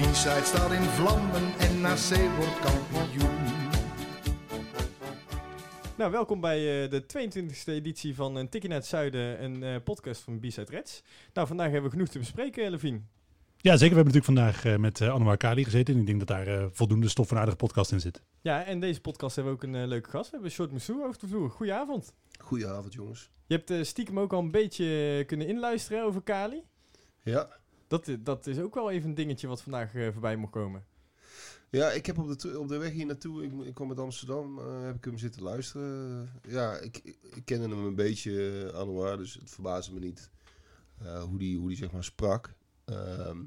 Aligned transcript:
De 0.00 0.06
B-side 0.06 0.44
staat 0.44 0.72
in 0.72 0.82
vlammen 0.82 1.58
en 1.58 1.80
NAC 1.80 2.36
wordt 2.36 2.58
kampioen. 2.60 3.30
Nou, 5.96 6.10
welkom 6.10 6.40
bij 6.40 6.84
eh, 6.84 6.90
de 6.90 7.02
22e 7.02 7.64
editie 7.64 8.14
van 8.14 8.36
een 8.36 8.48
Tikkie 8.48 8.70
naar 8.70 8.78
het 8.78 8.86
Zuiden, 8.86 9.44
een 9.44 9.62
eh, 9.62 9.76
podcast 9.84 10.22
van 10.22 10.38
B-Side 10.40 10.70
Reds. 10.70 11.02
Nou, 11.32 11.46
vandaag 11.46 11.70
hebben 11.70 11.84
we 11.90 11.96
genoeg 11.96 12.08
te 12.08 12.18
bespreken, 12.18 12.70
Levine. 12.70 13.00
Ja, 13.62 13.76
zeker. 13.76 13.96
We 13.96 14.02
hebben 14.02 14.14
natuurlijk 14.14 14.24
vandaag 14.24 14.64
eh, 14.64 14.76
met 14.76 15.00
uh, 15.00 15.08
Anouar 15.14 15.36
Kali 15.36 15.64
gezeten. 15.64 15.94
En 15.94 16.00
ik 16.00 16.06
denk 16.06 16.18
dat 16.18 16.28
daar 16.28 16.46
eh, 16.46 16.66
voldoende 16.70 17.08
stof 17.08 17.26
voor 17.26 17.36
een 17.36 17.42
aardige 17.42 17.64
podcast 17.64 17.92
in 17.92 18.00
zit. 18.00 18.22
Ja, 18.40 18.64
en 18.64 18.80
deze 18.80 19.00
podcast 19.00 19.36
hebben 19.36 19.52
we 19.54 19.58
ook 19.58 19.74
een 19.74 19.80
eh, 19.82 19.88
leuke 19.88 20.10
gast. 20.10 20.24
We 20.24 20.32
hebben 20.32 20.50
Short 20.50 20.70
Moussou 20.70 21.04
over 21.04 21.20
de 21.20 21.26
vloer. 21.26 21.50
Goedenavond. 21.50 22.14
Goedenavond, 22.38 22.92
jongens. 22.92 23.30
Je 23.46 23.54
hebt 23.54 23.70
eh, 23.70 23.82
stiekem 23.82 24.18
ook 24.18 24.32
al 24.32 24.38
een 24.38 24.50
beetje 24.50 25.24
kunnen 25.26 25.46
inluisteren 25.46 26.04
over 26.04 26.22
Kali. 26.22 26.62
Ja. 27.22 27.59
Dat, 27.90 28.10
dat 28.20 28.46
is 28.46 28.58
ook 28.58 28.74
wel 28.74 28.90
even 28.90 29.08
een 29.08 29.14
dingetje 29.14 29.46
wat 29.46 29.62
vandaag 29.62 29.94
eh, 29.94 30.12
voorbij 30.12 30.36
mocht 30.36 30.52
komen. 30.52 30.84
Ja, 31.70 31.90
ik 31.90 32.06
heb 32.06 32.18
op 32.18 32.38
de, 32.40 32.58
op 32.58 32.68
de 32.68 32.76
weg 32.76 32.90
hier 32.92 33.06
naartoe, 33.06 33.44
ik, 33.44 33.52
ik 33.66 33.74
kwam 33.74 33.88
uit 33.88 33.98
Amsterdam, 33.98 34.58
eh, 34.58 34.82
heb 34.82 34.96
ik 34.96 35.04
hem 35.04 35.18
zitten 35.18 35.42
luisteren. 35.42 36.30
ja, 36.48 36.76
ik, 36.78 36.96
ik, 37.04 37.42
kende 37.44 37.68
hem 37.68 37.84
een 37.84 37.94
beetje, 37.94 38.30
uh, 38.72 38.78
Anouar, 38.78 39.16
dus 39.16 39.34
het 39.34 39.50
verbaasde 39.50 39.92
me 39.92 39.98
niet 40.00 40.30
hoe 41.28 41.38
die, 41.38 41.58
hoe 41.58 41.68
die 41.68 41.76
zeg 41.76 41.90
maar 41.92 42.04
sprak. 42.04 42.54
Ehm, 42.84 43.38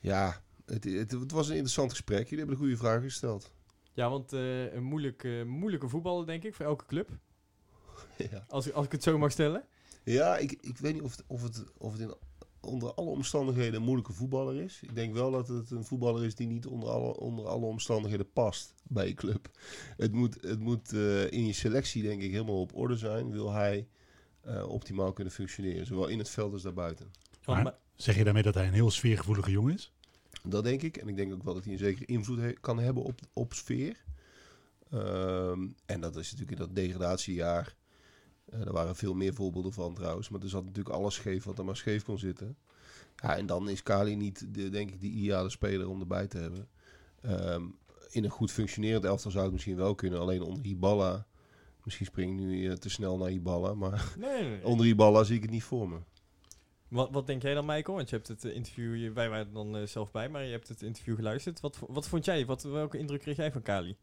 ja, 0.00 0.42
het, 0.64 0.84
het, 0.84 1.10
het 1.10 1.30
was 1.32 1.46
een 1.46 1.52
interessant 1.52 1.90
gesprek. 1.90 2.22
Jullie 2.22 2.38
hebben 2.38 2.54
de 2.54 2.60
goede 2.60 2.76
vragen 2.76 3.02
gesteld. 3.02 3.52
Ja, 3.92 4.10
want 4.10 4.32
een 4.32 4.82
moeilijke, 4.82 5.42
moeilijke 5.46 5.88
voetballer, 5.88 6.26
denk 6.26 6.42
ik, 6.42 6.54
voor 6.54 6.66
elke 6.66 6.86
club. 6.86 7.08
ja, 8.30 8.44
Als, 8.48 8.66
ik- 8.66 8.72
als 8.74 8.86
ik 8.86 8.92
het 8.92 9.02
zo 9.02 9.18
mag 9.18 9.30
stellen. 9.32 9.64
ja 10.04 10.36
ik, 10.36 10.52
ik 10.52 10.78
weet 10.78 10.92
niet 10.94 11.02
of 11.02 11.16
het, 11.16 11.24
of 11.26 11.42
het, 11.42 11.64
of 11.78 11.92
het 11.92 12.00
in, 12.00 12.14
onder 12.66 12.94
alle 12.94 13.10
omstandigheden 13.10 13.74
een 13.74 13.82
moeilijke 13.82 14.12
voetballer 14.12 14.60
is. 14.62 14.78
Ik 14.82 14.94
denk 14.94 15.14
wel 15.14 15.30
dat 15.30 15.48
het 15.48 15.70
een 15.70 15.84
voetballer 15.84 16.24
is 16.24 16.34
die 16.34 16.46
niet 16.46 16.66
onder 16.66 16.88
alle, 16.88 17.16
onder 17.20 17.46
alle 17.46 17.66
omstandigheden 17.66 18.32
past 18.32 18.74
bij 18.82 19.06
je 19.06 19.14
club. 19.14 19.50
Het 19.96 20.12
moet, 20.12 20.36
het 20.40 20.58
moet 20.60 20.92
eh, 20.92 21.30
in 21.30 21.46
je 21.46 21.52
selectie 21.52 22.02
denk 22.02 22.22
ik 22.22 22.30
helemaal 22.30 22.60
op 22.60 22.74
orde 22.74 22.96
zijn. 22.96 23.30
Wil 23.30 23.52
hij 23.52 23.86
eh, 24.40 24.68
optimaal 24.68 25.12
kunnen 25.12 25.32
functioneren. 25.32 25.86
Zowel 25.86 26.06
in 26.06 26.18
het 26.18 26.28
veld 26.28 26.52
als 26.52 26.62
daarbuiten. 26.62 27.10
Maar- 27.46 27.62
ma- 27.62 27.78
Zeg 27.94 28.16
je 28.16 28.24
daarmee 28.24 28.42
dat 28.42 28.54
hij 28.54 28.66
een 28.66 28.72
heel 28.72 28.90
sfeergevoelige 28.90 29.50
jongen 29.50 29.74
is? 29.74 29.92
Dat 30.42 30.64
denk 30.64 30.82
ik. 30.82 30.96
En 30.96 31.08
ik 31.08 31.16
denk 31.16 31.32
ook 31.32 31.42
wel 31.42 31.54
dat 31.54 31.64
hij 31.64 31.72
een 31.72 31.78
zekere 31.78 32.04
invloed 32.06 32.38
he- 32.38 32.52
kan 32.52 32.78
hebben 32.78 33.02
op, 33.02 33.20
op 33.32 33.52
sfeer. 33.54 34.04
Ehm, 34.90 35.66
en 35.86 36.00
dat 36.00 36.16
is 36.16 36.30
natuurlijk 36.32 36.60
in 36.60 36.66
dat 36.66 36.74
degradatiejaar. 36.76 37.75
Eh 38.50 38.60
er 38.60 38.72
waren 38.72 38.96
veel 38.96 39.14
meer 39.14 39.34
voorbeelden 39.34 39.72
van 39.72 39.94
trouwens. 39.94 40.28
Maar 40.28 40.40
er 40.42 40.48
zat 40.48 40.64
natuurlijk 40.64 40.94
alles 40.96 41.14
scheef 41.14 41.44
wat 41.44 41.58
er 41.58 41.64
maar 41.64 41.76
scheef 41.76 42.04
kon 42.04 42.18
zitten. 42.18 42.56
Ja, 43.16 43.36
en 43.36 43.46
dan 43.46 43.68
is 43.68 43.82
Kali 43.82 44.16
niet, 44.16 44.54
de, 44.54 44.68
denk 44.68 44.90
ik, 44.90 45.00
de 45.00 45.06
ideale 45.06 45.50
speler 45.50 45.88
om 45.88 46.00
erbij 46.00 46.26
te 46.26 46.38
hebben. 46.38 46.68
Ehm, 47.22 47.62
in 48.10 48.24
een 48.24 48.30
goed 48.30 48.50
functionerend 48.52 49.04
elftal 49.04 49.30
zou 49.30 49.44
het 49.44 49.52
misschien 49.52 49.76
wel 49.76 49.94
kunnen. 49.94 50.20
Alleen 50.20 50.42
onder 50.42 50.62
Hiballa. 50.64 51.26
Misschien 51.84 52.06
spring 52.06 52.32
ik 52.40 52.46
nu 52.46 52.68
eh, 52.70 52.72
te 52.76 52.88
snel 52.90 53.16
naar 53.18 53.28
Hiballa. 53.28 53.74
Maar 53.74 54.14
nee, 54.18 54.30
nee, 54.42 54.50
nee. 54.50 54.64
onder 54.72 54.86
Hiballa 54.86 55.24
zie 55.24 55.36
ik 55.36 55.42
het 55.42 55.50
niet 55.50 55.62
voor 55.64 55.88
me. 55.88 55.98
Wat, 56.88 57.10
wat 57.10 57.26
denk 57.26 57.42
jij 57.42 57.54
dan, 57.54 57.66
Michael? 57.66 57.96
Want 57.96 58.10
je 58.10 58.16
hebt 58.16 58.28
het 58.28 58.44
eh, 58.44 58.54
interview, 58.54 58.96
je- 58.96 59.12
wij 59.12 59.28
waren 59.28 59.46
er 59.46 59.52
dan 59.52 59.88
zelf 59.88 60.10
bij, 60.10 60.28
maar 60.28 60.44
je 60.44 60.50
hebt 60.50 60.68
het 60.68 60.82
interview 60.82 61.14
geluisterd. 61.16 61.60
Wat, 61.60 61.78
wat 61.88 62.08
vond 62.08 62.24
jij? 62.24 62.46
Wat, 62.46 62.62
welke 62.62 62.98
indruk 62.98 63.20
kreeg 63.20 63.36
jij 63.36 63.52
van 63.52 63.62
Kali? 63.62 63.96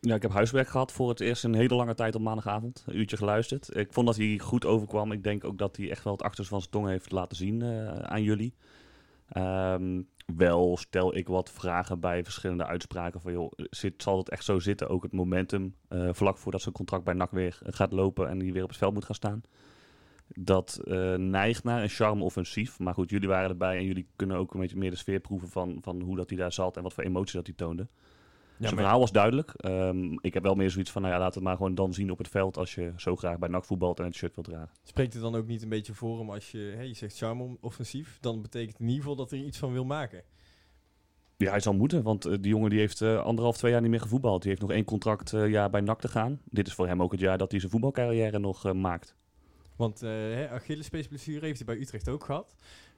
Ja, 0.00 0.14
ik 0.14 0.22
heb 0.22 0.32
huiswerk 0.32 0.68
gehad 0.68 0.92
voor 0.92 1.08
het 1.08 1.20
eerst 1.20 1.44
een 1.44 1.54
hele 1.54 1.74
lange 1.74 1.94
tijd 1.94 2.14
op 2.14 2.20
maandagavond. 2.20 2.84
Een 2.86 2.98
uurtje 2.98 3.16
geluisterd. 3.16 3.76
Ik 3.76 3.92
vond 3.92 4.06
dat 4.06 4.16
hij 4.16 4.38
goed 4.38 4.64
overkwam. 4.64 5.12
Ik 5.12 5.22
denk 5.22 5.44
ook 5.44 5.58
dat 5.58 5.76
hij 5.76 5.90
echt 5.90 6.04
wel 6.04 6.12
het 6.12 6.22
achterste 6.22 6.50
van 6.50 6.60
zijn 6.60 6.72
tong 6.72 6.88
heeft 6.88 7.12
laten 7.12 7.36
zien 7.36 7.62
eh, 7.62 7.88
aan 7.98 8.22
jullie. 8.22 8.54
Ehm, 9.28 10.02
wel 10.36 10.76
stel 10.76 11.16
ik 11.16 11.28
wat 11.28 11.50
vragen 11.50 12.00
bij 12.00 12.24
verschillende 12.24 12.66
uitspraken 12.66 13.20
van 13.20 13.32
joh, 13.32 13.52
zit, 13.56 14.02
zal 14.02 14.18
het 14.18 14.30
echt 14.30 14.44
zo 14.44 14.58
zitten? 14.58 14.88
Ook 14.88 15.02
het 15.02 15.12
momentum 15.12 15.74
eh, 15.88 16.08
vlak 16.12 16.38
voordat 16.38 16.62
zijn 16.62 16.74
contract 16.74 17.04
bij 17.04 17.14
NAC 17.14 17.30
weer 17.30 17.58
gaat 17.64 17.92
lopen 17.92 18.28
en 18.28 18.40
hij 18.40 18.52
weer 18.52 18.62
op 18.62 18.68
het 18.68 18.78
veld 18.78 18.94
moet 18.94 19.04
gaan 19.04 19.14
staan. 19.14 19.42
Dat 20.28 20.80
eh, 20.84 21.14
neigt 21.14 21.64
naar 21.64 21.82
een 21.82 21.88
charme 21.88 22.24
offensief. 22.24 22.78
Maar 22.78 22.94
goed, 22.94 23.10
jullie 23.10 23.28
waren 23.28 23.50
erbij 23.50 23.76
en 23.76 23.84
jullie 23.84 24.06
kunnen 24.16 24.36
ook 24.36 24.54
een 24.54 24.60
beetje 24.60 24.76
meer 24.76 24.90
de 24.90 24.96
sfeer 24.96 25.20
proeven 25.20 25.48
van, 25.48 25.78
van 25.80 26.00
hoe 26.00 26.16
dat 26.16 26.28
hij 26.28 26.38
daar 26.38 26.52
zat 26.52 26.76
en 26.76 26.82
wat 26.82 26.92
voor 26.92 27.04
emoties 27.04 27.34
dat 27.34 27.46
hij 27.46 27.54
toonde. 27.56 27.88
Zijn 28.58 28.76
verhaal 28.76 28.98
was 28.98 29.12
duidelijk. 29.12 29.50
Ehm, 29.56 30.12
ik 30.20 30.34
heb 30.34 30.42
wel 30.42 30.54
meer 30.54 30.70
zoiets 30.70 30.90
van, 30.90 31.02
nou 31.02 31.14
ja, 31.14 31.20
laat 31.20 31.34
het 31.34 31.44
maar 31.44 31.56
gewoon 31.56 31.74
dan 31.74 31.94
zien 31.94 32.10
op 32.10 32.18
het 32.18 32.28
veld 32.28 32.56
als 32.56 32.74
je 32.74 32.92
zo 32.96 33.16
graag 33.16 33.38
bij 33.38 33.48
NAC 33.48 33.64
voetbalt 33.64 33.98
en 33.98 34.04
het 34.04 34.14
shirt 34.14 34.34
wilt 34.34 34.46
dragen. 34.46 34.70
Spreekt 34.82 35.12
het 35.12 35.22
dan 35.22 35.34
ook 35.34 35.46
niet 35.46 35.62
een 35.62 35.68
beetje 35.68 35.94
voor 35.94 36.18
hem 36.18 36.30
als 36.30 36.50
je, 36.50 36.76
je 36.82 36.94
zegt 36.94 37.16
charme 37.16 37.56
offensief, 37.60 38.18
dan 38.20 38.42
betekent 38.42 38.72
het 38.72 38.80
in 38.80 38.86
ieder 38.86 39.00
geval 39.00 39.16
dat 39.16 39.30
hij 39.30 39.38
er 39.38 39.46
iets 39.46 39.58
van 39.58 39.72
wil 39.72 39.84
maken. 39.84 40.22
Ja, 41.36 41.50
hij 41.50 41.60
zal 41.60 41.74
moeten, 41.74 42.02
want 42.02 42.24
eh, 42.24 42.32
die 42.40 42.50
jongen 42.50 42.70
die 42.70 42.78
heeft 42.78 43.00
eh, 43.00 43.22
anderhalf, 43.22 43.56
twee 43.56 43.72
jaar 43.72 43.80
niet 43.80 43.90
meer 43.90 44.00
gevoetbald. 44.00 44.40
Die 44.40 44.50
heeft 44.50 44.62
nog 44.62 44.70
één 44.70 44.84
contract 44.84 45.32
eh, 45.32 45.48
jaar 45.48 45.70
bij 45.70 45.80
NAC 45.80 46.00
te 46.00 46.08
gaan. 46.08 46.40
Dit 46.44 46.66
is 46.66 46.74
voor 46.74 46.86
hem 46.86 47.02
ook 47.02 47.12
het 47.12 47.20
jaar 47.20 47.38
dat 47.38 47.50
hij 47.50 47.60
zijn 47.60 47.72
voetbalcarrière 47.72 48.38
nog 48.38 48.72
maakt. 48.72 49.16
Want 49.76 50.02
uh, 50.02 50.52
Achillespeesblessure 50.52 51.46
heeft 51.46 51.56
hij 51.56 51.74
bij 51.74 51.82
Utrecht 51.82 52.08
ook 52.08 52.24
gehad. 52.24 52.54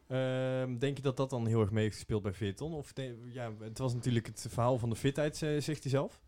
Ehm, 0.09 0.79
denk 0.79 0.97
je 0.97 1.03
dat 1.03 1.17
dat 1.17 1.31
dan 1.31 1.47
heel 1.47 1.61
erg 1.61 1.71
mee 1.71 1.83
heeft 1.83 1.95
gespeeld 1.97 2.23
bij 2.23 2.33
Veerton? 2.33 2.73
Of 2.75 2.93
de- 2.93 3.19
ja, 3.33 3.53
het 3.61 3.79
was 3.79 3.95
natuurlijk 3.95 4.27
het 4.27 4.47
verhaal 4.49 4.79
van 4.79 4.91
de 4.91 4.97
fitheid, 4.97 5.37
zegt 5.37 5.67
hij 5.83 5.91
zelf. 5.91 6.21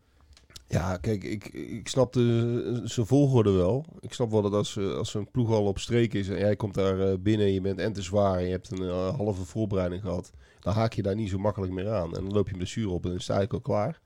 Ja, 0.67 0.97
kijk, 0.97 1.23
ik, 1.23 1.45
ik 1.53 1.87
snap 1.87 2.13
de, 2.13 2.81
zijn 2.83 3.05
volgorde 3.05 3.51
wel. 3.51 3.85
Ik 3.99 4.13
snap 4.13 4.31
wel 4.31 4.41
dat 4.41 4.53
als, 4.53 4.77
eh, 4.77 4.93
als 4.93 5.13
een 5.13 5.31
ploeg 5.31 5.49
al 5.49 5.65
op 5.65 5.79
streek 5.79 6.13
is 6.13 6.29
en 6.29 6.37
jij 6.37 6.55
komt 6.55 6.73
daar 6.73 6.99
eh, 6.99 7.17
binnen 7.19 7.45
en 7.47 7.53
je 7.53 7.61
bent 7.61 7.79
en 7.79 7.93
te 7.93 8.01
zwaar 8.01 8.37
en 8.37 8.45
je 8.45 8.51
hebt 8.51 8.71
een 8.71 8.81
eh, 8.89 9.15
halve 9.15 9.45
voorbereiding 9.45 10.01
gehad, 10.01 10.31
dan 10.59 10.73
haak 10.73 10.93
je 10.93 11.01
daar 11.01 11.15
niet 11.15 11.29
zo 11.29 11.37
makkelijk 11.37 11.73
meer 11.73 11.89
aan. 11.91 12.15
En 12.15 12.23
dan 12.23 12.33
loop 12.33 12.49
je 12.49 12.57
blessure 12.57 12.89
op 12.89 13.03
en 13.03 13.09
dan 13.09 13.17
het 13.19 13.29
eigenlijk 13.29 13.53
al 13.67 13.73
klaar. 13.73 14.01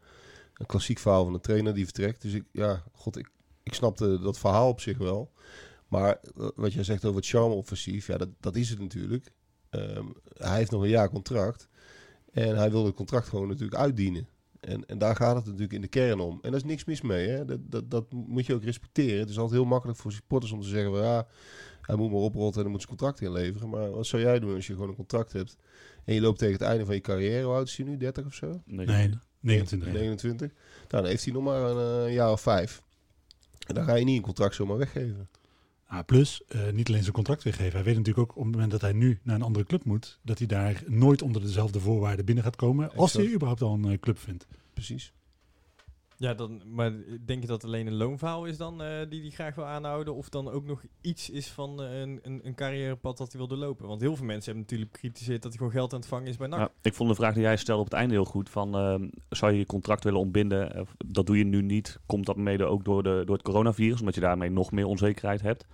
Een 0.53 0.66
klassiek 0.66 1.00
verhaal 1.00 1.24
van 1.24 1.34
een 1.34 1.42
trainer 1.42 1.74
die 1.74 1.84
vertrekt. 1.86 2.22
Dus 2.22 2.34
ik, 2.34 2.44
ja, 2.52 2.84
god, 2.94 3.18
ik, 3.18 3.30
ik 3.63 3.74
snapte 3.74 4.19
dat 4.19 4.38
verhaal 4.40 4.69
op 4.69 4.80
zich 4.80 4.97
wel. 4.97 5.31
Maar 5.88 6.19
wat 6.56 6.74
jij 6.74 6.84
zegt 6.84 7.06
over 7.06 7.18
het 7.19 7.30
charme-offensief, 7.30 8.07
ja, 8.07 8.18
dat, 8.18 8.30
dat 8.40 8.56
is 8.56 8.69
het 8.69 8.80
natuurlijk. 8.80 9.31
Ehm, 9.75 10.06
hij 10.34 10.58
heeft 10.58 10.72
nog 10.72 10.81
een 10.81 10.90
jaar 10.90 11.09
contract. 11.09 11.68
En 12.31 12.58
hij 12.58 12.72
wil 12.72 12.86
het 12.86 12.96
contract 12.96 13.28
gewoon 13.28 13.47
natuurlijk 13.47 13.81
uitdienen. 13.81 14.28
En, 14.59 14.86
en 14.86 14.97
daar 14.97 15.16
gaat 15.16 15.36
het 15.36 15.46
natuurlijk 15.46 15.74
in 15.74 15.81
de 15.81 15.88
kern 15.88 16.19
om. 16.19 16.40
En 16.41 16.52
daar 16.52 16.59
is 16.59 16.66
niks 16.66 16.86
mis 16.86 17.02
mee. 17.02 17.28
Hè? 17.28 17.46
Dat, 17.46 17.59
dat, 17.62 17.91
dat 17.91 18.12
moet 18.12 18.46
je 18.46 18.53
ook 18.53 18.63
respecteren. 18.63 19.19
Het 19.19 19.30
is 19.30 19.38
altijd 19.38 19.59
heel 19.59 19.69
makkelijk 19.69 20.00
voor 20.00 20.12
supporters 20.12 20.52
om 20.52 20.62
te 20.62 20.68
zeggen... 20.68 20.91
Van, 20.91 21.02
ja, 21.02 21.28
hij 21.81 21.96
moet 21.96 22.12
maar 22.12 22.19
oprotten 22.19 22.58
en 22.58 22.62
dan 22.62 22.72
moet 22.72 22.81
zijn 22.81 22.97
contract 22.97 23.22
inleveren. 23.22 23.69
Maar 23.69 23.91
wat 23.91 24.06
zou 24.06 24.22
jij 24.22 24.40
doen 24.40 24.56
als 24.56 24.68
je 24.68 24.74
gewoon 24.74 24.90
een 24.90 24.96
contract 24.96 25.34
hebt... 25.34 25.58
en 26.03 26.13
je 26.13 26.22
loopt 26.22 26.40
tegen 26.40 26.53
het 26.53 26.63
einde 26.63 26.86
van 26.86 26.96
je 26.96 27.02
carrière... 27.02 27.46
hoe 27.46 27.53
oud 27.53 27.68
is 27.68 27.78
hij 27.78 27.86
nu? 27.86 27.97
30 27.97 28.25
of 28.25 28.34
zo? 28.34 28.62
Nee, 28.66 28.86
Nee, 28.86 29.09
29. 29.40 29.94
29. 29.94 30.47
Nou, 30.47 30.88
dan 30.88 31.06
heeft 31.06 31.24
hij 31.24 31.34
nog 31.34 31.44
maar 31.44 31.62
een 31.62 32.06
eh, 32.07 32.13
jaar 32.13 32.31
of 32.31 32.42
vijf. 32.42 32.84
En 33.68 33.75
dan 33.75 33.84
ga 33.84 33.96
je 33.96 34.06
niet 34.06 34.18
een 34.18 34.24
contract 34.24 34.56
zomaar 34.56 34.78
weggeven. 34.78 35.30
Plus, 36.03 36.41
eh, 36.47 36.72
niet 36.72 36.88
alleen 36.88 37.01
zijn 37.01 37.13
contract 37.13 37.44
weggeven. 37.44 37.73
Hij 37.73 37.83
weet 37.83 37.95
natuurlijk 37.95 38.29
ook 38.29 38.38
op 38.38 38.44
het 38.44 38.51
moment 38.51 38.72
dat 38.72 38.81
hij 38.81 38.94
nu 38.94 39.19
naar 39.23 39.35
een 39.35 39.41
andere 39.41 39.66
club 39.66 39.83
moet... 39.83 40.19
dat 40.22 40.38
hij 40.38 40.47
daar 40.47 40.83
nooit 40.88 41.22
onder 41.22 41.41
dezelfde 41.41 41.79
voorwaarden 41.79 42.25
binnen 42.25 42.44
gaat 42.44 42.56
komen... 42.56 42.95
als 42.95 43.13
hij 43.13 43.33
überhaupt 43.33 43.61
al 43.61 43.73
een 43.73 43.91
eh, 43.91 44.00
club 44.00 44.19
vindt. 44.19 44.47
Precies. 44.73 45.13
Ja, 46.17 46.33
dan, 46.33 46.62
maar 46.65 46.94
denk 47.25 47.41
je 47.41 47.47
dat 47.47 47.63
alleen 47.63 47.88
een 47.88 47.95
loonverhaal 47.95 48.45
is 48.45 48.57
dan 48.57 48.81
eh, 48.81 49.09
die 49.09 49.21
hij 49.21 49.29
graag 49.29 49.56
wil 49.56 49.65
aanhouden? 49.65 50.15
Of 50.15 50.29
dan 50.29 50.50
ook 50.50 50.65
nog 50.65 50.83
iets 51.01 51.29
is 51.29 51.47
van 51.47 51.81
eh, 51.81 52.00
een, 52.00 52.19
een, 52.21 52.39
een 52.44 52.56
carrièrepad 52.56 53.17
dat 53.17 53.31
hij 53.31 53.39
wil 53.39 53.47
doorlopen? 53.47 53.88
Want 53.88 54.01
heel 54.01 54.15
veel 54.15 54.25
mensen 54.25 54.45
hebben 54.45 54.62
natuurlijk 54.62 54.91
bekritiseerd 54.91 55.41
dat 55.41 55.51
hij 55.51 55.57
gewoon 55.57 55.73
geld 55.73 55.94
aan 55.94 56.00
het 56.00 56.07
vangen 56.07 56.27
is 56.27 56.38
bij 56.38 56.47
NAC. 56.47 56.59
Ja, 56.59 56.71
ik 56.81 56.94
vond 56.94 57.09
de 57.09 57.15
vraag 57.15 57.33
die 57.33 57.44
jij 57.44 57.57
stelde 57.57 57.81
op 57.81 57.89
het 57.89 58.00
einde 58.00 58.13
heel 58.13 58.25
goed. 58.25 58.50
Van, 58.50 58.75
ehm, 58.75 59.07
zou 59.29 59.51
je 59.51 59.57
je 59.57 59.65
contract 59.65 60.03
willen 60.03 60.19
ontbinden? 60.19 60.88
Dat 61.06 61.25
doe 61.25 61.38
je 61.38 61.44
nu 61.44 61.62
niet. 61.62 62.00
Komt 62.06 62.25
dat 62.25 62.38
mede 62.38 62.65
ook 62.65 62.85
door, 62.85 63.03
de, 63.03 63.21
door 63.25 63.35
het 63.35 63.45
coronavirus? 63.45 64.00
Omdat 64.00 64.15
je 64.15 64.21
daarmee 64.21 64.50
nog 64.50 64.71
meer 64.71 64.85
onzekerheid 64.85 65.41
hebt. 65.41 65.65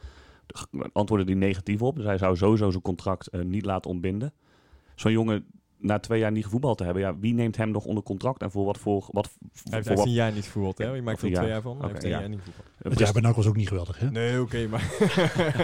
Antwoordde 0.94 1.28
die 1.28 1.36
negatief 1.36 1.82
op. 1.82 1.96
Dus 1.96 2.06
hij 2.06 2.18
zou 2.18 2.38
sowieso 2.38 2.70
zijn 2.70 2.84
contract 2.84 3.28
eh, 3.28 3.42
niet 3.42 3.66
laten 3.66 3.92
ontbinden. 3.92 4.34
Zo'n 4.96 5.12
jongen 5.12 5.46
na 5.82 6.00
twee 6.00 6.20
jaar 6.20 6.32
niet 6.32 6.44
gevoetbald 6.44 6.78
te 6.78 6.84
hebben, 6.84 7.02
ja, 7.04 7.18
wie 7.20 7.34
neemt 7.34 7.58
hem 7.58 7.72
nog 7.72 7.86
onder 7.86 8.04
contract 8.04 8.42
en 8.42 8.52
voor 8.52 8.66
wat 8.66 8.78
voor 8.78 9.08
wat 9.12 9.30
Hij 9.64 9.74
heeft, 9.74 9.88
voor 9.88 9.96
wat 9.96 10.06
een 10.06 10.12
jaar 10.12 10.32
niet 10.32 10.44
gevoetbald, 10.46 10.78
hè? 10.78 10.86
Je 10.92 11.02
maakt 11.02 11.22
er 11.22 11.28
twee 11.28 11.32
jaar. 11.32 11.48
jaar 11.48 11.62
van. 11.62 11.78
Hij 11.80 11.90
heeft 11.90 12.04
een 12.04 12.10
ja. 12.10 12.20
jaar 12.20 12.30
niet 12.30 12.40
gevoetbald. 12.40 12.68
Het 12.84 13.00
jaar 13.00 13.12
bij 13.14 13.22
NAC 13.22 13.36
was 13.36 13.48
ook 13.48 13.56
niet 13.56 13.68
geweldig, 13.68 14.00
hè? 14.00 14.12
Nee, 14.12 14.42
oké, 14.42 14.68
maar 14.72 14.88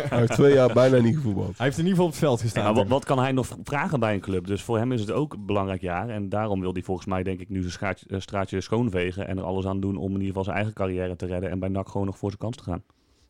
Hij 0.10 0.20
heeft 0.20 0.32
twee 0.32 0.54
jaar 0.54 0.74
bijna 0.74 0.98
niet 0.98 1.16
gevoetbald. 1.16 1.58
hij 1.58 1.66
heeft 1.66 1.78
in 1.78 1.86
ieder 1.86 1.90
geval 1.90 2.06
op 2.06 2.12
het 2.12 2.20
veld 2.20 2.38
Ja, 2.40 2.44
gestaan. 2.44 2.76
maar 2.76 2.88
wat, 2.88 3.06
kan 3.06 3.20
hij 3.20 3.32
nog 3.32 3.48
vragen 3.64 4.00
bij 4.00 4.14
een 4.14 4.20
club? 4.20 4.48
Dus 4.48 4.62
voor 4.62 4.78
hem 4.78 4.92
is 4.92 5.02
het 5.02 5.12
ook 5.12 5.34
een 5.34 5.46
belangrijk 5.46 5.82
jaar. 5.82 6.10
En 6.10 6.30
daarom 6.30 6.60
wil 6.60 6.74
hij 6.74 6.82
volgens 6.82 7.08
mij, 7.08 7.24
denk 7.24 7.40
ik, 7.40 7.50
nu 7.50 7.70
zijn 7.70 7.96
eh, 8.08 8.20
straatje 8.20 8.62
schoonvegen. 8.62 9.28
En 9.28 9.38
er 9.38 9.44
alles 9.44 9.66
aan 9.66 9.80
doen 9.80 9.98
om 9.98 10.06
in 10.06 10.12
ieder 10.12 10.28
geval 10.28 10.44
zijn 10.44 10.56
eigen 10.56 10.74
carrière 10.74 11.16
te 11.16 11.26
redden. 11.26 11.50
En 11.50 11.60
bij 11.60 11.70
NAC 11.70 11.90
gewoon 11.90 12.06
nog 12.08 12.18
voor 12.18 12.30
zijn 12.30 12.42
kans 12.42 12.58
te 12.58 12.64
gaan. 12.64 12.84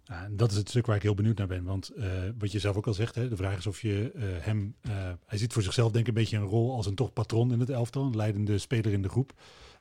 En 0.08 0.38
dat 0.38 0.52
is 0.52 0.58
het 0.58 0.70
stuk 0.70 0.86
waar 0.86 0.96
ik 0.96 1.02
heel 1.02 1.14
benieuwd 1.16 1.38
naar 1.38 1.48
ben. 1.48 1.64
Want 1.64 1.90
eh, 1.90 2.08
wat 2.38 2.52
je 2.52 2.60
zelf 2.60 2.76
ook 2.76 2.88
al 2.88 2.94
zegt, 2.94 3.16
hè, 3.16 3.30
de 3.30 3.36
vraag 3.36 3.58
is 3.58 3.68
of 3.68 3.82
je 3.82 4.12
eh, 4.16 4.24
hem... 4.40 4.76
eh, 4.82 4.92
hij 5.26 5.38
ziet 5.38 5.54
voor 5.54 5.62
zichzelf 5.64 5.92
denk 5.92 6.08
ik 6.08 6.16
een 6.16 6.22
beetje 6.22 6.38
een 6.38 6.44
rol 6.44 6.76
als 6.76 6.86
een 6.86 6.96
toch 6.96 7.14
patron 7.14 7.52
in 7.52 7.60
het 7.60 7.70
elftal. 7.70 8.04
Een 8.06 8.16
leidende 8.16 8.58
speler 8.58 8.92
in 8.94 9.02
de 9.02 9.10
groep. 9.10 9.34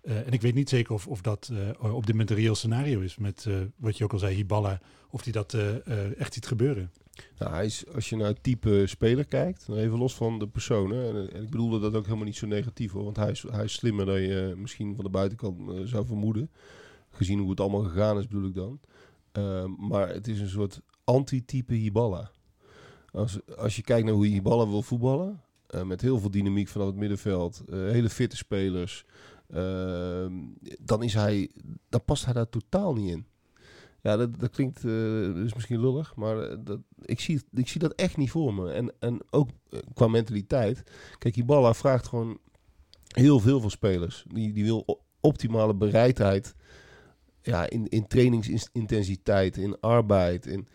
Eh, 0.03 0.27
en 0.27 0.33
ik 0.33 0.41
weet 0.43 0.55
niet 0.55 0.69
zeker 0.69 0.95
of, 0.95 1.07
of 1.07 1.21
dat 1.21 1.51
eh, 1.53 1.95
op 1.95 2.01
dit 2.07 2.11
moment 2.11 2.31
een 2.31 2.37
reëel 2.37 2.55
scenario 2.55 3.01
is. 3.01 3.17
Met 3.17 3.45
eh, 3.49 3.55
wat 3.77 3.99
je 3.99 4.05
ook 4.05 4.13
al 4.13 4.19
zei, 4.19 4.35
Hiballa. 4.35 4.81
Of 5.11 5.23
hij 5.23 5.33
dat 5.33 5.55
eh, 5.55 5.87
eh, 5.87 6.21
echt 6.21 6.35
ziet 6.35 6.47
gebeuren. 6.47 6.91
Nou, 7.39 7.53
hij 7.53 7.65
is, 7.65 7.85
als 7.95 8.09
je 8.09 8.17
naar 8.17 8.27
het 8.27 8.43
type 8.43 8.83
speler 8.87 9.25
kijkt, 9.25 9.69
even 9.69 9.99
los 9.99 10.15
van 10.15 10.39
de 10.39 10.49
personen. 10.49 11.09
En, 11.09 11.33
en 11.33 11.43
ik 11.43 11.51
bedoelde 11.51 11.79
dat 11.81 11.95
ook 11.95 12.05
helemaal 12.05 12.25
niet 12.25 12.37
zo 12.37 12.47
negatief 12.47 12.93
hoor. 12.93 13.05
Want 13.05 13.17
hij 13.17 13.31
is, 13.31 13.45
hij 13.51 13.65
is 13.65 13.73
slimmer 13.73 14.07
dan 14.07 14.21
je 14.21 14.49
eh, 14.51 14.57
misschien 14.57 14.95
van 14.95 15.05
de 15.05 15.11
buitenkant 15.11 15.71
eh, 15.71 15.81
zou 15.85 16.07
vermoeden. 16.07 16.51
Gezien 17.11 17.39
hoe 17.39 17.51
het 17.51 17.61
allemaal 17.61 17.83
gegaan 17.83 18.19
is, 18.19 18.27
bedoel 18.27 18.49
ik 18.49 18.55
dan. 18.55 18.81
Ehm, 19.37 19.71
maar 19.79 20.09
het 20.09 20.29
is 20.29 20.41
een 20.41 20.49
soort 20.49 20.81
anti-type 21.05 21.75
Hiballa. 21.75 22.31
Als, 23.11 23.39
als 23.57 23.77
je 23.77 23.83
kijkt 23.83 24.05
naar 24.05 24.15
hoe 24.15 24.27
Hiballa 24.27 24.69
wil 24.69 24.83
voetballen, 24.83 25.41
eh, 25.67 25.83
met 25.83 26.01
heel 26.01 26.19
veel 26.19 26.31
dynamiek 26.31 26.69
vanaf 26.69 26.87
het 26.87 26.97
middenveld, 26.97 27.63
eh, 27.69 27.79
hele 27.79 28.11
fitte 28.11 28.37
spelers, 28.37 29.05
ehm, 29.49 30.33
dan 30.81 31.03
is 31.03 31.15
hij, 31.15 31.51
dan 31.89 32.05
past 32.05 32.25
hij 32.25 32.35
daar 32.35 32.49
totaal 32.49 32.95
niet 32.95 33.11
in. 33.11 33.27
Ja, 34.03 34.17
dat, 34.17 34.41
dat 34.41 34.51
klinkt 34.51 34.77
eh, 34.77 34.83
dus 35.35 35.55
misschien 35.55 35.81
lullig, 35.81 36.15
maar 36.15 36.65
dat, 36.65 36.81
ik, 37.03 37.21
zie, 37.21 37.43
ik 37.53 37.69
zie 37.69 37.81
dat 37.81 37.93
echt 37.95 38.17
niet 38.17 38.31
voor 38.31 38.55
me. 38.55 38.71
En, 38.71 38.93
en 38.99 39.21
ook 39.31 39.49
qua 39.95 40.09
mentaliteit. 40.09 40.83
Kijk, 41.19 41.35
Hiballa 41.35 41.75
vraagt 41.75 42.07
gewoon 42.07 42.39
heel 43.07 43.41
veel 43.41 43.61
van 43.61 43.71
spelers. 43.71 44.25
Die, 44.29 44.53
die 44.53 44.65
wil 44.65 45.05
optimale 45.21 45.75
bereidheid 45.75 46.55
ja, 47.47 47.71
in, 47.71 47.89
in 47.89 48.07
trainingsintensiteit, 48.07 49.57
in 49.57 49.81
arbeid. 49.81 50.47
In, 50.47 50.69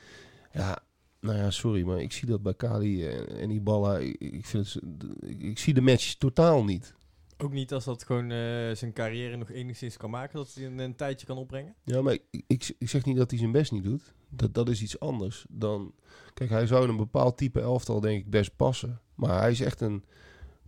ja, 0.52 0.84
nou 1.20 1.38
ja, 1.38 1.52
sorry, 1.52 1.84
maar 1.84 2.02
ik 2.02 2.12
zie 2.12 2.28
dat 2.28 2.42
bij 2.42 2.54
Kali 2.54 3.08
en, 3.08 3.28
en 3.28 3.50
Hiballa. 3.50 3.98
Ik, 3.98 4.46
vind 4.46 4.74
het, 4.74 4.84
ik, 5.20 5.42
ik 5.42 5.60
zie 5.60 5.74
de 5.74 5.82
match 5.82 6.14
totaal 6.14 6.64
niet. 6.64 6.96
Ook 7.38 7.52
niet 7.52 7.74
als 7.74 7.84
dat 7.84 8.04
gewoon 8.04 8.32
eh, 8.32 8.76
zijn 8.76 8.94
carrière 8.94 9.38
nog 9.38 9.52
enigszins 9.52 9.98
kan 9.98 10.10
maken, 10.10 10.38
dat 10.38 10.54
hij 10.54 10.66
een, 10.66 10.80
een 10.80 10.96
tijdje 10.96 11.26
kan 11.26 11.38
opbrengen. 11.38 11.76
Ja, 11.84 12.02
maar 12.02 12.14
ik, 12.14 12.44
ik, 12.48 12.76
ik 12.78 12.90
zeg 12.90 13.06
niet 13.06 13.18
dat 13.18 13.30
hij 13.30 13.40
zijn 13.40 13.52
best 13.52 13.72
niet 13.72 13.84
doet. 13.84 14.14
Dat, 14.30 14.54
dat 14.54 14.70
is 14.70 14.82
iets 14.82 15.00
anders 15.00 15.46
dan... 15.50 15.94
Kijk, 16.34 16.50
hij 16.50 16.68
zou 16.68 16.84
in 16.84 16.90
een 16.90 16.98
bepaald 16.98 17.38
type 17.38 17.62
elftal 17.62 18.00
denk 18.00 18.20
ik 18.20 18.30
best 18.30 18.56
passen. 18.56 19.02
Maar 19.16 19.40
hij 19.40 19.52
is 19.52 19.62
echt 19.62 19.82
een... 19.82 20.04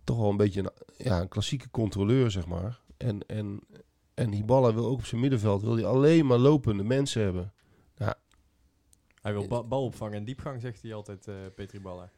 Toch 0.04 0.16
wel 0.16 0.30
een 0.30 0.36
beetje 0.36 0.60
een, 0.60 0.70
ja, 0.96 1.20
een 1.20 1.28
klassieke 1.28 1.70
controleur, 1.70 2.30
zeg 2.30 2.46
maar. 2.46 2.80
En, 2.96 3.26
en, 3.26 3.60
en 4.14 4.32
Hiballa 4.32 4.74
wil 4.74 4.86
ook 4.86 4.98
op 4.98 5.04
zijn 5.04 5.20
middenveld... 5.20 5.62
wil 5.62 5.74
hij 5.74 5.84
alleen 5.84 6.26
maar 6.26 6.38
lopende 6.38 6.82
mensen 6.82 7.22
hebben. 7.22 7.52
Hij 9.22 9.32
wil 9.32 9.46
ba- 9.46 9.62
bal 9.62 9.84
opvangen 9.84 10.16
en 10.16 10.24
diepgang, 10.24 10.60
zegt 10.60 10.82
hij 10.82 10.94
altijd, 10.94 11.28
eh 11.28 11.34
Petri 11.54 11.80
Balla. 11.80 12.10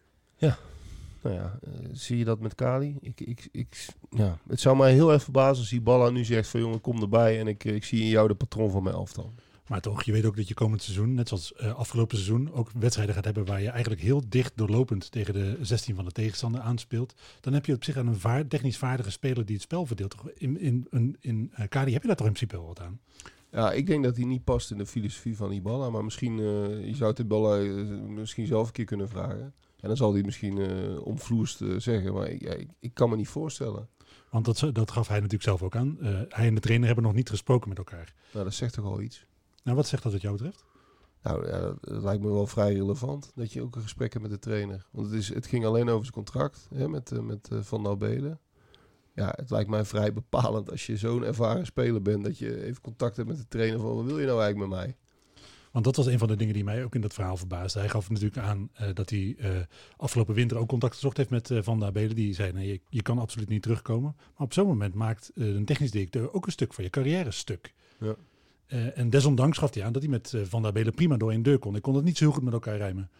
Nou 1.23 1.35
ja, 1.35 1.59
eh, 1.63 1.71
zie 1.93 2.19
je 2.19 2.25
dat 2.25 2.41
met 2.41 2.55
Kali? 2.55 2.97
Ik, 3.01 3.21
ik, 3.21 3.49
ik, 3.53 3.87
ja. 4.11 4.39
Het 4.49 4.61
zou 4.61 4.77
mij 4.77 4.93
heel 4.93 5.13
erg 5.13 5.23
verbazen 5.23 5.59
als 5.59 5.71
Hiballa 5.71 6.11
nu 6.11 6.25
zegt 6.25 6.49
van... 6.49 6.61
jongen, 6.61 6.81
kom 6.81 7.03
erbij 7.03 7.41
en 7.41 7.47
ik, 7.47 7.65
ik 7.65 7.85
zie 7.85 8.01
in 8.03 8.09
jou 8.09 8.29
de 8.29 8.35
patroon 8.35 8.71
van 8.71 8.83
mijn 8.83 8.95
elftal. 8.95 9.33
Maar 9.67 9.81
toch, 9.81 10.03
je 10.03 10.13
weet 10.13 10.25
ook 10.25 10.37
dat 10.37 10.49
je 10.49 10.55
komend 10.55 10.83
seizoen, 10.83 11.15
net 11.15 11.29
zoals 11.29 11.55
eh, 11.55 11.75
afgelopen 11.75 12.17
seizoen, 12.17 12.53
ook 12.53 12.71
wedstrijden 12.79 13.15
gaat 13.15 13.25
hebben 13.25 13.45
waar 13.45 13.63
je 13.63 13.69
eigenlijk 13.69 14.03
heel 14.03 14.23
dicht 14.29 14.53
doorlopend 14.55 15.11
tegen 15.11 15.35
de 15.35 15.59
16 15.61 15.95
van 15.95 16.05
de 16.05 16.11
tegenstander 16.11 16.61
aanspeelt. 16.61 17.15
Dan 17.41 17.53
heb 17.53 17.67
je 17.67 17.75
op 17.75 17.85
zich 17.85 17.97
aan 17.97 18.07
een 18.07 18.19
vaar, 18.19 18.47
technisch 18.47 18.79
vaardige 18.79 19.11
speler 19.11 19.45
die 19.45 19.55
het 19.55 19.65
spel 19.65 19.87
verdeelt. 19.87 20.15
In, 20.35 20.59
in, 20.59 20.87
in, 20.91 21.17
in 21.21 21.51
eh, 21.55 21.69
Kali 21.69 21.93
heb 21.93 22.01
je 22.03 22.07
daar 22.09 22.17
toch 22.17 22.27
in 22.27 22.33
principe 22.33 22.57
wel 22.57 22.67
wat 22.67 22.81
aan? 22.81 23.01
Ja, 23.51 23.73
ik 23.73 23.87
denk 23.87 24.05
dat 24.05 24.17
hij 24.17 24.25
niet 24.25 24.45
past 24.45 24.71
in 24.71 24.79
de 24.79 24.87
filosofie 24.87 25.37
van 25.37 25.53
Ibala. 25.53 25.91
Maar 25.91 26.05
misschien, 26.05 26.39
eh, 26.39 26.87
je 26.87 26.95
zou 26.95 27.11
het 27.11 27.19
Ibala 27.19 27.57
misschien 28.09 28.47
zelf 28.47 28.67
een 28.67 28.73
keer 28.73 28.85
kunnen 28.85 29.09
vragen. 29.09 29.55
En 29.81 29.89
dan 29.89 29.97
zal 29.97 30.13
hij 30.13 30.23
misschien 30.23 30.59
eh 30.59 31.07
omvloerst 31.07 31.63
zeggen. 31.77 32.15
Maar 32.15 32.29
ik, 32.29 32.43
ik, 32.43 32.69
ik 32.81 32.95
kan 32.95 33.11
me 33.11 33.17
niet 33.17 33.29
voorstellen. 33.29 33.89
Want 34.31 34.45
dat, 34.45 34.75
dat 34.75 34.91
gaf 34.91 35.07
hij 35.09 35.17
natuurlijk 35.17 35.43
zelf 35.43 35.63
ook 35.63 35.77
aan. 35.77 35.97
Hij 36.29 36.47
en 36.47 36.55
de 36.55 36.61
trainer 36.61 36.87
hebben 36.87 37.05
nog 37.05 37.15
niet 37.15 37.31
gesproken 37.31 37.69
met 37.69 37.79
elkaar. 37.79 38.15
Nou, 38.33 38.45
dat 38.45 38.55
zegt 38.55 38.75
toch 38.75 38.85
al 38.85 39.01
iets. 39.01 39.27
Nou, 39.67 39.79
wat 39.79 39.87
zegt 39.87 40.03
dat 40.03 40.13
wat 40.13 40.21
jou 40.21 40.37
betreft? 40.37 40.65
Nou, 41.23 41.47
ja, 41.47 41.59
dat, 41.81 42.03
lijkt 42.03 42.23
me 42.23 42.33
wel 42.33 42.47
vrij 42.47 42.75
relevant. 42.75 43.33
Dat 43.35 43.53
je 43.53 43.63
ook 43.63 43.77
een 43.77 43.83
gesprek 43.83 44.13
hebt 44.13 44.25
met 44.25 44.33
de 44.33 44.39
trainer. 44.39 44.87
Want 44.91 45.07
het, 45.07 45.17
is, 45.17 45.35
het 45.35 45.47
ging 45.47 45.65
alleen 45.65 45.89
over 45.89 46.03
zijn 46.03 46.15
contract 46.15 46.69
hè, 46.75 46.89
met, 46.89 47.13
eh, 47.13 47.19
met 47.19 47.49
eh, 47.53 47.59
Van 47.61 47.83
Nabelen. 47.83 48.41
Ja, 49.15 49.33
het 49.37 49.51
lijkt 49.51 49.71
mij 49.71 49.85
vrij 49.85 50.13
bepalend 50.13 50.71
als 50.71 50.87
je 50.87 50.97
zo'n 50.97 51.25
ervaren 51.25 51.67
speler 51.67 52.03
bent. 52.03 52.25
Dat 52.25 52.39
je 52.39 52.65
even 52.65 52.83
contact 52.83 53.17
hebt 53.17 53.29
met 53.29 53.37
de 53.37 53.49
trainer 53.49 53.81
van... 53.81 53.97
Wat 53.97 54.05
wil 54.05 54.19
je 54.19 54.27
nou 54.27 54.41
eigenlijk 54.41 54.71
met 54.71 54.79
mij? 54.79 54.97
Want 55.73 55.85
dat 55.85 55.97
was 55.97 56.07
een 56.07 56.19
van 56.19 56.29
de 56.29 56.37
dingen 56.37 56.55
die 56.55 56.65
mij 56.65 56.85
ook 56.85 56.95
in 56.95 57.01
dat 57.01 57.15
verhaal 57.15 57.37
verbaasde. 57.37 57.79
Hij 57.79 57.89
gaf 57.89 58.11
natuurlijk 58.11 58.39
aan 58.39 58.71
eh, 58.73 58.89
dat 58.95 59.11
hij 59.11 59.37
afgelopen 59.97 60.35
winter 60.35 60.57
ook 60.57 60.69
contact 60.69 60.95
gezocht 60.95 61.17
heeft 61.17 61.31
met 61.31 61.51
Van 61.53 61.81
der 61.81 61.93
Belen. 61.93 62.17
Die 62.17 62.35
zei, 62.35 62.53
nee, 62.53 62.67
je, 62.67 62.81
je 62.89 63.03
kan 63.03 63.19
absoluut 63.19 63.49
niet 63.49 63.63
terugkomen. 63.63 64.15
Maar 64.17 64.47
op 64.47 64.53
zo'n 64.53 64.67
moment 64.67 64.95
maakt 64.95 65.31
een 65.35 65.65
technisch 65.65 65.91
directeur 65.91 66.33
ook 66.33 66.47
een 66.47 66.53
stuk 66.53 66.73
van 66.75 66.85
je 66.85 66.91
carrière 66.91 67.31
stuk. 67.31 67.75
Ja. 68.01 68.17
Eh, 68.67 68.99
en 68.99 69.11
desondanks 69.11 69.59
gaf 69.59 69.75
hij 69.75 69.85
aan 69.85 69.93
dat 69.93 70.03
hij 70.03 70.11
met 70.11 70.35
eh, 70.35 70.43
Van 70.45 70.63
der 70.63 70.73
Belen 70.73 70.95
prima 70.95 71.17
door 71.17 71.31
één 71.31 71.43
deur 71.43 71.59
kon. 71.59 71.77
Ik 71.77 71.83
kon 71.83 71.95
het 71.95 72.05
niet 72.05 72.17
zo 72.17 72.25
heel 72.25 72.33
goed 72.33 72.43
met 72.43 72.53
elkaar 72.53 72.77
rijmen. 72.77 73.11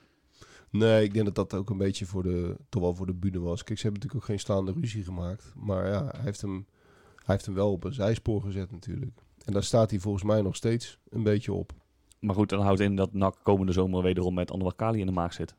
Nee, 0.71 1.05
ik 1.05 1.13
denk 1.15 1.25
dat 1.25 1.35
dat 1.35 1.55
ook 1.55 1.71
een 1.71 1.79
beetje 1.79 2.07
voor 2.07 2.23
de, 2.23 2.57
toch 2.69 2.83
wel 2.83 2.95
voor 2.95 3.07
de 3.07 3.15
bühne 3.15 3.39
was. 3.39 3.65
Kijk, 3.65 3.79
ze 3.79 3.87
hebben 3.87 4.03
natuurlijk 4.03 4.25
ook 4.25 4.31
geen 4.31 4.41
staande 4.41 4.73
ruzie 4.73 5.05
gemaakt. 5.05 5.53
Maar 5.55 5.87
ja, 5.87 6.07
hij 6.07 6.25
heeft 6.25 6.41
hem, 6.41 6.67
hij 7.15 7.35
heeft 7.35 7.47
hem 7.47 7.55
wel 7.55 7.73
op 7.73 7.85
een 7.85 7.93
zijspoor 7.93 8.43
gezet 8.43 8.71
natuurlijk. 8.71 9.21
En 9.45 9.53
daar 9.53 9.65
staat 9.65 9.91
hij 9.91 9.99
volgens 9.99 10.25
mij 10.25 10.43
nog 10.43 10.57
steeds 10.57 10.99
een 11.09 11.23
beetje 11.23 11.53
op. 11.53 11.73
Maar 12.21 12.35
goed, 12.35 12.49
dan 12.49 12.61
houdt 12.61 12.81
in 12.81 12.97
dat 12.97 13.13
NAC 13.13 13.37
komende 13.43 13.73
zomer 13.73 14.03
wederom 14.03 14.35
met 14.35 14.51
Anwar 14.51 14.75
Kali 14.75 15.01
in 15.01 15.07
de 15.07 15.13
maag 15.13 15.33
zit. 15.33 15.55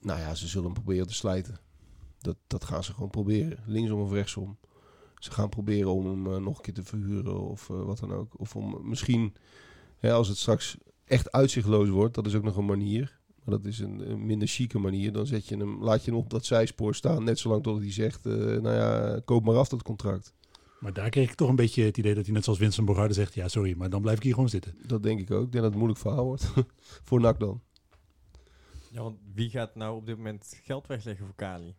Nou 0.00 0.20
ja, 0.20 0.34
ze 0.34 0.48
zullen 0.48 0.64
hem 0.64 0.74
proberen 0.74 1.06
te 1.06 1.14
slijten. 1.14 1.58
Dat, 2.18 2.36
dat 2.46 2.64
gaan 2.64 2.84
ze 2.84 2.92
gewoon 2.92 3.10
proberen. 3.10 3.58
Linksom 3.66 4.00
of 4.00 4.12
rechtsom. 4.12 4.58
Ze 5.22 5.30
gaan 5.30 5.48
proberen 5.48 5.92
om 5.92 6.06
hem 6.06 6.34
eh, 6.34 6.40
nog 6.40 6.56
een 6.56 6.62
keer 6.62 6.74
te 6.74 6.82
verhuren 6.82 7.40
of 7.40 7.70
eh, 7.70 7.82
wat 7.82 7.98
dan 7.98 8.12
ook. 8.12 8.40
Of 8.40 8.56
om 8.56 8.88
misschien, 8.88 9.34
hè, 9.98 10.12
als 10.12 10.28
het 10.28 10.36
straks 10.36 10.76
echt 11.04 11.32
uitzichtloos 11.32 11.88
wordt, 11.88 12.14
dat 12.14 12.26
is 12.26 12.34
ook 12.34 12.42
nog 12.42 12.56
een 12.56 12.64
manier. 12.64 13.20
Maar 13.44 13.56
dat 13.56 13.64
is 13.64 13.78
een, 13.78 14.10
een 14.10 14.26
minder 14.26 14.48
chique 14.48 14.78
manier. 14.78 15.12
Dan 15.12 15.26
zet 15.26 15.48
je 15.48 15.56
hem, 15.56 15.82
laat 15.82 16.04
je 16.04 16.10
hem 16.10 16.20
op 16.20 16.30
dat 16.30 16.44
zijspoor 16.44 16.94
staan, 16.94 17.24
net 17.24 17.38
zolang 17.38 17.62
tot 17.62 17.80
hij 17.80 17.92
zegt, 17.92 18.26
eh, 18.26 18.32
nou 18.34 18.74
ja, 18.74 19.20
koop 19.24 19.44
maar 19.44 19.56
af 19.56 19.68
dat 19.68 19.82
contract. 19.82 20.34
Maar 20.80 20.92
daar 20.92 21.10
kreeg 21.10 21.30
ik 21.30 21.36
toch 21.36 21.48
een 21.48 21.56
beetje 21.56 21.84
het 21.84 21.98
idee 21.98 22.14
dat 22.14 22.24
hij 22.24 22.34
net 22.34 22.44
zoals 22.44 22.58
Vincent 22.58 22.86
Bogarde 22.86 23.14
zegt... 23.14 23.34
ja, 23.34 23.48
sorry, 23.48 23.74
maar 23.76 23.90
dan 23.90 24.02
blijf 24.02 24.16
ik 24.16 24.22
hier 24.22 24.34
gewoon 24.34 24.48
zitten. 24.48 24.74
Dat 24.86 25.02
denk 25.02 25.20
ik 25.20 25.30
ook. 25.30 25.44
Ik 25.44 25.52
denk 25.52 25.64
dat 25.64 25.72
het 25.72 25.74
moeilijk 25.74 26.00
verhaal 26.00 26.24
wordt. 26.24 26.52
Voor 27.06 27.20
NAC 27.20 27.40
dan. 27.40 27.60
Ja, 28.90 29.02
want 29.02 29.18
wie 29.34 29.50
gaat 29.50 29.74
nou 29.74 29.96
op 29.96 30.06
dit 30.06 30.16
moment 30.16 30.60
geld 30.64 30.86
wegleggen 30.86 31.26
voor 31.26 31.34
Kali? 31.34 31.74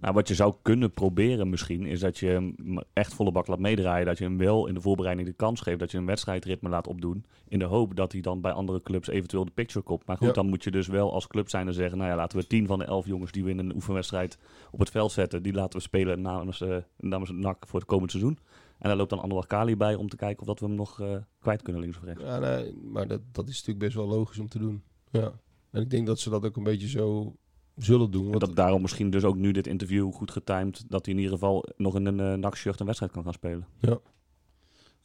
Nou, 0.00 0.14
wat 0.14 0.28
je 0.28 0.34
zou 0.34 0.54
kunnen 0.62 0.92
proberen 0.92 1.50
misschien, 1.50 1.86
is 1.86 2.00
dat 2.00 2.18
je 2.18 2.26
hem 2.26 2.54
echt 2.92 3.14
volle 3.14 3.32
bak 3.32 3.46
laat 3.46 3.58
meedraaien. 3.58 4.06
Dat 4.06 4.18
je 4.18 4.24
hem 4.24 4.38
wel 4.38 4.66
in 4.66 4.74
de 4.74 4.80
voorbereiding 4.80 5.28
de 5.28 5.34
kans 5.34 5.60
geeft. 5.60 5.78
Dat 5.78 5.90
je 5.90 5.98
een 5.98 6.06
wedstrijdritme 6.06 6.68
laat 6.68 6.86
opdoen. 6.86 7.24
In 7.48 7.58
de 7.58 7.64
hoop 7.64 7.96
dat 7.96 8.12
hij 8.12 8.20
dan 8.20 8.40
bij 8.40 8.52
andere 8.52 8.82
clubs 8.82 9.08
eventueel 9.08 9.44
de 9.44 9.50
picture 9.50 9.84
komt. 9.84 10.06
Maar 10.06 10.16
goed, 10.16 10.26
Ja. 10.26 10.32
dan 10.32 10.48
moet 10.48 10.64
je 10.64 10.70
dus 10.70 10.86
wel 10.86 11.12
als 11.12 11.26
club 11.26 11.48
zijn 11.48 11.66
en 11.66 11.74
zeggen... 11.74 11.98
nou 11.98 12.10
ja, 12.10 12.16
laten 12.16 12.38
we 12.38 12.46
tien 12.46 12.66
van 12.66 12.78
de 12.78 12.84
elf 12.84 13.06
jongens 13.06 13.32
die 13.32 13.44
we 13.44 13.50
in 13.50 13.58
een 13.58 13.74
oefenwedstrijd 13.74 14.38
op 14.70 14.78
het 14.78 14.90
veld 14.90 15.12
zetten... 15.12 15.42
die 15.42 15.52
laten 15.52 15.78
we 15.78 15.84
spelen 15.84 16.20
namens, 16.20 16.60
eh 16.60 16.76
namens 16.98 17.30
NAC 17.30 17.66
voor 17.66 17.78
het 17.80 17.88
komend 17.88 18.10
seizoen. 18.10 18.38
En 18.78 18.88
daar 18.88 18.96
loopt 18.96 19.10
dan 19.10 19.20
Anwar 19.20 19.46
Kali 19.46 19.76
bij 19.76 19.94
om 19.94 20.08
te 20.08 20.16
kijken 20.16 20.40
of 20.40 20.46
dat 20.46 20.60
we 20.60 20.66
hem 20.66 20.74
nog 20.74 21.00
eh, 21.00 21.16
kwijt 21.40 21.62
kunnen 21.62 21.82
links 21.82 21.96
of 21.96 22.04
rechts. 22.04 22.22
Ja, 22.22 22.38
nee, 22.38 22.74
maar 22.82 23.06
dat, 23.06 23.20
dat 23.32 23.48
is 23.48 23.54
natuurlijk 23.54 23.78
best 23.84 23.94
wel 23.94 24.06
logisch 24.06 24.38
om 24.38 24.48
te 24.48 24.58
doen. 24.58 24.82
Ja. 25.10 25.32
En 25.70 25.82
ik 25.82 25.90
denk 25.90 26.06
dat 26.06 26.20
ze 26.20 26.30
dat 26.30 26.44
ook 26.44 26.56
een 26.56 26.62
beetje 26.62 26.88
zo 26.88 27.36
zullen 27.76 28.10
doen. 28.10 28.24
En 28.24 28.30
Want 28.30 28.40
dat 28.40 28.56
daarom 28.56 28.82
misschien 28.82 29.10
dus 29.10 29.24
ook 29.24 29.36
nu 29.36 29.52
dit 29.52 29.66
interview 29.66 30.12
goed 30.12 30.30
getimed... 30.30 30.84
dat 30.88 31.04
hij 31.04 31.14
in 31.14 31.20
ieder 31.20 31.34
geval 31.34 31.68
nog 31.76 31.96
in 31.96 32.06
een 32.06 32.18
uh, 32.18 32.48
een 32.76 32.86
wedstrijd 32.86 33.12
kan 33.12 33.22
gaan 33.22 33.32
spelen. 33.32 33.66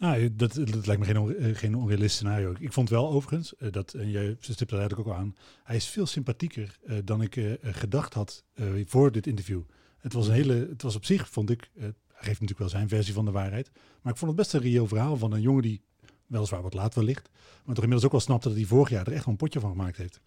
Nou, 0.02 0.36
dat, 0.36 0.54
dat 0.54 0.88
lijkt 0.88 1.08
me 1.08 1.14
geen, 1.14 1.56
geen 1.56 1.76
onrealistisch 1.76 2.16
scenario. 2.16 2.54
Ik 2.60 2.74
vond 2.74 2.90
wel 2.90 3.10
overigens, 3.10 3.56
eh, 3.56 3.72
dat, 3.72 3.94
en 3.94 4.10
jij 4.10 4.36
stipt 4.40 4.70
dat 4.70 4.80
eigenlijk 4.80 5.10
ook 5.10 5.16
al 5.16 5.20
aan, 5.20 5.36
hij 5.64 5.76
is 5.76 5.88
veel 5.88 6.06
sympathieker 6.06 6.80
eh, 6.86 6.98
dan 7.04 7.22
ik 7.22 7.58
gedacht 7.62 8.14
had 8.14 8.44
eh, 8.54 8.66
voor 8.86 9.12
dit 9.12 9.28
interview. 9.28 9.62
Het 9.98 10.14
was 10.14 10.28
een 10.28 10.34
hele, 10.34 10.68
het 10.70 10.82
was 10.82 10.96
op 10.96 11.06
zich, 11.06 11.30
vond 11.30 11.50
ik, 11.50 11.70
hij 11.74 11.94
geeft 12.08 12.28
natuurlijk 12.28 12.60
wel 12.60 12.70
zijn 12.70 12.88
versie 12.88 13.14
van 13.14 13.26
de 13.26 13.32
waarheid, 13.32 13.72
maar 14.02 14.14
ik 14.14 14.20
vond 14.20 14.32
het 14.32 14.40
best 14.40 14.54
een 14.54 14.62
reëel 14.62 14.88
verhaal 14.88 15.18
van 15.18 15.34
een 15.34 15.42
jongen 15.42 15.62
die, 15.62 15.82
weliswaar 16.28 16.62
wat 16.62 16.74
laat 16.74 16.96
wellicht, 16.96 17.30
maar 17.34 17.76
toch 17.76 17.84
inmiddels 17.84 18.06
ook 18.06 18.12
wel 18.12 18.20
snapte 18.20 18.48
dat 18.48 18.58
hij 18.58 18.66
vorig 18.66 18.90
jaar 18.90 19.08
er 19.08 19.14
echt 19.14 19.26
wel 19.26 19.34
een 19.34 19.40
potje 19.40 19.60
van 19.60 19.72
gemaakt 19.72 19.98
heeft. 19.98 20.22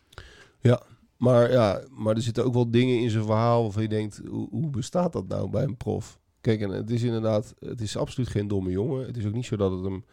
Maar 1.16 1.50
ja, 1.50 1.82
maar 1.90 2.14
er 2.14 2.22
zitten 2.22 2.44
ook 2.44 2.54
wel 2.54 2.70
dingen 2.70 3.00
in 3.00 3.10
zijn 3.10 3.24
verhaal 3.24 3.62
waarvan 3.62 3.82
je 3.82 3.88
denkt, 3.88 4.20
hoe, 4.28 4.48
hoe 4.50 4.70
bestaat 4.70 5.12
dat 5.12 5.28
nou 5.28 5.50
bij 5.50 5.62
een 5.64 5.76
prof? 5.76 6.18
Kijk, 6.40 6.60
en 6.60 6.70
het 6.70 6.90
is 6.90 7.02
inderdaad, 7.02 7.54
het 7.58 7.80
is 7.80 7.96
absoluut 7.96 8.28
geen 8.28 8.48
domme 8.48 8.70
jongen. 8.70 9.06
Het 9.06 9.16
is 9.16 9.26
ook 9.26 9.32
niet 9.32 9.44
zo 9.44 9.56
dat 9.56 9.72
het 9.72 9.82
hem 9.84 10.04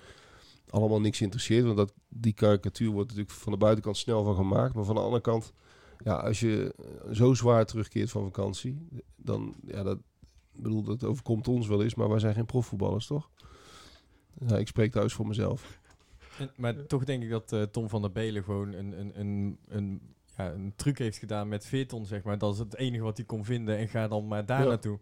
allemaal 0.69 1.01
niks 1.01 1.21
interesseert. 1.21 1.65
Want 1.65 1.77
dat, 1.77 1.93
die 2.09 2.33
karikatuur 2.33 2.89
wordt 2.89 3.09
natuurlijk 3.09 3.35
van 3.37 3.51
de 3.51 3.57
buitenkant 3.57 3.97
snel 3.97 4.23
van 4.23 4.35
gemaakt. 4.35 4.73
Maar 4.73 4.83
van 4.83 4.95
de 4.95 5.01
andere 5.01 5.21
kant, 5.21 5.53
ja, 6.03 6.13
als 6.15 6.39
je 6.39 6.75
zo 7.11 7.33
zwaar 7.33 7.65
terugkeert 7.65 8.11
van 8.11 8.23
vakantie, 8.23 8.87
dan, 9.15 9.55
ja, 9.65 9.83
dat, 9.83 9.97
bedoel, 10.51 10.83
dat 10.83 11.03
overkomt 11.03 11.47
ons 11.47 11.67
wel 11.67 11.83
eens, 11.83 11.95
maar 11.95 12.09
wij 12.09 12.19
zijn 12.19 12.33
geen 12.33 12.45
profvoetballers, 12.45 13.07
toch? 13.07 13.29
Ik 14.57 14.67
spreek 14.67 14.91
thuis 14.91 15.13
voor 15.13 15.27
mezelf. 15.27 15.79
En- 16.39 16.51
maar 16.57 16.85
toch 16.85 17.03
denk 17.03 17.23
ik 17.23 17.29
dat 17.29 17.51
eh, 17.53 17.61
Tom 17.61 17.89
van 17.89 18.01
der 18.01 18.11
Belen 18.11 18.43
gewoon 18.43 18.73
een, 18.73 18.99
een, 18.99 19.19
een, 19.19 19.57
een, 19.67 20.01
ja, 20.43 20.51
een 20.53 20.73
truc 20.75 20.97
heeft 20.97 21.17
gedaan 21.17 21.47
met 21.47 21.65
Veerton, 21.65 22.05
zeg 22.05 22.23
maar. 22.23 22.37
Dat 22.37 22.53
is 22.53 22.59
het 22.59 22.75
enige 22.75 23.03
wat 23.03 23.17
hij 23.17 23.25
kon 23.25 23.45
vinden 23.45 23.77
en 23.77 23.87
ga 23.87 24.07
dan 24.07 24.27
maar 24.27 24.45
daar 24.45 24.61
Ja. 24.61 24.67
naartoe. 24.67 24.99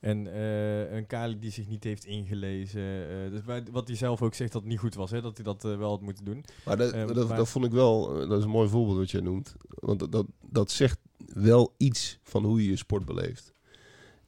En 0.00 0.32
eh, 0.32 0.92
een 0.92 1.06
Kali 1.06 1.38
die 1.38 1.50
zich 1.50 1.68
niet 1.68 1.84
heeft 1.84 2.04
ingelezen. 2.04 2.82
eh, 2.82 3.30
dus 3.30 3.44
wa- 3.44 3.62
wat 3.70 3.88
hij 3.88 3.96
zelf 3.96 4.22
ook 4.22 4.34
zegt 4.34 4.52
dat 4.52 4.60
het 4.62 4.70
niet 4.70 4.80
goed 4.80 4.94
was, 4.94 5.10
hè, 5.10 5.20
dat 5.20 5.36
hij 5.36 5.44
dat 5.44 5.64
eh, 5.64 5.76
wel 5.78 5.88
had 5.90 6.00
moeten 6.00 6.24
doen. 6.24 6.44
Maar 6.64 6.76
dat, 6.76 6.92
Eh, 6.92 7.06
dat, 7.06 7.28
maar- 7.28 7.36
dat 7.36 7.48
vond 7.48 7.64
ik 7.64 7.72
wel, 7.72 8.20
eh, 8.22 8.28
dat 8.28 8.38
is 8.38 8.44
een 8.44 8.50
mooi 8.50 8.68
voorbeeld 8.68 8.96
wat 8.98 9.10
jij 9.10 9.20
noemt. 9.20 9.54
Want 9.68 9.98
dat, 9.98 10.12
dat, 10.12 10.26
dat 10.50 10.70
zegt 10.70 10.98
wel 11.34 11.74
iets 11.76 12.18
van 12.22 12.44
hoe 12.44 12.62
je 12.64 12.70
je 12.70 12.76
sport 12.76 13.04
beleeft. 13.04 13.54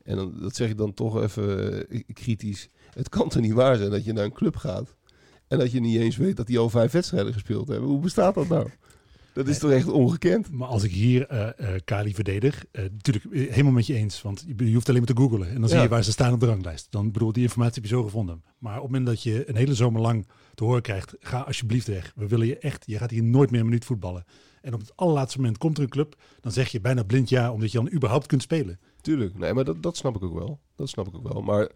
En 0.03 0.17
dan, 0.17 0.41
dat 0.41 0.57
zeg 0.57 0.71
ik 0.71 0.79
dan 0.79 0.95
toch 0.95 1.23
even 1.23 1.89
eh, 1.89 2.01
kritisch. 2.13 2.69
Het 2.91 3.09
kan 3.09 3.29
toch 3.29 3.43
niet 3.43 3.53
waar 3.53 3.77
zijn 3.77 3.91
dat 3.91 4.05
je 4.05 4.13
naar 4.13 4.25
een 4.25 4.33
club 4.33 4.57
gaat 4.57 4.97
en 5.49 5.59
dat 5.59 5.73
je 5.73 5.81
niet 5.81 5.97
eens 5.99 6.17
weet 6.17 6.37
dat 6.37 6.47
die 6.47 6.59
al 6.59 6.71
vijf 6.71 6.93
wedstrijden 6.93 7.33
gespeeld 7.33 7.69
hebben. 7.69 7.89
Hoe 7.89 8.01
bestaat 8.01 8.35
dat 8.35 8.49
nou? 8.49 8.69
Dat 9.33 9.49
is 9.49 9.59
toch 9.59 9.71
echt 9.71 9.89
ongekend? 9.89 10.51
Maar 10.51 10.69
als 10.69 10.83
ik 10.83 10.91
hier 10.91 11.27
eh, 11.27 11.75
eh, 11.75 11.81
Kali 11.85 12.15
verdedig, 12.15 12.65
eh, 12.71 12.83
natuurlijk 12.83 13.51
helemaal 13.51 13.73
met 13.73 13.87
je 13.87 13.95
eens. 13.95 14.23
Want 14.23 14.45
je, 14.47 14.67
je 14.67 14.75
hoeft 14.75 14.89
alleen 14.89 15.03
maar 15.03 15.15
te 15.15 15.21
googlen 15.21 15.49
en 15.49 15.61
dan 15.61 15.69
zie 15.69 15.81
je 15.81 15.89
waar 15.89 16.05
ze 16.05 16.11
staan 16.11 16.33
op 16.33 16.41
de 16.41 16.47
ranglijst. 16.47 16.87
Dan 16.91 17.13
bedoel, 17.13 17.33
die 17.33 17.43
informatie 17.43 17.75
heb 17.75 17.91
je 17.91 17.97
zo 17.97 18.03
gevonden. 18.03 18.43
Maar 18.59 18.77
op 18.77 18.83
het 18.83 18.91
moment 18.91 19.07
dat 19.07 19.23
je 19.23 19.49
een 19.49 19.57
hele 19.57 19.75
zomer 19.75 20.01
lang 20.01 20.27
te 20.55 20.65
horen 20.65 20.83
krijgt, 20.83 21.15
ga 21.21 21.41
alsjeblieft 21.41 21.87
weg. 21.87 22.13
We 22.17 22.29
willen 22.29 22.47
je 22.47 22.59
echt, 22.59 22.83
je 22.87 22.99
gaat 22.99 23.11
hier 23.11 23.23
nooit 23.23 23.51
meer 23.51 23.61
een 23.61 23.67
minuut 23.67 23.85
voetballen. 23.85 24.25
En 24.61 24.75
op 24.75 24.81
het 24.81 24.93
allerlaatste 24.97 25.39
moment 25.39 25.59
komt 25.59 25.77
er 25.77 25.83
een 25.83 25.89
club, 25.89 26.17
dan 26.41 26.53
zeg 26.53 26.69
je 26.69 26.81
bijna 26.81 27.03
blind 27.03 27.29
ja, 27.29 27.53
omdat 27.53 27.73
je 27.73 27.79
dan 27.79 27.93
überhaupt 27.93 28.27
kunt 28.27 28.43
spelen. 28.43 28.79
Tuurlijk, 29.01 29.39
nee, 29.39 29.53
maar 29.53 29.65
dat, 29.65 29.83
dat 29.83 29.97
snap 29.97 30.17
ik 30.17 30.23
ook 30.23 30.39
wel. 30.39 30.61
Dat 30.77 30.89
snap 30.89 31.07
ik 31.07 31.15
ook 31.15 31.33
wel. 31.33 31.43
Maar 31.43 31.71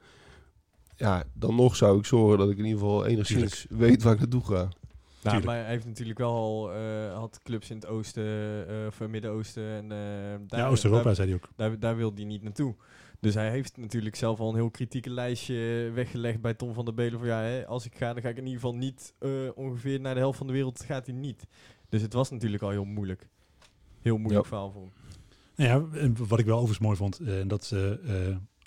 ja, 0.97 1.25
dan 1.35 1.55
nog 1.55 1.77
zou 1.77 1.99
ik 1.99 2.05
zorgen 2.05 2.39
dat 2.39 2.51
ik 2.51 2.59
in 2.59 2.65
ieder 2.65 2.81
geval 2.81 3.07
enigszins 3.07 3.67
weet 3.69 4.03
waar 4.03 4.13
ik 4.13 4.19
naartoe 4.19 4.45
ga. 4.45 4.69
Nou, 5.33 5.45
maar 5.45 5.57
hij 5.57 5.69
heeft 5.69 5.87
natuurlijk 5.87 6.19
wel 6.19 6.33
al 6.35 6.73
eh, 6.73 7.15
had 7.15 7.41
clubs 7.43 7.71
in 7.71 7.77
het 7.77 7.87
oosten 7.87 8.25
eh, 8.69 8.87
of 8.87 9.01
Midden-Oosten. 9.09 9.65
En, 9.65 9.83
eh, 9.93 9.99
daar, 10.47 10.61
ja, 10.61 10.69
Oost-Europa 10.69 11.15
zei 11.15 11.29
hij 11.29 11.37
ook. 11.37 11.49
daar, 11.57 11.79
daar 11.79 11.97
wil 11.97 12.13
hij 12.15 12.25
niet 12.25 12.43
naartoe. 12.43 12.75
Dus 13.21 13.35
hij 13.35 13.51
heeft 13.51 13.77
natuurlijk 13.77 14.17
zelf 14.17 14.41
al 14.41 14.49
een 14.49 14.55
heel 14.55 14.71
kritieke 14.71 15.11
lijstje 15.11 15.91
weggelegd 15.95 16.41
bij 16.41 16.55
Tom 16.55 16.75
van 16.75 16.85
der 16.85 16.95
Belen. 16.95 17.19
Van 17.19 17.29
ja, 17.29 17.41
hè, 17.41 17.67
als 17.67 17.85
ik 17.85 17.95
ga, 17.97 18.13
dan 18.13 18.23
ga 18.23 18.29
ik 18.29 18.37
in 18.37 18.47
ieder 18.47 18.61
geval 18.61 18.75
niet 18.77 19.15
eh, 19.19 19.31
ongeveer 19.55 20.01
naar 20.01 20.15
de 20.15 20.21
helft 20.21 20.39
van 20.39 20.47
de 20.47 20.53
wereld. 20.53 20.85
Gaat 20.85 21.07
hij 21.07 21.15
niet. 21.15 21.47
Dus 21.89 22.03
het 22.03 22.13
was 22.13 22.31
natuurlijk 22.31 22.63
al 22.63 22.71
heel 22.71 22.85
moeilijk. 22.85 23.29
Heel 24.03 24.17
moeilijk 24.19 24.43
Ja. 24.43 24.49
verhaal 24.49 24.71
voor 24.71 24.83
hem. 24.83 24.93
Nou 25.57 25.91
ja, 25.93 25.99
en 26.01 26.17
wat 26.29 26.39
ik 26.39 26.45
wel 26.45 26.55
overigens 26.57 26.87
mooi 26.87 26.97
vond, 26.97 27.19
eh, 27.19 27.41
en 27.41 27.49
dat 27.49 27.73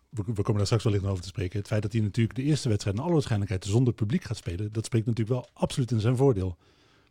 we, 0.09 0.23
komen 0.23 0.55
daar 0.55 0.65
straks 0.65 0.83
wellicht 0.83 1.01
nog 1.01 1.11
over 1.11 1.23
te 1.23 1.29
spreken. 1.29 1.59
Het 1.59 1.67
feit 1.67 1.81
dat 1.81 1.91
hij 1.91 2.01
natuurlijk 2.01 2.35
de 2.35 2.43
eerste 2.43 2.69
wedstrijd 2.69 2.97
in 2.97 3.03
alle 3.03 3.13
waarschijnlijkheid 3.13 3.65
zonder 3.65 3.93
publiek 3.93 4.23
gaat 4.23 4.37
spelen, 4.37 4.71
dat 4.71 4.85
spreekt 4.85 5.05
natuurlijk 5.05 5.35
wel 5.35 5.49
absoluut 5.53 5.91
in 5.91 5.99
zijn 5.99 6.15
voordeel. 6.15 6.57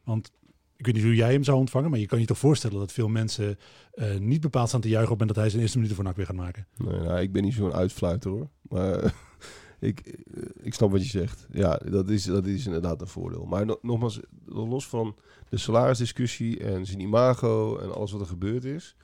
Want 0.05 0.31
ik 0.76 0.87
weet 0.87 0.95
niet 0.95 1.05
hoe 1.05 1.14
jij 1.14 1.33
hem 1.33 1.45
zou 1.45 1.59
ontvangen, 1.59 1.90
maar 1.90 1.99
je 1.99 2.07
kan 2.07 2.21
je 2.21 2.26
toch 2.26 2.38
voorstellen 2.38 2.78
dat 2.78 2.93
veel 2.93 3.09
mensen 3.09 3.59
eh, 3.93 4.17
niet 4.17 4.40
bepaald 4.40 4.69
staan 4.69 4.81
te 4.81 4.88
juichen 4.88 5.12
op 5.12 5.19
moment 5.19 5.37
dat 5.37 5.45
hij 5.45 5.49
zijn 5.49 5.62
eerste 5.62 5.76
minuten 5.76 5.97
voor 5.97 6.07
NAC 6.07 6.17
weer 6.17 6.26
gaat 6.26 6.37
maken. 6.37 6.67
Nee, 6.76 7.00
nou, 7.00 7.21
ik 7.21 7.33
ben 7.33 7.43
niet 7.43 7.55
zo'n 7.55 7.73
uitfluiter 7.73 8.31
hoor. 8.31 8.49
Maar 8.62 9.14
ik, 9.90 10.23
ik 10.61 10.75
snap 10.75 10.90
wat 10.90 11.02
je 11.02 11.19
zegt. 11.19 11.47
Ja, 11.50 11.76
dat 11.76 12.09
is, 12.09 12.25
dat 12.25 12.47
is 12.47 12.67
inderdaad 12.67 13.00
een 13.00 13.07
voordeel. 13.07 13.45
Maar 13.45 13.67
no- 13.67 13.78
nogmaals, 13.83 14.21
los 14.45 14.88
van 14.88 15.17
de 15.49 15.57
salarisdiscussie 15.57 16.59
en 16.64 16.87
zijn 16.87 17.00
imago 17.00 17.78
en 17.78 17.95
alles 17.95 18.12
wat 18.12 18.21
er 18.21 18.26
gebeurd 18.26 18.64
is. 18.64 18.97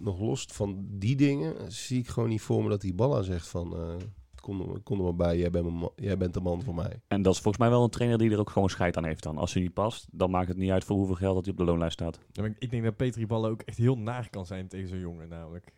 Nog 0.00 0.20
los 0.20 0.44
van 0.52 0.86
die 0.88 1.16
dingen 1.16 1.72
zie 1.72 1.98
ik 1.98 2.08
gewoon 2.08 2.28
niet 2.28 2.40
voor 2.42 2.62
me 2.62 2.68
dat 2.68 2.80
die 2.80 2.94
Balla 2.94 3.22
zegt 3.22 3.48
van... 3.48 3.76
eh 3.76 3.94
kom, 4.40 4.60
er, 4.60 4.80
kom 4.80 4.98
er 4.98 5.04
maar 5.04 5.14
bij, 5.16 5.38
jij 5.38 5.50
bent, 5.50 5.90
jij 5.96 6.16
de 6.16 6.40
man 6.40 6.62
voor 6.62 6.74
mij. 6.74 7.00
En 7.08 7.22
dat 7.22 7.34
is 7.34 7.40
volgens 7.40 7.62
mij 7.62 7.72
wel 7.72 7.82
een 7.84 7.90
trainer 7.90 8.18
die 8.18 8.30
er 8.30 8.38
ook 8.38 8.50
gewoon 8.50 8.70
scheid 8.70 8.96
aan 8.96 9.04
heeft 9.04 9.22
dan. 9.22 9.38
Als 9.38 9.52
hij 9.52 9.62
niet 9.62 9.72
past, 9.74 10.06
dan 10.10 10.30
maakt 10.30 10.48
het 10.48 10.56
niet 10.56 10.70
uit 10.70 10.84
voor 10.84 10.96
hoeveel 10.96 11.14
geld 11.14 11.34
dat 11.34 11.44
hij 11.44 11.52
op 11.52 11.58
de 11.58 11.64
loonlijst 11.64 11.92
staat. 11.92 12.18
Ja, 12.32 12.42
maar 12.42 12.50
ik- 12.50 12.58
ik 12.58 12.70
denk 12.70 12.82
dat 12.84 12.96
Petri 12.96 13.26
Ballen 13.26 13.50
ook 13.50 13.62
echt 13.62 13.76
heel 13.78 13.98
naar 13.98 14.30
kan 14.30 14.46
zijn 14.46 14.68
tegen 14.68 14.88
zo'n 14.88 14.98
jongen 14.98 15.28
namelijk. 15.28 15.72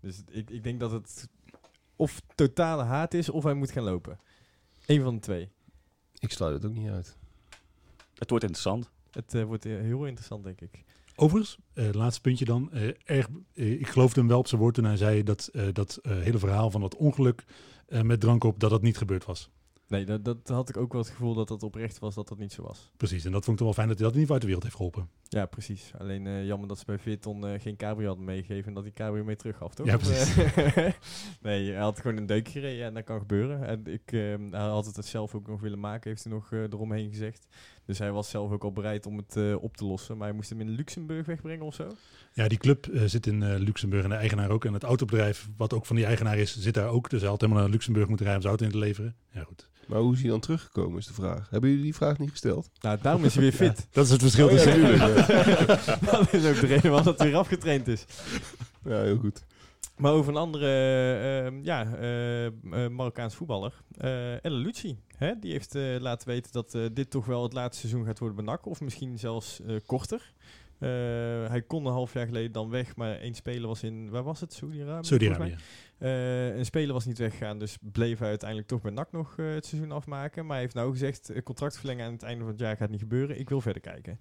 Dus 0.00 0.22
ik, 0.30 0.50
ik 0.50 0.62
denk 0.62 0.80
dat 0.80 0.90
het 0.90 1.28
of 1.96 2.20
totale 2.34 2.82
haat 2.82 3.14
is 3.14 3.28
of 3.28 3.44
hij 3.44 3.54
moet 3.54 3.70
gaan 3.70 3.84
lopen. 3.84 4.18
Eén 4.86 5.02
van 5.02 5.14
de 5.14 5.20
twee. 5.20 5.48
Ik 6.18 6.30
sluit 6.32 6.54
het 6.54 6.64
ook 6.70 6.76
niet 6.76 6.88
uit. 6.90 7.16
Het 8.14 8.30
wordt 8.30 8.44
interessant. 8.44 8.90
Het 9.10 9.34
eh, 9.34 9.44
wordt 9.44 9.64
eh, 9.66 9.72
heel 9.80 10.06
interessant, 10.06 10.44
denk 10.44 10.60
ik. 10.60 10.84
Overigens, 11.20 11.58
eh, 11.72 11.88
laatste 11.92 12.20
puntje 12.20 12.44
dan. 12.44 12.72
eh, 12.72 12.88
erg, 13.04 13.28
eh, 13.54 13.80
ik 13.80 13.88
geloofde 13.88 14.20
hem 14.20 14.28
wel 14.28 14.38
op 14.38 14.48
zijn 14.48 14.60
woord 14.60 14.74
toen 14.74 14.84
hij 14.84 14.96
zei 14.96 15.22
dat 15.22 15.50
dat 15.72 15.98
hele 16.08 16.38
verhaal 16.38 16.70
van 16.70 16.80
dat 16.80 16.96
ongeluk 16.96 17.44
met 18.02 18.20
drank 18.20 18.44
op, 18.44 18.60
dat 18.60 18.70
dat 18.70 18.82
niet 18.82 18.96
gebeurd 18.96 19.24
was. 19.24 19.50
Nee, 19.88 20.04
dat, 20.04 20.24
dat 20.24 20.38
had 20.48 20.68
ik 20.68 20.76
ook 20.76 20.92
wel 20.92 21.00
het 21.00 21.10
gevoel 21.10 21.34
dat 21.34 21.48
dat 21.48 21.62
oprecht 21.62 21.98
was, 21.98 22.14
dat 22.14 22.28
dat 22.28 22.38
niet 22.38 22.52
zo 22.52 22.62
was. 22.62 22.90
Precies, 22.96 23.24
en 23.24 23.32
dat 23.32 23.44
vond 23.44 23.60
ik 23.60 23.66
toch 23.66 23.76
wel 23.76 23.84
fijn 23.84 23.88
dat 23.88 23.98
hij 23.98 24.06
dat 24.06 24.16
in 24.16 24.20
ieder 24.20 24.34
geval 24.34 24.34
uit 24.34 24.40
de 24.40 24.46
wereld 24.46 24.62
heeft 24.62 24.76
geholpen. 24.76 25.08
Ja, 25.28 25.46
precies. 25.46 25.92
Alleen 25.98 26.26
eh, 26.26 26.46
jammer 26.46 26.68
dat 26.68 26.78
ze 26.78 26.84
bij 26.86 26.98
Veerton 26.98 27.46
eh, 27.46 27.60
geen 27.60 27.76
cabrio 27.76 28.06
hadden 28.06 28.24
meegegeven 28.24 28.66
en 28.68 28.74
dat 28.74 28.82
die 28.84 28.92
cabrio 28.92 29.24
mee 29.24 29.36
terug 29.36 29.56
gaf, 29.56 29.74
toch? 29.74 29.86
Ja, 29.86 29.98
eh, 29.98 30.84
nee, 31.42 31.70
hij 31.72 31.82
had 31.82 32.00
gewoon 32.00 32.16
een 32.16 32.26
deuk 32.26 32.48
gereden 32.48 32.84
en 32.86 32.94
dat 32.94 33.04
kan 33.04 33.18
gebeuren. 33.18 33.66
En 33.66 33.86
ik, 33.86 34.12
eh, 34.12 34.20
hij 34.50 34.60
had 34.60 34.86
het 34.96 35.06
zelf 35.06 35.34
ook 35.34 35.46
nog 35.48 35.60
willen 35.60 35.80
maken, 35.80 36.10
heeft 36.10 36.24
hij 36.24 36.32
nog 36.32 36.52
eh, 36.52 36.62
eromheen 36.62 37.10
gezegd. 37.10 37.46
Dus 37.84 37.98
hij 37.98 38.12
was 38.12 38.30
zelf 38.30 38.50
ook 38.52 38.62
al 38.64 38.72
bereid 38.72 39.06
om 39.06 39.16
het 39.16 39.36
eh, 39.36 39.62
op 39.62 39.76
te 39.76 39.84
lossen. 39.84 40.16
Maar 40.16 40.26
hij 40.26 40.36
moest 40.36 40.50
hem 40.50 40.60
in 40.60 40.68
Luxemburg 40.70 41.26
wegbrengen 41.26 41.66
of 41.66 41.74
zo. 41.74 41.88
Ja, 42.32 42.48
die 42.48 42.58
club 42.58 42.88
zit 43.04 43.26
in 43.26 43.42
eh, 43.42 43.58
Luxemburg 43.58 44.02
en 44.04 44.10
de 44.10 44.16
eigenaar 44.16 44.50
ook. 44.50 44.64
En 44.64 44.72
het 44.72 44.82
autobedrijf, 44.82 45.48
wat 45.56 45.72
ook 45.72 45.86
van 45.86 45.96
die 45.96 46.04
eigenaar 46.04 46.38
is, 46.38 46.58
zit 46.58 46.74
daar 46.74 46.88
ook. 46.88 47.10
Dus 47.10 47.20
hij 47.20 47.30
had 47.30 47.40
helemaal 47.40 47.62
naar 47.62 47.70
Luxemburg 47.70 48.08
moeten 48.08 48.26
rijden 48.26 48.44
om 48.44 48.50
zijn 48.50 48.68
auto 48.68 48.76
in 48.76 48.80
te 48.80 48.86
leveren. 48.88 49.16
Ja, 49.32 49.42
goed. 49.42 49.68
Maar 49.86 49.98
hoe 50.00 50.14
is 50.14 50.20
hij 50.20 50.30
dan 50.30 50.40
teruggekomen 50.40 50.98
is 50.98 51.06
de 51.06 51.12
vraag. 51.12 51.50
Hebben 51.50 51.68
jullie 51.70 51.84
die 51.84 51.94
vraag 51.94 52.18
niet 52.18 52.30
gesteld? 52.30 52.70
Nou, 52.80 52.98
daarom 53.02 53.24
is 53.24 53.34
hij 53.34 53.42
weer 53.42 53.52
fit. 53.70 53.86
Dat 53.90 54.04
is 54.04 54.10
het 54.10 54.20
verschil 54.20 54.46
Oh, 54.46 54.52
ja, 54.52 54.56
tussen... 54.56 54.80
tuurlijk, 54.80 55.02
dat 56.10 56.32
is 56.32 56.46
ook 56.46 56.60
de 56.60 56.66
reden 56.66 56.90
waarom 56.90 57.06
het 57.12 57.22
weer 57.22 57.36
afgetraind 57.36 57.88
is. 57.88 58.04
Ja, 58.84 59.00
heel 59.02 59.18
goed. 59.18 59.44
Maar 59.96 60.12
over 60.12 60.32
een 60.32 60.38
andere 60.38 60.66
eh, 60.66 61.46
eh, 61.46 61.52
ja, 61.62 61.94
eh, 61.94 62.46
eh, 62.46 62.52
Marokkaans 62.90 63.34
voetballer, 63.34 63.74
eh 63.98 64.44
El 64.44 64.50
Lucci. 64.50 64.98
Hè? 65.16 65.38
Die 65.38 65.52
heeft 65.52 65.74
eh, 65.74 65.82
laten 65.98 66.28
weten 66.28 66.52
dat 66.52 66.78
dit 66.92 67.10
toch 67.10 67.26
wel 67.26 67.42
het 67.42 67.52
laatste 67.52 67.86
seizoen 67.88 68.06
gaat 68.06 68.18
worden 68.18 68.36
bij 68.36 68.54
NAC. 68.54 68.66
Of 68.66 68.80
misschien 68.80 69.18
zelfs 69.18 69.60
eh, 69.60 69.76
korter. 69.86 70.32
Eh, 70.78 70.88
hij 71.48 71.62
kon 71.66 71.86
een 71.86 71.92
half 71.92 72.12
jaar 72.12 72.26
geleden 72.26 72.52
dan 72.52 72.70
weg, 72.70 72.96
maar 72.96 73.18
één 73.18 73.34
speler 73.34 73.68
was 73.68 73.82
in, 73.82 74.10
waar 74.10 74.22
was 74.22 74.40
het? 74.40 74.52
Saudi-Arabië? 74.52 75.06
Saudi-Arabië. 75.06 75.56
Eh, 75.98 76.56
een 76.56 76.64
speler 76.64 76.92
was 76.92 77.04
niet 77.04 77.18
weggegaan, 77.18 77.58
dus 77.58 77.78
bleef 77.80 78.18
hij 78.18 78.28
uiteindelijk 78.28 78.68
toch 78.68 78.80
bij 78.80 78.90
NAC 78.90 79.12
nog 79.12 79.34
eh, 79.38 79.54
het 79.54 79.66
seizoen 79.66 79.92
afmaken. 79.92 80.42
Maar 80.42 80.52
hij 80.52 80.60
heeft 80.62 80.74
nou 80.74 80.90
gezegd, 80.90 81.30
eh, 81.30 81.42
contract 81.42 81.78
verlengen 81.78 82.06
aan 82.06 82.12
het 82.12 82.22
einde 82.22 82.40
van 82.40 82.52
het 82.52 82.60
jaar 82.60 82.76
gaat 82.76 82.90
niet 82.90 83.00
gebeuren. 83.00 83.38
Ik 83.38 83.48
wil 83.48 83.60
verder 83.60 83.82
kijken. 83.82 84.20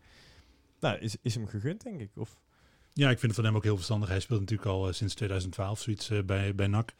Nou, 0.79 0.97
is, 0.97 1.15
is 1.21 1.35
hem 1.35 1.47
gegund, 1.47 1.83
denk 1.83 1.99
ik. 1.99 2.09
Of, 2.15 2.39
Ja, 2.93 3.09
ik 3.09 3.19
vind 3.19 3.31
het 3.31 3.35
van 3.35 3.45
hem 3.45 3.55
ook 3.55 3.63
heel 3.63 3.75
verstandig. 3.75 4.09
Hij 4.09 4.19
speelt 4.19 4.39
natuurlijk 4.39 4.69
al 4.69 4.87
eh, 4.87 4.93
sinds 4.93 5.13
2012 5.13 5.81
zoiets 5.81 6.09
eh, 6.09 6.23
bij, 6.23 6.55
bij 6.55 6.67
NAC. 6.67 6.93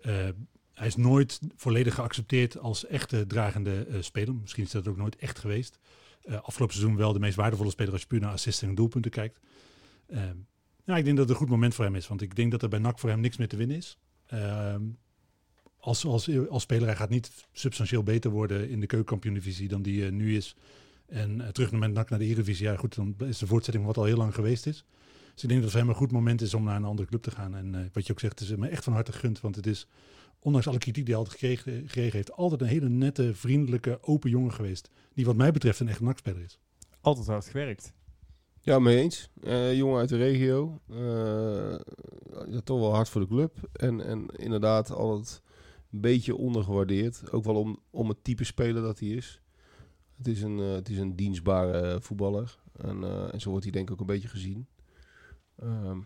Eh, 0.00 0.28
hij 0.74 0.86
is 0.86 0.96
nooit 0.96 1.40
volledig 1.56 1.94
geaccepteerd 1.94 2.58
als 2.58 2.86
echte 2.86 3.26
dragende 3.26 3.86
speler. 4.00 4.34
Misschien 4.34 4.64
is 4.64 4.70
dat 4.70 4.88
ook 4.88 4.96
nooit 4.96 5.16
echt 5.16 5.38
geweest. 5.38 5.78
Afgelopen 6.42 6.74
seizoen 6.74 6.96
wel 6.96 7.12
de 7.12 7.18
meest 7.18 7.36
waardevolle 7.36 7.70
speler 7.70 7.92
als 7.92 8.00
je 8.00 8.06
puur 8.06 8.20
naar 8.20 8.32
assisten 8.32 8.68
en 8.68 8.74
doelpunten 8.74 9.10
kijkt. 9.10 9.40
Eh, 10.12 10.22
ja, 10.84 10.96
ik 10.96 11.04
denk 11.04 11.16
dat 11.16 11.28
het 11.28 11.28
een 11.28 11.42
goed 11.42 11.48
moment 11.48 11.74
voor 11.74 11.84
hem 11.84 11.94
is. 11.94 12.08
Want 12.08 12.22
ik 12.22 12.36
denk 12.36 12.50
dat 12.50 12.62
er 12.62 12.68
bij 12.68 12.78
NAC 12.78 12.98
voor 12.98 13.10
hem 13.10 13.20
niks 13.20 13.36
meer 13.36 13.48
te 13.48 13.56
winnen 13.56 13.76
is. 13.76 13.98
Eh, 14.26 14.76
als, 15.78 16.04
als, 16.04 16.48
als 16.48 16.62
speler, 16.62 16.86
hij 16.86 16.96
gaat 16.96 17.10
niet 17.10 17.46
substantieel 17.52 18.02
beter 18.02 18.30
worden 18.30 18.68
in 18.68 18.80
de 18.80 18.86
keukenkampioen-divisie 18.86 19.68
dan 19.68 19.82
die 19.82 20.10
nu 20.10 20.36
is. 20.36 20.56
En 21.12 21.40
eh, 21.40 21.48
terug 21.48 21.70
NAC 21.70 22.10
naar 22.10 22.18
de 22.18 22.24
Eredivisie. 22.24 22.66
Ja, 22.66 22.76
goed, 22.76 22.94
dan 22.94 23.14
is 23.18 23.38
de 23.38 23.46
voortzetting 23.46 23.84
van 23.84 23.94
wat 23.94 24.02
al 24.02 24.08
heel 24.08 24.16
lang 24.16 24.34
geweest 24.34 24.66
is. 24.66 24.84
Dus 25.34 25.42
ik 25.42 25.48
denk 25.48 25.62
dat 25.62 25.62
het 25.62 25.70
voor 25.70 25.80
hem 25.80 25.88
een 25.88 25.94
goed 25.94 26.12
moment 26.12 26.40
is 26.40 26.54
om 26.54 26.64
naar 26.64 26.76
een 26.76 26.84
andere 26.84 27.08
club 27.08 27.22
te 27.22 27.30
gaan. 27.30 27.54
En 27.54 27.74
eh, 27.74 27.80
wat 27.92 28.06
je 28.06 28.12
ook 28.12 28.20
zegt, 28.20 28.38
het 28.38 28.48
is 28.48 28.56
me 28.56 28.68
echt 28.68 28.84
van 28.84 28.92
harte 28.92 29.12
gegund. 29.12 29.40
Want 29.40 29.56
het 29.56 29.66
is, 29.66 29.86
ondanks 30.38 30.66
alle 30.66 30.78
kritiek 30.78 31.04
die 31.06 31.14
hij 31.14 31.24
altijd 31.24 31.40
gekregen, 31.40 31.80
gekregen 31.86 32.12
heeft, 32.12 32.32
altijd 32.32 32.60
een 32.60 32.66
hele 32.66 32.88
nette, 32.88 33.34
vriendelijke, 33.34 33.98
open 34.02 34.30
jongen 34.30 34.52
geweest. 34.52 34.90
Die 35.14 35.24
wat 35.24 35.36
mij 35.36 35.52
betreft 35.52 35.80
een 35.80 35.88
echt 35.88 36.00
NAC-speler 36.00 36.42
is. 36.42 36.58
altijd 37.00 37.26
hard 37.26 37.46
gewerkt. 37.46 37.92
Ja, 38.60 38.78
mee 38.78 38.98
eens. 38.98 39.30
Eh, 39.42 39.76
jongen 39.76 39.98
uit 39.98 40.08
de 40.08 40.16
regio. 40.16 40.80
Eh, 40.90 41.78
ja, 42.50 42.60
toch 42.64 42.80
wel 42.80 42.94
hard 42.94 43.08
voor 43.08 43.20
de 43.20 43.26
club. 43.26 43.68
En, 43.72 44.00
en 44.00 44.26
inderdaad 44.36 44.90
altijd 44.90 45.42
een 45.92 46.00
beetje 46.00 46.36
ondergewaardeerd. 46.36 47.32
Ook 47.32 47.44
wel 47.44 47.54
om, 47.54 47.78
om 47.90 48.08
het 48.08 48.24
type 48.24 48.44
speler 48.44 48.82
dat 48.82 48.98
hij 48.98 49.08
is. 49.08 49.40
Het 50.22 50.30
is 50.30 50.42
een, 50.42 50.58
eh, 50.58 50.72
het 50.72 50.88
is 50.88 50.98
een 50.98 51.16
dienstbare 51.16 52.00
voetballer. 52.00 52.58
En, 52.72 53.04
eh, 53.04 53.34
en 53.34 53.40
zo 53.40 53.50
wordt 53.50 53.64
hij 53.64 53.72
denk 53.72 53.86
ik 53.86 53.92
ook 53.92 54.00
een 54.00 54.06
beetje 54.06 54.28
gezien. 54.28 54.66
Ehm, 55.56 55.98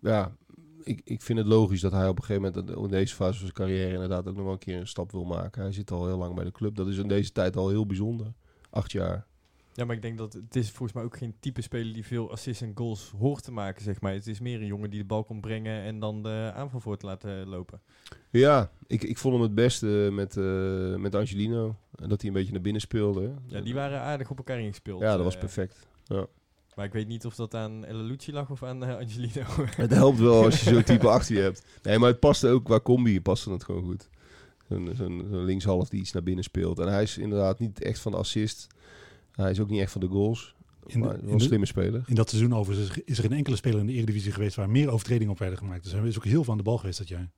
ja, 0.00 0.36
ik, 0.82 1.00
ik 1.04 1.22
vind 1.22 1.38
het 1.38 1.46
logisch 1.48 1.80
dat 1.80 1.92
hij 1.92 2.08
op 2.08 2.18
een 2.18 2.24
gegeven 2.24 2.52
moment 2.52 2.78
in 2.78 2.88
deze 2.88 3.14
fase 3.14 3.38
van 3.38 3.46
zijn 3.46 3.52
carrière 3.52 3.92
inderdaad 3.92 4.28
ook 4.28 4.34
nog 4.34 4.44
wel 4.44 4.52
een 4.52 4.58
keer 4.58 4.80
een 4.80 4.86
stap 4.86 5.12
wil 5.12 5.24
maken. 5.24 5.62
Hij 5.62 5.72
zit 5.72 5.90
al 5.90 6.06
heel 6.06 6.18
lang 6.18 6.34
bij 6.34 6.44
de 6.44 6.52
club. 6.52 6.74
Dat 6.74 6.88
is 6.88 6.98
in 6.98 7.08
deze 7.08 7.32
tijd 7.32 7.56
al 7.56 7.68
heel 7.68 7.86
bijzonder. 7.86 8.32
Acht 8.70 8.92
jaar. 8.92 9.26
Ja, 9.76 9.84
maar 9.84 9.96
ik 9.96 10.02
denk 10.02 10.18
dat 10.18 10.32
het 10.32 10.56
is 10.56 10.70
volgens 10.70 10.92
mij 10.92 11.02
ook 11.02 11.16
geen 11.16 11.34
type 11.40 11.62
speler 11.62 11.92
die 11.92 12.06
veel 12.06 12.30
assists 12.30 12.62
en 12.62 12.72
goals 12.74 13.12
hoort 13.18 13.44
te 13.44 13.52
maken, 13.52 13.82
zeg 13.82 14.00
maar. 14.00 14.12
Het 14.12 14.26
is 14.26 14.40
meer 14.40 14.60
een 14.60 14.66
jongen 14.66 14.90
die 14.90 15.00
de 15.00 15.06
bal 15.06 15.24
kon 15.24 15.40
brengen 15.40 15.82
en 15.82 15.98
dan 15.98 16.22
de 16.22 16.52
aanval 16.54 16.80
voor 16.80 16.96
te 16.96 17.06
laten 17.06 17.48
lopen. 17.48 17.80
Ja, 18.30 18.70
ik, 18.86 19.02
ik 19.02 19.18
vond 19.18 19.34
hem 19.34 19.42
het 19.42 19.54
beste 19.54 20.08
met, 20.12 20.36
eh, 20.36 20.94
met 20.94 21.14
Angelino. 21.14 21.76
En 21.94 22.08
Dat 22.08 22.20
hij 22.20 22.30
een 22.30 22.36
beetje 22.36 22.52
naar 22.52 22.60
binnen 22.60 22.80
speelde. 22.80 23.34
Ja, 23.46 23.60
die 23.60 23.74
waren 23.74 24.00
aardig 24.00 24.30
op 24.30 24.38
elkaar 24.38 24.60
ingespeeld. 24.60 25.00
Ja, 25.00 25.14
dat 25.14 25.24
was 25.24 25.34
eh, 25.34 25.40
perfect. 25.40 25.86
Maar 26.74 26.84
ik 26.84 26.92
weet 26.92 27.08
niet 27.08 27.26
of 27.26 27.34
dat 27.34 27.54
aan 27.54 27.84
El 27.84 27.96
Lucci 27.96 28.32
lag 28.32 28.50
of 28.50 28.62
aan 28.62 28.84
eh, 28.84 28.96
Angelino. 28.96 29.44
Het 29.76 29.90
helpt 29.90 30.18
wel 30.18 30.44
als 30.44 30.60
je 30.60 30.70
zo'n 30.70 30.82
type 30.84 31.08
achter 31.08 31.34
je 31.34 31.40
hebt. 31.40 31.64
Nee, 31.82 31.98
maar 31.98 32.08
het 32.08 32.20
paste 32.20 32.48
ook 32.48 32.64
qua 32.64 32.80
combi, 32.80 33.20
paste 33.20 33.50
het 33.50 33.64
gewoon 33.64 33.84
goed. 33.84 34.08
Zo'n 34.68 34.92
zo'n 34.96 35.44
linkshalf 35.44 35.88
die 35.88 36.00
iets 36.00 36.12
naar 36.12 36.22
binnen 36.22 36.44
speelt. 36.44 36.78
En 36.78 36.88
hij 36.88 37.02
is 37.02 37.18
inderdaad 37.18 37.58
niet 37.58 37.82
echt 37.82 37.98
van 37.98 38.12
de 38.12 38.18
assist. 38.18 38.66
Hij 39.34 39.50
is 39.50 39.60
ook 39.60 39.68
niet 39.70 39.80
echt 39.80 39.92
van 39.92 40.00
de 40.00 40.06
goals. 40.06 40.54
In 40.86 40.92
de- 40.92 40.98
maar 41.06 41.08
wel 41.16 41.22
in 41.26 41.28
een 41.32 41.38
de- 41.38 41.44
slimme 41.44 41.66
speler. 41.66 42.02
In 42.06 42.14
dat 42.14 42.28
seizoen 42.30 42.54
overigens 42.54 42.98
is- 43.04 43.18
er 43.18 43.22
geen 43.24 43.32
enkele 43.38 43.56
speler 43.56 43.80
in 43.80 43.86
de 43.86 43.92
Eredivisie 43.92 44.32
geweest 44.32 44.56
waar 44.56 44.70
meer 44.70 44.90
overtredingen 44.90 45.32
op 45.32 45.38
werden 45.38 45.58
gemaakt. 45.58 45.82
Dus 45.82 45.92
hij 45.92 46.02
is 46.06 46.16
ook 46.16 46.24
heel 46.24 46.42
veel 46.42 46.52
aan 46.52 46.58
de 46.58 46.64
bal 46.64 46.78
geweest 46.78 46.98
dat 46.98 47.08
jaar. 47.08 47.30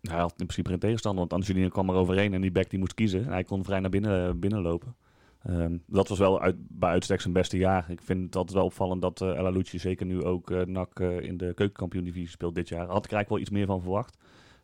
Hij 0.00 0.18
had 0.18 0.30
in 0.30 0.36
principe 0.36 0.68
geen 0.70 0.78
tegenstander, 0.78 1.20
want 1.28 1.32
Angelino 1.42 1.68
kwam 1.68 1.88
er 1.88 1.94
overheen 1.94 2.34
en 2.34 2.40
die 2.40 2.50
back 2.52 2.70
die 2.70 2.78
moest 2.78 2.94
kiezen. 2.94 3.24
En 3.24 3.30
hij 3.30 3.44
kon 3.44 3.64
vrij 3.64 3.80
naar 3.80 3.90
binnen, 3.90 4.38
binnenlopen. 4.38 4.94
Ehm, 5.42 5.76
dat 5.86 6.08
was 6.08 6.18
wel 6.18 6.40
uit, 6.40 6.56
bij 6.68 6.90
uitstek 6.90 7.20
zijn 7.20 7.32
beste 7.32 7.56
jaar. 7.56 7.90
Ik 7.90 8.00
vind 8.02 8.24
het 8.24 8.36
altijd 8.36 8.56
wel 8.56 8.66
opvallend 8.66 9.02
dat 9.02 9.20
uh, 9.20 9.28
El 9.36 9.46
Alouci 9.46 9.78
zeker 9.78 10.06
nu 10.06 10.24
ook 10.24 10.50
eh 10.50 10.64
NAC 10.66 11.00
eh, 11.00 11.20
in 11.20 11.36
de 11.36 11.52
keukenkampioen-divisie 11.54 12.28
speelt 12.28 12.54
dit 12.54 12.68
jaar. 12.68 12.86
Had 12.86 13.04
ik 13.04 13.12
eigenlijk 13.12 13.28
wel 13.28 13.38
iets 13.38 13.50
meer 13.50 13.66
van 13.66 13.80
verwacht. 13.80 14.16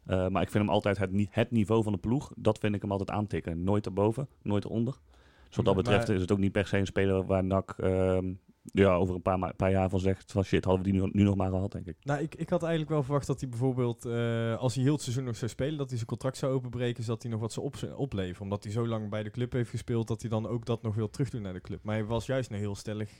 Eh, 0.04 0.28
maar 0.28 0.42
ik 0.42 0.50
vind 0.50 0.64
hem 0.64 0.72
altijd 0.72 0.98
het, 0.98 1.10
het 1.30 1.50
niveau 1.50 1.82
van 1.82 1.92
de 1.92 1.98
ploeg, 1.98 2.32
dat 2.36 2.58
vind 2.58 2.74
ik 2.74 2.80
hem 2.82 2.90
altijd 2.90 3.10
aantikken. 3.10 3.64
Nooit 3.64 3.86
erboven, 3.86 4.28
nooit 4.42 4.64
eronder. 4.64 4.98
Dus 5.46 5.56
wat 5.56 5.64
dat 5.64 5.76
betreft 5.76 6.06
maar- 6.06 6.16
is 6.16 6.22
het 6.22 6.32
ook 6.32 6.38
niet 6.38 6.52
per 6.52 6.66
se 6.66 6.78
een 6.78 6.86
speler 6.86 7.26
waar 7.26 7.44
NAC 7.44 7.74
ehm, 7.78 8.32
ja, 8.72 8.94
over 8.94 9.14
een 9.14 9.22
paar, 9.22 9.54
paar 9.54 9.70
jaar 9.70 9.88
van 9.90 10.00
zegt 10.00 10.32
van 10.32 10.42
shit, 10.44 10.64
hadden 10.64 10.84
we 10.84 10.90
die 10.92 11.00
nu, 11.02 11.08
nu 11.12 11.22
nog 11.22 11.36
maar 11.36 11.50
gehad, 11.50 11.72
denk 11.72 11.86
ik. 11.86 11.96
Nou, 12.02 12.20
ik, 12.22 12.34
ik 12.34 12.48
had 12.50 12.60
eigenlijk 12.62 12.90
wel 12.92 13.02
verwacht 13.02 13.26
dat 13.26 13.40
hij 13.40 13.48
bijvoorbeeld, 13.48 14.04
eh, 14.04 14.56
als 14.58 14.74
hij 14.74 14.82
heel 14.84 14.92
het 14.92 15.02
seizoen 15.02 15.24
nog 15.24 15.36
zou 15.36 15.50
spelen, 15.50 15.76
dat 15.78 15.86
hij 15.88 15.96
zijn 15.96 16.08
contract 16.08 16.36
zou 16.36 16.52
openbreken, 16.52 17.04
zodat 17.04 17.22
hij 17.22 17.30
nog 17.30 17.40
wat 17.40 17.52
zou 17.52 17.66
op, 17.66 17.76
opleveren. 17.96 18.42
Omdat 18.42 18.64
hij 18.64 18.72
zo 18.72 18.86
lang 18.86 19.10
bij 19.10 19.22
de 19.22 19.30
club 19.30 19.52
heeft 19.52 19.70
gespeeld, 19.70 20.08
dat 20.08 20.20
hij 20.20 20.30
dan 20.30 20.46
ook 20.48 20.64
dat 20.66 20.82
nog 20.82 20.94
wil 20.94 21.10
terugdoen 21.10 21.42
naar 21.42 21.52
de 21.52 21.60
club. 21.60 21.82
Maar 21.82 21.94
hij 21.94 22.04
was 22.04 22.26
juist 22.26 22.50
nog 22.50 22.58
heel 22.60 22.74
stellig. 22.74 23.10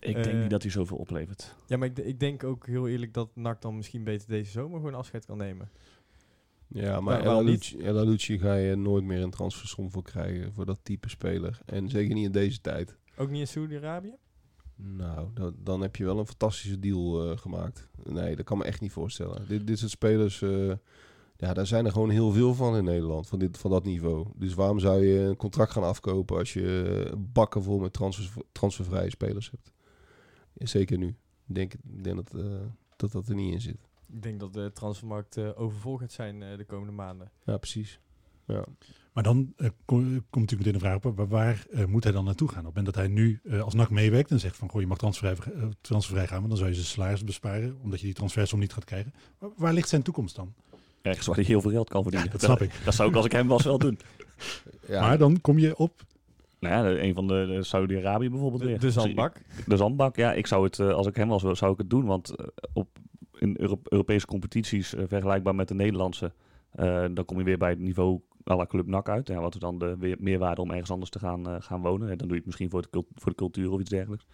Ik 0.00 0.16
Eh, 0.16 0.22
denk 0.22 0.36
niet 0.40 0.50
dat 0.50 0.62
hij 0.62 0.70
zoveel 0.70 0.96
oplevert. 0.96 1.54
Ja, 1.66 1.76
maar 1.76 1.88
ik, 1.88 1.98
ik 1.98 2.20
denk 2.20 2.44
ook 2.44 2.66
heel 2.66 2.88
eerlijk 2.88 3.14
dat 3.14 3.28
NAC 3.34 3.62
dan 3.62 3.76
misschien 3.76 4.04
beter 4.04 4.28
deze 4.28 4.50
zomer 4.50 4.76
gewoon 4.78 4.94
afscheid 4.94 5.24
kan 5.26 5.36
nemen. 5.38 5.70
Ja, 6.68 7.00
maar 7.00 7.22
Ja, 7.22 7.30
El 7.78 7.98
Alouci 7.98 8.38
ga 8.38 8.54
je 8.54 8.76
nooit 8.76 9.04
meer 9.04 9.22
een 9.22 9.30
transfersom 9.30 9.90
voor 9.90 10.02
krijgen 10.02 10.52
voor 10.52 10.66
dat 10.66 10.78
type 10.82 11.08
speler. 11.08 11.60
En 11.64 11.88
zeker 11.88 12.14
niet 12.14 12.24
in 12.24 12.32
deze 12.32 12.60
tijd. 12.60 12.96
Ook 13.16 13.30
niet 13.30 13.40
in 13.40 13.48
Saudi-Arabië? 13.48 14.14
Nou, 14.76 15.28
dan, 15.34 15.54
dan 15.58 15.80
heb 15.80 15.96
je 15.96 16.04
wel 16.04 16.18
een 16.18 16.26
fantastische 16.26 16.78
deal 16.78 17.30
eh, 17.30 17.38
gemaakt. 17.38 17.88
Nee, 18.02 18.36
dat 18.36 18.44
kan 18.44 18.58
me 18.58 18.64
echt 18.64 18.80
niet 18.80 18.92
voorstellen. 18.92 19.48
Dit, 19.48 19.66
dit 19.66 19.78
soort 19.78 19.90
spelers, 19.90 20.42
eh, 20.42 20.72
ja, 21.36 21.54
daar 21.54 21.66
zijn 21.66 21.84
er 21.84 21.92
gewoon 21.92 22.10
heel 22.10 22.32
veel 22.32 22.54
van 22.54 22.76
in 22.76 22.84
Nederland, 22.84 23.28
van, 23.28 23.38
dit, 23.38 23.58
van 23.58 23.70
dat 23.70 23.84
niveau. 23.84 24.26
Dus 24.34 24.54
waarom 24.54 24.78
zou 24.78 25.04
je 25.04 25.18
een 25.18 25.36
contract 25.36 25.70
gaan 25.72 25.82
afkopen 25.82 26.36
als 26.36 26.52
je 26.52 27.04
eh, 27.06 27.12
bakken 27.18 27.62
vol 27.62 27.78
met 27.78 27.92
transfer, 27.92 28.42
transfervrije 28.52 29.10
spelers 29.10 29.50
hebt? 29.50 29.72
Zeker 30.54 30.98
nu. 30.98 31.16
Ik 31.46 31.54
denk, 31.54 31.74
ik 31.74 32.04
denk 32.04 32.16
dat, 32.16 32.44
eh, 32.44 32.50
dat 32.96 33.12
dat 33.12 33.28
er 33.28 33.34
niet 33.34 33.52
in 33.52 33.60
zit. 33.60 33.85
Ik 34.12 34.22
denk 34.22 34.40
dat 34.40 34.52
de 34.52 34.70
transfermarkt 34.74 35.36
eh 35.36 35.48
overvol 35.60 35.96
gaat 35.96 36.12
zijn 36.12 36.42
eh, 36.42 36.56
de 36.56 36.64
komende 36.64 36.92
maanden. 36.92 37.30
Ja, 37.44 37.56
precies. 37.56 38.00
Ja. 38.46 38.64
Maar 39.12 39.22
dan 39.24 39.52
eh, 39.56 39.68
ko- 39.84 39.96
komt 39.96 40.20
natuurlijk 40.30 40.50
meteen 40.50 40.72
de 40.72 40.78
vraag 40.78 41.04
op, 41.04 41.16
waar, 41.16 41.28
waar 41.28 41.66
eh, 41.72 41.84
moet 41.84 42.04
hij 42.04 42.12
dan 42.12 42.24
naartoe 42.24 42.48
gaan? 42.48 42.66
Op 42.66 42.74
het 42.74 42.74
moment 42.74 42.94
dat 42.94 43.04
hij 43.04 43.12
nu 43.12 43.40
eh, 43.44 43.60
als 43.62 43.74
NAC 43.74 43.90
meewerkt 43.90 44.30
en 44.30 44.40
zegt 44.40 44.56
van, 44.56 44.70
goh, 44.70 44.80
je 44.80 44.86
mag 44.86 44.98
transfervrij, 44.98 45.54
transfervrij 45.80 46.26
gaan, 46.26 46.40
maar 46.40 46.48
dan 46.48 46.58
zou 46.58 46.68
je 46.70 46.74
zijn 46.74 46.86
salaris 46.86 47.24
besparen, 47.24 47.76
omdat 47.82 47.98
je 48.00 48.06
die 48.06 48.14
transfersom 48.14 48.58
niet 48.58 48.72
gaat 48.72 48.84
krijgen. 48.84 49.14
Waar, 49.38 49.50
waar 49.56 49.72
ligt 49.72 49.88
zijn 49.88 50.02
toekomst 50.02 50.36
dan? 50.36 50.54
Ergens 51.02 51.26
waar 51.26 51.36
hij 51.36 51.44
heel 51.44 51.60
veel 51.60 51.70
geld 51.70 51.88
kan 51.88 52.02
verdienen. 52.02 52.30
Dat 52.30 52.42
snap 52.42 52.60
ik. 52.60 52.72
Dat 52.84 52.94
zou 52.94 53.08
ik 53.08 53.16
als 53.16 53.24
ik 53.24 53.32
hem 53.32 53.46
was 53.48 53.64
wel 53.64 53.78
doen. 53.78 53.98
Ja, 54.88 55.00
Maar 55.00 55.18
dan 55.18 55.40
kom 55.40 55.58
je 55.58 55.76
op, 55.76 56.02
Nou 56.60 56.74
ja, 56.74 56.82
de- 56.94 57.00
een 57.02 57.14
van 57.14 57.26
de, 57.26 57.46
de 57.56 57.62
Saudi-Arabië 57.62 58.30
bijvoorbeeld 58.30 58.62
De, 58.62 58.66
weer. 58.68 58.80
de 58.80 58.90
zandbak. 58.90 59.40
De 59.66 59.76
zandbak, 59.76 60.16
ja. 60.16 60.32
Ik 60.32 60.46
zou 60.46 60.64
het, 60.64 60.78
eh, 60.78 60.88
als 60.92 61.06
ik 61.06 61.16
hem 61.16 61.28
was, 61.28 61.42
zou 61.58 61.72
ik 61.72 61.78
het 61.78 61.90
doen. 61.90 62.04
Want 62.04 62.34
op, 62.72 62.88
in 63.38 63.56
Euro- 63.60 63.80
Europese 63.84 64.26
competities, 64.26 64.94
eh, 64.94 65.04
vergelijkbaar 65.06 65.54
met 65.54 65.68
de 65.68 65.74
Nederlandse, 65.74 66.32
eh, 66.70 67.06
dan 67.12 67.24
kom 67.24 67.38
je 67.38 67.44
weer 67.44 67.58
bij 67.58 67.70
het 67.70 67.78
niveau 67.78 68.20
à 68.50 68.56
la 68.56 68.66
Club 68.66 68.86
NAC 68.86 69.08
uit. 69.08 69.28
Ja, 69.28 69.40
wat 69.40 69.54
is 69.54 69.60
dan 69.60 69.78
de 69.78 69.96
weer 69.98 70.16
meerwaarde 70.20 70.60
om 70.60 70.70
ergens 70.70 70.90
anders 70.90 71.10
te 71.10 71.18
gaan, 71.18 71.48
eh, 71.48 71.56
gaan 71.58 71.82
wonen? 71.82 72.10
En 72.10 72.16
dan 72.16 72.28
doe 72.28 72.36
je 72.36 72.36
het 72.36 72.46
misschien 72.46 72.70
voor 72.70 72.86
de, 72.90 73.04
voor 73.14 73.30
de 73.30 73.36
cultuur 73.36 73.70
of 73.70 73.80
iets 73.80 73.90
dergelijks. 73.90 74.26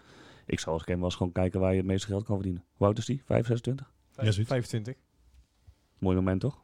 Ik 0.46 0.60
zou 0.60 0.72
als 0.72 0.82
ik 0.82 0.88
hem 0.88 1.00
was 1.00 1.14
gewoon 1.14 1.32
kijken 1.32 1.60
waar 1.60 1.70
je 1.70 1.76
het 1.76 1.86
meeste 1.86 2.06
geld 2.06 2.24
kan 2.24 2.34
verdienen. 2.36 2.64
Hoe 2.72 2.86
oud 2.86 2.98
is 2.98 3.06
die? 3.06 3.22
5, 3.24 3.46
26? 3.46 3.92
Ja, 4.14 4.30
zoiets. 4.30 4.50
25. 4.50 4.96
Mooi 5.98 6.16
moment, 6.16 6.40
toch? 6.40 6.62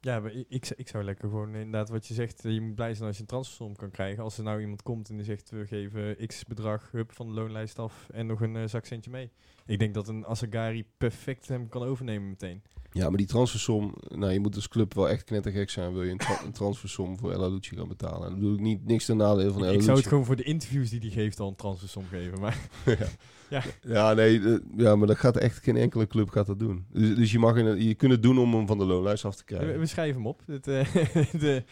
Ja, 0.00 0.20
maar 0.20 0.32
ik, 0.32 0.68
ik, 0.76 0.88
zou 0.88 1.04
lekker 1.04 1.28
gewoon 1.28 1.54
inderdaad 1.54 1.88
wat 1.88 2.06
je 2.06 2.14
zegt. 2.14 2.42
Je 2.42 2.60
moet 2.60 2.74
blij 2.74 2.94
zijn 2.94 3.06
als 3.06 3.16
je 3.16 3.22
een 3.22 3.28
transfersom 3.28 3.76
kan 3.76 3.90
krijgen. 3.90 4.22
Als 4.22 4.38
er 4.38 4.44
nou 4.44 4.60
iemand 4.60 4.82
komt 4.82 5.08
en 5.08 5.16
die 5.16 5.24
zegt 5.24 5.50
we 5.50 5.66
geven 5.66 6.26
x 6.26 6.44
bedrag 6.44 6.90
hup, 6.90 7.12
van 7.12 7.26
de 7.26 7.32
loonlijst 7.32 7.78
af 7.78 8.08
en 8.10 8.26
nog 8.26 8.40
een 8.40 8.56
eh, 8.56 8.66
zakcentje 8.66 9.10
mee. 9.10 9.30
Ik 9.66 9.78
denk 9.78 9.94
dat 9.94 10.08
een 10.08 10.26
Asagari 10.26 10.84
perfect 10.96 11.48
hem 11.48 11.68
kan 11.68 11.82
overnemen 11.82 12.28
meteen. 12.28 12.62
Ja, 12.92 13.08
maar 13.08 13.18
die 13.18 13.26
transfersom, 13.26 13.94
nou 14.08 14.32
je 14.32 14.40
moet 14.40 14.54
als 14.54 14.68
club 14.68 14.94
wel 14.94 15.08
echt 15.08 15.24
knettergek 15.24 15.70
zijn, 15.70 15.92
wil 15.92 16.02
je 16.02 16.10
een, 16.10 16.18
tra- 16.18 16.44
een 16.44 16.52
transfersom 16.52 17.18
voor 17.18 17.32
El 17.32 17.42
Alouci 17.42 17.76
gaan 17.76 17.88
betalen. 17.88 18.22
En 18.22 18.30
dan 18.30 18.34
bedoel 18.34 18.54
ik 18.54 18.60
niet 18.60 18.86
niks 18.86 19.04
ten 19.04 19.16
nadele 19.16 19.52
van 19.52 19.64
El 19.64 19.72
ik 19.72 19.82
zou 19.82 19.96
het 19.96 20.06
gewoon 20.06 20.24
voor 20.24 20.36
de 20.36 20.42
interviews 20.42 20.90
die 20.90 21.00
hij 21.00 21.10
geeft 21.10 21.40
al 21.40 21.48
een 21.48 21.56
transfersom 21.56 22.04
geven. 22.10 22.40
Maar 22.40 22.58
Ja, 23.82 24.14
nee, 24.14 24.40
eh, 24.40 24.54
ja, 24.76 24.96
maar 24.96 25.06
dat 25.06 25.16
gaat 25.18 25.36
echt 25.36 25.62
geen 25.62 25.76
enkele 25.76 26.06
club 26.06 26.30
gaat 26.30 26.46
dat 26.46 26.58
doen. 26.58 26.86
Dus, 26.92 27.14
dus 27.16 27.32
je 27.32 27.38
mag 27.38 27.56
in, 27.56 27.82
je 27.82 27.94
kunt 27.94 28.12
het 28.12 28.22
doen 28.22 28.38
om 28.38 28.54
hem 28.54 28.66
van 28.66 28.78
de 28.78 28.84
loonlijst 28.84 29.24
af 29.24 29.36
te 29.36 29.44
krijgen. 29.44 29.78
we 29.78 29.86
schrijven 29.86 30.16
hem 30.16 30.26
op. 30.26 30.42
Het, 30.46 30.66
eh, 30.68 30.94
de, 31.40 31.64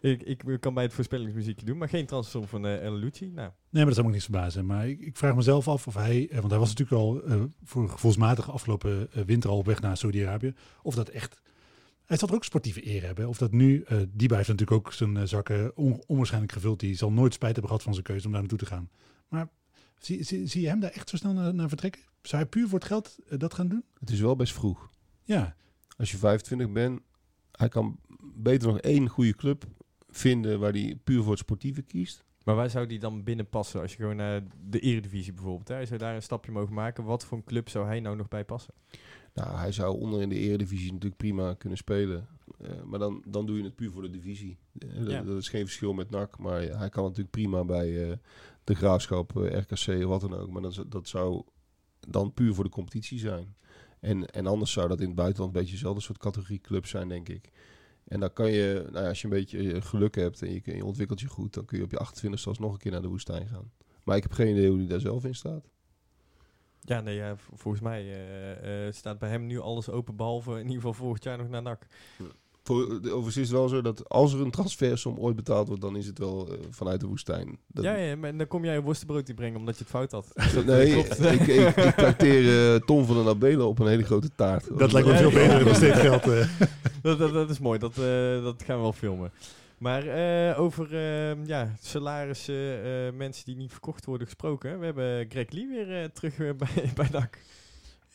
ik, 0.00 0.22
ik 0.22 0.60
kan 0.60 0.74
bij 0.74 0.82
het 0.84 0.92
voorspellingsmuziekje 0.92 1.66
doen, 1.66 1.78
maar 1.78 1.88
geen 1.88 2.06
transfersom 2.06 2.48
van 2.48 2.66
uh, 2.66 2.84
El 2.84 2.92
Lucci. 2.94 3.24
Nou, 3.30 3.50
Nee, 3.70 3.84
maar 3.84 3.84
dat 3.84 3.94
zou 3.94 4.00
me 4.00 4.06
ook 4.06 4.12
niks 4.18 4.24
verbazen. 4.24 4.66
Maar 4.66 4.88
ik, 4.88 5.00
ik 5.00 5.16
vraag 5.16 5.34
mezelf 5.36 5.68
af 5.68 5.86
of 5.86 5.94
hij, 5.94 6.28
eh, 6.30 6.38
want 6.38 6.50
hij 6.50 6.58
was 6.60 6.68
natuurlijk 6.74 7.00
al 7.02 7.22
eh, 7.22 7.42
voor 7.64 7.88
gevoelsmatig 7.88 8.50
afgelopen 8.50 9.12
eh, 9.12 9.22
winter 9.24 9.50
al 9.50 9.58
op 9.58 9.66
weg 9.66 9.80
naar 9.80 9.96
Saudi-Arabië, 9.96 10.54
of 10.82 10.94
dat 10.94 11.08
echt. 11.08 11.40
Hij 12.04 12.16
zal 12.16 12.28
er 12.28 12.34
ook 12.34 12.44
sportieve 12.44 12.86
eer 12.86 13.02
hebben. 13.02 13.28
Of 13.28 13.38
dat 13.38 13.52
nu, 13.52 13.82
eh 13.82 13.98
Diba 14.08 14.36
heeft 14.36 14.48
natuurlijk 14.48 14.86
ook 14.86 14.92
zijn 14.92 15.16
eh, 15.16 15.22
zakken 15.24 15.76
on- 15.76 16.02
onwaarschijnlijk 16.06 16.52
gevuld. 16.52 16.80
Die 16.80 16.94
zal 16.94 17.12
nooit 17.12 17.34
spijt 17.34 17.52
hebben 17.52 17.70
gehad 17.70 17.82
van 17.84 17.92
zijn 17.92 18.04
keuze 18.04 18.26
om 18.26 18.32
daar 18.32 18.40
naartoe 18.40 18.58
te 18.58 18.66
gaan. 18.66 18.90
Maar 19.28 19.48
zie, 19.98 20.22
zie, 20.22 20.46
zie 20.46 20.60
je 20.60 20.68
hem 20.68 20.80
daar 20.80 20.90
echt 20.90 21.08
zo 21.08 21.16
snel 21.16 21.32
naar, 21.32 21.54
naar 21.54 21.68
vertrekken? 21.68 22.00
Zou 22.22 22.42
hij 22.42 22.50
puur 22.50 22.68
voor 22.68 22.78
het 22.78 22.88
geld 22.88 23.18
eh, 23.28 23.38
dat 23.38 23.54
gaan 23.54 23.68
doen? 23.68 23.84
Het 24.00 24.10
is 24.10 24.20
wel 24.20 24.36
best 24.36 24.52
vroeg. 24.52 24.90
Ja, 25.24 25.56
Als 25.96 26.10
je 26.10 26.16
25 26.16 26.72
bent, 26.72 27.00
hij 27.52 27.68
kan 27.68 27.98
beter 28.34 28.68
nog 28.68 28.78
één 28.78 29.08
goede 29.08 29.34
club 29.36 29.64
vinden 30.18 30.60
waar 30.60 30.72
hij 30.72 30.98
puur 31.04 31.22
voor 31.22 31.30
het 31.30 31.40
sportieve 31.40 31.82
kiest. 31.82 32.24
Maar 32.44 32.54
waar 32.56 32.70
zou 32.70 32.86
die 32.86 32.98
dan 32.98 33.22
binnen 33.24 33.48
passen 33.48 33.80
als 33.80 33.90
je 33.90 33.96
gewoon 33.96 34.16
naar 34.16 34.42
de 34.68 34.80
Eredivisie 34.80 35.32
bijvoorbeeld? 35.32 35.68
Hè? 35.68 35.74
Hij 35.74 35.86
zou 35.86 35.98
daar 35.98 36.14
een 36.14 36.22
stapje 36.22 36.52
mogen 36.52 36.74
maken. 36.74 37.04
Wat 37.04 37.24
voor 37.24 37.38
een 37.38 37.44
club 37.44 37.68
zou 37.68 37.86
hij 37.86 38.00
nou 38.00 38.16
nog 38.16 38.28
bij 38.28 38.44
passen? 38.44 38.74
Nou, 39.34 39.56
hij 39.56 39.72
zou 39.72 39.98
onder 40.00 40.22
in 40.22 40.28
de 40.28 40.38
eredivisie 40.38 40.92
natuurlijk 40.92 41.16
prima 41.20 41.54
kunnen 41.54 41.78
spelen. 41.78 42.26
Eh, 42.60 42.82
maar 42.82 42.98
dan, 42.98 43.22
dan 43.26 43.46
doe 43.46 43.56
je 43.56 43.64
het 43.64 43.74
puur 43.76 43.90
voor 43.90 44.02
de 44.02 44.10
divisie. 44.10 44.58
Eh, 44.78 44.88
dat, 44.98 45.10
Ja. 45.10 45.22
dat 45.22 45.36
is 45.38 45.48
geen 45.48 45.64
verschil 45.64 45.92
met 45.92 46.10
NAC. 46.10 46.38
Maar 46.38 46.60
hij 46.60 46.88
kan 46.88 47.02
natuurlijk 47.02 47.30
prima 47.30 47.64
bij 47.64 48.10
eh, 48.10 48.16
de 48.64 48.74
Graafschap, 48.74 49.30
RKC 49.34 49.86
of 49.88 50.04
wat 50.04 50.20
dan 50.20 50.34
ook. 50.34 50.50
Maar 50.50 50.62
dat, 50.62 50.74
zou- 50.74 50.88
dat 50.88 51.08
zou 51.08 51.42
dan 52.08 52.32
puur 52.34 52.54
voor 52.54 52.64
de 52.64 52.70
competitie 52.70 53.18
zijn. 53.18 53.56
En, 54.00 54.26
en 54.30 54.46
anders 54.46 54.72
zou 54.72 54.88
dat 54.88 55.00
in 55.00 55.06
het 55.06 55.16
buitenland 55.16 55.54
een 55.54 55.60
beetje 55.60 55.74
dezelfde 55.74 56.00
soort 56.02 56.18
categorie 56.18 56.60
club 56.60 56.86
zijn, 56.86 57.08
denk 57.08 57.28
ik. 57.28 57.50
En 58.08 58.20
dan 58.20 58.32
kan 58.32 58.50
je, 58.50 58.88
nou 58.90 59.02
ja, 59.02 59.08
als 59.08 59.20
je 59.20 59.24
een 59.24 59.32
beetje 59.32 59.72
eh, 59.72 59.82
geluk 59.82 60.14
hebt 60.14 60.42
en 60.42 60.52
je, 60.52 60.60
je 60.64 60.84
ontwikkelt 60.84 61.20
je 61.20 61.28
goed, 61.28 61.54
dan 61.54 61.64
kun 61.64 61.78
je 61.78 61.84
op 61.84 61.90
je 61.90 61.98
28 61.98 62.40
zelfs 62.40 62.58
nog 62.58 62.72
een 62.72 62.78
keer 62.78 62.92
naar 62.92 63.02
de 63.02 63.08
woestijn 63.08 63.46
gaan. 63.46 63.72
Maar 64.04 64.16
ik 64.16 64.22
heb 64.22 64.32
geen 64.32 64.48
idee 64.48 64.68
hoe 64.68 64.78
hij 64.78 64.86
daar 64.86 65.00
zelf 65.00 65.24
in 65.24 65.34
staat. 65.34 65.68
Ja, 66.80 67.00
nee, 67.00 67.14
ja, 67.14 67.36
volgens 67.36 67.82
mij 67.82 68.02
eh, 68.02 68.86
eh, 68.86 68.92
staat 68.94 69.18
bij 69.18 69.28
hem 69.28 69.46
nu 69.46 69.58
alles 69.58 69.90
open, 69.90 70.16
behalve 70.16 70.50
in 70.50 70.58
ieder 70.58 70.74
geval 70.74 70.92
volgend 70.92 71.24
jaar 71.24 71.38
nog 71.38 71.48
naar 71.48 71.62
NAC. 71.62 71.86
Overigens 72.76 73.36
is 73.36 73.48
het 73.48 73.50
wel 73.58 73.68
zo 73.68 73.80
dat 73.82 74.08
als 74.08 74.32
er 74.32 74.40
een 74.40 74.50
transfersom 74.50 75.18
ooit 75.18 75.36
betaald 75.36 75.66
wordt, 75.68 75.82
dan 75.82 75.96
is 75.96 76.06
het 76.06 76.18
wel 76.18 76.48
eh, 76.52 76.58
vanuit 76.70 77.00
de 77.00 77.06
woestijn. 77.06 77.58
Dat, 77.66 77.84
Ja, 77.84 77.94
ja, 77.96 78.16
maar 78.16 78.36
dan 78.36 78.46
kom 78.46 78.64
jij 78.64 78.76
een 78.76 78.82
worstenbroodje 78.82 79.34
brengen 79.34 79.58
omdat 79.58 79.74
je 79.78 79.80
het 79.82 79.90
fout 79.92 80.12
had. 80.12 80.32
Dus 80.54 80.64
nee, 80.64 80.96
ik, 80.96 81.06
ik, 81.14 81.46
ik 81.76 81.94
trakteer 81.94 82.74
eh, 82.74 82.80
Tom 82.80 83.04
van 83.04 83.16
den 83.16 83.26
Abelen 83.26 83.66
op 83.66 83.78
een 83.78 83.86
hele 83.88 84.04
grote 84.04 84.30
taart. 84.34 84.78
dat 84.78 84.92
lijkt 84.92 85.08
me 85.08 85.16
veel 85.16 85.30
beter 85.30 85.64
dan 85.64 85.74
steeds 85.74 85.98
geld. 86.00 86.22
eh. 86.28 86.48
dat, 87.02 87.18
dat, 87.18 87.32
dat 87.32 87.50
is 87.50 87.58
mooi, 87.58 87.78
dat, 87.78 87.98
eh, 87.98 88.42
dat 88.42 88.62
gaan 88.62 88.76
we 88.76 88.82
wel 88.82 88.92
filmen. 88.92 89.30
Maar 89.78 90.06
eh, 90.06 90.60
over 90.60 90.94
eh, 90.94 91.44
ja, 91.46 91.74
salarissen, 91.80 92.82
eh, 92.84 93.12
mensen 93.16 93.44
die 93.44 93.56
niet 93.56 93.70
verkocht 93.72 94.04
worden 94.04 94.26
gesproken. 94.26 94.78
We 94.78 94.84
hebben 94.84 95.26
Greg 95.28 95.50
Lee 95.50 95.68
weer 95.68 96.12
terug 96.12 96.36
bij, 96.56 96.92
bij 96.94 97.08
NAC. 97.12 97.38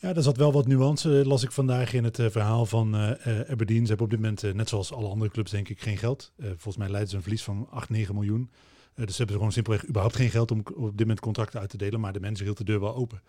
Ja, 0.04 0.14
er 0.14 0.22
zat 0.22 0.36
wel 0.36 0.52
wat 0.52 0.66
nuance, 0.66 1.08
las 1.08 1.42
ik 1.42 1.52
vandaag 1.52 1.92
in 1.92 2.04
het 2.04 2.18
eh, 2.18 2.30
verhaal 2.30 2.66
van 2.66 2.94
eh, 2.94 3.40
eh, 3.40 3.50
Aberdeen. 3.50 3.82
Ze 3.82 3.88
hebben 3.88 4.04
op 4.04 4.10
dit 4.10 4.20
moment, 4.20 4.54
net 4.54 4.68
zoals 4.68 4.92
alle 4.92 5.08
andere 5.08 5.30
clubs, 5.30 5.50
denk 5.50 5.68
ik, 5.68 5.80
geen 5.80 5.96
geld. 5.96 6.32
Volgens 6.38 6.76
mij 6.76 6.88
leiden 6.88 7.10
ze 7.10 7.16
een 7.16 7.22
verlies 7.22 7.42
van 7.42 7.66
8, 7.70 7.88
9 7.88 8.14
miljoen. 8.14 8.50
Dus 8.94 9.10
ze 9.10 9.16
hebben 9.16 9.36
gewoon 9.36 9.52
simpelweg 9.52 9.88
überhaupt 9.88 10.16
geen 10.16 10.30
geld 10.30 10.50
om 10.50 10.58
op 10.74 10.90
dit 10.90 11.00
moment 11.00 11.20
contracten 11.20 11.60
uit 11.60 11.70
te 11.70 11.76
delen. 11.76 12.00
Maar 12.00 12.12
de 12.12 12.20
mensen 12.20 12.44
hield 12.44 12.58
de 12.58 12.64
deur 12.64 12.80
wel 12.80 12.94
open. 12.94 13.22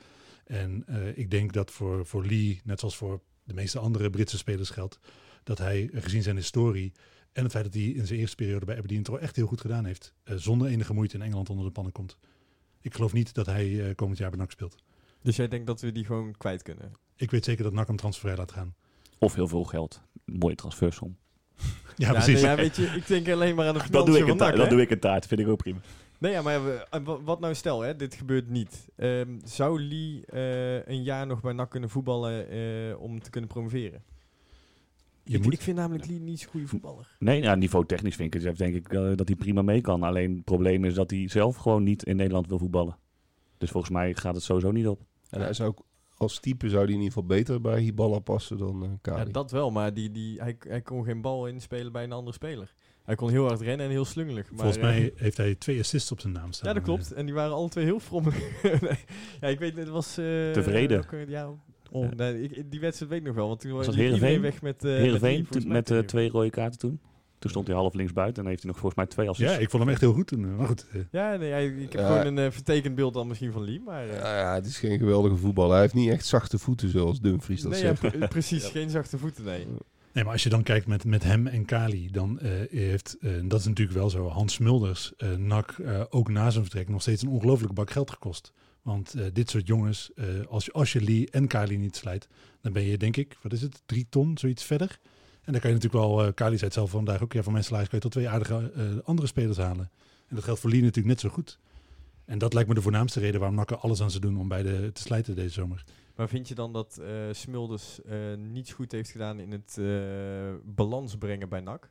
En 0.45 0.85
ik 1.15 1.31
denk 1.31 1.53
dat 1.53 1.71
voor, 1.71 2.05
voor 2.05 2.25
Lee, 2.25 2.61
net 2.63 2.79
zoals 2.79 2.95
voor 2.95 3.21
de 3.43 3.53
meeste 3.53 3.79
andere 3.79 4.09
Britse 4.09 4.37
spelers 4.37 4.69
geldt, 4.69 4.99
dat 5.43 5.57
hij, 5.57 5.89
gezien 5.93 6.23
zijn 6.23 6.35
historie 6.35 6.91
en 7.31 7.43
het 7.43 7.51
feit 7.51 7.63
dat 7.63 7.73
hij 7.73 7.83
in 7.83 8.07
zijn 8.07 8.19
eerste 8.19 8.35
periode 8.35 8.65
bij 8.65 8.75
Aberdeen 8.75 9.03
toch 9.03 9.19
echt 9.19 9.35
heel 9.35 9.47
goed 9.47 9.61
gedaan 9.61 9.85
heeft, 9.85 10.13
zonder 10.23 10.67
enige 10.67 10.93
moeite 10.93 11.15
in 11.15 11.21
Engeland 11.21 11.49
onder 11.49 11.65
de 11.65 11.71
pannen 11.71 11.93
komt. 11.93 12.17
Ik 12.81 12.93
geloof 12.93 13.13
niet 13.13 13.33
dat 13.33 13.45
hij 13.45 13.93
komend 13.95 14.17
jaar 14.17 14.29
bij 14.29 14.39
NAC 14.39 14.51
speelt. 14.51 14.75
Dus 15.25 15.35
jij 15.35 15.47
denkt 15.47 15.67
dat 15.67 15.81
we 15.81 15.91
die 15.91 16.05
gewoon 16.05 16.37
kwijt 16.37 16.61
kunnen? 16.61 16.91
Ik 17.15 17.31
weet 17.31 17.45
zeker 17.45 17.63
dat 17.63 17.73
NAC 17.73 17.87
hem 17.87 17.95
transfervrij 17.95 18.37
laat 18.37 18.51
gaan. 18.51 18.75
Of 19.19 19.35
heel 19.35 19.47
veel 19.47 19.63
geld. 19.63 20.01
Mooie 20.25 20.55
transfersom. 20.55 21.15
Ja, 21.97 22.11
precies. 22.11 22.41
nee, 22.41 22.51
ja, 22.51 22.55
weet 22.55 22.75
je, 22.75 22.83
ik 22.85 23.07
denk 23.07 23.29
alleen 23.29 23.55
maar 23.55 23.67
aan 23.67 23.73
de 23.73 23.79
Dat 23.79 23.87
financiën 23.87 24.13
doe, 24.13 24.21
ik 24.21 24.39
van 24.39 24.57
dat 24.57 24.69
doe 24.69 24.81
ik 24.81 24.89
een 24.89 24.99
taart, 24.99 25.27
vind 25.27 25.39
ik 25.39 25.47
ook 25.47 25.57
prima. 25.57 25.79
Nee, 26.19 26.31
ja, 26.31 26.41
maar 26.41 26.59
wat 27.23 27.39
nou 27.39 27.55
stel, 27.55 27.81
hè, 27.81 27.95
dit 27.95 28.15
gebeurt 28.15 28.49
niet. 28.49 28.87
Ehm, 28.95 29.29
zou 29.43 29.81
Lee 29.81 30.25
eh, 30.25 30.85
een 30.85 31.03
jaar 31.03 31.27
nog 31.27 31.41
bij 31.41 31.53
NAC 31.53 31.69
kunnen 31.69 31.89
voetballen 31.89 32.49
eh, 32.49 33.01
om 33.01 33.21
te 33.21 33.29
kunnen 33.29 33.49
promoveren? 33.49 34.03
Je 35.23 35.37
ik, 35.37 35.43
moet, 35.43 35.53
ik 35.53 35.61
vind 35.61 35.77
namelijk 35.77 36.07
Lee 36.07 36.19
niet 36.19 36.39
zo'n 36.39 36.49
goede 36.49 36.67
voetballer. 36.67 37.15
Nee, 37.19 37.41
ja, 37.41 37.55
niveau 37.55 37.85
technisch 37.85 38.15
vind 38.15 38.35
ik 38.35 38.41
het, 38.41 38.57
denk 38.57 38.75
ik 38.75 38.93
eh, 38.93 39.11
dat 39.15 39.27
hij 39.27 39.37
prima 39.37 39.61
mee 39.61 39.81
kan. 39.81 40.03
Alleen 40.03 40.35
het 40.35 40.45
probleem 40.45 40.85
is 40.85 40.93
dat 40.93 41.09
hij 41.09 41.29
zelf 41.29 41.55
gewoon 41.55 41.83
niet 41.83 42.03
in 42.03 42.15
Nederland 42.15 42.47
wil 42.47 42.59
voetballen. 42.59 42.97
Dus 43.57 43.69
volgens 43.69 43.93
mij 43.93 44.13
gaat 44.13 44.35
het 44.35 44.43
sowieso 44.43 44.71
niet 44.71 44.87
op. 44.87 45.01
En 45.29 45.41
hij 45.41 45.53
zou 45.53 45.69
ook, 45.69 45.85
als 46.17 46.39
type 46.39 46.69
zou 46.69 46.83
hij 46.83 46.93
in 46.93 46.99
ieder 46.99 47.13
geval 47.13 47.25
beter 47.25 47.61
bij 47.61 47.79
Hiballa 47.79 48.19
passen 48.19 48.57
dan 48.57 48.83
eh 48.83 48.89
Ja, 48.89 48.97
Kali. 49.01 49.31
dat 49.31 49.51
wel, 49.51 49.71
maar 49.71 49.93
die, 49.93 50.11
die, 50.11 50.39
hij, 50.41 50.57
hij 50.67 50.81
kon 50.81 51.03
geen 51.03 51.21
bal 51.21 51.47
inspelen 51.47 51.91
bij 51.91 52.03
een 52.03 52.11
andere 52.11 52.33
speler. 52.35 52.73
Hij 53.03 53.15
kon 53.15 53.29
heel 53.29 53.45
hard 53.47 53.61
rennen 53.61 53.85
en 53.85 53.91
heel 53.91 54.05
slungelig. 54.05 54.49
Maar, 54.51 54.59
volgens 54.59 54.77
eh, 54.77 54.83
mij 54.83 55.11
heeft 55.15 55.37
hij 55.37 55.55
twee 55.55 55.79
assists 55.79 56.11
op 56.11 56.19
zijn 56.19 56.33
naam 56.33 56.51
staan. 56.51 56.67
Ja, 56.67 56.73
dat 56.73 56.83
klopt. 56.83 57.11
En 57.13 57.25
die 57.25 57.33
waren 57.35 57.53
alle 57.53 57.69
twee 57.69 57.85
heel 57.85 57.99
frommelig. 57.99 58.61
Nee. 58.81 58.97
ja, 59.41 59.47
ik 59.47 59.59
weet, 59.59 59.75
het 59.75 59.89
was... 59.89 60.17
eh, 60.17 60.51
Tevreden. 60.51 61.05
eh, 61.11 61.27
ja, 61.27 61.49
oh, 61.91 62.09
nee, 62.11 62.41
ik, 62.41 62.71
die 62.71 62.79
wedstrijd 62.79 63.11
weet 63.11 63.19
ik 63.19 63.25
nog 63.27 63.35
wel, 63.35 63.47
want 63.47 63.59
toen 63.59 63.71
Was 63.71 63.85
dat 63.85 63.95
iedereen 63.95 64.19
Heerenveen? 64.19 64.41
weg 64.41 64.61
met... 64.61 64.83
eh 64.83 64.91
met 64.91 64.99
Heerenveen 65.01 65.47
met 65.67 65.91
eh, 65.91 65.99
twee 65.99 66.29
rode 66.29 66.49
kaarten 66.49 66.79
toen. 66.79 66.99
Toen 67.45 67.53
stond 67.53 67.67
hij 67.67 67.75
half 67.75 67.93
links 67.93 68.13
buiten 68.13 68.43
en 68.43 68.49
heeft 68.49 68.61
hij 68.61 68.71
nog 68.71 68.79
volgens 68.79 69.01
mij 69.01 69.11
twee 69.11 69.29
assists. 69.29 69.53
Ja, 69.55 69.59
ik 69.59 69.69
vond 69.69 69.83
hem 69.83 69.91
echt 69.91 70.01
heel 70.01 70.13
goed 70.13 70.27
toen. 70.27 70.55
Maar 70.55 70.67
goed, 70.67 70.85
eh, 70.93 71.01
Ja, 71.11 71.35
nee, 71.35 71.49
ja, 71.49 71.57
ik 71.57 71.91
heb 71.91 72.01
Ja. 72.01 72.07
gewoon 72.07 72.25
een 72.37 72.45
eh, 72.45 72.51
vertekend 72.51 72.95
beeld 72.95 73.13
dan 73.13 73.27
misschien 73.27 73.51
van 73.51 73.63
Lee, 73.63 73.81
maar... 73.85 74.09
eh, 74.09 74.17
Ja, 74.17 74.37
ja, 74.39 74.53
het 74.53 74.65
is 74.65 74.77
geen 74.77 74.97
geweldige 74.97 75.35
voetballer. 75.35 75.71
Hij 75.71 75.81
heeft 75.81 75.93
niet 75.93 76.09
echt 76.09 76.25
zachte 76.25 76.57
voeten 76.57 76.89
zoals 76.89 77.19
Dumfries 77.19 77.61
dat 77.61 77.71
nee, 77.71 77.81
ja, 77.83 77.95
zegt. 77.95 78.17
pre- 78.17 78.27
precies, 78.27 78.65
geen 78.77 78.89
zachte 78.89 79.17
voeten, 79.17 79.43
nee. 79.43 79.65
nee, 80.13 80.23
maar 80.23 80.33
als 80.33 80.43
je 80.43 80.49
dan 80.49 80.63
kijkt 80.63 80.87
met, 80.87 81.05
met 81.05 81.23
hem 81.23 81.47
en 81.47 81.65
Kali, 81.65 82.11
dan 82.11 82.39
eh, 82.39 82.49
heeft, 82.69 83.17
eh, 83.21 83.31
dat 83.47 83.59
is 83.59 83.65
natuurlijk 83.65 83.97
wel 83.97 84.09
zo, 84.09 84.27
Hans 84.27 84.53
Smulders, 84.53 85.13
eh 85.17 85.35
NAC, 85.35 85.71
eh, 85.71 86.01
ook 86.09 86.29
na 86.29 86.49
zijn 86.49 86.63
vertrek 86.63 86.89
nog 86.89 87.01
steeds 87.01 87.21
een 87.21 87.29
ongelooflijke 87.29 87.73
bak 87.75 87.91
geld 87.91 88.11
gekost. 88.11 88.51
Want 88.81 89.13
eh, 89.13 89.25
dit 89.33 89.49
soort 89.49 89.67
jongens, 89.67 90.11
eh, 90.15 90.25
als, 90.49 90.65
je, 90.65 90.71
als 90.71 90.93
je 90.93 91.01
Lee 91.01 91.29
en 91.31 91.47
Kali 91.47 91.77
niet 91.77 91.95
slijt, 91.95 92.27
dan 92.61 92.73
ben 92.73 92.83
je 92.83 92.97
denk 92.97 93.17
ik, 93.17 93.37
wat 93.41 93.53
is 93.53 93.61
het, 93.61 93.81
drie 93.85 94.05
ton, 94.09 94.37
zoiets 94.37 94.63
verder. 94.63 94.99
En 95.45 95.51
dan 95.51 95.61
kan 95.61 95.69
je 95.69 95.75
natuurlijk 95.75 96.03
wel, 96.05 96.25
eh 96.25 96.33
Kali 96.33 96.53
zei 96.53 96.65
het 96.65 96.73
zelf 96.73 96.89
vandaag 96.89 97.21
ook, 97.21 97.33
ja, 97.33 97.43
van 97.43 97.51
mijn 97.51 97.63
salaris 97.63 97.87
kan 97.87 97.97
je 97.97 98.03
tot 98.03 98.13
twee 98.13 98.29
aardige 98.29 98.71
eh, 98.75 98.83
andere 99.03 99.27
spelers 99.27 99.57
halen. 99.57 99.89
En 100.27 100.35
dat 100.35 100.43
geldt 100.43 100.59
voor 100.59 100.69
Lee 100.69 100.81
natuurlijk 100.81 101.07
net 101.07 101.19
zo 101.19 101.29
goed. 101.29 101.59
En 102.25 102.37
dat 102.37 102.53
lijkt 102.53 102.69
me 102.69 102.75
de 102.75 102.81
voornaamste 102.81 103.19
reden 103.19 103.39
waarom 103.39 103.57
NAC 103.57 103.71
er 103.71 103.77
alles 103.77 104.01
aan 104.01 104.11
ze 104.11 104.19
doen 104.19 104.37
om 104.39 104.47
beide 104.47 104.91
te 104.91 105.01
slijten 105.01 105.35
deze 105.35 105.53
zomer. 105.53 105.83
Maar 106.15 106.29
vind 106.29 106.47
je 106.47 106.55
dan 106.55 106.73
dat 106.73 106.97
eh 106.97 107.07
Smulders 107.31 107.99
niets 108.37 108.73
goed 108.73 108.91
heeft 108.91 109.09
gedaan 109.09 109.39
in 109.39 109.51
het 109.51 109.79
balans 110.63 111.17
brengen 111.17 111.49
bij 111.49 111.59
NAC? 111.59 111.89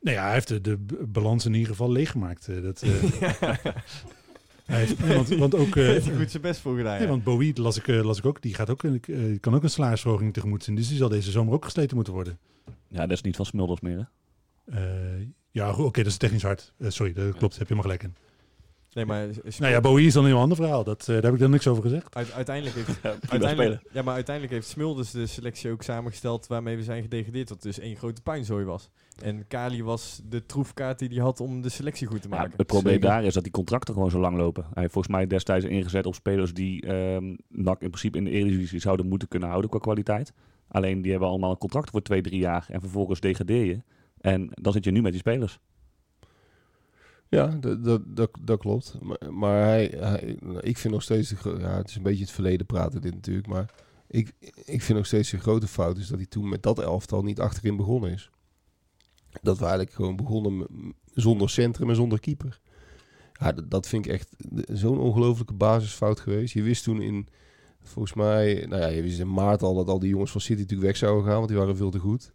Nou 0.00 0.16
ja, 0.16 0.24
hij 0.24 0.32
heeft 0.32 0.48
de, 0.48 0.60
de 0.60 0.76
balans 1.08 1.46
in 1.46 1.52
ieder 1.54 1.68
geval 1.68 1.90
leeggemaakt. 1.90 2.62
dat, 2.62 2.80
hij 2.80 3.58
heeft, 4.78 4.98
nee, 4.98 5.14
want, 5.14 5.28
want 5.28 5.54
ook... 5.54 5.76
eh, 5.76 5.84
heeft 5.84 6.06
hij 6.06 6.16
goed 6.16 6.30
zijn 6.30 6.42
best 6.42 6.60
voor 6.60 6.76
gedaan, 6.76 6.92
nee, 6.92 7.02
ja. 7.02 7.08
want 7.08 7.24
Bowie, 7.24 7.60
las 7.60 7.76
ik, 7.76 7.88
eh, 7.88 8.04
las 8.04 8.18
ik 8.18 8.26
ook, 8.26 8.42
die 8.42 8.54
gaat 8.54 8.70
ook, 8.70 8.82
eh, 8.82 9.40
kan 9.40 9.54
ook 9.54 9.62
een 9.62 9.70
salarisverhoging 9.70 10.32
tegemoet 10.32 10.64
zien. 10.64 10.74
Dus 10.74 10.88
die 10.88 10.96
zal 10.96 11.08
deze 11.08 11.30
zomer 11.30 11.54
ook 11.54 11.64
gesleten 11.64 11.96
moeten 11.96 12.12
worden. 12.12 12.38
Ja, 12.88 13.00
dat 13.00 13.10
is 13.10 13.22
niet 13.22 13.36
van 13.36 13.46
Smulders 13.46 13.80
meer, 13.80 13.96
hè? 13.96 14.04
Eh, 14.64 15.26
ja, 15.50 15.70
oké, 15.70 16.02
dat 16.02 16.12
is 16.12 16.16
technisch 16.16 16.42
hard. 16.42 16.72
Sorry, 16.78 17.12
dat 17.12 17.36
klopt, 17.36 17.58
heb 17.58 17.68
je 17.68 17.74
helemaal 17.74 17.82
gelijk 17.82 18.02
in. 18.02 18.14
Nee, 18.94 19.04
maar 19.06 19.26
Nou 19.58 19.72
ja, 19.72 19.80
Bowie 19.80 20.06
is 20.06 20.12
dan 20.12 20.24
een 20.24 20.30
heel 20.30 20.38
ander 20.40 20.56
verhaal. 20.56 20.84
Dat, 20.84 21.00
eh, 21.00 21.06
daar 21.06 21.22
heb 21.22 21.32
ik 21.34 21.38
dan 21.38 21.50
niks 21.50 21.66
over 21.66 21.82
gezegd. 21.82 22.14
uit- 22.14 22.32
uiteindelijk 22.32 22.76
heeft 22.76 22.98
Ja, 23.02 23.14
Uiteindelijk, 23.28 23.82
ja, 23.92 24.02
maar 24.02 24.14
uiteindelijk 24.14 24.54
heeft 24.54 24.68
Smulders 24.68 25.10
de 25.10 25.26
selectie 25.26 25.70
ook 25.70 25.82
samengesteld 25.82 26.46
waarmee 26.46 26.76
we 26.76 26.82
zijn 26.82 27.02
gedegradeerd. 27.02 27.48
Wat 27.48 27.62
dus 27.62 27.78
één 27.78 27.96
grote 27.96 28.22
puinzooi 28.22 28.64
was. 28.64 28.90
En 29.22 29.44
Kali 29.48 29.82
was 29.82 30.20
de 30.28 30.46
troefkaart 30.46 30.98
die 30.98 31.08
hij 31.08 31.18
had 31.18 31.40
om 31.40 31.62
de 31.62 31.68
selectie 31.68 32.06
goed 32.06 32.22
te 32.22 32.28
Ja, 32.28 32.36
maken. 32.36 32.52
het 32.56 32.66
probleem 32.66 32.92
Zeker. 32.92 33.08
daar 33.08 33.24
is 33.24 33.34
dat 33.34 33.42
die 33.42 33.52
contracten 33.52 33.94
gewoon 33.94 34.10
zo 34.10 34.20
lang 34.20 34.36
lopen. 34.36 34.62
Hij 34.72 34.82
heeft 34.82 34.92
volgens 34.92 35.14
mij 35.14 35.26
destijds 35.26 35.64
ingezet 35.64 36.06
op 36.06 36.14
spelers 36.14 36.54
die 36.54 36.82
ehm 36.86 37.24
NAC 37.48 37.80
in 37.80 37.88
principe 37.88 38.18
in 38.18 38.24
de 38.24 38.30
Eredivisie 38.30 38.80
zouden 38.80 39.06
moeten 39.08 39.28
kunnen 39.28 39.48
houden 39.48 39.70
qua 39.70 39.78
kwaliteit. 39.78 40.32
Alleen 40.68 41.02
die 41.02 41.10
hebben 41.10 41.28
allemaal 41.28 41.50
een 41.50 41.58
contract 41.58 41.90
voor 41.90 42.02
twee, 42.02 42.20
drie 42.22 42.40
jaar 42.40 42.66
en 42.68 42.80
vervolgens 42.80 43.20
degradeer 43.20 43.64
je. 43.64 43.82
En 44.20 44.48
dan 44.50 44.72
zit 44.72 44.84
je 44.84 44.90
nu 44.90 45.02
met 45.02 45.12
die 45.12 45.20
spelers. 45.20 45.58
Ja, 47.32 47.46
dat, 47.46 48.04
dat, 48.04 48.30
dat, 48.40 48.58
klopt. 48.58 48.98
Maar, 49.00 49.32
maar 49.32 49.62
hij, 49.62 49.86
ik 50.60 50.78
vind 50.78 50.92
nog 50.92 51.02
steeds... 51.02 51.28
De, 51.28 51.56
ja, 51.58 51.76
het 51.76 51.88
is 51.88 51.96
een 51.96 52.02
beetje 52.02 52.24
het 52.24 52.32
verleden 52.32 52.66
praten 52.66 53.00
dit 53.00 53.14
natuurlijk. 53.14 53.46
Maar 53.46 53.70
ik, 54.06 54.32
ik 54.64 54.82
vind 54.82 54.98
nog 54.98 55.06
steeds 55.06 55.30
de 55.30 55.38
grote 55.38 55.66
fout 55.66 55.98
is 55.98 56.06
dat 56.06 56.18
hij 56.18 56.26
toen 56.26 56.48
met 56.48 56.62
dat 56.62 56.78
elftal 56.78 57.22
niet 57.22 57.40
achterin 57.40 57.76
begonnen 57.76 58.12
is. 58.12 58.30
Dat 59.42 59.58
we 59.58 59.64
eigenlijk 59.64 59.94
gewoon 59.94 60.16
begonnen 60.16 60.66
zonder 61.14 61.50
centrum 61.50 61.88
en 61.88 61.96
zonder 61.96 62.20
keeper. 62.20 62.60
Ja, 63.32 63.52
dat, 63.52 63.70
dat 63.70 63.88
vind 63.88 64.06
ik 64.06 64.12
echt 64.12 64.36
zo'n 64.66 64.98
ongelofelijke 64.98 65.54
basisfout 65.54 66.20
geweest. 66.20 66.54
Je 66.54 66.62
wist 66.62 66.84
toen 66.84 67.02
in... 67.02 67.28
Volgens 67.82 68.14
mij... 68.14 68.66
Nou 68.68 68.82
ja, 68.82 68.88
je 68.88 69.02
wist 69.02 69.20
in 69.20 69.32
maart 69.32 69.62
al 69.62 69.74
dat 69.74 69.88
al 69.88 69.98
die 69.98 70.10
jongens 70.10 70.30
van 70.30 70.40
City 70.40 70.60
natuurlijk 70.60 70.88
weg 70.88 70.96
zouden 70.96 71.24
gaan. 71.24 71.36
Want 71.36 71.48
die 71.48 71.58
waren 71.58 71.76
veel 71.76 71.90
te 71.90 71.98
goed. 71.98 72.32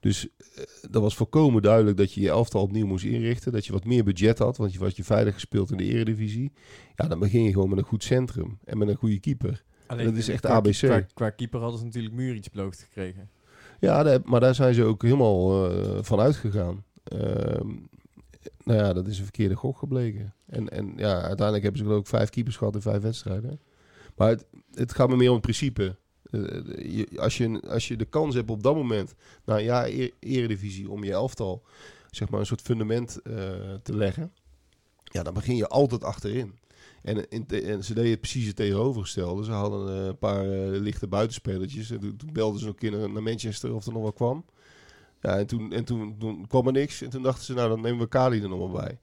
Dus 0.00 0.28
eh, 0.38 0.64
dat 0.90 1.02
was 1.02 1.16
volkomen 1.16 1.62
duidelijk 1.62 1.96
dat 1.96 2.12
je 2.12 2.20
je 2.20 2.28
elftal 2.28 2.62
opnieuw 2.62 2.86
moest 2.86 3.04
inrichten. 3.04 3.52
Dat 3.52 3.66
je 3.66 3.72
wat 3.72 3.84
meer 3.84 4.04
budget 4.04 4.38
had, 4.38 4.56
want 4.56 4.72
je 4.72 4.78
was 4.78 4.96
je 4.96 5.04
veilig 5.04 5.34
gespeeld 5.34 5.70
in 5.70 5.76
de 5.76 5.84
eredivisie. 5.84 6.52
Ja, 6.94 7.08
dan 7.08 7.18
begin 7.18 7.42
je 7.42 7.52
gewoon 7.52 7.68
met 7.68 7.78
een 7.78 7.84
goed 7.84 8.04
centrum 8.04 8.58
en 8.64 8.78
met 8.78 8.88
een 8.88 8.96
goede 8.96 9.18
keeper. 9.20 9.64
dat 9.86 10.14
is 10.14 10.28
echt 10.28 10.40
qua- 10.40 10.54
ABC. 10.54 10.76
Qua, 10.78 11.00
qua 11.00 11.30
keeper 11.30 11.60
hadden 11.60 11.78
ze 11.78 11.84
natuurlijk 11.84 12.14
Muric 12.14 12.46
beloofd 12.52 12.80
gekregen. 12.80 13.28
Ja, 13.80 14.20
maar 14.24 14.40
daar 14.40 14.54
zijn 14.54 14.74
ze 14.74 14.84
ook 14.84 15.02
helemaal 15.02 15.70
eh, 15.70 15.98
van 16.02 16.20
uitgegaan. 16.20 16.84
Ehm, 17.04 17.68
nou 18.64 18.78
ja, 18.78 18.92
dat 18.92 19.06
is 19.06 19.18
een 19.18 19.24
verkeerde 19.24 19.54
gok 19.54 19.78
gebleken. 19.78 20.34
En, 20.46 20.68
en 20.68 20.92
ja, 20.96 21.12
uiteindelijk 21.14 21.62
hebben 21.62 21.80
ze 21.80 21.86
geloof 21.86 22.00
ik 22.00 22.06
vijf 22.06 22.30
keepers 22.30 22.56
gehad 22.56 22.74
in 22.74 22.80
vijf 22.80 23.02
wedstrijden. 23.02 23.60
Maar 24.16 24.28
het, 24.28 24.46
het 24.74 24.94
gaat 24.94 25.08
me 25.08 25.16
meer 25.16 25.28
om 25.28 25.34
het 25.34 25.42
principe. 25.42 25.96
Eh, 26.30 27.18
als, 27.18 27.36
je, 27.36 27.60
als 27.68 27.88
je 27.88 27.96
de 27.96 28.04
kans 28.04 28.34
hebt 28.34 28.50
op 28.50 28.62
dat 28.62 28.74
moment, 28.74 29.14
een 29.44 29.62
jaar 29.62 29.86
e- 29.86 30.10
eredivisie, 30.20 30.90
om 30.90 31.04
je 31.04 31.12
elftal 31.12 31.62
zeg 32.10 32.28
maar 32.28 32.40
een 32.40 32.46
soort 32.46 32.60
fundament 32.60 33.20
eh, 33.22 33.34
te 33.82 33.96
leggen, 33.96 34.32
ja, 35.04 35.22
dan 35.22 35.34
begin 35.34 35.56
je 35.56 35.68
altijd 35.68 36.04
achterin. 36.04 36.58
En, 37.02 37.28
in 37.28 37.46
en 37.48 37.84
ze 37.84 37.94
deden 37.94 38.20
precies 38.20 38.46
het 38.46 38.56
tegenovergestelde. 38.56 39.44
Ze 39.44 39.52
hadden 39.52 39.98
eh, 39.98 40.06
een 40.06 40.18
paar 40.18 40.44
lichte 40.68 41.06
buitenspelertjes. 41.06 41.90
En 41.90 42.00
toen, 42.00 42.32
belden 42.32 42.60
ze 42.60 42.66
een 42.66 42.74
keer 42.74 43.08
naar, 43.08 43.22
Manchester 43.22 43.74
of 43.74 43.86
er 43.86 43.92
nog 43.92 44.02
wat 44.02 44.14
kwam. 44.14 44.44
Ja, 45.20 45.38
en 45.38 45.46
toen, 45.46 45.72
en 45.72 45.84
toen, 45.84 46.46
kwam 46.48 46.66
er 46.66 46.72
niks. 46.72 47.02
En 47.02 47.10
toen 47.10 47.22
dachten 47.22 47.44
ze, 47.44 47.54
nou 47.54 47.68
dan 47.68 47.80
nemen 47.80 47.98
we 47.98 48.08
Kali 48.08 48.42
er 48.42 48.48
nog 48.48 48.72
maar 48.72 48.82
bij. 48.84 48.98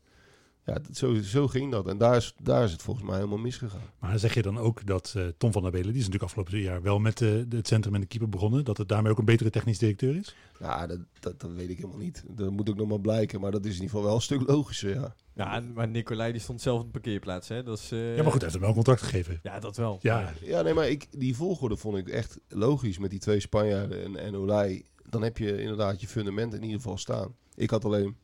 Ja, 0.66 0.78
zo, 0.94 1.22
zo 1.22 1.48
ging 1.48 1.72
dat. 1.72 1.88
En 1.88 1.98
daar 1.98 2.16
is, 2.16 2.34
daar 2.42 2.64
is 2.64 2.72
het 2.72 2.82
volgens 2.82 3.06
mij 3.06 3.16
helemaal 3.16 3.38
misgegaan. 3.38 3.82
Maar 4.00 4.20
zeg 4.20 4.34
je 4.34 4.42
dan 4.42 4.58
ook 4.58 4.86
dat 4.86 5.14
eh, 5.18 5.24
Tom 5.38 5.52
van 5.52 5.62
der 5.62 5.72
Belen, 5.72 5.88
die 5.88 6.02
is 6.02 6.06
natuurlijk 6.06 6.24
afgelopen 6.24 6.60
jaar 6.60 6.82
wel 6.82 7.00
met 7.00 7.22
eh, 7.22 7.30
de- 7.48 7.58
het 7.58 7.68
centrum 7.68 7.94
en 7.96 8.02
de 8.02 8.08
keeper 8.08 8.30
begonnen, 8.30 8.66
dat 8.66 8.78
het 8.78 8.88
daarmee 8.88 9.12
ook 9.12 9.18
een 9.18 9.26
betere 9.26 9.50
technisch 9.50 9.78
directeur 9.78 10.16
is? 10.16 10.36
Ja, 10.60 10.88
dat, 10.88 11.00
dat, 11.20 11.40
dat 11.40 11.52
weet 11.54 11.70
ik 11.70 11.76
helemaal 11.78 11.98
niet. 11.98 12.24
Dat 12.28 12.52
moet 12.52 12.70
ook 12.70 12.76
nog 12.76 12.88
maar 12.88 13.00
blijken. 13.02 13.40
Maar 13.42 13.52
dat 13.52 13.62
is 13.66 13.68
in 13.68 13.74
ieder 13.82 13.90
geval 13.90 14.04
wel 14.06 14.16
een 14.16 14.22
stuk 14.22 14.48
logischer, 14.48 14.94
ja. 14.96 15.16
Ja, 15.36 15.64
maar 15.74 15.88
Nicolai 15.88 16.32
die 16.32 16.42
stond 16.42 16.62
zelf 16.62 16.80
op 16.80 16.86
de 16.86 16.92
parkeerplaats. 16.92 17.48
Hè? 17.48 17.64
Dat 17.64 17.78
is, 17.78 17.92
eh, 17.92 18.16
ja, 18.16 18.24
maar 18.24 18.32
goed, 18.32 18.42
hij 18.42 18.42
heeft 18.42 18.52
hem 18.52 18.60
wel 18.60 18.70
een 18.70 18.76
contract 18.76 19.02
gegeven. 19.02 19.40
Ja, 19.44 19.60
dat 19.60 19.78
wel. 19.78 20.00
Ja, 20.02 20.34
Ja, 20.42 20.62
nee, 20.62 20.74
maar 20.74 20.90
ik, 20.90 21.08
die 21.12 21.36
volgorde 21.36 21.78
vond 21.78 21.98
ik 21.98 22.08
echt 22.10 22.40
logisch 22.48 22.98
met 22.98 23.10
die 23.10 23.20
twee 23.20 23.40
Spanjaarden 23.40 24.04
en, 24.04 24.16
en 24.16 24.36
Olij. 24.36 24.86
Dan 25.10 25.22
heb 25.24 25.38
je 25.38 25.62
inderdaad 25.62 26.02
je 26.02 26.08
fundament 26.08 26.54
in 26.54 26.62
ieder 26.64 26.76
geval 26.78 26.98
staan. 26.98 27.36
Ik 27.56 27.70
had 27.70 27.86
alleen, 27.86 28.16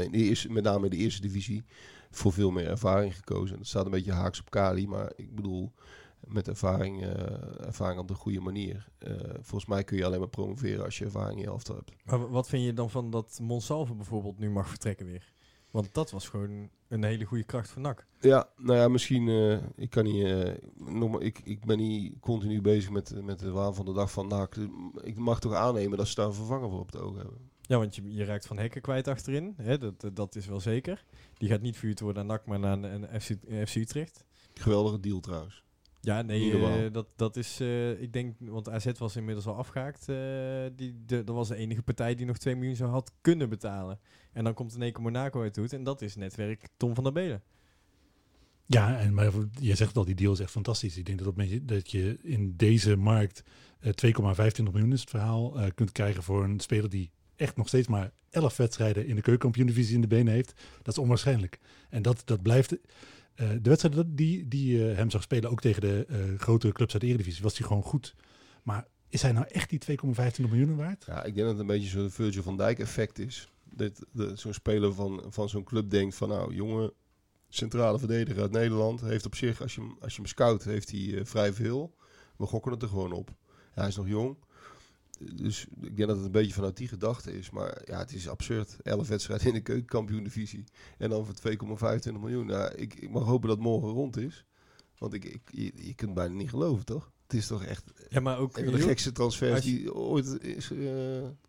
in 0.00 0.10
de 0.12 0.18
eerste, 0.18 0.52
met 0.52 0.64
name 0.64 0.84
in 0.84 0.90
de 0.90 0.96
eerste 0.96 1.20
divisie, 1.20 1.64
voor 2.10 2.32
veel 2.32 2.50
meer 2.50 2.66
ervaring 2.66 3.16
gekozen. 3.16 3.56
Dat 3.56 3.66
staat 3.66 3.84
een 3.84 3.90
beetje 3.90 4.12
haaks 4.12 4.40
op 4.40 4.50
Kali, 4.50 4.86
maar 4.88 5.12
ik 5.16 5.34
bedoel, 5.34 5.72
met 6.26 6.48
ervaring, 6.48 7.02
eh, 7.02 7.66
ervaring 7.66 8.00
op 8.00 8.08
de 8.08 8.14
goede 8.14 8.40
manier. 8.40 8.88
Eh, 8.98 9.14
volgens 9.40 9.66
mij 9.66 9.84
kun 9.84 9.96
je 9.96 10.04
alleen 10.04 10.18
maar 10.18 10.28
promoveren 10.28 10.84
als 10.84 10.98
je 10.98 11.04
ervaring 11.04 11.36
in 11.38 11.44
je 11.44 11.50
elftal 11.50 11.74
hebt. 11.76 11.92
Maar 12.04 12.18
wa- 12.20 12.28
wat 12.28 12.48
vind 12.48 12.64
je 12.64 12.72
dan 12.72 12.90
van 12.90 13.10
dat 13.10 13.38
Monsalve 13.42 13.94
bijvoorbeeld 13.94 14.38
nu 14.38 14.50
mag 14.50 14.68
vertrekken 14.68 15.06
weer? 15.06 15.32
Want 15.70 15.94
dat 15.94 16.10
was 16.10 16.28
gewoon 16.28 16.68
een 16.88 17.04
hele 17.04 17.24
goede 17.24 17.44
kracht 17.44 17.68
van 17.70 17.82
NAC. 17.82 18.06
Ja, 18.20 18.48
nou 18.56 18.78
ja, 18.78 18.88
misschien, 18.88 19.28
eh, 19.28 19.58
ik 19.76 19.90
kan 19.90 20.04
niet, 20.04 20.24
eh, 20.24 21.26
ik, 21.26 21.40
ik 21.44 21.64
ben 21.64 21.78
niet 21.78 22.14
continu 22.20 22.60
bezig 22.60 22.90
met, 22.90 23.22
met 23.24 23.38
de 23.38 23.50
waan 23.50 23.74
van 23.74 23.84
de 23.84 23.92
dag 23.92 24.12
van 24.12 24.26
NAC. 24.28 24.56
Ik 25.02 25.18
mag 25.18 25.40
toch 25.40 25.54
aannemen 25.54 25.98
dat 25.98 26.08
ze 26.08 26.14
daar 26.14 26.26
een 26.26 26.32
vervanger 26.34 26.70
voor 26.70 26.80
op 26.80 26.92
het 26.92 27.00
oog 27.00 27.16
hebben. 27.16 27.50
Ja, 27.72 27.78
want 27.78 27.94
je, 27.94 28.02
je 28.14 28.24
raakt 28.24 28.46
Van 28.46 28.58
Hekken 28.58 28.80
kwijt 28.80 29.08
achterin. 29.08 29.54
Hè, 29.56 29.78
dat, 29.78 30.10
dat 30.14 30.36
is 30.36 30.46
wel 30.46 30.60
zeker. 30.60 31.04
Die 31.38 31.48
gaat 31.48 31.60
niet 31.60 31.76
verhuurd 31.76 32.00
worden 32.00 32.26
naar 32.26 32.36
NAC, 32.36 32.46
maar 32.46 32.58
naar 32.58 32.92
een, 32.92 33.14
een 33.14 33.20
FC, 33.20 33.30
een 33.46 33.66
FC 33.66 33.74
Utrecht. 33.74 34.24
Geweldige 34.54 35.00
deal 35.00 35.20
trouwens. 35.20 35.62
Ja, 36.00 36.22
nee, 36.22 36.50
eh, 36.86 36.92
dat, 36.92 37.06
dat 37.16 37.36
is, 37.36 37.60
eh, 37.60 38.00
ik 38.02 38.12
denk, 38.12 38.36
want 38.38 38.68
AZ 38.68 38.86
was 38.98 39.16
inmiddels 39.16 39.46
al 39.46 39.54
afgehaakt. 39.56 40.08
eh, 40.08 40.16
die, 40.76 41.02
de, 41.06 41.24
dat 41.24 41.34
was 41.34 41.48
de 41.48 41.56
enige 41.56 41.82
partij 41.82 42.14
die 42.14 42.26
nog 42.26 42.38
2 42.38 42.56
miljoen 42.56 42.76
zou 42.76 42.90
had 42.90 43.12
kunnen 43.20 43.48
betalen. 43.48 43.98
En 44.32 44.44
dan 44.44 44.54
komt 44.54 44.74
in 44.74 44.82
één 44.82 44.92
keer 44.92 45.02
Monaco 45.02 45.42
uit 45.42 45.54
doet 45.54 45.72
en 45.72 45.82
dat 45.84 46.02
is 46.02 46.16
netwerk 46.16 46.68
Tom 46.76 46.94
van 46.94 47.04
der 47.04 47.12
Belen. 47.12 47.42
Ja, 48.66 48.98
en, 48.98 49.14
maar 49.14 49.32
je 49.60 49.74
zegt 49.74 49.96
al, 49.96 50.04
die 50.04 50.14
deal 50.14 50.32
is 50.32 50.40
echt 50.40 50.50
fantastisch. 50.50 50.96
Ik 50.96 51.04
denk 51.06 51.18
dat, 51.18 51.26
op, 51.28 51.38
een 51.38 51.44
beetje- 51.44 51.64
dat 51.64 51.90
je 51.90 52.18
in 52.22 52.56
deze 52.56 52.96
markt 52.96 53.42
eh, 53.80 53.92
2,25 53.92 54.72
miljoen 54.72 54.92
is 54.92 55.00
het 55.00 55.10
verhaal 55.10 55.58
eh, 55.60 55.70
kunt 55.74 55.92
krijgen 55.92 56.22
voor 56.22 56.44
een 56.44 56.60
speler 56.60 56.90
die 56.90 57.10
echt 57.42 57.56
nog 57.56 57.68
steeds 57.68 57.88
maar 57.88 58.10
11 58.30 58.56
wedstrijden 58.56 59.06
in 59.06 59.14
de 59.14 59.20
keukenkampioen-divisie 59.22 59.94
in 59.94 60.00
de 60.00 60.06
benen 60.06 60.32
heeft. 60.32 60.52
Dat 60.82 60.94
is 60.94 61.00
onwaarschijnlijk. 61.02 61.58
En 61.90 62.02
dat, 62.02 62.22
dat 62.24 62.42
blijft... 62.42 62.72
eh, 63.34 63.48
de 63.60 63.68
wedstrijden 63.68 64.06
dat- 64.06 64.16
die, 64.16 64.48
die 64.48 64.88
eh, 64.90 64.96
hem 64.96 65.10
zag 65.10 65.22
spelen, 65.22 65.50
ook 65.50 65.60
tegen 65.60 65.80
de 65.80 66.04
eh, 66.08 66.18
grotere 66.40 66.72
clubs 66.72 66.92
uit 66.92 67.02
de 67.02 67.08
Eredivisie, 67.08 67.42
was 67.42 67.58
hij 67.58 67.66
gewoon 67.66 67.82
goed. 67.82 68.14
Maar 68.62 68.86
is 69.08 69.22
hij 69.22 69.32
nou 69.32 69.46
echt 69.48 69.70
die 69.70 69.80
2,25 69.98 70.48
miljoen 70.50 70.76
waard? 70.76 71.04
Ja, 71.06 71.16
ik 71.24 71.34
denk 71.34 71.36
dat 71.36 71.48
het 71.48 71.58
een 71.58 71.66
beetje 71.66 71.88
zo'n 71.88 72.10
Virgil 72.10 72.42
van 72.42 72.56
Dijk 72.56 72.78
effect 72.78 73.18
is. 73.18 73.48
Dat, 73.74 74.04
dat 74.12 74.38
zo'n 74.38 74.52
speler 74.54 74.94
van, 74.94 75.24
van 75.28 75.48
zo'n 75.48 75.64
club 75.64 75.90
denkt 75.90 76.14
van 76.14 76.28
nou, 76.28 76.54
jonge 76.54 76.92
centrale 77.48 77.98
verdediger 77.98 78.42
uit 78.42 78.50
Nederland 78.50 79.00
heeft 79.00 79.26
op 79.26 79.34
zich, 79.34 79.62
als 79.62 79.74
je 79.74 79.94
als 80.00 80.12
je 80.14 80.20
hem 80.20 80.28
scout, 80.30 80.64
heeft 80.64 80.90
hij 80.90 81.20
vrij 81.24 81.52
veel. 81.52 81.94
We 82.36 82.46
gokken 82.46 82.72
het 82.72 82.82
er 82.82 82.88
gewoon 82.88 83.12
op. 83.12 83.30
Hij 83.72 83.88
is 83.88 83.96
nog 83.96 84.08
jong. 84.08 84.36
Dus 85.34 85.66
ik 85.80 85.96
denk 85.96 86.08
dat 86.08 86.16
het 86.16 86.26
een 86.26 86.32
beetje 86.32 86.52
vanuit 86.52 86.76
die 86.76 86.88
gedachte 86.88 87.38
is. 87.38 87.50
Maar 87.50 87.82
ja, 87.84 87.98
het 87.98 88.12
is 88.12 88.28
absurd. 88.28 88.76
11 88.82 89.08
wedstrijden 89.08 89.46
in 89.46 89.54
de 89.54 89.60
keukenkampioen-divisie. 89.60 90.64
En 90.98 91.10
dan 91.10 91.26
voor 91.26 91.34
2,25 91.34 92.20
miljoen. 92.20 92.46
Nou, 92.46 92.74
ik, 92.74 92.94
ik 92.94 93.10
mag 93.10 93.24
hopen 93.24 93.48
dat 93.48 93.58
morgen 93.58 93.88
rond 93.88 94.16
is. 94.16 94.44
Want 94.98 95.14
ik, 95.14 95.24
ik, 95.24 95.40
je, 95.44 95.72
je 95.74 95.94
kunt 95.94 96.14
bijna 96.14 96.34
niet 96.34 96.50
geloven, 96.50 96.84
toch? 96.84 97.12
Het 97.32 97.40
is 97.40 97.46
toch 97.46 97.64
echt 97.64 97.92
Ja, 98.08 98.20
maar 98.20 98.38
ook 98.38 98.54
de 98.54 98.78
gekste 98.78 99.12
transfers 99.12 99.64
je- 99.64 99.70
die 99.70 99.94
ooit 99.94 100.38
is... 100.42 100.70
eh, 100.70 100.78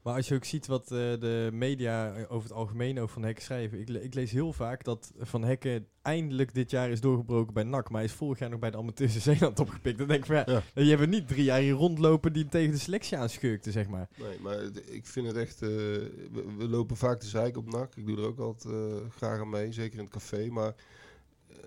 Maar 0.04 0.15
als 0.15 0.28
je 0.28 0.36
ook 0.36 0.43
ziet 0.46 0.67
wat 0.67 0.84
eh, 0.84 0.89
de 0.98 1.50
media 1.54 2.26
over 2.30 2.43
het 2.50 2.58
algemeen 2.58 3.00
over 3.00 3.13
Van 3.13 3.24
Hekken 3.24 3.43
schrijven. 3.43 3.80
Ik, 3.80 3.89
le- 3.89 4.00
ik 4.00 4.13
lees 4.13 4.32
heel 4.32 4.54
vaak 4.54 4.84
dat 4.84 5.12
Van 5.19 5.43
Hekken 5.43 5.88
eindelijk 6.02 6.54
dit 6.54 6.72
jaar 6.72 6.89
is 6.89 7.02
doorgebroken 7.02 7.54
bij 7.54 7.63
NAC. 7.63 7.89
Maar 7.89 8.02
hij 8.02 8.10
is 8.10 8.15
vorig 8.15 8.39
jaar 8.39 8.50
nog 8.50 8.60
bij 8.60 8.72
de 8.72 8.78
amateurs 8.78 9.15
in 9.15 9.22
Zeeland 9.22 9.60
opgepikt. 9.60 9.98
Dan 9.98 10.08
denk 10.08 10.19
ik 10.19 10.26
van 10.26 10.36
ja, 10.36 10.63
Ja. 10.76 10.84
je 10.84 10.96
hebt 10.98 11.10
niet 11.10 11.28
drie 11.28 11.43
jaar 11.43 11.60
hier 11.60 11.74
rondlopen 11.74 12.34
die 12.34 12.46
tegen 12.48 12.72
de 12.72 12.78
selectie 12.80 13.17
aanschurkte, 13.17 13.72
zeg 13.72 13.88
maar. 13.88 14.10
Nee, 14.17 14.39
maar 14.39 14.60
ik 14.86 15.06
vind 15.06 15.28
het 15.28 15.36
echt... 15.38 15.62
eh, 15.62 15.69
we, 15.69 16.43
we 16.58 16.67
lopen 16.69 16.98
vaak 16.98 17.19
de 17.22 17.28
zeik 17.28 17.58
op 17.58 17.72
nak. 17.72 17.96
Ik 17.96 18.06
doe 18.08 18.17
er 18.17 18.26
ook 18.26 18.39
altijd 18.39 18.74
graag 19.15 19.39
aan 19.39 19.50
mee, 19.50 19.72
zeker 19.72 19.98
in 19.98 20.04
het 20.04 20.13
café. 20.13 20.48
Maar 20.50 20.76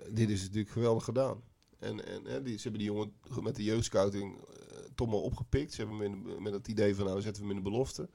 dit 0.09 0.29
is 0.29 0.41
natuurlijk 0.41 0.69
geweldig 0.69 1.03
gedaan. 1.03 1.41
En, 1.79 2.05
en 2.05 2.21
ze 2.25 2.61
hebben 2.61 2.79
die 2.79 2.91
jongen 2.91 3.13
met 3.41 3.55
de 3.55 3.63
jeugdscouting 3.63 4.37
eh, 4.37 4.77
toch 4.95 5.07
maar 5.07 5.19
opgepikt. 5.19 5.73
Ze 5.73 5.85
hebben 5.85 5.99
hem 5.99 6.41
met 6.41 6.53
het 6.53 6.67
idee 6.67 6.95
van 6.95 7.05
nou 7.05 7.21
zetten 7.21 7.41
we 7.41 7.47
hem 7.47 7.57
in 7.57 7.63
de 7.63 7.69
belofte. 7.69 8.09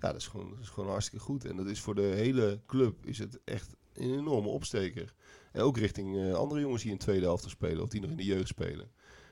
Ja, 0.00 0.12
dat 0.12 0.20
is, 0.20 0.26
gewoon, 0.26 0.50
dat 0.50 0.58
is 0.58 0.68
gewoon 0.68 0.90
hartstikke 0.90 1.24
goed. 1.24 1.44
En 1.44 1.56
dat 1.56 1.66
is 1.66 1.80
voor 1.80 1.94
de 1.94 2.02
hele 2.02 2.60
club 2.66 3.06
is 3.06 3.18
het 3.18 3.40
echt 3.44 3.76
een 3.92 4.18
enorme 4.18 4.48
opsteker. 4.48 5.14
En 5.52 5.60
ook 5.60 5.78
richting 5.78 6.16
eh, 6.16 6.34
andere 6.34 6.60
jongens 6.60 6.82
die 6.82 6.90
in 6.90 6.96
de 6.96 7.04
tweede 7.04 7.24
helft 7.24 7.50
spelen 7.50 7.82
of 7.82 7.88
die 7.88 8.00
nog 8.00 8.10
in 8.10 8.16
de 8.16 8.24
jeugd 8.24 8.48
spelen. 8.48 8.90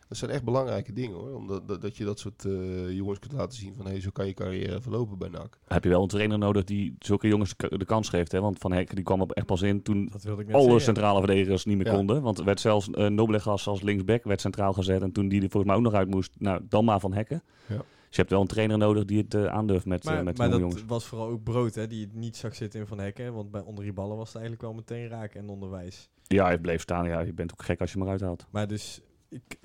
Dat 0.09 0.19
zijn 0.19 0.31
echt 0.31 0.45
belangrijke 0.45 0.93
dingen 0.93 1.17
hoor. 1.17 1.35
Omdat 1.35 1.69
dat, 1.69 1.81
dat 1.81 1.97
je 1.97 2.05
dat 2.05 2.19
soort 2.19 2.45
eh, 2.45 2.91
jongens 2.91 3.19
kunt 3.19 3.33
laten 3.33 3.59
zien 3.59 3.75
van 3.75 3.87
hé, 3.87 4.01
zo 4.01 4.11
kan 4.13 4.27
je 4.27 4.35
carrière 4.35 4.81
verlopen 4.81 5.19
bij 5.19 5.29
NAC. 5.29 5.59
Heb 5.67 5.85
je 5.85 5.91
wel 5.91 6.03
een 6.03 6.09
trainer 6.09 6.39
nodig 6.39 6.65
die 6.65 6.97
zulke 6.99 7.29
jongens 7.29 7.55
de 7.57 7.85
kans 7.85 8.09
geeft. 8.09 8.33
Hè? 8.33 8.41
Want 8.41 8.59
Van 8.59 8.73
Hek 8.73 8.95
die 8.95 9.05
kwam 9.05 9.21
er 9.21 9.27
echt 9.31 9.47
pas 9.47 9.63
in 9.63 9.83
toen 9.83 10.11
alle 10.13 10.63
zeggen. 10.63 10.81
centrale 10.81 11.19
verdedigers 11.19 11.65
niet 11.65 11.77
meer 11.77 11.87
Ja. 11.87 11.95
konden. 11.95 12.23
Want 12.23 12.39
er 12.39 12.45
werd 12.45 12.61
zelfs 12.61 12.89
uh, 12.89 13.07
Noblegas 13.09 13.67
als 13.67 13.83
linksback 13.83 14.25
werd 14.25 14.41
centraal 14.41 14.73
gezet. 14.73 15.03
En 15.03 15.13
toen 15.13 15.29
die 15.29 15.43
er 15.43 15.51
volgens 15.51 15.65
mij 15.73 15.75
ook 15.77 15.83
nog 15.91 15.95
uit 16.01 16.09
moest, 16.11 16.33
nou, 16.39 16.61
dan 16.69 16.85
maar 16.85 17.01
Van 17.01 17.13
Hekken. 17.15 17.43
Ja. 17.69 17.77
Dus 17.77 17.85
je 18.23 18.29
hebt 18.29 18.31
wel 18.31 18.41
een 18.41 18.55
trainer 18.55 18.79
nodig 18.79 19.05
die 19.05 19.19
het 19.19 19.35
eh, 19.35 19.47
aandurft 19.47 19.87
met, 19.87 20.05
Maar, 20.05 20.25
met 20.25 20.39
maar 20.39 20.51
dat 20.51 20.59
jongens. 20.61 20.85
was 20.87 21.05
vooral 21.05 21.29
ook 21.29 21.43
brood, 21.43 21.75
hè, 21.75 21.87
die 21.87 22.01
het 22.01 22.15
niet 22.15 22.37
zag 22.37 22.55
zitten 22.55 22.81
in 22.81 22.87
Van 22.87 22.99
Hekken. 22.99 23.35
Want 23.35 23.51
bij 23.51 23.61
onder 23.61 23.85
die 23.85 23.93
ballen 23.93 24.17
was 24.17 24.27
het 24.27 24.37
eigenlijk 24.43 24.63
wel 24.65 24.75
meteen 24.75 25.09
raken 25.09 25.41
en 25.41 25.49
onderwijs. 25.49 26.09
Ja, 26.27 26.45
hij 26.45 26.59
bleef 26.59 26.81
staan. 26.83 27.07
Ja, 27.07 27.21
je 27.21 27.33
bent 27.33 27.53
ook 27.53 27.63
gek 27.63 27.81
als 27.81 27.91
je 27.93 27.97
hem 27.99 28.07
eruit 28.07 28.21
haalt. 28.21 28.47
Maar 28.51 28.67
dus 28.69 29.01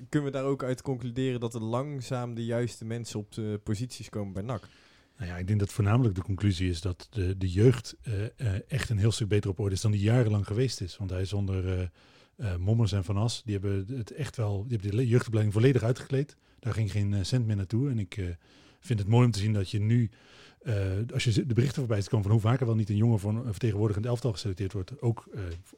kunnen 0.08 0.30
we 0.30 0.36
daar 0.36 0.44
ook 0.44 0.62
uit 0.62 0.82
concluderen 0.82 1.40
dat 1.40 1.54
er 1.54 1.62
langzaam 1.62 2.34
de 2.34 2.44
juiste 2.44 2.84
mensen 2.84 3.18
op 3.18 3.32
de 3.32 3.60
posities 3.64 4.08
komen 4.08 4.32
bij 4.32 4.42
NAC? 4.42 4.68
Nou 5.20 5.32
ja, 5.32 5.38
ik 5.38 5.46
denk 5.46 5.58
dat 5.58 5.72
voornamelijk 5.72 6.14
de 6.14 6.22
conclusie 6.22 6.70
is 6.70 6.80
dat 6.80 7.06
de, 7.10 7.38
de 7.38 7.50
jeugd 7.50 7.96
eh, 8.02 8.24
eh, 8.24 8.60
echt 8.68 8.90
een 8.90 8.98
heel 8.98 9.12
stuk 9.12 9.28
beter 9.28 9.50
op 9.50 9.58
orde 9.58 9.74
is 9.74 9.80
dan 9.80 9.90
die 9.90 10.00
jarenlang 10.00 10.46
geweest 10.46 10.80
is. 10.80 10.96
Want 10.96 11.10
hij 11.10 11.20
is 11.20 11.32
onder 11.32 11.90
eh, 12.36 12.56
Mommers 12.56 12.92
en 12.92 13.04
Van 13.04 13.16
As, 13.16 13.42
die 13.44 13.52
hebben 13.52 13.86
het 13.96 14.10
echt 14.10 14.36
wel, 14.36 14.62
die 14.66 14.78
hebben 14.78 14.96
de 14.96 15.08
jeugdopleiding 15.08 15.54
volledig 15.54 15.82
uitgekleed. 15.82 16.36
Daar 16.58 16.72
ging 16.72 16.90
geen 16.90 17.26
cent 17.26 17.46
meer 17.46 17.56
naartoe. 17.56 17.90
En 17.90 17.98
ik 17.98 18.36
vind 18.80 18.98
het 18.98 19.08
mooi 19.08 19.24
om 19.24 19.30
te 19.30 19.38
zien 19.38 19.52
dat 19.52 19.70
je 19.70 19.80
nu, 19.80 20.10
als 21.12 21.24
je 21.24 21.46
de 21.46 21.54
berichten 21.54 21.78
voorbij 21.78 22.02
komen 22.02 22.22
van 22.22 22.32
hoe 22.32 22.40
vaker 22.40 22.66
wel 22.66 22.74
niet 22.74 22.88
een 22.88 22.96
jongen 22.96 23.18
voor 23.18 23.30
een 23.30 23.44
vertegenwoordigend 23.44 24.06
elftal 24.06 24.32
geselecteerd 24.32 24.72
wordt. 24.72 25.00
Ook 25.00 25.28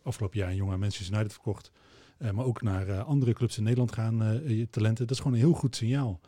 afgelopen 0.02 0.38
jaar 0.38 0.50
een 0.50 0.56
jongen 0.56 0.72
aan 0.74 0.80
Manchester 0.80 1.14
United 1.14 1.32
verkocht. 1.32 1.72
Eh, 2.22 2.30
maar 2.30 2.44
ook 2.44 2.62
naar 2.62 2.88
eh, 2.88 3.06
andere 3.06 3.32
clubs 3.32 3.56
in 3.56 3.62
Nederland 3.62 3.92
gaan, 3.92 4.22
eh, 4.22 4.58
je 4.58 4.70
talenten. 4.70 5.06
Dat 5.06 5.16
is 5.16 5.22
gewoon 5.22 5.38
een 5.38 5.44
heel 5.44 5.52
goed 5.54 5.76
signaal. 5.76 6.20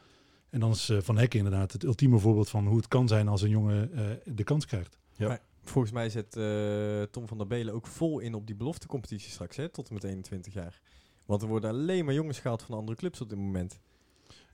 En 0.55 0.61
dan 0.61 0.71
is 0.71 0.89
eh, 0.89 0.99
Van 1.01 1.19
Hekken 1.19 1.39
inderdaad 1.39 1.73
het 1.73 1.85
ultieme 1.85 2.19
voorbeeld 2.19 2.49
van 2.49 2.67
hoe 2.67 2.77
het 2.77 2.89
kan 2.89 3.09
zijn 3.09 3.29
als 3.29 3.43
een 3.43 3.49
jongen 3.51 3.93
eh, 3.93 4.05
de 4.25 4.45
kans 4.45 4.67
krijgt. 4.67 4.99
Ja. 5.13 5.29
Maar 5.29 5.41
volgens 5.63 5.93
mij 5.93 6.09
zet 6.09 6.37
eh, 6.37 7.03
Tom 7.03 7.29
van 7.29 7.39
der 7.39 7.47
Belen 7.47 7.75
ook 7.75 7.87
vol 7.87 8.19
in 8.19 8.35
op 8.35 8.47
die 8.47 8.55
beloftecompetitie 8.55 9.31
straks, 9.31 9.57
hè, 9.57 9.69
tot 9.69 9.89
en 9.89 9.95
met 9.95 10.05
21 10.05 10.53
jaar. 10.53 10.81
Want 11.25 11.43
er 11.43 11.49
worden 11.49 11.71
alleen 11.71 12.05
maar 12.05 12.15
jongens 12.15 12.39
gehaald 12.39 12.63
van 12.63 12.77
andere 12.77 12.97
clubs 12.97 13.21
op 13.21 13.29
dit 13.29 13.39
moment. 13.39 13.79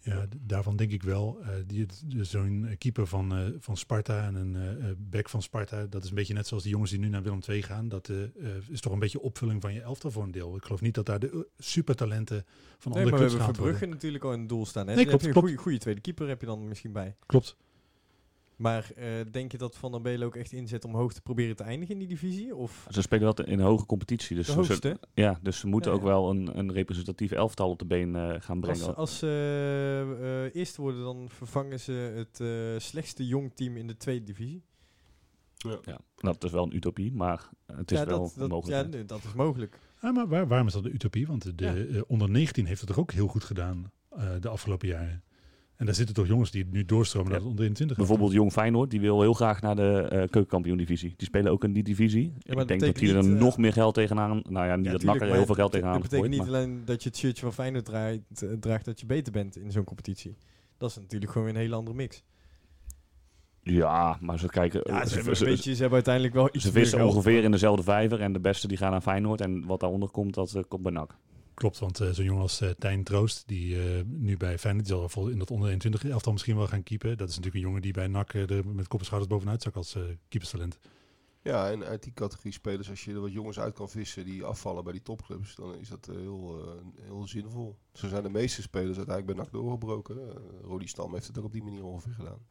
Ja, 0.02 0.26
daarvan 0.40 0.76
denk 0.76 0.90
ik 0.92 1.02
wel. 1.02 1.38
die, 1.66 1.86
de- 2.06 2.24
zo'n 2.24 2.66
eh, 2.66 2.76
keeper 2.78 3.06
van, 3.06 3.36
eh, 3.36 3.46
van 3.58 3.76
Sparta 3.76 4.26
en 4.26 4.34
een 4.34 4.56
eh, 4.56 4.90
back 4.98 5.28
van 5.28 5.42
Sparta, 5.42 5.86
dat 5.86 6.02
is 6.02 6.08
een 6.08 6.14
beetje 6.14 6.34
net 6.34 6.46
zoals 6.46 6.62
die 6.62 6.72
jongens 6.72 6.90
die 6.90 7.00
nu 7.00 7.08
naar 7.08 7.22
Willem 7.22 7.40
II 7.48 7.62
gaan. 7.62 7.88
Dat 7.88 8.10
is 8.68 8.80
toch 8.80 8.92
een 8.92 8.98
beetje 8.98 9.20
opvulling 9.20 9.60
van 9.60 9.74
je 9.74 9.80
elftal 9.80 10.10
voor 10.10 10.22
een 10.22 10.30
deel. 10.30 10.56
Ik 10.56 10.64
geloof 10.64 10.80
niet 10.80 10.94
dat 10.94 11.06
daar 11.06 11.18
de 11.18 11.46
supertalenten 11.58 12.44
van 12.78 12.92
Nee, 12.92 13.00
andere 13.00 13.02
maar 13.02 13.04
we 13.04 13.10
clubs 13.10 13.20
hebben 13.20 13.38
gehaald 13.40 13.54
Verbrugge 13.56 13.78
worden. 13.78 13.94
natuurlijk 13.96 14.24
al 14.24 14.32
in 14.32 14.38
het 14.40 14.48
doel 14.48 14.66
staan. 14.66 14.86
Hè? 14.88 14.94
Nee, 14.94 15.06
klopt, 15.06 15.24
een 15.24 15.30
klopt. 15.32 15.46
goede, 15.46 15.62
goede 15.62 15.78
tweede 15.78 16.00
keeper 16.00 16.28
heb 16.28 16.40
je 16.40 16.46
dan 16.46 16.68
misschien 16.68 16.92
bij. 16.92 17.16
Klopt. 17.26 17.56
Maar 18.60 18.90
eh, 18.96 19.06
denk 19.30 19.52
je 19.52 19.58
dat 19.58 19.76
Van 19.76 19.90
der 19.90 20.00
Belen 20.00 20.26
ook 20.26 20.36
echt 20.36 20.52
inzet 20.52 20.84
om 20.84 20.94
hoog 20.94 21.12
te 21.12 21.20
proberen 21.22 21.56
te 21.56 21.62
eindigen 21.62 21.94
in 21.94 21.98
die 22.00 22.08
divisie? 22.08 22.54
Of 22.56 22.86
Ze 22.90 23.02
spelen 23.02 23.34
wel 23.36 23.46
in 23.46 23.58
een 23.58 23.64
hoge 23.64 23.86
competitie. 23.86 24.36
Dus 24.36 24.46
de 24.46 24.64
ze- 24.64 24.98
ja, 25.14 25.38
dus 25.42 25.58
ze 25.58 25.66
moeten 25.66 25.90
Ja, 25.90 25.96
ook 25.96 26.02
ja. 26.02 26.08
wel 26.08 26.30
een, 26.30 26.58
een 26.58 26.72
representatief 26.72 27.30
elftal 27.30 27.70
op 27.70 27.78
de 27.78 27.84
been 27.84 28.16
eh, 28.16 28.34
gaan 28.40 28.60
brengen. 28.60 28.86
Als, 28.86 28.96
als 28.96 29.18
ze 29.18 30.48
eh, 30.52 30.60
eerste 30.60 30.80
worden, 30.80 31.02
dan 31.02 31.26
vervangen 31.28 31.80
ze 31.80 31.92
het 31.92 32.40
eh, 32.40 32.48
slechtste 32.88 33.26
jong 33.26 33.52
team 33.54 33.76
in 33.76 33.86
de 33.86 33.96
tweede 33.96 34.24
divisie. 34.24 34.62
Ja, 35.84 35.98
dat 36.16 36.44
is 36.44 36.50
wel 36.50 36.64
een 36.64 36.76
utopie, 36.76 37.12
maar 37.12 37.48
het 37.66 37.90
is 37.90 37.98
ja, 37.98 38.04
wel 38.06 38.18
dat, 38.18 38.34
een 38.36 38.48
dat, 38.48 38.66
ja, 38.66 38.82
nee, 38.82 39.04
dat 39.04 39.24
is 39.24 39.32
mogelijk. 39.34 39.78
Maar 40.00 40.28
waar, 40.28 40.48
waarom 40.48 40.66
is 40.66 40.72
dat 40.72 40.82
de 40.82 40.90
utopie? 40.90 41.26
Want 41.26 41.58
de 41.58 41.86
Ja. 41.92 42.02
onder 42.06 42.30
19 42.30 42.66
heeft 42.66 42.80
het 42.80 42.88
toch 42.88 42.98
ook 42.98 43.12
heel 43.12 43.26
goed 43.28 43.44
gedaan 43.44 43.90
eh, 44.10 44.28
de 44.40 44.48
afgelopen 44.48 44.88
jaren. 44.88 45.22
En 45.80 45.86
daar 45.86 45.94
zitten 45.94 46.14
toch 46.14 46.26
jongens 46.26 46.50
die 46.50 46.66
nu 46.70 46.84
doorstromen 46.84 47.26
Ja. 47.28 47.32
naar 47.32 47.42
de 47.42 47.48
onder 47.48 47.62
21. 47.64 47.96
Bijvoorbeeld 47.96 48.32
Jong 48.32 48.52
Feyenoord, 48.52 48.90
die 48.90 49.00
wil 49.00 49.20
heel 49.20 49.32
graag 49.32 49.60
naar 49.60 49.76
de 49.76 49.98
eh 50.02 50.18
keukenkampioen-divisie. 50.18 51.14
Die 51.16 51.26
spelen 51.26 51.52
ook 51.52 51.64
in 51.64 51.72
die 51.72 51.82
divisie. 51.82 52.32
ik 52.42 52.56
dat 52.56 52.68
denk 52.68 52.80
dat 52.80 52.94
die 52.96 53.14
er 53.14 53.22
niet, 53.22 53.34
eh, 53.34 53.40
nog 53.40 53.58
meer 53.58 53.72
geld 53.72 53.94
tegenaan... 53.94 54.42
Nou 54.48 54.66
ja, 54.66 54.76
niet 54.76 54.84
Ja, 54.86 54.92
dat 54.92 55.02
Nakker 55.02 55.28
er 55.28 55.34
heel 55.34 55.46
veel 55.46 55.54
geld 55.54 55.72
tegenaan 55.72 55.92
Het 55.94 56.02
betekent 56.02 56.28
niet 56.30 56.38
maar- 56.38 56.48
alleen 56.48 56.82
dat 56.84 57.02
je 57.02 57.08
het 57.08 57.18
shirtje 57.18 57.42
van 57.42 57.52
Feyenoord 57.52 57.84
draait, 57.84 58.42
eh, 58.42 58.48
draagt 58.60 58.84
dat 58.84 59.00
je 59.00 59.06
beter 59.06 59.32
bent 59.32 59.56
in 59.56 59.72
zo'n 59.72 59.84
competitie. 59.84 60.36
Dat 60.78 60.90
is 60.90 60.96
natuurlijk 60.96 61.32
gewoon 61.32 61.46
weer 61.46 61.56
een 61.56 61.62
hele 61.62 61.74
andere 61.74 61.96
mix. 61.96 62.22
Ja, 63.62 64.18
maar 64.20 64.38
ze 64.38 64.46
kijken... 64.48 64.80
Ja, 64.84 65.02
ze, 65.02 65.08
ze, 65.08 65.14
hebben, 65.16 65.36
ze- 65.36 65.44
een 65.44 65.50
beetje, 65.50 65.70
ze 65.70 65.76
hebben 65.80 65.94
uiteindelijk 65.94 66.34
wel 66.34 66.48
iets 66.52 66.64
ze 66.64 66.72
vissen 66.72 67.06
ongeveer 67.06 67.44
in 67.44 67.50
dezelfde 67.50 67.82
vijver 67.82 68.20
en 68.20 68.32
de 68.32 68.40
beste 68.40 68.68
die 68.68 68.76
gaan 68.76 68.90
naar 68.90 69.00
Feyenoord. 69.00 69.40
En 69.40 69.66
wat 69.66 69.80
daaronder 69.80 70.08
komt, 70.10 70.34
dat 70.34 70.64
komt 70.68 70.82
bij 70.82 70.92
NAC. 70.92 71.16
Klopt, 71.60 71.78
want 71.78 72.00
eh, 72.00 72.10
zo'n 72.10 72.24
jongen 72.24 72.42
als 72.42 72.60
eh, 72.60 72.70
Tijn 72.70 73.04
Troost, 73.04 73.48
die 73.48 73.82
eh, 73.82 74.04
nu 74.04 74.36
bij 74.36 74.58
Feyenoord 74.58 74.86
zal 74.86 75.28
in 75.28 75.38
dat 75.38 75.50
onder 75.50 75.68
21 75.68 76.10
elftal 76.10 76.32
misschien 76.32 76.56
wel 76.56 76.66
gaan 76.66 76.82
keepen. 76.82 77.16
Dat 77.16 77.28
is 77.28 77.36
natuurlijk 77.36 77.54
een 77.54 77.68
jongen 77.68 77.82
die 77.82 77.92
bij 77.92 78.06
NAC 78.06 78.32
met 78.64 78.88
kop 78.88 78.98
en 78.98 79.04
schouders 79.04 79.32
bovenuit 79.32 79.62
zak 79.62 79.76
als 79.76 79.96
keeperstalent. 80.28 80.78
Ja, 81.42 81.70
en 81.70 81.84
uit 81.84 82.02
die 82.02 82.12
categorie 82.12 82.52
spelers, 82.52 82.90
als 82.90 83.04
je 83.04 83.12
er 83.12 83.20
wat 83.20 83.32
jongens 83.32 83.58
uit 83.58 83.74
kan 83.74 83.88
vissen 83.88 84.24
die 84.24 84.44
afvallen 84.44 84.84
bij 84.84 84.92
die 84.92 85.02
topclubs, 85.02 85.54
dan 85.54 85.78
is 85.78 85.88
dat 85.88 86.06
heel, 86.06 86.64
heel 87.00 87.26
zinvol. 87.28 87.78
Zo 87.92 88.08
zijn 88.08 88.22
de 88.22 88.30
meeste 88.30 88.62
spelers 88.62 88.96
uiteindelijk 88.96 89.36
bij 89.36 89.44
NAC 89.44 89.52
doorgebroken. 89.52 90.18
Rodi 90.62 90.86
Stam 90.86 91.14
heeft 91.14 91.26
het 91.26 91.38
ook 91.38 91.44
op 91.44 91.52
die 91.52 91.62
manier 91.62 91.84
ongeveer 91.84 92.14
gedaan. 92.14 92.46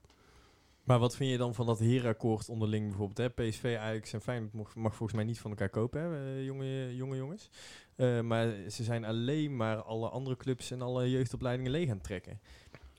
Maar 0.90 1.00
wat 1.00 1.16
vind 1.16 1.32
je 1.32 1.38
dan 1.38 1.56
van 1.56 1.66
dat 1.66 1.80
herenakkoord 1.80 2.50
onderling 2.50 2.88
bijvoorbeeld? 2.88 3.18
Hè? 3.18 3.30
PSV, 3.30 3.78
Ajax 3.80 4.14
en 4.14 4.22
Feyenoord 4.22 4.54
mag, 4.54 4.76
mag 4.76 4.96
volgens 4.96 5.18
mij 5.18 5.24
niet 5.24 5.40
van 5.40 5.50
elkaar 5.50 5.70
kopen, 5.70 6.02
hè? 6.02 6.38
eh, 6.38 6.46
jonge, 6.46 6.96
jonge 6.96 7.16
jongens. 7.16 7.50
Eh, 7.96 8.22
maar 8.22 8.54
ze 8.70 8.84
zijn 8.84 9.06
alleen 9.06 9.56
maar 9.56 9.82
alle 9.82 10.10
andere 10.10 10.38
clubs 10.38 10.72
en 10.72 10.82
alle 10.82 11.10
jeugdopleidingen 11.10 11.72
leeg 11.72 11.90
aan 11.90 11.96
het 11.96 12.04
trekken. 12.04 12.40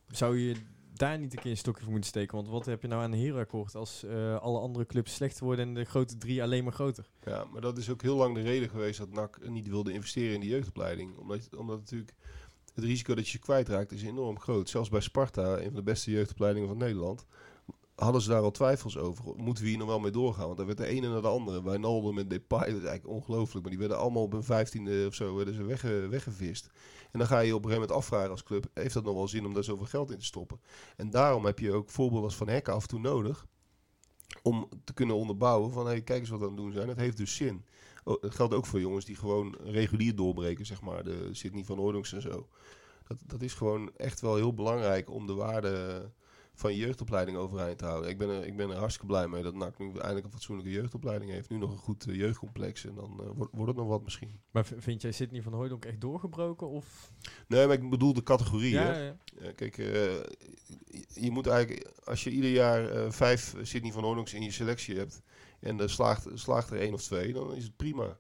Zou 0.09 0.39
je 0.39 0.55
daar 0.95 1.19
niet 1.19 1.33
een 1.33 1.39
keer 1.39 1.51
een 1.51 1.57
stokje 1.57 1.83
voor 1.83 1.91
moeten 1.93 2.11
steken? 2.11 2.37
Want 2.37 2.49
wat 2.49 2.67
heb 2.67 2.83
je 2.83 2.89
nou 2.89 3.03
aan 3.03 3.13
een 3.13 3.19
herenakkoord 3.19 3.75
als 3.75 4.05
eh, 4.05 4.37
alle 4.37 4.59
andere 4.59 4.87
clubs 4.87 5.15
slechter 5.15 5.45
worden 5.45 5.69
en 5.69 5.75
de 5.75 5.85
grote 5.85 6.19
drie 6.19 6.43
alleen 6.43 6.65
maar 6.65 6.73
groter? 6.73 7.11
Ja, 7.25 7.45
maar 7.53 7.61
dat 7.61 7.79
is 7.79 7.91
ook 7.91 8.03
heel 8.03 8.17
lang 8.17 8.35
de 8.35 8.43
reden 8.43 8.69
geweest 8.69 8.99
dat 8.99 9.13
NAC 9.13 9.49
niet 9.49 9.69
wilde 9.69 9.93
investeren 9.93 10.35
in 10.35 10.41
die 10.41 10.51
jeugdopleiding. 10.51 11.17
Omdat, 11.17 11.49
omdat 11.57 11.79
natuurlijk 11.79 12.15
het 12.75 12.85
risico 12.85 13.15
dat 13.15 13.27
je 13.29 13.33
je 13.33 13.45
kwijtraakt 13.45 13.93
is 13.93 14.03
enorm 14.03 14.41
groot. 14.41 14.69
Zelfs 14.69 14.89
bij 14.89 15.01
Sparta, 15.01 15.57
een 15.57 15.65
van 15.65 15.75
de 15.75 15.83
beste 15.83 16.11
jeugdopleidingen 16.11 16.69
van 16.69 16.79
Nederland, 16.79 17.27
hadden 18.01 18.23
ze 18.23 18.29
daar 18.29 18.43
al 18.43 18.51
twijfels 18.51 18.99
over. 18.99 19.25
Moeten 19.37 19.65
we 19.65 19.69
hier 19.71 19.79
nog 19.79 19.89
wel 19.89 20.01
mee 20.01 20.11
doorgaan? 20.11 20.45
Want 20.45 20.57
daar 20.57 20.67
werd 20.67 20.79
de 20.79 20.87
ene 20.87 21.09
naar 21.09 21.23
de 21.23 21.29
andere. 21.29 21.63
Wijnaldum 21.63 22.19
en 22.19 22.29
Depay, 22.29 22.59
dat 22.59 22.83
is 22.83 22.89
eigenlijk 22.89 23.07
ongelooflijk. 23.07 23.61
Maar 23.61 23.71
die 23.71 23.79
werden 23.79 23.99
allemaal 23.99 24.23
op 24.23 24.33
hun 24.33 24.45
vijftiende 24.45 25.05
of 25.07 25.15
zo 25.15 25.37
werden 25.37 25.55
ze 25.55 25.65
wegge, 25.65 26.07
weggevist. 26.11 26.71
En 27.11 27.19
dan 27.19 27.29
ga 27.29 27.39
je 27.39 27.55
op 27.55 27.65
een 27.65 27.71
gegeven 27.71 27.89
moment 27.89 27.99
afvragen 27.99 28.31
als 28.31 28.43
club... 28.43 28.67
heeft 28.75 28.95
dat 28.95 29.05
nog 29.05 29.15
wel 29.15 29.29
zin 29.29 29.47
om 29.47 29.55
daar 29.55 29.65
zoveel 29.65 29.87
geld 29.87 30.11
in 30.11 30.19
te 30.19 30.25
stoppen? 30.25 30.61
En 30.97 31.11
daarom 31.11 31.45
heb 31.45 31.59
je 31.59 31.73
ook 31.73 31.91
voorbeelden 31.91 32.25
als 32.25 32.37
Van 32.37 32.49
Hekken 32.49 32.75
af 32.75 32.83
en 32.83 32.89
toe 32.89 33.01
nodig... 33.01 33.47
om 34.43 34.69
te 34.85 34.93
kunnen 34.93 35.17
onderbouwen 35.17 35.71
van... 35.71 35.87
Hey, 35.87 36.03
kijk 36.03 36.21
eens 36.21 36.29
wat 36.29 36.39
we 36.39 36.45
aan 36.45 36.53
het 36.53 36.61
doen 36.61 36.73
zijn. 36.73 36.89
Het 36.89 36.99
heeft 36.99 37.17
dus 37.17 37.35
zin. 37.35 37.65
Oh, 38.05 38.23
dat 38.23 38.35
geldt 38.35 38.55
ook 38.55 38.67
voor 38.67 38.81
jongens 38.81 39.05
die 39.05 39.17
gewoon 39.17 39.57
regulier 39.63 40.17
doorbreken, 40.17 40.67
zeg 40.67 40.81
maar. 40.81 41.05
De 41.05 41.29
Sydney 41.33 41.65
van 41.65 41.81
Oordonks 41.81 42.13
en 42.13 42.23
zo. 42.23 42.49
Dat, 43.07 43.19
dat 43.27 43.43
is 43.43 43.55
gewoon 43.55 43.91
echt 43.97 44.21
wel 44.21 44.37
heel 44.37 44.55
belangrijk 44.55 45.11
om 45.11 45.27
de 45.27 45.35
waarde 45.35 46.11
van 46.61 46.73
je 46.73 46.79
jeugdopleiding 46.79 47.37
overeind 47.37 47.79
te 47.79 47.85
houden. 47.85 48.11
Ik 48.11 48.19
ben 48.19 48.29
er, 48.29 48.47
ik 48.47 48.57
ben 48.57 48.71
er 48.71 48.77
hartstikke 48.77 49.07
blij 49.07 49.29
mee 49.29 49.43
dat 49.43 49.55
NAC 49.55 49.79
nu 49.79 49.87
eindelijk 49.93 50.25
een 50.27 50.33
fatsoenlijke 50.33 50.73
jeugdopleiding 50.73 51.31
heeft. 51.31 51.49
Nu 51.51 51.57
nog 51.57 51.71
een 51.71 51.79
goed 51.79 52.07
eh, 52.09 52.15
jeugdcomplex 52.15 52.85
en 52.85 52.95
dan 52.95 53.21
eh, 53.21 53.27
wordt, 53.35 53.53
wordt 53.55 53.69
het 53.69 53.77
nog 53.77 53.89
wat 53.89 54.03
misschien. 54.03 54.41
Maar 54.51 54.65
vind 54.77 55.03
jij 55.03 55.13
Sidney 55.13 55.43
van 55.43 55.53
Hooydonk 55.53 55.85
echt 55.85 56.01
doorgebroken? 56.01 56.69
Of? 56.69 57.13
Nee, 57.49 57.67
maar 57.67 57.77
ik 57.77 57.91
bedoel 57.91 58.13
de 58.13 58.23
categorie. 58.23 58.71
Ja, 58.71 58.83
hè. 58.83 59.07
ja. 59.07 59.17
Ja, 59.41 59.53
kijk, 59.53 59.79
eh, 59.79 59.87
je- 61.09 61.31
moet 61.31 61.47
eigenlijk, 61.47 61.91
als 62.05 62.25
je 62.25 62.31
ieder 62.31 62.51
jaar 62.51 63.13
vijf 63.13 63.55
Sydney 63.63 63.93
van 63.93 64.05
Hooydonks 64.05 64.35
in 64.35 64.43
je 64.43 64.51
selectie 64.51 64.97
hebt 64.97 65.23
en 65.61 65.81
er 65.81 65.91
slaagt, 65.91 66.27
slaagt 66.35 66.71
er 66.71 66.81
één 66.81 66.95
of 66.95 67.03
twee, 67.03 67.33
dan 67.33 67.55
is 67.55 67.65
het 67.65 67.77
prima. 67.77 68.19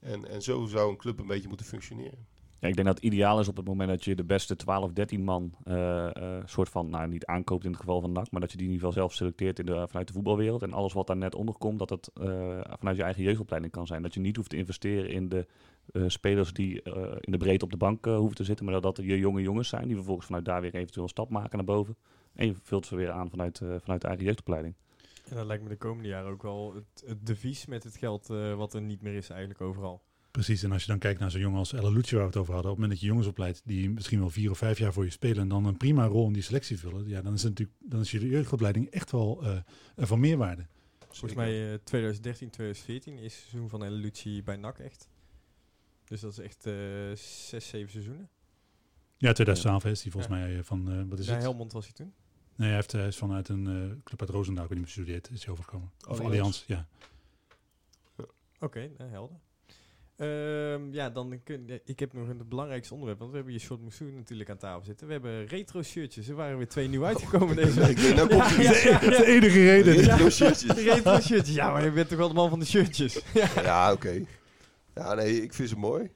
En, 0.00 0.28
en 0.28 0.42
zo 0.42 0.66
zou 0.66 0.90
een 0.90 0.96
club 0.96 1.18
een 1.18 1.26
beetje 1.26 1.48
moeten 1.48 1.66
functioneren. 1.66 2.26
Ja, 2.58 2.68
ik 2.68 2.74
denk 2.74 2.86
dat 2.86 2.96
het 2.96 3.04
ideaal 3.04 3.40
is 3.40 3.48
op 3.48 3.56
het 3.56 3.66
moment 3.66 3.88
dat 3.88 4.04
je 4.04 4.14
de 4.14 4.24
beste 4.24 4.56
12, 4.56 4.92
13 4.92 5.24
man 5.24 5.54
eh, 5.64 6.16
eh, 6.16 6.42
soort 6.44 6.68
van, 6.68 6.90
nou 6.90 7.08
niet 7.08 7.26
aankoopt 7.26 7.64
in 7.64 7.70
het 7.70 7.80
geval 7.80 8.00
van 8.00 8.12
NAC, 8.12 8.30
maar 8.30 8.40
dat 8.40 8.50
je 8.50 8.56
die 8.56 8.66
in 8.66 8.72
ieder 8.72 8.86
geval 8.86 9.02
zelf 9.02 9.14
selecteert 9.14 9.58
in 9.58 9.66
de, 9.66 9.86
vanuit 9.88 10.06
de 10.06 10.12
voetbalwereld. 10.12 10.62
En 10.62 10.72
alles 10.72 10.92
wat 10.92 11.06
daar 11.06 11.16
net 11.16 11.34
onder 11.34 11.54
komt, 11.54 11.78
dat 11.78 11.90
het 11.90 12.10
eh, 12.14 12.60
vanuit 12.78 12.96
je 12.96 13.02
eigen 13.02 13.22
jeugdopleiding 13.22 13.72
kan 13.72 13.86
zijn. 13.86 14.02
Dat 14.02 14.14
je 14.14 14.20
niet 14.20 14.36
hoeft 14.36 14.50
te 14.50 14.56
investeren 14.56 15.10
in 15.10 15.28
de 15.28 15.46
spelers 16.06 16.52
die 16.52 16.82
in 17.20 17.32
de 17.32 17.36
breedte 17.36 17.64
op 17.64 17.70
de 17.70 17.76
bank 17.76 18.04
hoeven 18.04 18.36
te 18.36 18.44
zitten, 18.44 18.64
maar 18.64 18.74
dat 18.80 18.96
dat 18.96 19.04
je 19.04 19.18
jonge 19.18 19.42
jongens 19.42 19.68
zijn 19.68 19.86
die 19.86 19.94
vervolgens 19.94 20.26
vanuit 20.26 20.44
daar 20.44 20.60
weer 20.60 20.74
eventueel 20.74 21.02
een 21.02 21.08
stap 21.08 21.30
maken 21.30 21.56
naar 21.56 21.66
boven. 21.66 21.96
En 22.34 22.46
je 22.46 22.54
vult 22.62 22.86
ze 22.86 22.96
weer 22.96 23.10
aan 23.10 23.30
vanuit, 23.30 23.58
vanuit 23.58 24.00
de 24.00 24.06
eigen 24.06 24.24
jeugdopleiding. 24.24 24.74
En 25.28 25.36
dat 25.36 25.46
lijkt 25.46 25.62
me 25.62 25.68
de 25.68 25.76
komende 25.76 26.08
jaren 26.08 26.30
ook 26.30 26.42
wel 26.42 26.74
het, 26.74 27.04
het 27.06 27.26
devies 27.26 27.66
met 27.66 27.84
het 27.84 27.96
geld 27.96 28.26
wat 28.56 28.74
er 28.74 28.80
niet 28.80 29.02
meer 29.02 29.14
is 29.14 29.30
eigenlijk 29.30 29.60
overal. 29.60 30.02
Precies, 30.36 30.62
en 30.62 30.72
als 30.72 30.82
je 30.82 30.88
dan 30.88 30.98
kijkt 30.98 31.20
naar 31.20 31.30
zo'n 31.30 31.40
jongen 31.40 31.58
als 31.58 31.72
Ella 31.72 31.88
Lucci 31.88 32.14
waar 32.14 32.24
we 32.24 32.30
het 32.30 32.40
over 32.40 32.54
hadden, 32.54 32.70
op 32.70 32.76
het 32.76 32.86
moment 32.86 32.90
dat 32.90 33.00
je 33.00 33.06
jongens 33.06 33.26
opleidt 33.26 33.62
die 33.64 33.90
misschien 33.90 34.18
wel 34.18 34.30
vier 34.30 34.50
of 34.50 34.58
vijf 34.58 34.78
jaar 34.78 34.92
voor 34.92 35.04
je 35.04 35.10
spelen 35.10 35.38
en 35.38 35.48
dan 35.48 35.64
een 35.64 35.76
prima 35.76 36.06
rol 36.06 36.26
in 36.26 36.32
die 36.32 36.42
selectie 36.42 36.78
vullen, 36.78 37.08
ja, 37.08 37.22
dan 37.22 37.32
is 37.34 37.42
het 37.42 37.50
natuurlijk 37.50 37.78
dan 37.80 38.00
is 38.00 38.10
je 38.10 38.28
jeugdopleiding 38.28 38.90
echt 38.90 39.10
wel 39.10 39.42
eh, 39.42 39.56
eh, 39.56 39.62
van 40.06 40.20
meerwaarde. 40.20 40.66
Volgens 41.08 41.34
mij 41.34 41.72
eh 41.72 41.78
2013, 41.84 42.50
2014 42.50 43.18
is 43.18 43.34
het 43.34 43.42
seizoen 43.42 43.68
van 43.68 43.84
El 43.84 43.90
Lucci 43.90 44.42
bij 44.42 44.56
NAC 44.56 44.78
echt. 44.78 45.08
Dus 46.04 46.20
dat 46.20 46.32
is 46.32 46.38
echt 46.38 46.66
eh 46.66 46.72
zes, 47.14 47.68
zeven 47.68 47.90
seizoenen. 47.90 48.28
Ja, 49.16 49.32
2012 49.32 49.84
is 49.84 50.02
die 50.02 50.12
volgens 50.12 50.34
Ja. 50.34 50.40
mij 50.40 50.64
van, 50.64 50.90
eh, 50.90 51.02
wat 51.08 51.18
is 51.18 51.26
het? 51.28 51.42
Helmond 51.42 51.72
was 51.72 51.84
hij 51.84 51.94
toen. 51.94 52.14
Nee, 52.56 52.66
hij, 52.68 52.76
heeft, 52.76 52.92
hij 52.92 53.06
is 53.06 53.16
vanuit 53.16 53.48
een 53.48 53.66
eh, 53.66 53.96
club 54.04 54.20
uit 54.20 54.30
Roosendaal, 54.30 54.64
ik 54.64 54.70
weet 54.70 54.78
niet 54.78 54.88
meer 54.88 55.04
bestudeerd, 55.04 55.30
is 55.30 55.44
hij 55.44 55.52
overgekomen. 55.52 55.90
Of 55.98 56.20
Allianz. 56.20 56.26
Allianz, 56.26 56.64
ja. 56.66 56.86
Oké, 58.60 58.90
nou, 58.98 59.10
helder. 59.10 59.36
Ehm, 60.16 60.92
ja, 60.92 61.10
dan 61.10 61.40
kun, 61.44 61.80
ik 61.84 61.98
heb 61.98 62.12
nog 62.12 62.28
een 62.28 62.42
belangrijkste 62.48 62.92
onderwerp, 62.92 63.18
want 63.18 63.30
we 63.30 63.36
hebben 63.36 63.54
hier 63.54 63.64
Short 63.64 63.80
Moussoen 63.80 64.14
natuurlijk 64.14 64.50
aan 64.50 64.56
tafel 64.56 64.84
zitten. 64.84 65.06
We 65.06 65.12
hebben 65.12 65.46
retro 65.46 65.82
shirtjes. 65.82 66.28
Er 66.28 66.34
waren 66.34 66.56
weer 66.56 66.68
twee 66.68 66.88
nieuw 66.88 67.04
uitgekomen 67.04 67.56
deze 67.64 67.80
week. 67.80 68.00
Denk, 68.00 68.16
nou 68.16 68.28
komt 68.28 68.50
Ja, 68.82 68.98
de 68.98 69.26
enige 69.26 69.64
reden. 69.64 69.94
Retro 69.94 70.30
shirtjes. 70.30 70.76
Retro 70.92 71.20
shirtjes. 71.20 71.54
Ja, 71.54 71.70
maar 71.70 71.84
je 71.84 71.90
bent 71.90 72.08
toch 72.08 72.18
wel 72.18 72.28
de 72.28 72.34
man 72.34 72.48
van 72.48 72.58
de 72.58 72.66
shirtjes. 72.66 73.20
Ja. 73.34 73.48
Ja, 73.62 73.92
oké. 73.92 74.24
Ja, 74.94 75.14
nee, 75.14 75.42
ik 75.42 75.54
vind 75.54 75.68
ze 75.68 75.76
mooi. 75.76 76.10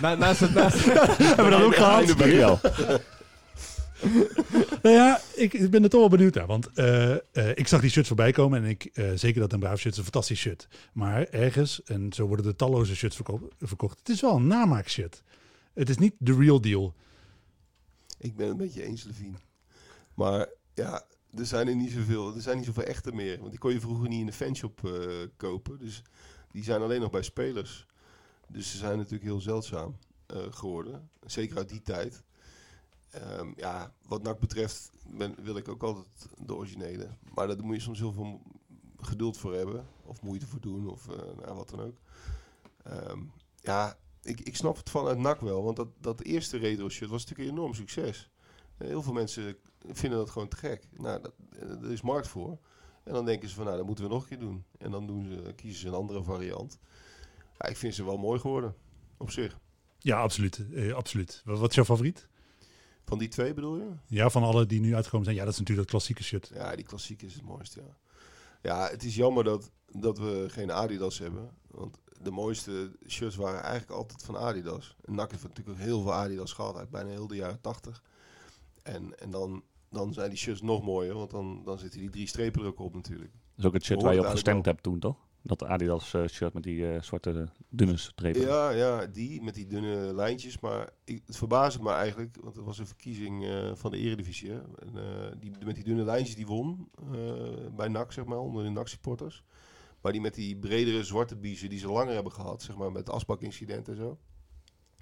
Na, 0.00 0.14
naast 0.14 0.40
het 0.40 0.54
naast. 0.54 0.84
Hebben 0.84 1.44
we 1.44 1.50
dat 1.50 1.62
ook 1.62 1.74
gehad? 1.74 3.17
Nou 4.82 4.94
ja, 4.94 5.20
ik, 5.34 5.70
ben 5.70 5.82
er 5.82 5.88
toch 5.88 6.00
wel 6.00 6.08
benieuwd 6.08 6.34
naar. 6.34 6.46
Want 6.46 6.72
eh, 6.72 7.12
eh, 7.12 7.20
ik 7.54 7.68
zag 7.68 7.80
die 7.80 7.90
shirts 7.90 8.08
voorbij 8.08 8.32
komen. 8.32 8.62
En 8.62 8.68
ik, 8.68 8.84
eh, 8.84 9.12
zeker 9.14 9.40
dat 9.40 9.52
een 9.52 9.60
Braaf 9.60 9.78
shirt 9.78 9.92
is 9.92 9.98
een 9.98 10.04
fantastisch 10.04 10.40
shirt. 10.40 10.68
Maar 10.92 11.24
ergens, 11.24 11.82
en 11.82 12.12
zo 12.12 12.26
worden 12.26 12.46
er 12.46 12.56
talloze 12.56 12.96
shirts 12.96 13.16
verko- 13.16 13.48
verkocht. 13.60 13.98
Het 13.98 14.08
is 14.08 14.20
wel 14.20 14.36
een 14.36 14.46
namaakshirt. 14.46 15.22
Het 15.72 15.88
is 15.88 15.98
niet 15.98 16.14
de 16.18 16.34
real 16.34 16.60
deal. 16.60 16.94
Ik 18.18 18.36
ben 18.36 18.48
het 18.48 18.58
een 18.58 18.66
beetje 18.66 18.82
eens, 18.82 19.04
Levine. 19.04 19.36
Maar 20.14 20.48
ja, 20.74 21.02
er 21.34 21.46
zijn 21.46 21.68
er 21.68 21.76
niet 21.76 21.92
zoveel. 21.92 22.34
Er 22.34 22.42
zijn 22.42 22.56
niet 22.56 22.66
zoveel 22.66 22.82
echte 22.82 23.12
meer. 23.12 23.38
Want 23.38 23.50
die 23.50 23.58
kon 23.58 23.72
je 23.72 23.80
vroeger 23.80 24.08
niet 24.08 24.20
in 24.20 24.26
de 24.26 24.32
fanshop 24.32 24.90
kopen. 25.36 25.78
Dus 25.78 26.02
die 26.50 26.64
zijn 26.64 26.82
alleen 26.82 27.00
nog 27.00 27.10
bij 27.10 27.22
spelers. 27.22 27.86
Dus 28.48 28.70
ze 28.70 28.76
zijn 28.76 28.96
natuurlijk 28.96 29.24
heel 29.24 29.40
zeldzaam 29.40 29.96
geworden. 30.50 31.10
Zeker 31.26 31.56
uit 31.56 31.68
die 31.68 31.82
tijd. 31.82 32.22
Ehm, 33.10 33.52
ja, 33.56 33.92
wat 34.06 34.22
NAC 34.22 34.38
betreft 34.38 34.92
ben, 35.06 35.34
wil 35.42 35.56
ik 35.56 35.68
ook 35.68 35.82
altijd 35.82 36.06
de 36.46 36.54
originele. 36.54 37.08
Maar 37.34 37.46
daar 37.46 37.64
moet 37.64 37.76
je 37.76 37.82
soms 37.82 37.98
heel 37.98 38.12
veel 38.12 38.40
geduld 39.00 39.36
voor 39.36 39.54
hebben. 39.54 39.86
Of 40.04 40.22
moeite 40.22 40.46
voor 40.46 40.60
doen. 40.60 40.88
Of 40.90 41.08
eh, 41.08 41.16
nou, 41.42 41.54
wat 41.54 41.68
dan 41.68 41.80
ook. 41.80 41.96
Ehm, 42.82 43.20
ja, 43.60 43.98
ik, 44.22 44.40
ik 44.40 44.56
snap 44.56 44.76
het 44.76 44.90
vanuit 44.90 45.18
NAC 45.18 45.40
wel. 45.40 45.62
Want 45.64 45.76
dat, 45.76 45.88
dat 46.00 46.20
eerste 46.22 46.56
retro 46.56 46.88
shirt 46.88 47.10
was 47.10 47.20
natuurlijk 47.24 47.48
een 47.48 47.56
enorm 47.56 47.74
succes. 47.74 48.30
Eh, 48.76 48.88
Heel 48.88 49.02
veel 49.02 49.12
mensen 49.12 49.56
vinden 49.86 50.18
dat 50.18 50.30
gewoon 50.30 50.48
te 50.48 50.56
gek. 50.56 50.88
Nou, 50.96 51.22
dat, 51.22 51.32
eh, 51.58 51.82
er 51.82 51.90
is 51.92 52.02
markt 52.02 52.28
voor. 52.28 52.58
En 53.04 53.12
dan 53.14 53.24
denken 53.24 53.48
ze 53.48 53.54
van, 53.54 53.64
nou, 53.64 53.76
dat 53.76 53.86
moeten 53.86 54.04
we 54.04 54.10
nog 54.10 54.22
een 54.22 54.28
keer 54.28 54.38
doen. 54.38 54.64
En 54.78 54.90
dan 54.90 55.06
doen 55.06 55.24
ze, 55.24 55.52
kiezen 55.54 55.80
ze 55.80 55.86
een 55.88 55.94
andere 55.94 56.22
variant. 56.22 56.78
Ja, 57.58 57.66
ik 57.68 57.76
vind 57.76 57.94
ze 57.94 58.04
wel 58.04 58.18
mooi 58.18 58.40
geworden. 58.40 58.74
Op 59.16 59.30
zich. 59.30 59.58
Ja, 59.98 60.20
absoluut. 60.20 60.66
Eh, 60.74 60.94
absoluut. 60.94 61.42
Wat 61.44 61.68
is 61.68 61.74
jouw 61.74 61.84
favoriet? 61.84 62.28
Van 63.08 63.18
die 63.18 63.28
twee 63.28 63.54
bedoel 63.54 63.76
je? 63.76 63.90
Ja, 64.06 64.30
van 64.30 64.42
alle 64.42 64.66
die 64.66 64.80
nu 64.80 64.94
uitgekomen 64.94 65.24
zijn. 65.24 65.38
Ja, 65.38 65.44
dat 65.44 65.52
is 65.52 65.58
natuurlijk 65.58 65.88
dat 65.88 65.96
klassieke 65.96 66.22
shirt. 66.22 66.50
Ja, 66.54 66.76
die 66.76 66.84
klassiek 66.84 67.22
is 67.22 67.34
het 67.34 67.42
mooiste, 67.42 67.80
ja. 67.80 67.96
Ja, 68.62 68.88
het 68.88 69.04
is 69.04 69.14
jammer 69.14 69.44
dat, 69.44 69.70
dat 69.92 70.18
we 70.18 70.46
geen 70.48 70.72
Adidas 70.72 71.18
hebben. 71.18 71.50
Want 71.66 71.98
de 72.22 72.30
mooiste 72.30 72.90
shirts 73.06 73.36
waren 73.36 73.62
eigenlijk 73.62 73.90
altijd 73.92 74.22
van 74.22 74.36
Adidas. 74.36 74.96
En 75.04 75.14
NAC 75.14 75.30
heeft 75.30 75.42
natuurlijk 75.42 75.78
ook 75.78 75.84
heel 75.84 76.02
veel 76.02 76.14
Adidas 76.14 76.52
gehad 76.52 76.76
uit 76.76 76.90
bijna 76.90 77.10
heel 77.10 77.26
de 77.26 77.36
jaren 77.36 77.60
80. 77.60 78.02
En, 78.82 79.18
en 79.18 79.30
dan, 79.30 79.62
dan 79.90 80.12
zijn 80.12 80.28
die 80.28 80.38
shirts 80.38 80.62
nog 80.62 80.82
mooier, 80.82 81.14
want 81.14 81.30
dan, 81.30 81.62
dan 81.64 81.78
zitten 81.78 82.00
die 82.00 82.10
drie 82.10 82.26
strepen 82.26 82.60
er 82.62 82.66
ook 82.66 82.78
op 82.78 82.94
natuurlijk. 82.94 83.32
Dat 83.32 83.58
is 83.58 83.64
ook 83.64 83.72
het 83.72 83.84
shirt 83.84 84.02
waar 84.02 84.12
je 84.12 84.18
op 84.18 84.24
het 84.24 84.34
gestemd 84.34 84.64
hebt 84.64 84.82
toen, 84.82 84.98
toch? 84.98 85.16
Dat 85.42 85.64
Adidas 85.64 86.14
eh, 86.14 86.26
shirt 86.26 86.54
met 86.54 86.62
die 86.62 86.92
eh, 86.92 87.02
zwarte 87.02 87.48
dunne 87.68 87.96
strepen. 87.96 88.40
Ja, 88.40 88.70
ja, 88.70 89.06
die 89.06 89.42
met 89.42 89.54
die 89.54 89.66
dunne 89.66 90.14
lijntjes. 90.14 90.60
Maar 90.60 90.90
ik, 91.04 91.22
het 91.26 91.36
verbaasde 91.36 91.82
me 91.82 91.90
eigenlijk, 91.90 92.36
want 92.40 92.56
het 92.56 92.64
was 92.64 92.78
een 92.78 92.86
verkiezing 92.86 93.44
eh, 93.44 93.74
van 93.74 93.90
de 93.90 93.98
Eredivisie. 93.98 94.50
Hè? 94.50 94.58
En, 94.58 94.96
eh, 94.96 95.32
die 95.38 95.52
met 95.64 95.74
die 95.74 95.84
dunne 95.84 96.04
lijntjes 96.04 96.36
die 96.36 96.46
won 96.46 96.88
eh, 97.12 97.66
bij 97.76 97.88
NAC, 97.88 98.12
zeg 98.12 98.24
maar, 98.24 98.38
onder 98.38 98.64
de 98.64 98.70
NAC-supporters. 98.70 99.44
Maar 100.00 100.12
die 100.12 100.20
met 100.20 100.34
die 100.34 100.56
bredere 100.56 101.04
zwarte 101.04 101.36
biezen 101.36 101.68
die 101.68 101.78
ze 101.78 101.88
langer 101.88 102.14
hebben 102.14 102.32
gehad, 102.32 102.62
zeg 102.62 102.76
maar, 102.76 102.92
met 102.92 103.06
het 103.06 103.14
asbakincident 103.14 103.88
en 103.88 103.96
zo. 103.96 104.18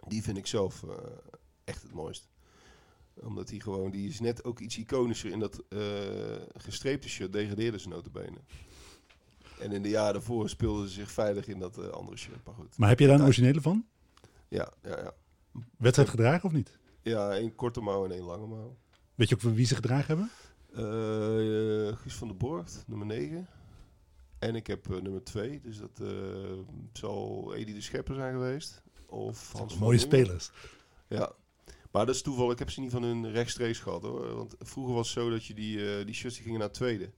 Die 0.06 0.22
vind 0.22 0.36
ik 0.36 0.46
zelf 0.46 0.82
eh, 0.82 0.96
echt 1.64 1.82
het 1.82 1.92
mooist. 1.92 2.28
Omdat 3.14 3.48
die 3.48 3.60
gewoon, 3.60 3.90
die 3.90 4.08
is 4.08 4.20
net 4.20 4.44
ook 4.44 4.60
iets 4.60 4.78
iconischer 4.78 5.30
in 5.30 5.38
dat 5.38 5.62
eh, 5.68 5.78
gestreepte 6.56 7.08
shirt, 7.08 7.32
degradeerde 7.32 7.78
ze 7.78 7.88
notabene. 7.88 8.38
En 9.60 9.72
in 9.72 9.82
de 9.82 9.88
jaren 9.88 10.12
daarvoor 10.12 10.48
speelden 10.48 10.88
ze 10.88 10.94
zich 10.94 11.10
veilig 11.10 11.46
in 11.46 11.58
dat 11.58 11.78
eh, 11.78 11.88
andere 11.88 12.16
shirt. 12.16 12.44
Maar 12.44 12.54
goed. 12.54 12.78
Maar 12.78 12.88
heb 12.88 12.98
je 12.98 13.06
daar 13.06 13.18
een 13.18 13.24
originele 13.24 13.60
van? 13.60 13.86
Ja, 14.48 14.72
ja, 14.82 14.98
ja. 14.98 15.14
Wedstrijd 15.78 16.08
gedragen 16.08 16.44
of 16.44 16.52
niet? 16.52 16.78
Ja, 17.02 17.30
één 17.30 17.54
korte 17.54 17.80
mouw 17.80 18.04
en 18.04 18.10
één 18.10 18.22
lange 18.22 18.46
mouw. 18.46 18.76
Weet 19.14 19.28
je 19.28 19.34
ook 19.34 19.40
wie 19.40 19.66
ze 19.66 19.74
gedragen 19.74 20.06
hebben? 20.06 20.30
Eh, 20.72 21.96
Guus 21.96 22.14
van 22.14 22.28
der 22.28 22.36
Borgt, 22.36 22.84
nummer 22.86 23.06
9. 23.06 23.48
En 24.38 24.54
ik 24.54 24.66
heb 24.66 24.88
nummer 24.88 25.24
2, 25.24 25.60
dus 25.60 25.78
dat 25.78 26.00
eh, 26.00 26.08
zal 26.92 27.52
Edi 27.54 27.72
de 27.72 27.80
Schepper 27.80 28.14
zijn 28.14 28.32
geweest. 28.32 28.82
Of 29.06 29.52
Hans 29.52 29.72
van 29.72 29.82
Mooie 29.82 29.98
spelers. 29.98 30.50
Ja. 31.08 31.32
Maar 31.90 32.06
dat 32.06 32.14
is 32.14 32.22
toeval, 32.22 32.50
ik 32.50 32.58
heb 32.58 32.70
ze 32.70 32.80
niet 32.80 32.90
van 32.90 33.02
hun 33.02 33.30
rechtstreeks 33.30 33.78
gehad 33.78 34.02
hoor. 34.02 34.34
Want 34.34 34.54
vroeger 34.58 34.94
was 34.94 35.14
het 35.14 35.22
zo 35.22 35.30
dat 35.30 35.44
je 35.44 35.54
die, 35.54 36.04
die 36.04 36.14
shirts 36.14 36.34
die 36.34 36.44
gingen 36.44 36.60
naar 36.60 36.70
tweede. 36.70 37.10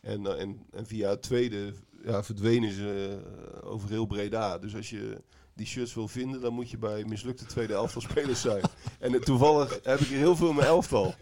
En, 0.00 0.26
eh, 0.26 0.40
en, 0.40 0.66
en 0.70 0.86
via 0.86 1.10
het 1.10 1.22
tweede 1.22 1.72
ja, 2.04 2.24
verdwenen 2.24 2.72
ze 2.72 3.18
eh, 3.62 3.70
over 3.70 3.88
heel 3.88 4.06
Breda. 4.06 4.58
Dus 4.58 4.76
als 4.76 4.90
je 4.90 5.22
die 5.54 5.66
shirts 5.66 5.94
wil 5.94 6.08
vinden, 6.08 6.40
dan 6.40 6.52
moet 6.52 6.70
je 6.70 6.78
bij 6.78 7.04
mislukte 7.04 7.46
tweede 7.46 7.74
elftal 7.74 8.00
spelers 8.00 8.40
zijn. 8.40 8.62
En 8.98 9.14
eh, 9.14 9.20
toevallig 9.20 9.80
heb 9.82 9.98
ik 9.98 10.10
er 10.10 10.16
heel 10.16 10.36
veel 10.36 10.48
in 10.48 10.54
mijn 10.54 10.66
elftal. 10.66 11.14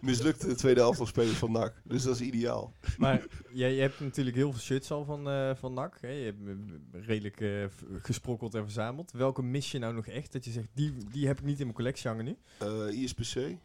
Mislukte 0.00 0.54
tweede 0.54 0.80
elftal 0.80 1.06
spelers 1.06 1.38
van 1.38 1.52
NAC. 1.52 1.74
Dus 1.84 2.02
dat 2.02 2.14
is 2.14 2.20
ideaal. 2.20 2.72
Maar 2.98 3.26
jij, 3.52 3.74
je 3.74 3.80
hebt 3.80 4.00
natuurlijk 4.00 4.36
heel 4.36 4.50
veel 4.52 4.60
shirts 4.60 4.90
al 4.90 5.04
van, 5.04 5.28
eh, 5.28 5.54
van 5.54 5.74
NAC. 5.74 5.98
Hè? 6.00 6.08
Je 6.08 6.24
hebt 6.24 6.38
redelijk 7.06 7.70
gesprokkeld 8.02 8.54
en 8.54 8.62
verzameld. 8.62 9.12
Welke 9.12 9.42
mis 9.42 9.70
je 9.70 9.78
nou 9.78 9.94
nog 9.94 10.06
echt? 10.06 10.32
Dat 10.32 10.44
je 10.44 10.50
zegt, 10.50 10.68
die, 10.74 10.92
die 11.12 11.26
heb 11.26 11.38
ik 11.38 11.44
niet 11.44 11.58
in 11.58 11.64
mijn 11.64 11.76
collectie 11.76 12.08
hangen 12.08 12.24
nu. 12.24 12.36
Eh 12.58 13.02
ISPC. 13.02 13.56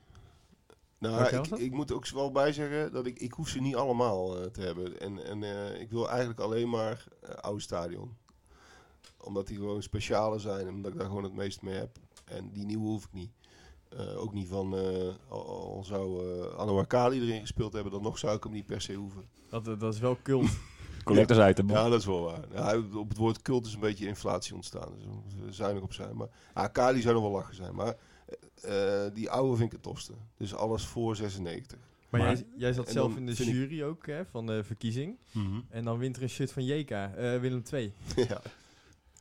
Nou, 1.01 1.45
ik, 1.57 1.71
moet 1.71 1.91
ook 1.91 2.07
wel 2.07 2.31
bij 2.31 2.53
zeggen 2.53 2.91
dat 2.91 3.05
ik, 3.05 3.19
ik 3.19 3.33
hoef 3.33 3.47
ze 3.47 3.61
niet 3.61 3.75
allemaal 3.75 4.37
eh, 4.37 4.45
te 4.45 4.61
hebben. 4.61 4.99
En, 4.99 5.25
en 5.25 5.43
eh, 5.43 5.81
ik 5.81 5.89
wil 5.89 6.09
eigenlijk 6.09 6.39
alleen 6.39 6.69
maar 6.69 7.05
eh, 7.21 7.29
oude 7.29 7.61
stadion. 7.61 8.17
Omdat 9.17 9.47
die 9.47 9.57
gewoon 9.57 9.81
speciale 9.81 10.39
zijn 10.39 10.67
en 10.67 10.73
omdat 10.73 10.91
ik 10.91 10.97
daar 10.97 11.07
gewoon 11.07 11.23
het 11.23 11.33
meest 11.33 11.61
mee 11.61 11.75
heb. 11.75 11.97
En 12.25 12.51
die 12.51 12.65
nieuwe 12.65 12.87
hoef 12.87 13.05
ik 13.05 13.13
niet. 13.13 13.31
Eh, 13.97 14.21
ook 14.21 14.33
niet 14.33 14.47
van, 14.47 14.75
eh, 14.77 15.13
al, 15.29 15.75
al 15.75 15.83
zou 15.83 16.29
eh 16.29 16.57
Anouar 16.57 16.87
Kali 16.87 17.21
erin 17.21 17.39
gespeeld 17.39 17.73
hebben, 17.73 17.91
dan 17.91 18.01
nog 18.01 18.17
zou 18.17 18.35
ik 18.35 18.43
hem 18.43 18.51
niet 18.51 18.65
per 18.65 18.81
se 18.81 18.93
hoeven. 18.93 19.23
Dat, 19.49 19.65
dat 19.65 19.93
is 19.93 19.99
wel 19.99 20.17
cult. 20.23 20.49
Collectors 21.03 21.49
item. 21.49 21.69
Ja, 21.69 21.89
dat 21.89 21.99
is 21.99 22.05
wel 22.05 22.21
waar. 22.21 22.45
Ja, 22.53 22.77
op 22.97 23.09
het 23.09 23.17
woord 23.17 23.41
cult 23.41 23.65
is 23.65 23.73
een 23.73 23.79
beetje 23.79 24.07
inflatie 24.07 24.55
ontstaan. 24.55 24.93
Dus 25.25 25.35
we 25.45 25.51
zuinig 25.51 25.83
op 25.83 25.93
zijn. 25.93 26.15
Maar 26.15 26.27
ja, 26.55 26.67
Kali 26.67 27.01
zou 27.01 27.13
nog 27.13 27.23
wel 27.23 27.31
lachen 27.31 27.55
zijn. 27.55 27.75
Maar 27.75 27.95
eh, 28.61 29.05
eh, 29.05 29.13
die 29.13 29.29
oude 29.29 29.55
vind 29.55 29.65
ik 29.67 29.71
het 29.71 29.83
tofste. 29.83 30.13
Dus 30.37 30.55
alles 30.55 30.85
voor 30.85 31.15
96. 31.15 31.77
Maar, 32.09 32.21
Maar- 32.21 32.33
jij, 32.33 32.45
jij 32.57 32.73
zat 32.73 32.89
zelf 32.89 33.15
in 33.15 33.25
de 33.25 33.31
ik- 33.31 33.37
jury 33.37 33.83
ook 33.83 34.05
hè, 34.07 34.25
van 34.25 34.45
de 34.45 34.63
verkiezing. 34.63 35.17
Mhm. 35.31 35.59
En 35.69 35.83
dan 35.83 35.97
wint 35.97 36.15
er 36.17 36.23
een 36.23 36.29
shirt 36.29 36.51
van 36.51 36.65
JK, 36.65 36.89
eh, 36.91 37.09
Willem 37.39 37.63
II. 37.73 37.93
ja. 38.29 38.41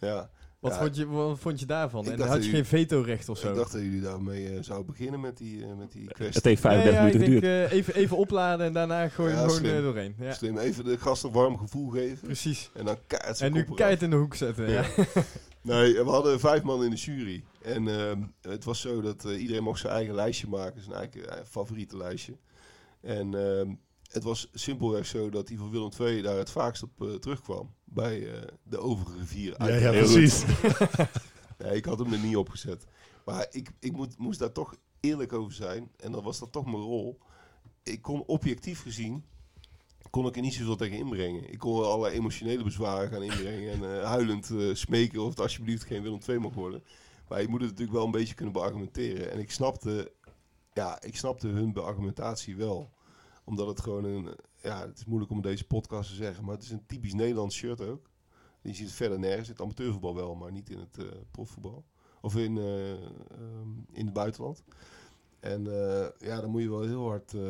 ja. 0.01 0.31
Wat, 0.61 0.73
Ja. 0.73 0.79
vond 0.79 0.97
je, 0.97 1.07
wat 1.07 1.39
vond 1.39 1.61
je 1.61 1.67
daarvan? 1.67 2.05
Ik 2.07 2.13
en 2.19 2.29
had 2.29 2.45
je 2.45 2.51
geen 2.51 2.65
veto-recht 2.65 3.29
of 3.29 3.39
zo? 3.39 3.49
Ik 3.49 3.55
dacht 3.55 3.73
dat 3.73 3.81
jullie 3.81 4.01
daarmee 4.01 4.49
eh, 4.49 4.63
zouden 4.63 4.87
beginnen 4.87 5.21
met 5.21 5.37
die, 5.37 5.67
met 5.67 5.93
die 5.93 6.07
kwestie. 6.09 6.35
Het 6.37 6.45
heeft 6.45 6.63
Ja, 6.63 6.69
35 6.71 7.01
ja, 7.01 7.07
ik 7.07 7.13
minuten 7.13 7.35
geduurd. 7.51 7.71
eh, 7.71 7.77
even, 7.79 7.95
even 7.95 8.17
opladen 8.17 8.67
en 8.67 8.73
daarna 8.73 9.09
gooi 9.09 9.29
je 9.31 9.35
Ja, 9.37 9.41
gewoon 9.43 9.57
slim. 9.59 9.83
doorheen. 9.83 10.15
Ja, 10.19 10.33
Slim, 10.33 10.59
even 10.59 10.85
de 10.85 10.99
gasten 10.99 11.33
warm 11.33 11.59
gevoel 11.59 11.89
geven. 11.91 12.19
precies. 12.27 12.71
En 12.75 12.85
dan 12.85 12.97
En 13.39 13.53
nu 13.53 13.65
keihard 13.75 14.03
in 14.03 14.11
de 14.11 14.17
hoek 14.17 14.35
zetten. 14.35 14.71
Ja. 14.71 14.85
Nee, 15.63 15.93
we 15.95 16.11
hadden 16.11 16.41
vijf 16.41 16.63
man 16.63 16.85
in 16.85 16.91
de 16.91 16.97
jury. 16.97 17.45
En 17.63 17.89
ehm, 17.89 18.23
het 18.41 18.65
was 18.65 18.81
zo 18.81 19.01
dat 19.01 19.25
eh, 19.25 19.41
iedereen 19.41 19.63
mocht 19.63 19.81
zijn 19.81 19.93
eigen 19.93 20.15
lijstje 20.15 20.49
maken. 20.49 20.83
Zijn 20.83 20.97
eigen, 20.97 21.29
eigen 21.29 21.47
favoriete 21.47 21.97
lijstje. 21.97 22.39
En 23.01 23.35
ehm, 23.35 23.75
het 24.11 24.23
was 24.23 24.49
simpelweg 24.53 25.07
zo 25.07 25.31
dat 25.31 25.47
die 25.47 25.59
van 25.59 25.71
Willem 25.71 25.91
II 26.01 26.23
daar 26.23 26.37
het 26.37 26.51
vaakst 26.51 26.83
op 26.83 27.03
eh, 27.03 27.15
terugkwam. 27.15 27.75
Bij 27.85 28.33
eh, 28.33 28.43
de 28.63 28.79
overige 28.79 29.27
vier. 29.27 29.65
Ja, 29.67 29.91
precies. 29.91 30.45
Nee, 31.59 31.77
ik 31.77 31.85
had 31.85 31.99
hem 31.99 32.13
er 32.13 32.19
niet 32.19 32.37
op 32.37 32.49
gezet. 32.49 32.85
Maar 33.25 33.47
ik, 33.51 33.71
ik 33.81 33.93
moet, 33.93 34.19
moest 34.19 34.39
daar 34.39 34.53
toch 34.53 34.75
eerlijk 35.01 35.33
over 35.33 35.53
zijn. 35.53 35.91
En 35.97 36.13
dan 36.13 36.23
was 36.23 36.39
dat 36.39 36.53
toch 36.53 36.65
mijn 36.65 36.77
rol. 36.77 37.19
Ik 37.83 38.03
kon 38.03 38.25
objectief 38.27 38.83
gezien, 38.83 39.25
kon 40.11 40.27
ik 40.27 40.37
er 40.37 40.43
niet 40.43 40.55
zoveel 40.55 40.77
tegen 40.77 40.97
inbrengen. 40.97 41.53
Ik 41.53 41.59
kon 41.59 41.79
wel 41.79 41.91
allerlei 41.91 42.15
emotionele 42.15 42.65
bezwaren 42.65 43.11
gaan 43.11 43.23
inbrengen. 43.23 43.73
En 43.73 43.97
eh, 43.97 44.05
huilend 44.05 44.51
eh, 44.51 44.75
smeken 44.75 45.23
of 45.23 45.29
het 45.29 45.41
alsjeblieft 45.41 45.85
geen 45.85 46.03
Willem 46.03 46.21
II 46.29 46.39
mag 46.39 46.55
worden. 46.55 46.83
Maar 47.29 47.43
je 47.43 47.49
moet 47.49 47.61
het 47.61 47.71
natuurlijk 47.71 47.97
wel 47.97 48.07
een 48.07 48.11
beetje 48.11 48.35
kunnen 48.35 48.55
beargumenteren. 48.55 49.33
En 49.33 49.39
ik 49.39 49.51
snapte, 49.51 50.13
ja, 50.73 51.03
ik 51.03 51.17
snapte 51.17 51.49
hun 51.49 51.73
beargumentatie 51.73 52.57
wel. 52.57 52.91
Omdat 53.45 53.67
het 53.67 53.81
gewoon 53.81 54.05
een, 54.05 54.37
ja, 54.63 54.87
het 54.87 54.99
is 54.99 55.05
moeilijk 55.05 55.31
om 55.33 55.43
deze 55.43 55.67
podcast 55.67 56.11
te 56.11 56.17
zeggen. 56.17 56.45
Maar 56.45 56.55
het 56.55 56.63
is 56.63 56.71
een 56.71 56.87
typisch 56.87 57.15
Nederlands 57.15 57.57
shirt 57.57 57.81
ook. 57.81 58.11
Je 58.63 58.75
ziet 58.75 58.87
het 58.87 58.95
verder 58.95 59.19
nergens. 59.19 59.49
Het 59.49 59.61
amateurvoetbal 59.61 60.15
wel, 60.15 60.35
maar 60.35 60.53
niet 60.53 60.71
in 60.71 60.79
het 60.79 60.99
eh, 60.99 61.05
profvoetbal. 61.31 61.85
Of 62.21 62.37
in, 62.37 62.59
eh, 62.59 62.93
ehm, 62.93 63.69
in 63.93 64.05
het 64.05 64.13
buitenland. 64.13 64.63
En 65.41 65.67
eh, 65.67 66.07
ja, 66.29 66.41
dan 66.41 66.51
moet 66.51 66.63
je 66.63 66.71
wel 66.71 66.83
heel 66.87 67.09
hard 67.09 67.35
eh, 67.35 67.41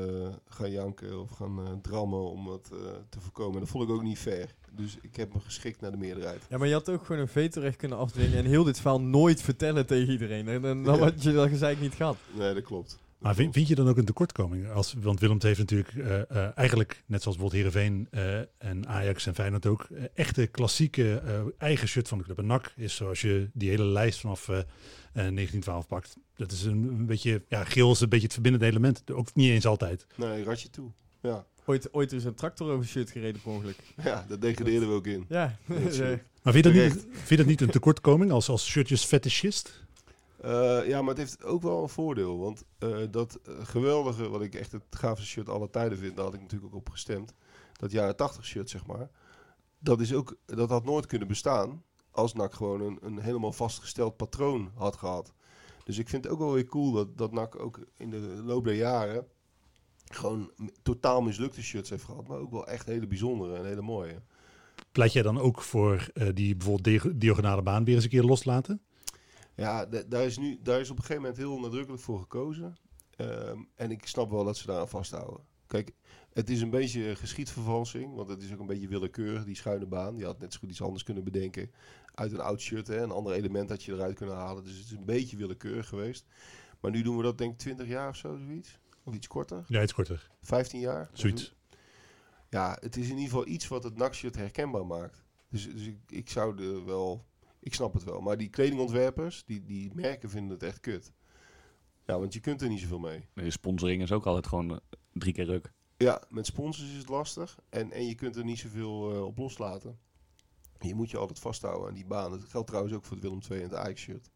gaan 0.49 0.71
janken 0.71 1.21
of 1.21 1.31
gaan 1.31 1.59
eh, 1.67 1.73
drammen 1.83 2.31
om 2.31 2.47
het 2.49 2.71
eh, 2.73 2.79
te 3.09 3.21
voorkomen. 3.21 3.55
En 3.55 3.61
dat 3.61 3.69
vond 3.69 3.89
ik 3.89 3.95
ook 3.95 4.03
niet 4.03 4.19
fair. 4.19 4.55
Dus 4.73 4.99
ik 5.03 5.17
heb 5.17 5.35
me 5.35 5.41
geschikt 5.41 5.81
naar 5.81 5.91
de 5.91 5.97
meerderheid. 5.97 6.43
Ja, 6.49 6.59
maar 6.59 6.67
je 6.69 6.73
had 6.75 6.89
ook 6.89 7.05
gewoon 7.05 7.21
een 7.21 7.29
vetorecht 7.29 7.77
kunnen 7.77 7.99
afdwingen 7.99 8.39
en 8.39 8.45
heel 8.45 8.65
dit 8.65 8.81
verhaal 8.81 9.01
nooit 9.01 9.43
vertellen 9.43 9.87
tegen 9.87 10.13
iedereen. 10.13 10.49
En 10.49 10.63
dan, 10.63 10.83
dan 10.85 10.97
Ja. 10.97 11.01
had 11.03 11.23
je 11.23 11.33
dat 11.33 11.49
gezeik 11.49 11.81
niet 11.81 11.95
gehad. 11.95 12.17
Nee, 12.39 12.55
dat 12.55 12.63
klopt. 12.65 12.99
Maar 13.19 13.35
vind, 13.35 13.55
vind 13.55 13.69
je 13.69 13.75
dan 13.75 13.89
ook 13.89 13.97
een 13.97 14.05
tekortkoming? 14.05 14.71
Als, 14.71 14.95
want 15.01 15.21
Willem 15.21 15.37
heeft 15.41 15.59
natuurlijk 15.59 15.95
eh, 15.95 16.21
eh, 16.31 16.49
eigenlijk, 16.55 17.03
net 17.07 17.23
zoals 17.23 17.37
bijvoorbeeld 17.39 17.73
Heerenveen 17.73 18.09
eh, 18.11 18.69
en 18.71 18.89
Ajax 18.89 19.27
en 19.27 19.35
Feyenoord 19.35 19.67
ook, 19.67 19.89
echte 20.15 20.47
klassieke 20.47 21.19
eh, 21.19 21.41
eigen 21.59 21.89
shirt 21.89 22.09
van 22.09 22.19
de 22.19 22.25
club. 22.25 22.39
En 22.39 22.47
NAC 22.47 22.73
is 22.77 22.95
zoals 22.95 23.21
je 23.21 23.51
die 23.53 23.71
hele 23.71 23.85
lijst 23.85 24.21
vanaf 24.21 24.49
eh, 24.49 24.59
eh, 24.59 24.65
1912 25.13 25.87
pakt. 25.87 26.17
Dat 26.41 26.53
is 26.53 26.65
een, 26.65 26.83
een 26.83 27.07
beetje, 27.07 27.43
ja, 27.49 27.65
geel 27.65 27.91
is 27.91 28.01
een 28.01 28.09
beetje 28.09 28.25
het 28.25 28.33
verbindende 28.33 28.67
element. 28.67 29.11
Ook 29.13 29.35
niet 29.35 29.51
eens 29.51 29.67
altijd. 29.67 30.07
Nee, 30.17 30.45
ratje 30.45 30.71
toe. 30.71 30.91
Ja, 31.21 31.47
Ooit, 31.65 31.95
ooit 31.95 32.13
is 32.13 32.25
een 32.25 32.35
tractor 32.35 32.71
over 32.71 32.87
shirt 32.87 33.11
gereden 33.11 33.41
per 33.43 33.53
ongeluk. 33.53 33.77
ja 34.03 34.25
daar 34.29 34.41
degradeerden 34.41 34.89
we 34.89 34.95
ook 34.95 35.07
in. 35.07 35.25
Ja, 35.29 35.57
Dat 35.67 35.99
Maar 36.43 36.53
vind 36.53 36.55
je 36.55 36.63
dat, 36.63 36.73
niet, 36.73 37.07
vind 37.13 37.29
je 37.29 37.37
dat 37.37 37.47
niet 37.47 37.61
een 37.61 37.71
tekortkoming 37.71 38.31
als, 38.31 38.49
als 38.49 38.67
shirtjes 38.67 39.05
fetishist? 39.05 39.85
Eh, 40.41 40.87
ja, 40.87 41.01
maar 41.01 41.09
het 41.09 41.19
heeft 41.19 41.45
ook 41.45 41.63
wel 41.63 41.83
een 41.83 41.89
voordeel. 41.89 42.39
Want 42.39 42.65
eh, 42.79 42.99
dat 43.11 43.39
geweldige, 43.63 44.29
wat 44.29 44.43
ik 44.43 44.55
echt 44.55 44.73
het 44.73 44.83
gaafste 44.91 45.27
shirt 45.27 45.49
aller 45.49 45.71
tijden 45.71 45.99
vind, 45.99 46.17
daar 46.17 46.25
had 46.25 46.35
ik 46.35 46.41
natuurlijk 46.41 46.75
ook 46.75 46.81
op 46.81 46.91
gestemd. 46.91 47.35
Dat 47.73 47.93
jaren 47.93 48.17
80 48.17 48.45
shirt, 48.45 48.71
zeg 48.71 48.87
maar. 48.87 49.11
Dat, 49.79 50.01
is 50.01 50.15
ook, 50.15 50.37
dat 50.47 50.69
had 50.69 50.85
nooit 50.85 51.07
kunnen 51.07 51.29
bestaan 51.29 51.83
als 52.11 52.33
NAC 52.33 52.55
gewoon 52.55 52.81
een, 52.81 52.99
een 53.01 53.19
helemaal 53.19 53.53
vastgesteld 53.53 54.17
patroon 54.17 54.71
had 54.75 54.97
gehad. 54.97 55.33
Dus 55.85 55.99
ik 55.99 56.09
vind 56.09 56.25
het 56.25 56.33
ook 56.33 56.39
wel 56.39 56.53
weer 56.53 56.67
cool 56.67 56.93
dat, 56.93 57.19
dat 57.19 57.33
NAC 57.33 57.61
ook 57.61 57.81
in 57.97 58.11
de 58.11 58.19
loop 58.45 58.65
der 58.65 58.75
jaren 58.75 59.27
gewoon 60.05 60.51
totaal 60.83 61.21
mislukte 61.23 61.63
shirts 61.63 61.91
heeft 61.91 62.05
gehad. 62.05 62.29
Maar 62.29 62.39
ook 62.39 62.51
wel 62.51 62.67
echt 62.67 62.87
hele 62.87 63.07
bijzondere 63.07 63.57
en 63.57 63.65
hele 63.67 63.83
mooie. 63.83 64.23
Pleit 64.93 65.13
jij 65.13 65.23
dan 65.23 65.39
ook 65.39 65.63
voor 65.63 66.09
eh, 66.15 66.29
die 66.35 66.57
bijvoorbeeld 66.57 67.03
di- 67.03 67.19
diagonale 67.19 67.63
baan 67.63 67.85
weer 67.85 67.95
eens 67.95 68.05
een 68.05 68.11
keer 68.11 68.23
loslaten? 68.23 68.83
Ja, 69.55 69.87
da- 69.87 70.03
daar 70.09 70.25
is, 70.25 70.39
nu, 70.39 70.59
daar 70.63 70.81
is 70.81 70.91
op 70.91 70.97
een 70.97 71.03
gegeven 71.03 71.23
moment 71.23 71.41
heel 71.41 71.59
nadrukkelijk 71.61 72.03
voor 72.03 72.21
gekozen. 72.21 72.77
Ehm, 73.17 73.59
en 73.75 73.91
ik 73.91 74.07
snap 74.07 74.31
wel 74.31 74.45
dat 74.45 74.57
ze 74.57 74.67
daar 74.67 74.81
aan 74.81 74.89
vasthouden. 74.89 75.41
Kijk, 75.71 75.93
het 76.33 76.51
is 76.51 76.61
een 76.61 76.71
beetje 76.71 77.17
geschiedvervalsing, 77.17 78.15
want 78.15 78.29
het 78.29 78.43
is 78.43 78.53
ook 78.53 78.61
een 78.61 78.67
beetje 78.67 78.89
willekeurig, 78.89 79.45
die 79.45 79.57
schuine 79.57 79.87
baan. 79.87 80.17
Je 80.17 80.25
had 80.25 80.39
net 80.39 80.53
zo 80.53 80.59
goed 80.59 80.71
iets 80.71 80.83
anders 80.83 81.03
kunnen 81.03 81.25
bedenken 81.25 81.71
uit 82.15 82.33
een 82.33 82.41
oud 82.41 82.61
shirt. 82.61 82.87
Hè, 82.87 83.03
een 83.03 83.11
ander 83.11 83.33
element 83.33 83.69
dat 83.69 83.83
je 83.83 83.93
eruit 83.93 84.15
kunnen 84.17 84.35
halen. 84.35 84.65
Dus 84.65 84.77
het 84.77 84.85
is 84.85 84.91
een 84.91 85.05
beetje 85.05 85.37
willekeurig 85.37 85.89
geweest. 85.89 86.27
Maar 86.81 86.91
nu 86.91 87.03
doen 87.03 87.17
we 87.17 87.23
dat 87.23 87.39
denk 87.39 87.53
ik 87.53 87.59
20 87.59 87.87
jaar 87.87 88.09
of 88.09 88.17
zo, 88.17 88.37
zoiets. 88.37 88.79
Of 89.03 89.15
iets 89.15 89.27
korter. 89.27 89.65
Ja, 89.69 89.83
iets 89.83 89.93
korter. 89.93 90.31
15 90.43 90.81
jaar. 90.81 91.11
Zoiets. 91.13 91.55
Ja, 92.49 92.77
het 92.81 92.97
is 92.97 93.05
in 93.05 93.15
ieder 93.15 93.31
geval 93.31 93.47
iets 93.47 93.69
wat 93.69 93.85
het 93.85 93.97
NAC-shirt 93.97 94.37
herkenbaar 94.37 94.87
maakt. 94.87 95.25
Dus, 95.49 95.73
dus 95.73 95.87
ik, 95.87 95.99
ik 96.09 96.31
zou 96.31 96.63
er 96.63 96.85
wel... 96.85 97.27
Ik 97.61 97.75
snap 97.75 97.93
het 97.93 98.05
wel. 98.05 98.21
Maar 98.21 98.37
die 98.37 98.49
kledingontwerpers, 98.49 99.45
die, 99.45 99.65
die 99.65 99.91
merken 99.95 100.31
vinden 100.31 100.53
het 100.53 100.63
echt 100.63 100.81
kut. 100.81 101.13
Ja, 102.11 102.19
want 102.19 102.33
je 102.33 102.41
kunt 102.41 102.63
er 102.63 102.69
niet 102.69 102.81
zoveel 102.81 102.99
mee. 102.99 103.27
De 103.35 103.51
sponsoring 103.51 104.03
is 104.03 104.13
ook 104.13 104.27
altijd 104.27 104.47
gewoon 104.47 104.71
eh, 104.71 104.77
drie 105.13 105.33
keer 105.33 105.45
ruk. 105.45 105.73
Ja, 105.97 106.23
met 106.29 106.47
sponsors 106.47 106.91
is 106.91 106.97
het 106.97 107.09
lastig. 107.09 107.59
En, 107.69 107.93
en 107.93 108.07
je 108.07 108.15
kunt 108.15 108.37
er 108.37 108.45
niet 108.45 108.59
zoveel 108.59 109.13
eh, 109.13 109.25
op 109.25 109.39
loslaten. 109.39 109.99
Je 110.79 110.95
moet 110.95 111.11
je 111.11 111.17
altijd 111.17 111.39
vasthouden 111.39 111.89
aan 111.89 111.95
die 111.95 112.07
baan. 112.07 112.31
Dat 112.31 112.45
geldt 112.45 112.67
trouwens 112.67 112.95
ook 112.95 113.05
voor 113.05 113.17
het 113.17 113.25
Willem 113.25 113.41
II 113.51 113.63
en 113.63 113.69
het 113.69 113.79
Ajax-shirt. 113.79 114.31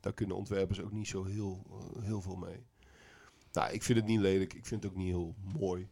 Daar 0.00 0.12
kunnen 0.12 0.36
ontwerpers 0.36 0.80
ook 0.80 0.92
niet 0.92 1.08
zo 1.08 1.24
heel, 1.24 1.62
eh, 1.70 2.02
heel 2.02 2.20
veel 2.20 2.36
mee. 2.36 2.66
Nou, 3.52 3.72
ik 3.72 3.82
vind 3.82 3.98
het 3.98 4.06
niet 4.06 4.20
lelijk. 4.20 4.54
Ik 4.54 4.66
vind 4.66 4.82
het 4.82 4.92
ook 4.92 4.98
niet 4.98 5.08
heel 5.08 5.34
mooi. 5.58 5.88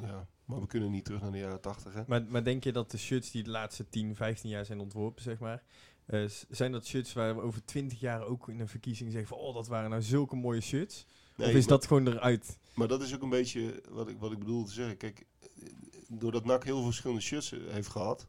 Ja, 0.00 0.28
maar 0.44 0.60
we 0.60 0.66
kunnen 0.66 0.90
niet 0.90 1.04
terug 1.04 1.20
naar 1.20 1.32
de 1.32 1.38
jaren 1.38 1.60
80, 1.60 1.94
hè? 1.94 2.02
Maar, 2.06 2.24
maar 2.24 2.44
denk 2.44 2.64
je 2.64 2.72
dat 2.72 2.90
de 2.90 2.98
shirts 2.98 3.30
die 3.30 3.42
de 3.42 3.50
laatste 3.50 3.88
10, 3.88 4.16
15 4.16 4.50
jaar 4.50 4.64
zijn 4.64 4.80
ontworpen, 4.80 5.22
zeg 5.22 5.38
maar, 5.38 5.62
eh, 6.06 6.24
zijn 6.50 6.72
dat 6.72 6.86
shirts 6.86 7.12
waar 7.12 7.36
we 7.36 7.42
over 7.42 7.64
20 7.64 8.00
jaar 8.00 8.22
ook 8.24 8.48
in 8.48 8.60
een 8.60 8.68
verkiezing 8.68 9.10
zeggen 9.10 9.28
van, 9.28 9.38
oh, 9.38 9.54
dat 9.54 9.68
waren 9.68 9.90
nou 9.90 10.02
zulke 10.02 10.36
mooie 10.36 10.60
shirts? 10.60 11.06
Nee, 11.36 11.48
of 11.48 11.54
is 11.54 11.60
maar- 11.60 11.78
dat 11.78 11.86
gewoon 11.86 12.06
eruit? 12.08 12.58
Maar 12.74 12.88
dat 12.88 13.02
is 13.02 13.14
ook 13.14 13.22
een 13.22 13.28
beetje 13.28 13.82
wat 13.90 14.08
ik, 14.08 14.18
wat 14.18 14.32
ik 14.32 14.38
bedoel 14.38 14.64
te 14.64 14.72
zeggen. 14.72 14.96
Kijk, 14.96 15.26
doordat 16.08 16.44
NAC 16.44 16.64
heel 16.64 16.76
veel 16.76 16.84
verschillende 16.84 17.22
shirts 17.22 17.52
eh, 17.52 17.60
heeft 17.68 17.88
gehad, 17.88 18.26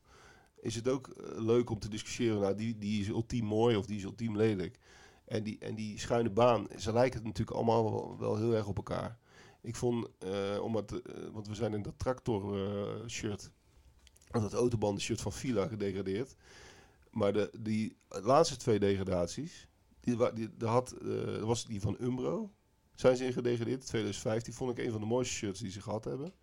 is 0.62 0.76
het 0.76 0.88
ook 0.88 1.08
eh, 1.08 1.42
leuk 1.42 1.70
om 1.70 1.80
te 1.80 1.90
discussiëren. 1.90 2.40
Nou, 2.40 2.56
die, 2.56 2.78
die 2.78 3.02
is 3.02 3.08
ultiem 3.08 3.46
mooi 3.46 3.76
of 3.76 3.86
die 3.86 3.98
is 3.98 4.04
ultiem 4.04 4.38
lelijk. 4.38 4.80
En 5.26 5.44
die, 5.44 5.58
en 5.60 5.76
die 5.76 6.00
schuine 6.00 6.30
baan, 6.30 6.68
ze 6.78 6.94
lijken 6.94 7.24
natuurlijk 7.24 7.58
allemaal 7.58 7.84
wel, 7.84 8.18
wel 8.20 8.38
heel 8.38 8.54
erg 8.56 8.68
op 8.68 8.78
elkaar. 8.78 9.18
Ik 9.62 9.76
vond, 9.76 10.08
eh, 10.20 10.60
omdat, 10.62 11.02
want 11.32 11.48
we 11.48 11.56
zijn 11.56 11.74
in 11.74 11.82
dat 11.82 12.00
tractor 12.00 12.58
shirt, 13.10 13.52
dat 14.32 14.54
autobanden 14.54 15.02
shirt 15.02 15.22
van 15.22 15.32
Fila 15.32 15.68
gedegradeerd. 15.68 16.36
Maar 17.14 17.34
de, 17.34 17.52
die 17.60 17.98
laatste 18.08 18.58
twee 18.58 18.80
degradaties, 18.80 19.68
Die, 20.00 20.34
die, 20.34 20.50
had, 20.68 20.92
eh, 20.92 21.40
was 21.40 21.66
die 21.66 21.82
van 21.82 21.98
Umbro. 22.00 22.52
Zijn 22.96 23.18
ze 23.18 23.26
in 23.26 23.34
gedegradeerd. 23.34 23.86
2015 23.86 24.54
vond 24.54 24.78
ik 24.78 24.86
een 24.86 24.92
van 24.92 25.02
de 25.02 25.08
mooiste 25.08 25.34
shirts 25.34 25.60
die 25.60 25.72
ze 25.72 25.82
gehad 25.82 26.04
hebben. 26.04 26.34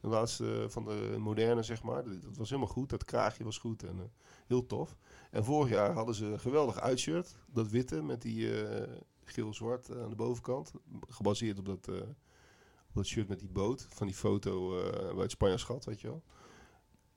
De 0.00 0.08
laatste 0.08 0.66
van 0.68 0.84
de 0.84 1.14
moderne, 1.18 1.62
zeg 1.62 1.82
maar. 1.82 2.04
Dat, 2.04 2.36
was 2.36 2.50
helemaal 2.50 2.72
goed. 2.72 2.90
Dat 2.90 3.04
kraagje 3.04 3.44
was 3.44 3.58
goed 3.58 3.82
en 3.82 3.98
eh, 3.98 4.04
heel 4.46 4.66
tof. 4.66 4.96
En 5.30 5.44
vorig 5.44 5.70
jaar 5.70 5.92
hadden 5.92 6.14
ze 6.14 6.26
een 6.26 6.40
geweldig 6.40 6.80
uitshirt. 6.80 7.36
Dat 7.46 7.68
witte 7.68 8.02
met 8.02 8.22
die 8.22 8.62
eh, 8.62 8.98
geel-zwart 9.24 9.88
eh, 9.88 10.02
aan 10.02 10.10
de 10.10 10.16
bovenkant. 10.16 10.72
Gebaseerd 11.08 11.58
op 11.58 11.64
dat, 11.64 11.88
eh, 11.88 12.08
dat 12.92 13.06
shirt 13.06 13.28
met 13.28 13.38
die 13.38 13.48
boot. 13.48 13.86
Van 13.90 14.06
die 14.06 14.16
foto 14.16 14.80
eh 14.80 15.14
bij 15.14 15.22
het 15.22 15.30
Spanjaarschat, 15.30 15.84
weet 15.84 16.00
je 16.00 16.06
wel. 16.06 16.22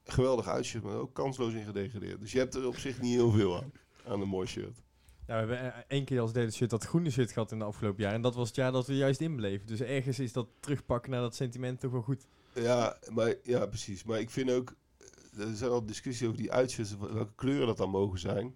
Geweldig 0.03 0.47
uitshirt, 0.47 0.83
maar 0.83 0.95
ook 0.95 1.13
kansloos 1.13 1.53
in 1.53 1.65
gedegradeerd. 1.65 2.19
Dus 2.19 2.31
je 2.31 2.37
hebt 2.37 2.55
er 2.55 2.67
op 2.67 2.77
zich 2.77 3.01
niet 3.01 3.13
heel 3.13 3.31
veel 3.31 3.55
aan. 3.57 3.71
Aan 4.07 4.21
een 4.21 4.27
mooi 4.27 4.47
shirt. 4.47 4.81
Ja, 5.27 5.45
we 5.45 5.53
hebben 5.53 5.73
eh, 5.73 5.79
één 5.87 6.05
keer 6.05 6.19
als 6.19 6.33
derde 6.33 6.51
shirt 6.51 6.69
dat 6.69 6.83
groene 6.83 7.09
shirt 7.09 7.31
gehad 7.31 7.51
in 7.51 7.59
de 7.59 7.65
afgelopen 7.65 8.03
jaar. 8.03 8.13
En 8.13 8.21
dat 8.21 8.35
was 8.35 8.47
het 8.47 8.55
jaar 8.55 8.71
dat 8.71 8.87
we 8.87 8.95
juist 8.95 9.21
inbleven. 9.21 9.67
Dus 9.67 9.79
ergens 9.79 10.19
is 10.19 10.33
dat 10.33 10.47
terugpakken 10.59 11.11
naar 11.11 11.21
dat 11.21 11.35
sentiment 11.35 11.79
toch 11.79 11.91
wel 11.91 12.01
goed. 12.01 12.27
Ja, 12.53 12.97
maar, 13.11 13.35
ja, 13.43 13.65
precies. 13.65 14.03
Maar 14.03 14.19
ik 14.19 14.29
vind 14.29 14.51
ook, 14.51 14.75
eh, 14.97 15.47
er 15.47 15.55
zijn 15.55 15.71
al 15.71 15.85
discussies 15.85 16.27
over 16.27 16.37
die 16.37 16.51
uitshirts, 16.51 16.97
welke 16.97 17.35
kleuren 17.35 17.67
dat 17.67 17.77
dan 17.77 17.89
mogen 17.89 18.19
zijn. 18.19 18.55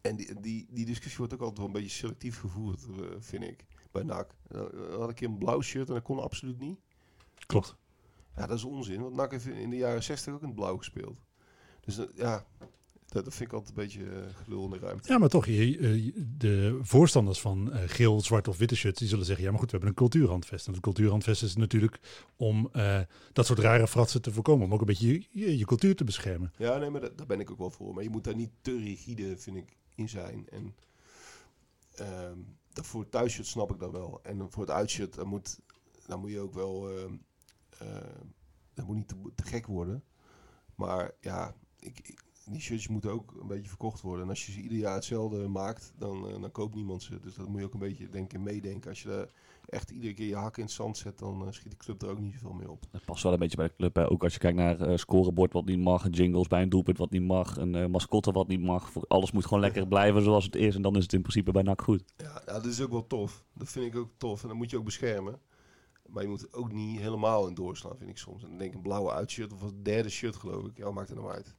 En 0.00 0.16
die, 0.16 0.40
die, 0.40 0.66
die 0.70 0.86
discussie 0.86 1.18
wordt 1.18 1.34
ook 1.34 1.40
altijd 1.40 1.58
wel 1.58 1.66
een 1.66 1.72
beetje 1.72 1.96
selectief 1.96 2.40
gevoerd, 2.40 2.84
eh, 2.84 3.06
vind 3.18 3.42
ik, 3.42 3.64
bij 3.92 4.02
NAC. 4.02 4.34
Eh, 4.48 4.60
had 4.90 5.02
ik 5.02 5.08
een 5.08 5.14
keer 5.14 5.28
een 5.28 5.38
blauw 5.38 5.60
shirt 5.60 5.88
en 5.88 5.94
dat 5.94 6.02
kon 6.02 6.22
absoluut 6.22 6.58
niet. 6.58 6.78
Klopt. 7.46 7.76
Ja, 8.36 8.46
dat 8.46 8.56
is 8.58 8.64
onzin, 8.64 9.00
want 9.00 9.14
NAC 9.14 9.30
heeft 9.30 9.46
in 9.46 9.70
de 9.70 9.76
jaren 9.76 10.02
60 10.02 10.34
ook 10.34 10.40
in 10.40 10.46
het 10.46 10.56
blauw 10.56 10.76
gespeeld. 10.76 11.18
Dus 11.80 11.94
dat- 11.94 12.10
ja, 12.14 12.46
dat, 13.06 13.24
dat 13.24 13.34
vind 13.34 13.48
ik 13.48 13.52
altijd 13.54 13.76
een 13.76 13.82
beetje 13.84 14.04
eh, 14.04 14.34
gelul 14.44 14.64
in 14.64 14.70
de 14.70 14.78
ruimte. 14.78 15.12
Ja, 15.12 15.18
maar 15.18 15.28
toch, 15.28 15.46
je, 15.46 16.12
de 16.38 16.78
voorstanders 16.82 17.40
van 17.40 17.72
eh, 17.72 17.82
geel, 17.86 18.20
zwart 18.20 18.48
of 18.48 18.58
witte 18.58 18.76
shirts, 18.76 18.98
die 18.98 19.08
zullen 19.08 19.24
zeggen, 19.24 19.44
ja, 19.44 19.50
maar 19.50 19.60
goed, 19.60 19.70
we 19.70 19.76
hebben 19.76 19.94
een 19.96 20.08
cultuurhandvest. 20.08 20.66
En 20.66 20.72
het 20.72 20.82
cultuurhandvest 20.82 21.42
is 21.42 21.56
natuurlijk 21.56 22.00
om 22.36 22.68
eh, 22.72 23.00
dat 23.32 23.46
soort 23.46 23.58
rare 23.58 23.86
fratsen 23.88 24.22
te 24.22 24.32
voorkomen, 24.32 24.66
om 24.66 24.72
ook 24.74 24.80
een 24.80 24.86
beetje 24.86 25.12
je, 25.12 25.26
je, 25.30 25.58
je 25.58 25.64
cultuur 25.64 25.96
te 25.96 26.04
beschermen. 26.04 26.52
Ja, 26.56 26.76
nee, 26.76 26.90
maar 26.90 27.00
da- 27.00 27.10
daar 27.16 27.26
ben 27.26 27.40
ik 27.40 27.50
ook 27.50 27.58
wel 27.58 27.70
voor. 27.70 27.94
Maar 27.94 28.02
je 28.02 28.10
moet 28.10 28.24
daar 28.24 28.36
niet 28.36 28.50
te 28.60 28.78
rigide, 28.78 29.36
vind 29.38 29.56
ik, 29.56 29.76
in 29.94 30.08
zijn. 30.08 30.46
En 30.50 30.74
ehm, 31.94 32.38
dat 32.72 32.86
voor 32.86 33.00
het 33.00 33.10
thuisshirt 33.10 33.46
snap 33.46 33.70
ik 33.72 33.78
dat 33.78 33.90
wel. 33.92 34.20
En 34.22 34.46
voor 34.50 34.62
het 34.62 34.70
uitshirt, 34.72 35.14
dan 35.14 35.26
moet, 35.26 35.60
dan 36.06 36.20
moet 36.20 36.30
je 36.30 36.40
ook 36.40 36.54
wel... 36.54 36.90
ehm, 36.98 37.12
dat 38.74 38.86
moet 38.86 38.96
niet 38.96 39.08
te, 39.08 39.14
te 39.34 39.44
gek 39.44 39.66
worden. 39.66 40.02
Maar 40.74 41.10
ja, 41.20 41.54
ik, 41.78 41.98
ik- 42.02 42.22
die 42.50 42.60
shirts 42.60 42.88
moeten 42.88 43.10
ook 43.10 43.34
een 43.40 43.46
beetje 43.46 43.68
verkocht 43.68 44.00
worden. 44.00 44.22
En 44.24 44.28
als 44.30 44.46
je 44.46 44.52
ze 44.52 44.60
ieder 44.60 44.78
jaar 44.78 44.94
hetzelfde 44.94 45.48
maakt, 45.48 45.92
dan, 45.98 46.28
eh, 46.28 46.40
dan 46.40 46.52
koopt 46.52 46.74
niemand 46.74 47.02
ze. 47.02 47.20
Dus 47.20 47.34
dat 47.34 47.48
moet 47.48 47.58
je 47.60 47.64
ook 47.66 47.72
een 47.74 47.78
beetje 47.80 48.08
denk 48.08 48.32
ik, 48.32 48.40
meedenken. 48.40 48.90
Als 48.90 49.02
je 49.02 49.08
daar 49.08 49.28
echt 49.68 49.90
iedere 49.90 50.14
keer 50.14 50.26
je 50.26 50.36
hak 50.36 50.56
in 50.56 50.62
het 50.62 50.72
zand 50.72 50.96
zet, 50.96 51.18
dan 51.18 51.46
eh, 51.46 51.52
schiet 51.52 51.70
de 51.70 51.76
club 51.76 52.02
er 52.02 52.08
ook 52.08 52.18
niet 52.20 52.32
zoveel 52.32 52.52
mee 52.52 52.70
op. 52.70 52.84
Dat 52.90 53.04
past 53.04 53.22
wel 53.22 53.32
een 53.32 53.38
beetje 53.38 53.56
bij 53.56 53.66
de 53.66 53.74
club. 53.76 53.94
Hè. 53.94 54.10
Ook 54.10 54.22
als 54.22 54.32
je 54.32 54.38
kijkt 54.38 54.56
naar 54.56 54.80
eh 54.80 54.96
scorebord 54.96 55.52
wat 55.52 55.64
niet 55.64 55.78
mag, 55.78 56.06
jingles 56.10 56.46
bij 56.48 56.62
een 56.62 56.68
doelpunt 56.68 56.98
wat 56.98 57.10
niet 57.10 57.22
mag, 57.22 57.56
een 57.56 57.74
eh, 57.74 57.86
mascotte 57.86 58.32
wat 58.32 58.48
niet 58.48 58.62
mag. 58.62 59.06
Alles 59.08 59.32
moet 59.32 59.44
gewoon 59.44 59.60
lekker 59.60 59.86
blijven 59.88 60.22
zoals 60.22 60.44
het 60.44 60.56
is 60.56 60.74
en 60.74 60.82
dan 60.82 60.96
is 60.96 61.02
het 61.02 61.12
in 61.12 61.20
principe 61.20 61.52
bij 61.52 61.62
NAC 61.62 61.82
goed. 61.82 62.04
Ja, 62.16 62.42
ja, 62.46 62.52
dat 62.52 62.64
is 62.66 62.80
ook 62.80 62.90
wel 62.90 63.06
tof. 63.06 63.44
Dat 63.52 63.68
vind 63.68 63.86
ik 63.86 63.96
ook 63.96 64.10
tof. 64.16 64.42
En 64.42 64.48
dat 64.48 64.56
moet 64.56 64.70
je 64.70 64.76
ook 64.78 64.84
beschermen. 64.84 65.40
Maar 66.08 66.22
je 66.22 66.28
moet 66.28 66.42
er 66.42 66.48
ook 66.58 66.72
niet 66.72 67.00
helemaal 67.00 67.46
in 67.46 67.54
doorslaan, 67.54 67.96
vind 67.98 68.10
ik 68.10 68.18
soms. 68.18 68.42
En 68.42 68.48
dan 68.48 68.58
denk 68.58 68.70
ik 68.70 68.76
een 68.76 68.82
blauwe 68.82 69.12
uitshirt 69.12 69.52
of 69.52 69.62
een 69.62 69.82
derde 69.82 70.08
shirt, 70.08 70.36
geloof 70.36 70.64
ik. 70.66 70.76
Ja, 70.76 70.90
maakt 70.90 71.08
er 71.10 71.16
nou 71.16 71.30
uit. 71.30 71.54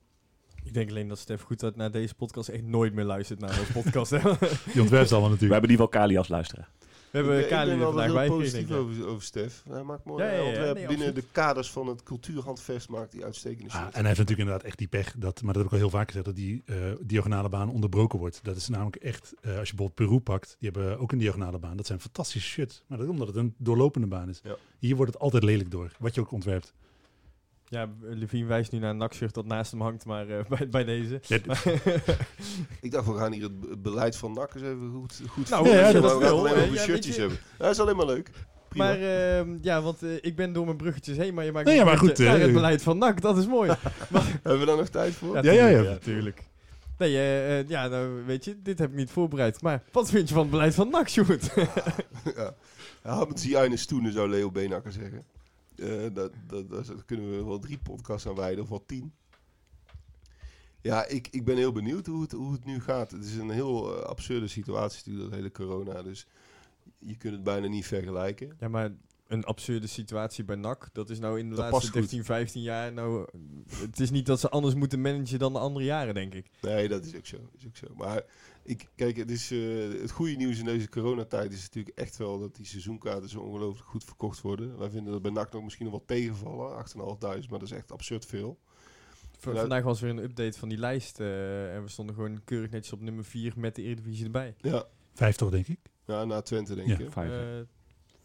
Ik 0.64 0.74
denk 0.74 0.90
alleen 0.90 1.08
dat 1.08 1.20
Stef 1.20 1.42
goed 1.42 1.60
dat 1.60 1.76
naar 1.76 1.92
deze 1.92 2.16
podcast 2.16 2.50
echt 2.50 2.64
nooit 2.64 2.94
meer 2.94 3.06
luistert 3.06 3.40
naar 3.40 3.60
onze 3.60 3.72
podcast. 3.72 4.12
hè. 4.12 4.20
Die 4.74 4.82
ontwerpt 4.82 5.08
ze 5.08 5.14
allemaal 5.16 5.20
We 5.20 5.20
natuurlijk. 5.20 5.52
hebben 5.52 5.68
die 5.70 5.78
wel 5.78 5.88
Kali 5.88 6.18
als 6.18 6.28
luisteraar. 6.28 6.70
We 6.72 6.75
hebben 7.16 7.34
ik 7.36 7.40
ben, 7.40 7.50
Kali 7.50 7.66
ik 7.66 7.72
er 7.72 7.78
ben 7.78 7.88
vandaag 7.88 8.14
bij 8.14 8.24
heel 8.24 8.32
gekregen, 8.34 8.66
positief 8.68 8.70
ik. 8.70 9.02
over, 9.02 9.08
over 9.08 9.24
Stef. 9.24 9.64
Hij 9.70 9.84
maakt 9.84 10.06
mooi 10.06 10.24
Ja, 10.24 10.30
ja, 10.32 10.36
ja, 10.38 10.44
ontwerp 10.48 10.76
nee, 10.76 10.88
binnen 10.88 11.08
absoluut. 11.08 11.16
de 11.26 11.32
kaders 11.32 11.72
van 11.72 11.88
het 11.88 12.04
cultuurhandvest 12.04 12.90
maakt 12.90 13.14
hij 13.14 13.24
uitstekende 13.24 13.72
Ah, 13.72 13.76
shit. 13.84 13.86
en 13.86 13.92
hij 14.00 14.04
heeft 14.08 14.18
natuurlijk 14.20 14.40
inderdaad 14.40 14.64
echt 14.68 14.78
die 14.78 14.88
pech, 14.88 15.14
dat, 15.18 15.42
maar 15.42 15.54
dat 15.54 15.62
heb 15.64 15.66
ik 15.66 15.72
al 15.72 15.78
heel 15.78 15.98
vaak 15.98 16.08
gezegd, 16.08 16.26
dat 16.26 16.36
die 16.36 16.62
eh, 16.66 16.76
diagonale 17.02 17.50
baan 17.50 17.70
onderbroken 17.70 18.20
wordt. 18.20 18.40
Dat 18.44 18.56
is 18.56 18.68
namelijk 18.68 18.96
echt, 18.96 19.34
eh, 19.42 19.58
als 19.58 19.70
je 19.70 19.76
bijvoorbeeld 19.76 19.94
Peru 20.10 20.20
pakt, 20.20 20.56
die 20.60 20.70
hebben 20.72 21.00
ook 21.00 21.12
een 21.12 21.18
diagonale 21.18 21.60
baan. 21.60 21.78
Dat 21.78 21.86
zijn 21.86 22.00
fantastische 22.00 22.50
shit, 22.50 22.84
maar 22.88 22.98
dat 22.98 23.08
is 23.08 23.14
omdat 23.14 23.28
het 23.28 23.36
een 23.36 23.54
doorlopende 23.58 24.08
baan 24.08 24.30
is. 24.30 24.40
Ja. 24.44 24.56
Hier 24.80 24.96
wordt 24.96 25.14
het 25.14 25.22
altijd 25.22 25.44
lelijk 25.44 25.72
door, 25.72 25.92
wat 26.00 26.16
je 26.16 26.22
ook 26.22 26.32
ontwerpt. 26.32 26.74
Ja, 27.70 27.90
Levine 28.02 28.46
wijst 28.46 28.72
nu 28.72 28.80
naar 28.80 28.90
een 28.90 28.98
nakshirt 28.98 29.34
dat 29.34 29.46
naast 29.46 29.72
hem 29.72 29.82
hangt, 29.82 30.06
maar 30.06 30.30
eh, 30.30 30.46
bij, 30.58 30.70
bij 30.70 30.84
deze. 30.84 31.20
Ja, 31.28 31.38
Ik 32.82 32.92
dacht, 32.92 33.08
we 33.08 33.14
gaan 33.18 33.32
hier 33.32 33.44
het 33.44 33.60
be- 33.60 33.78
beleid 33.78 34.18
van 34.18 34.34
NAC 34.34 34.54
eens 34.56 34.64
even 34.64 34.92
goed, 34.94 35.22
goed 35.30 35.50
Nou, 35.50 35.66
voeren. 35.66 35.82
ja, 35.86 35.92
we 35.94 36.00
dat 36.02 36.12
gaan 36.12 36.20
wel, 36.20 36.38
alleen 36.40 36.54
maar 36.56 36.62
over 36.64 36.74
Ja, 36.76 36.82
shirtjes 36.82 37.18
hebben. 37.18 37.38
Dat 37.58 37.72
is 37.72 37.80
alleen 37.80 37.96
maar 37.96 38.06
leuk. 38.06 38.30
Prima. 38.70 38.86
Maar 38.86 39.00
ehm, 39.00 39.58
ja, 39.62 39.82
want 39.82 40.04
eh, 40.04 40.10
ik 40.22 40.36
ben 40.36 40.54
door 40.54 40.66
mijn 40.66 40.78
bruggetjes 40.78 41.18
heen, 41.18 41.34
maar 41.34 41.46
je 41.46 41.52
maakt 41.52 41.66
Nee, 41.68 41.84
maar 41.84 41.98
goed, 41.98 42.18
naar 42.18 42.36
eh, 42.36 42.42
het 42.42 42.54
beleid 42.54 42.82
van 42.82 42.98
NAC, 42.98 43.22
dat 43.22 43.38
is 43.38 43.48
mooi. 43.48 43.70
Hebben 44.44 44.60
we 44.60 44.66
daar 44.66 44.78
nog 44.78 44.88
tijd 44.90 45.14
voor? 45.14 45.36
Ja, 45.44 45.52
ja, 45.52 45.68
ja. 45.68 45.78
tuurlijk, 45.78 46.02
tuurlijk. 46.04 46.44
Nee, 46.98 47.16
eh, 47.16 47.60
eh, 47.60 47.68
ja, 47.70 47.88
nou 47.88 48.26
weet 48.26 48.46
je, 48.46 48.62
dit 48.62 48.80
heb 48.80 48.90
ik 48.90 48.96
niet 48.96 49.10
voorbereid. 49.12 49.62
Maar 49.62 49.84
wat 49.92 50.10
vind 50.10 50.28
je 50.28 50.34
van 50.34 50.44
het 50.44 50.52
beleid 50.52 50.76
van 50.76 50.90
NAC, 50.90 51.10
Sjoerd? 51.10 51.52
ja. 52.36 52.54
Ja, 53.04 53.26
met 53.26 53.40
Ziane 53.40 53.78
Stoenen 53.78 54.14
zou 54.14 54.30
Leo 54.30 54.52
Beenakker 54.52 54.92
zeggen. 54.92 55.24
Eh, 55.76 56.14
daar 56.14 56.30
kunnen 57.06 57.30
we 57.38 57.44
wel 57.44 57.60
drie 57.60 57.78
podcasts 57.78 58.28
aan 58.28 58.36
wijden, 58.36 58.64
of 58.64 58.70
wel 58.70 58.86
tien. 58.86 59.14
Ja, 60.82 61.06
ik, 61.06 61.28
ik 61.32 61.46
ben 61.46 61.58
heel 61.58 61.72
benieuwd 61.72 62.06
hoe 62.06 62.22
het, 62.22 62.32
hoe 62.32 62.52
het 62.52 62.66
nu 62.66 62.82
gaat. 62.82 63.12
Het 63.12 63.26
is 63.26 63.36
een 63.36 63.50
heel 63.50 63.96
eh, 63.96 64.04
absurde 64.04 64.48
situatie 64.48 64.98
natuurlijk, 64.98 65.30
dat 65.30 65.40
hele 65.40 65.52
corona. 65.52 66.04
Dus 66.04 66.28
je 67.00 67.18
kunt 67.18 67.34
het 67.34 67.44
bijna 67.44 67.68
niet 67.68 67.86
vergelijken. 67.86 68.56
Ja, 68.60 68.68
maar 68.68 68.92
een 69.28 69.44
absurde 69.44 69.88
situatie 69.88 70.44
bij 70.44 70.56
NAC, 70.56 70.90
dat 70.94 71.10
is 71.10 71.20
nou 71.20 71.40
in 71.40 71.50
de 71.50 71.56
Dat 71.56 71.60
laatste 71.72 71.80
past 71.80 71.90
goed. 71.92 72.02
13, 72.02 72.24
15 72.24 72.62
jaar. 72.62 72.94
Nou, 72.94 73.28
het 73.78 74.00
is 74.00 74.10
niet 74.10 74.26
dat 74.26 74.40
ze 74.40 74.50
anders 74.50 74.74
moeten 74.76 75.02
managen 75.02 75.40
dan 75.40 75.54
de 75.54 75.60
andere 75.60 75.86
jaren, 75.86 76.14
denk 76.14 76.34
ik. 76.34 76.50
Nee, 76.62 76.88
dat 76.88 77.06
is 77.06 77.16
ook 77.16 77.26
zo. 77.26 77.38
Is 77.58 77.66
ook 77.68 77.76
zo. 77.76 77.88
Maar 77.96 78.24
ik, 78.64 78.88
kijk, 78.96 79.18
het, 79.18 79.32
is, 79.32 79.52
eh, 79.52 80.02
het 80.02 80.12
goede 80.12 80.36
nieuws 80.36 80.60
in 80.60 80.66
deze 80.66 80.90
coronatijd 80.90 81.54
is 81.54 81.62
natuurlijk 81.62 81.98
echt 81.98 82.18
wel 82.18 82.40
dat 82.40 82.56
die 82.56 82.66
seizoenkaarten 82.66 83.30
zo 83.30 83.40
ongelooflijk 83.40 83.90
goed 83.90 84.04
verkocht 84.04 84.42
worden. 84.42 84.78
Wij 84.78 84.90
vinden 84.90 85.12
dat 85.14 85.22
bij 85.22 85.32
NAC 85.32 85.52
nog 85.54 85.64
misschien 85.64 85.86
nog 85.86 85.94
wel 85.96 86.06
tegenvallen, 86.06 86.76
8.500, 86.78 87.50
maar 87.50 87.60
dat 87.60 87.62
is 87.62 87.72
echt 87.72 87.92
absurd 87.92 88.26
veel. 88.26 88.60
V- 89.38 89.46
Nou- 89.46 89.58
Vandaag 89.60 89.84
was 89.84 90.00
weer 90.02 90.10
een 90.10 90.24
update 90.24 90.60
van 90.60 90.70
die 90.70 90.78
lijst. 90.78 91.20
eh, 91.20 91.76
en 91.76 91.84
we 91.84 91.90
stonden 91.90 92.16
gewoon 92.16 92.42
keurig 92.44 92.70
netjes 92.72 92.94
op 92.94 93.02
nummer 93.02 93.24
4 93.26 93.54
met 93.56 93.76
de 93.76 93.82
Eredivisie 93.82 94.26
erbij. 94.26 94.56
Ja, 94.58 94.86
Vijf 95.14 95.36
toch, 95.36 95.50
denk 95.52 95.68
ik. 95.68 95.80
ja 96.06 96.26
na 96.26 96.42
Twente 96.42 96.76
denk 96.76 96.88
Ja. 96.88 96.98
ik. 97.00 97.12
Vijf. 97.12 97.32
Eh, 97.32 97.68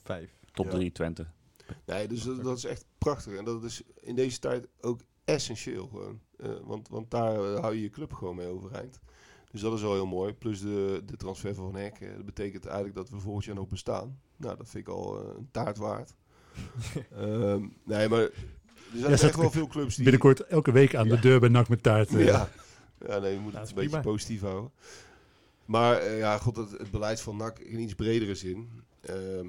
vijf. 0.02 0.30
Top 0.62 0.70
ja. 0.72 0.78
3 0.78 0.92
Twente. 0.92 1.26
Nee, 1.86 2.08
dus 2.08 2.22
dat, 2.22 2.42
dat 2.42 2.56
is 2.56 2.64
echt 2.64 2.84
prachtig. 2.98 3.34
En 3.36 3.44
dat 3.44 3.64
is 3.64 3.82
in 4.00 4.14
deze 4.14 4.38
tijd 4.38 4.66
ook 4.80 5.00
essentieel 5.24 5.86
gewoon. 5.86 6.20
Eh, 6.38 6.50
want, 6.64 6.88
want 6.88 7.10
daar 7.10 7.34
eh, 7.54 7.60
hou 7.60 7.74
je 7.74 7.82
je 7.82 7.90
club 7.90 8.12
gewoon 8.12 8.36
mee 8.36 8.46
overeind. 8.46 9.00
Dus 9.50 9.60
dat 9.60 9.72
is 9.74 9.82
wel 9.82 9.92
heel 9.92 10.06
mooi. 10.06 10.32
Plus 10.32 10.60
de, 10.60 11.02
de 11.04 11.16
transfer 11.16 11.54
van 11.54 11.72
Van 11.72 11.80
Hek. 11.80 12.00
eh, 12.00 12.14
dat 12.16 12.24
betekent 12.24 12.64
eigenlijk 12.66 12.96
dat 12.96 13.08
we 13.10 13.18
volgend 13.18 13.44
jaar 13.44 13.54
nog 13.54 13.68
bestaan. 13.68 14.18
Nou, 14.36 14.56
dat 14.56 14.68
vind 14.68 14.86
ik 14.86 14.92
al 14.94 15.28
een 15.36 15.48
taart 15.50 15.76
waard. 15.76 16.14
Ehm, 17.16 17.66
nee, 17.84 18.08
maar 18.08 18.20
er 18.20 18.30
zijn 18.98 19.12
echt 19.12 19.36
wel 19.36 19.50
veel 19.50 19.66
clubs 19.66 19.94
die... 19.94 20.02
Binnenkort 20.04 20.40
elke 20.40 20.72
week 20.72 20.94
aan 20.94 21.06
Ja. 21.08 21.14
de 21.14 21.20
deur 21.20 21.40
bij 21.40 21.48
NAC 21.48 21.68
met 21.68 21.82
taart. 21.82 22.14
eh. 22.14 22.24
Ja. 22.24 22.48
ja, 23.06 23.18
nee, 23.18 23.34
we 23.36 23.40
moeten 23.42 23.60
dat 23.60 23.68
het 23.68 23.78
een 23.78 23.84
beetje 23.84 23.88
prima. 24.00 24.00
positief 24.12 24.40
houden. 24.40 24.70
Maar 25.64 26.10
ja, 26.10 26.38
god, 26.38 26.56
het, 26.56 26.70
het 26.70 26.90
beleid 26.90 27.20
van 27.20 27.36
NAC 27.36 27.58
in 27.58 27.78
iets 27.80 27.94
bredere 27.94 28.34
zin. 28.34 28.70
Ehm, 29.00 29.48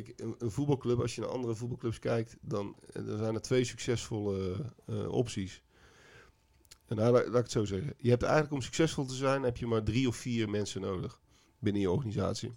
kijk, 0.00 0.12
een, 0.38 0.50
voetbalclub, 0.50 1.00
als 1.00 1.14
je 1.14 1.20
naar 1.20 1.30
andere 1.30 1.54
voetbalclubs 1.54 1.98
kijkt, 1.98 2.36
dan, 2.40 2.76
eh, 2.92 3.02
zijn 3.18 3.34
er 3.34 3.40
twee 3.40 3.64
succesvolle 3.64 4.64
eh, 4.86 5.08
opties. 5.08 5.62
En 6.86 6.96
nou, 6.96 7.12
laat, 7.12 7.26
laat 7.26 7.36
ik 7.36 7.42
het 7.42 7.50
zo 7.50 7.64
zeggen. 7.64 7.94
Je 7.98 8.10
hebt 8.10 8.22
eigenlijk 8.22 8.52
om 8.52 8.62
succesvol 8.62 9.04
te 9.04 9.14
zijn, 9.14 9.42
heb 9.42 9.56
je 9.56 9.66
maar 9.66 9.82
drie 9.82 10.08
of 10.08 10.16
vier 10.16 10.50
mensen 10.50 10.80
nodig 10.80 11.20
binnen 11.58 11.82
je 11.82 11.90
organisatie. 11.90 12.52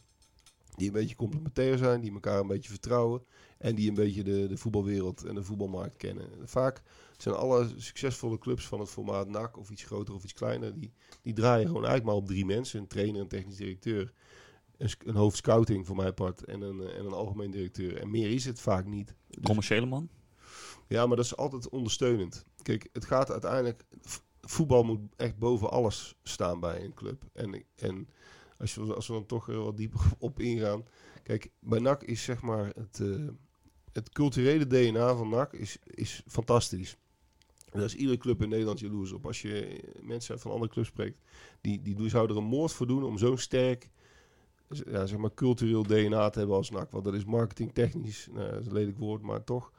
Die 0.76 0.88
een 0.88 0.94
beetje 0.94 1.16
complementair 1.16 1.78
zijn, 1.78 2.02
die 2.02 2.14
elkaar 2.14 2.40
een 2.40 2.48
beetje 2.48 2.70
vertrouwen. 2.70 3.26
En 3.58 3.76
die 3.76 3.90
een 3.90 3.96
beetje 3.96 4.24
de, 4.24 4.48
de 4.48 4.58
voetbalwereld 4.58 5.24
en 5.24 5.36
de 5.36 5.44
voetbalmarkt 5.44 5.98
kennen. 5.98 6.30
Vaak 6.44 6.82
zijn 7.18 7.36
alle 7.36 7.70
succesvolle 7.76 8.38
clubs 8.38 8.68
van 8.68 8.80
het 8.80 8.90
formaat 8.90 9.28
NAC, 9.28 9.58
of 9.58 9.70
iets 9.70 9.84
groter 9.84 10.14
of 10.14 10.24
iets 10.24 10.34
kleiner, 10.34 10.80
die, 10.80 10.94
die 11.22 11.34
draaien 11.34 11.68
gewoon 11.68 11.86
eigenlijk 11.86 12.06
maar 12.06 12.24
op 12.24 12.28
drie 12.28 12.46
mensen. 12.46 12.80
Een 12.80 12.88
trainer, 12.88 13.22
een 13.22 13.28
technisch 13.28 13.56
directeur, 13.56 14.14
een, 14.78 14.90
een 15.06 15.16
hoofd 15.16 15.38
scouting 15.38 15.86
voor 15.86 15.96
mijn 15.96 16.14
part 16.14 16.44
en 16.44 16.62
een, 16.62 16.82
eh, 16.82 16.98
en 16.98 17.06
een 17.06 17.14
algemeen 17.14 17.52
directeur. 17.52 17.98
En 17.98 18.12
meer 18.12 18.32
is 18.32 18.46
het 18.46 18.62
vaak 18.62 18.86
niet. 18.86 19.16
Dus- 19.28 19.44
Commerciële 19.44 19.86
man? 19.86 20.10
ja, 20.88 21.06
maar 21.06 21.16
dat 21.16 21.26
is 21.26 21.36
altijd 21.36 21.70
ondersteunend. 21.70 22.46
Kijk, 22.62 22.90
het 22.94 23.06
gaat 23.06 23.32
uiteindelijk... 23.32 23.86
Voetbal 24.48 24.84
moet 24.84 25.00
echt 25.16 25.38
boven 25.38 25.70
alles 25.72 26.16
staan 26.24 26.60
bij 26.60 26.84
een 26.84 26.94
club. 26.94 27.24
En, 27.34 27.64
en 27.76 28.10
als, 28.58 28.76
we, 28.76 28.96
als 28.96 29.08
we 29.08 29.14
dan 29.14 29.26
toch 29.26 29.46
wat 29.46 29.78
dieper 29.78 30.02
op 30.20 30.40
ingaan... 30.40 30.86
Kijk, 31.24 31.52
bij 31.60 31.80
NAC 31.80 32.04
is 32.04 32.24
zeg 32.24 32.42
maar 32.42 32.72
het, 32.76 33.00
eh, 33.00 33.28
het 33.92 34.10
culturele 34.10 34.68
DNA 34.68 35.16
van 35.16 35.30
NAC 35.30 35.54
is, 35.54 35.78
is 35.84 36.24
fantastisch. 36.28 36.98
Daar 37.72 37.84
is 37.84 37.96
iedere 37.96 38.18
club 38.18 38.42
in 38.42 38.50
Nederland 38.50 38.80
jaloers 38.80 39.12
op. 39.12 39.26
Als 39.26 39.42
je 39.42 39.84
mensen 40.02 40.40
van 40.40 40.52
andere 40.52 40.72
clubs 40.72 40.88
spreekt, 40.88 41.22
die, 41.62 41.82
die 41.82 42.10
zouden 42.10 42.36
er 42.36 42.42
een 42.42 42.48
moord 42.48 42.72
voor 42.72 42.88
doen 42.88 43.04
om 43.04 43.18
zo'n 43.18 43.38
sterk 43.38 43.90
ja, 44.70 45.06
zeg 45.06 45.18
maar 45.18 45.34
cultureel 45.34 45.84
DNA 45.84 46.30
te 46.30 46.40
hebben 46.40 46.58
als 46.58 46.70
NAC. 46.70 46.92
Want 46.92 47.04
dat 47.06 47.14
is 47.14 47.26
marketingtechnisch, 47.26 48.28
nou, 48.32 48.60
is 48.60 48.66
een 48.66 48.74
lelijk 48.74 48.98
woord, 48.98 49.22
maar 49.22 49.44
toch 49.44 49.72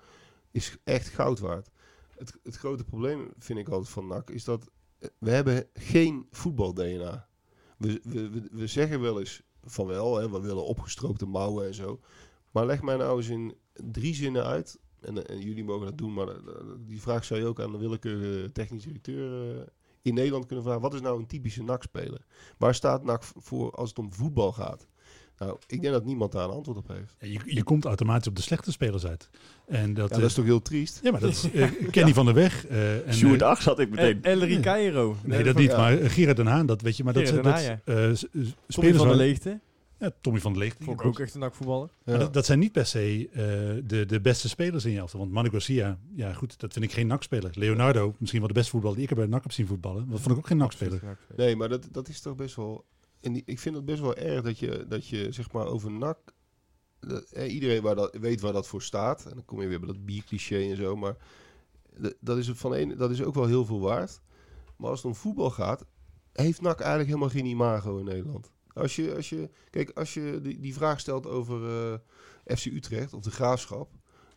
is 0.51 0.76
echt 0.84 1.09
goud 1.09 1.39
waard. 1.39 1.70
Het, 2.16 2.39
het 2.43 2.57
grote 2.57 2.84
probleem 2.84 3.30
vind 3.39 3.59
ik 3.59 3.68
altijd 3.68 3.89
van 3.89 4.07
NAC 4.07 4.30
is 4.30 4.45
dat 4.45 4.70
eh, 4.99 5.09
we 5.18 5.30
hebben 5.30 5.66
geen 5.74 6.26
voetbal-DNA. 6.30 7.28
We, 7.78 8.01
we, 8.03 8.30
we, 8.30 8.49
we 8.51 8.66
zeggen 8.66 9.01
wel 9.01 9.18
eens 9.18 9.43
van 9.64 9.87
wel, 9.87 10.16
hè, 10.16 10.30
we 10.30 10.41
willen 10.41 10.64
opgestroopte 10.64 11.26
mouwen 11.26 11.66
en 11.66 11.74
zo. 11.74 12.01
Maar 12.51 12.66
leg 12.66 12.82
mij 12.82 12.97
nou 12.97 13.16
eens 13.16 13.28
in 13.28 13.55
drie 13.72 14.14
zinnen 14.14 14.45
uit. 14.45 14.78
En, 15.01 15.26
en 15.26 15.41
jullie 15.41 15.64
mogen 15.64 15.87
dat 15.87 15.99
doen, 15.99 16.12
maar 16.14 16.28
eh, 16.28 16.37
die 16.78 17.01
vraag 17.01 17.24
zou 17.24 17.41
je 17.41 17.47
ook 17.47 17.61
aan 17.61 17.72
de 17.72 17.78
willekeurige 17.78 18.53
technisch 18.53 18.84
directeur 18.84 19.64
in 20.07 20.14
Nederland 20.14 20.46
kunnen 20.46 20.64
vragen. 20.64 20.82
Wat 20.82 20.94
is 20.94 21.00
nou 21.00 21.18
een 21.18 21.26
typische 21.26 21.62
NAC-speler? 21.62 22.20
Waar 22.59 22.74
staat 22.74 23.04
NAC 23.04 23.22
voor 23.36 23.70
als 23.70 23.88
het 23.88 23.98
om 23.98 24.12
voetbal 24.12 24.52
gaat? 24.52 24.86
Nou, 25.38 25.57
ik 25.66 25.80
denk 25.80 25.92
dat 25.92 26.04
niemand 26.04 26.32
daar 26.32 26.44
een 26.44 26.50
antwoord 26.50 26.78
op 26.78 26.88
heeft. 26.88 27.16
Je, 27.18 27.54
je 27.54 27.62
komt 27.62 27.84
automatisch 27.84 28.26
op 28.28 28.36
de 28.36 28.42
slechte 28.42 28.72
spelers 28.72 29.07
uit. 29.07 29.30
En 29.66 29.94
dat, 29.94 30.11
ja, 30.11 30.16
dat 30.16 30.28
is 30.28 30.34
toch 30.34 30.44
heel 30.44 30.62
triest? 30.62 31.00
Ja, 31.02 31.11
maar 31.11 31.20
dat 31.20 31.30
is 31.30 31.52
uh, 31.52 31.68
Kenny 31.90 32.14
van 32.14 32.24
der 32.24 32.34
Weg. 32.34 32.68
Uh, 32.70 33.07
en, 33.07 33.14
Sjoerd 33.14 33.42
Ach 33.42 33.64
had 33.64 33.78
ik 33.78 33.90
meteen. 33.90 34.22
Ellery 34.22 34.61
Cairo. 34.61 35.16
Nee, 35.24 35.42
dat 35.42 35.57
niet, 35.57 35.76
maar 35.76 35.96
Gerard 35.96 36.36
den 36.36 36.46
Haan, 36.46 36.66
dat 36.66 36.82
weet 36.82 36.96
je. 36.96 37.04
Maar 37.04 37.12
dat, 37.12 37.26
dat, 37.26 37.44
dat 37.44 37.78
uh, 37.84 38.14
spelers 38.68 38.96
van 38.96 39.09
de 39.09 39.16
Leegte. 39.16 39.61
Ja, 39.99 40.11
Tommy 40.20 40.40
van 40.40 40.53
der 40.53 40.62
Leegte. 40.62 40.84
Vond 40.84 41.01
ik 41.01 41.07
ook 41.07 41.18
echt 41.18 41.34
een 41.34 41.40
nakvoetballer. 41.40 41.90
Ja. 42.05 42.16
Dat, 42.16 42.34
dat, 42.34 42.47
zijn 42.47 42.59
niet 42.59 42.72
per 42.72 42.86
se 42.86 43.28
uh, 43.28 43.32
de, 43.88 44.07
de 44.07 44.20
beste 44.20 44.49
spelers 44.49 44.84
in 44.84 44.90
je 44.90 44.99
elftal. 44.99 45.20
Want 45.20 45.32
Manu 45.32 45.51
Garcia, 45.51 45.99
ja 46.14 46.32
goed, 46.32 46.61
dat 46.61 46.72
vind 46.72 46.84
ik 46.84 46.92
geen 46.92 47.07
nakspeler. 47.07 47.51
Leonardo, 47.55 48.14
misschien 48.18 48.40
wel 48.40 48.49
de 48.49 48.55
beste 48.55 48.70
voetballer 48.70 48.97
die 48.97 49.05
ik 49.05 49.11
heb 49.11 49.18
bij 49.18 49.28
NAC 49.28 49.42
heb 49.42 49.53
zien 49.53 49.66
voetballen. 49.66 50.09
Dat 50.09 50.20
vond 50.20 50.30
ik 50.30 50.38
ook 50.38 50.47
geen 50.47 50.57
nakspeler. 50.57 51.18
Nee, 51.36 51.57
maar 51.57 51.68
dat, 51.68 51.88
dat 51.90 52.09
is 52.09 52.20
toch 52.20 52.34
best 52.34 52.57
wel... 52.57 52.84
En 53.20 53.32
die, 53.32 53.42
ik 53.47 53.59
vind 53.59 53.74
het 53.76 53.84
best 53.84 54.01
wel 54.01 54.16
erg 54.16 54.42
dat 54.42 54.59
je, 54.59 54.84
dat 54.88 55.09
je 55.09 55.32
zeg 55.32 55.53
maar 55.53 55.66
over 55.66 55.90
NAC... 55.90 56.18
Dat, 57.01 57.30
eh, 57.30 57.55
iedereen 57.55 57.82
waar 57.82 57.94
dat, 57.94 58.16
weet 58.16 58.40
waar 58.40 58.53
dat 58.53 58.66
voor 58.66 58.82
staat. 58.82 59.24
En 59.24 59.34
dan 59.34 59.44
kom 59.44 59.61
je 59.61 59.68
weer 59.68 59.78
bij 59.78 59.88
dat 59.88 60.05
biercliché 60.05 60.70
en 60.70 60.76
zo. 60.76 60.97
Maar 60.97 61.16
dat 62.20 62.38
is, 62.38 62.51
van 62.51 62.74
een, 62.74 62.97
dat 62.97 63.11
is 63.11 63.22
ook 63.22 63.34
wel 63.34 63.47
heel 63.47 63.64
veel 63.64 63.80
waard. 63.80 64.20
Maar 64.76 64.90
als 64.90 64.99
het 64.99 65.09
om 65.09 65.14
voetbal 65.14 65.51
gaat, 65.51 65.84
heeft 66.32 66.61
NAC 66.61 66.78
eigenlijk 66.78 67.09
helemaal 67.09 67.30
geen 67.30 67.47
imago 67.47 67.97
in 67.97 68.05
Nederland. 68.05 68.55
Als 68.77 68.97
je, 68.97 69.14
als 69.14 69.29
je, 69.29 69.51
kijk, 69.70 69.91
als 69.91 70.14
je 70.14 70.41
die, 70.43 70.61
die 70.61 70.74
vraag 70.74 71.01
stelt 71.01 71.27
over 71.27 71.61
uh, 71.61 72.57
FC 72.57 72.64
Utrecht 72.64 73.12
of 73.12 73.22
de 73.22 73.31
graafschap, 73.31 73.91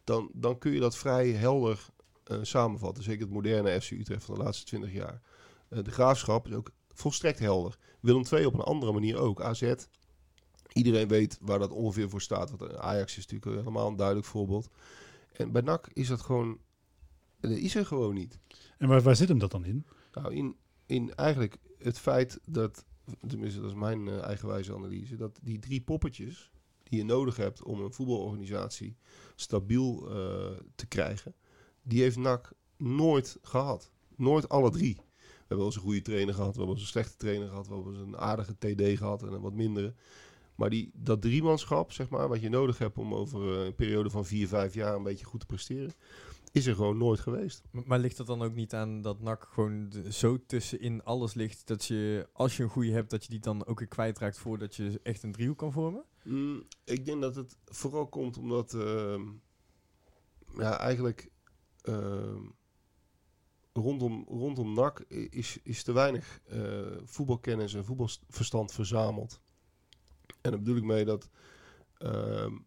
dan, 0.03 0.29
dan 0.33 0.57
kun 0.57 0.71
je 0.71 0.79
dat 0.79 0.97
vrij 0.97 1.29
helder 1.29 1.85
uh, 2.31 2.37
samenvatten. 2.41 3.03
Zeker 3.03 3.21
het 3.21 3.33
moderne 3.33 3.81
FC 3.81 3.91
Utrecht 3.91 4.23
van 4.23 4.35
de 4.35 4.43
laatste 4.43 4.65
20 4.65 4.93
jaar. 4.93 5.21
Uh, 5.69 5.83
de 5.83 5.91
graafschap 5.91 6.47
is 6.47 6.53
ook 6.53 6.71
volstrekt 6.93 7.39
helder. 7.39 7.77
Willem 7.99 8.23
II 8.31 8.45
op 8.45 8.53
een 8.53 8.59
andere 8.59 8.91
manier 8.91 9.17
ook. 9.17 9.41
AZ. 9.41 9.73
Iedereen 10.73 11.07
weet 11.07 11.37
waar 11.41 11.59
dat 11.59 11.71
ongeveer 11.71 12.09
voor 12.09 12.21
staat. 12.21 12.49
Want 12.49 12.77
Ajax 12.77 13.17
is 13.17 13.27
natuurlijk 13.27 13.61
helemaal 13.61 13.87
een 13.87 13.95
duidelijk 13.95 14.27
voorbeeld. 14.27 14.69
En 15.31 15.51
bij 15.51 15.61
NAC 15.61 15.89
is 15.93 16.07
dat 16.07 16.21
gewoon. 16.21 16.59
Dat 17.39 17.51
is 17.51 17.75
er 17.75 17.85
gewoon 17.85 18.13
niet. 18.13 18.39
En 18.77 18.87
waar, 18.87 19.01
waar 19.01 19.15
zit 19.15 19.27
hem 19.27 19.39
dat 19.39 19.51
dan 19.51 19.65
in? 19.65 19.85
Nou, 20.11 20.35
in, 20.35 20.55
in 20.85 21.15
eigenlijk 21.15 21.57
het 21.77 21.99
feit 21.99 22.39
dat 22.45 22.85
tenminste 23.27 23.61
dat 23.61 23.69
is 23.69 23.75
mijn 23.75 24.07
uh, 24.07 24.23
eigenwijze 24.23 24.73
analyse, 24.73 25.15
dat 25.15 25.39
die 25.43 25.59
drie 25.59 25.81
poppetjes 25.81 26.51
die 26.83 26.99
je 26.99 27.05
nodig 27.05 27.35
hebt 27.35 27.63
om 27.63 27.81
een 27.81 27.93
voetbalorganisatie 27.93 28.97
stabiel 29.35 30.07
uh, 30.07 30.57
te 30.75 30.87
krijgen, 30.87 31.35
die 31.81 32.01
heeft 32.01 32.17
NAC 32.17 32.53
nooit 32.77 33.37
gehad. 33.41 33.91
Nooit 34.15 34.49
alle 34.49 34.71
drie. 34.71 34.95
We 34.95 35.55
hebben 35.55 35.57
wel 35.57 35.65
eens 35.65 35.75
een 35.75 35.81
goede 35.81 36.01
trainer 36.01 36.33
gehad, 36.33 36.51
we 36.51 36.57
hebben 36.57 36.75
eens 36.75 36.83
een 36.83 36.91
slechte 36.91 37.17
trainer 37.17 37.47
gehad, 37.47 37.67
we 37.67 37.73
hebben 37.73 37.93
eens 37.93 38.03
een 38.03 38.17
aardige 38.17 38.57
TD 38.57 38.97
gehad 38.97 39.23
en 39.23 39.33
een 39.33 39.41
wat 39.41 39.53
mindere. 39.53 39.93
Maar 40.55 40.69
die, 40.69 40.91
dat 40.93 41.21
driemanschap, 41.21 41.91
zeg 41.91 42.09
maar, 42.09 42.27
wat 42.27 42.41
je 42.41 42.49
nodig 42.49 42.77
hebt 42.77 42.97
om 42.97 43.13
over 43.13 43.41
een 43.41 43.75
periode 43.75 44.09
van 44.09 44.25
vier, 44.25 44.47
vijf 44.47 44.73
jaar 44.73 44.95
een 44.95 45.03
beetje 45.03 45.25
goed 45.25 45.39
te 45.39 45.45
presteren, 45.45 45.93
is 46.51 46.65
er 46.65 46.75
gewoon 46.75 46.97
nooit 46.97 47.19
geweest. 47.19 47.63
Maar, 47.71 47.83
maar 47.85 47.99
ligt 47.99 48.17
dat 48.17 48.27
dan 48.27 48.41
ook 48.41 48.53
niet 48.53 48.73
aan 48.73 49.01
dat 49.01 49.21
NAC 49.21 49.47
gewoon 49.51 49.89
de, 49.89 50.13
zo 50.13 50.45
tussenin 50.45 51.03
alles 51.03 51.33
ligt 51.33 51.67
dat 51.67 51.85
je, 51.85 52.29
als 52.33 52.57
je 52.57 52.63
een 52.63 52.69
goede 52.69 52.91
hebt, 52.91 53.09
dat 53.09 53.23
je 53.23 53.29
die 53.29 53.39
dan 53.39 53.65
ook 53.65 53.79
weer 53.79 53.87
kwijtraakt 53.87 54.37
voordat 54.37 54.75
je 54.75 54.99
echt 55.03 55.23
een 55.23 55.31
driehoek 55.31 55.57
kan 55.57 55.71
vormen? 55.71 56.03
Mm, 56.23 56.63
ik 56.83 57.05
denk 57.05 57.21
dat 57.21 57.35
het 57.35 57.57
vooral 57.65 58.07
komt 58.07 58.37
omdat, 58.37 58.73
uh, 58.73 59.21
ja, 60.57 60.79
eigenlijk 60.79 61.31
uh, 61.83 62.41
rondom, 63.73 64.25
rondom 64.27 64.73
NAC 64.73 64.99
is, 65.29 65.59
is 65.63 65.83
te 65.83 65.91
weinig 65.91 66.41
uh, 66.53 66.97
voetbalkennis 67.03 67.73
en 67.73 67.85
voetbalverstand 67.85 68.71
verzameld. 68.71 69.41
En 70.41 70.51
daar 70.51 70.59
bedoel 70.59 70.77
ik 70.77 70.83
mee 70.83 71.05
dat 71.05 71.29
ehm, 71.97 72.57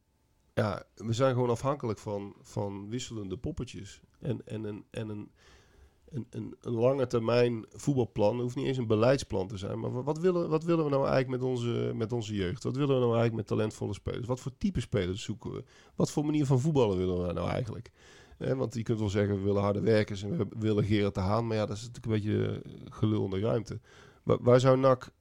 ja, 0.54 0.82
we 0.94 1.12
zijn 1.12 1.34
gewoon 1.34 1.50
afhankelijk 1.50 1.98
van, 1.98 2.34
van 2.40 2.88
wisselende 2.88 3.36
poppetjes. 3.36 4.00
En, 4.20 4.46
en, 4.46 4.64
een, 4.64 4.84
en 4.90 5.08
een, 5.08 5.30
een, 6.10 6.26
een, 6.60 6.72
lange 6.72 7.06
termijn 7.06 7.66
voetbalplan 7.70 8.40
hoeft 8.40 8.56
niet 8.56 8.66
eens 8.66 8.76
een 8.76 8.86
beleidsplan 8.86 9.48
te 9.48 9.56
zijn. 9.56 9.80
Maar 9.80 10.02
wat 10.02 10.18
willen, 10.18 10.48
wat 10.48 10.64
willen 10.64 10.84
we 10.84 10.90
nou 10.90 11.06
eigenlijk 11.06 11.42
met 11.42 11.50
onze, 11.50 11.92
met 11.94 12.12
onze 12.12 12.34
jeugd? 12.34 12.62
Wat 12.62 12.76
willen 12.76 12.94
we 12.94 13.00
nou 13.00 13.16
eigenlijk 13.16 13.34
met 13.34 13.46
talentvolle 13.46 13.94
spelers? 13.94 14.26
Wat 14.26 14.40
voor 14.40 14.52
type 14.58 14.80
spelers 14.80 15.22
zoeken 15.22 15.52
we? 15.52 15.64
Wat 15.94 16.10
voor 16.10 16.24
manier 16.24 16.46
van 16.46 16.60
voetballen 16.60 16.96
willen 16.96 17.26
we 17.26 17.32
nou 17.32 17.48
eigenlijk? 17.48 17.90
Want 18.38 18.74
je 18.74 18.82
kunt 18.82 18.98
wel 18.98 19.08
zeggen, 19.08 19.36
we 19.36 19.42
willen 19.42 19.62
harde 19.62 19.80
werkers 19.80 20.22
en 20.22 20.36
we 20.36 20.46
willen 20.58 20.84
Gerard 20.84 21.14
de 21.14 21.20
Haan. 21.20 21.46
Maar 21.46 21.56
ja, 21.56 21.66
dat 21.66 21.76
is 21.76 21.88
natuurlijk 21.88 22.06
een 22.06 22.32
beetje 22.32 22.62
gelul 22.90 23.24
in 23.24 23.30
de 23.30 23.38
ruimte. 23.38 23.80
Waar 24.22 24.60
zou 24.60 24.78
NAC 24.78 25.12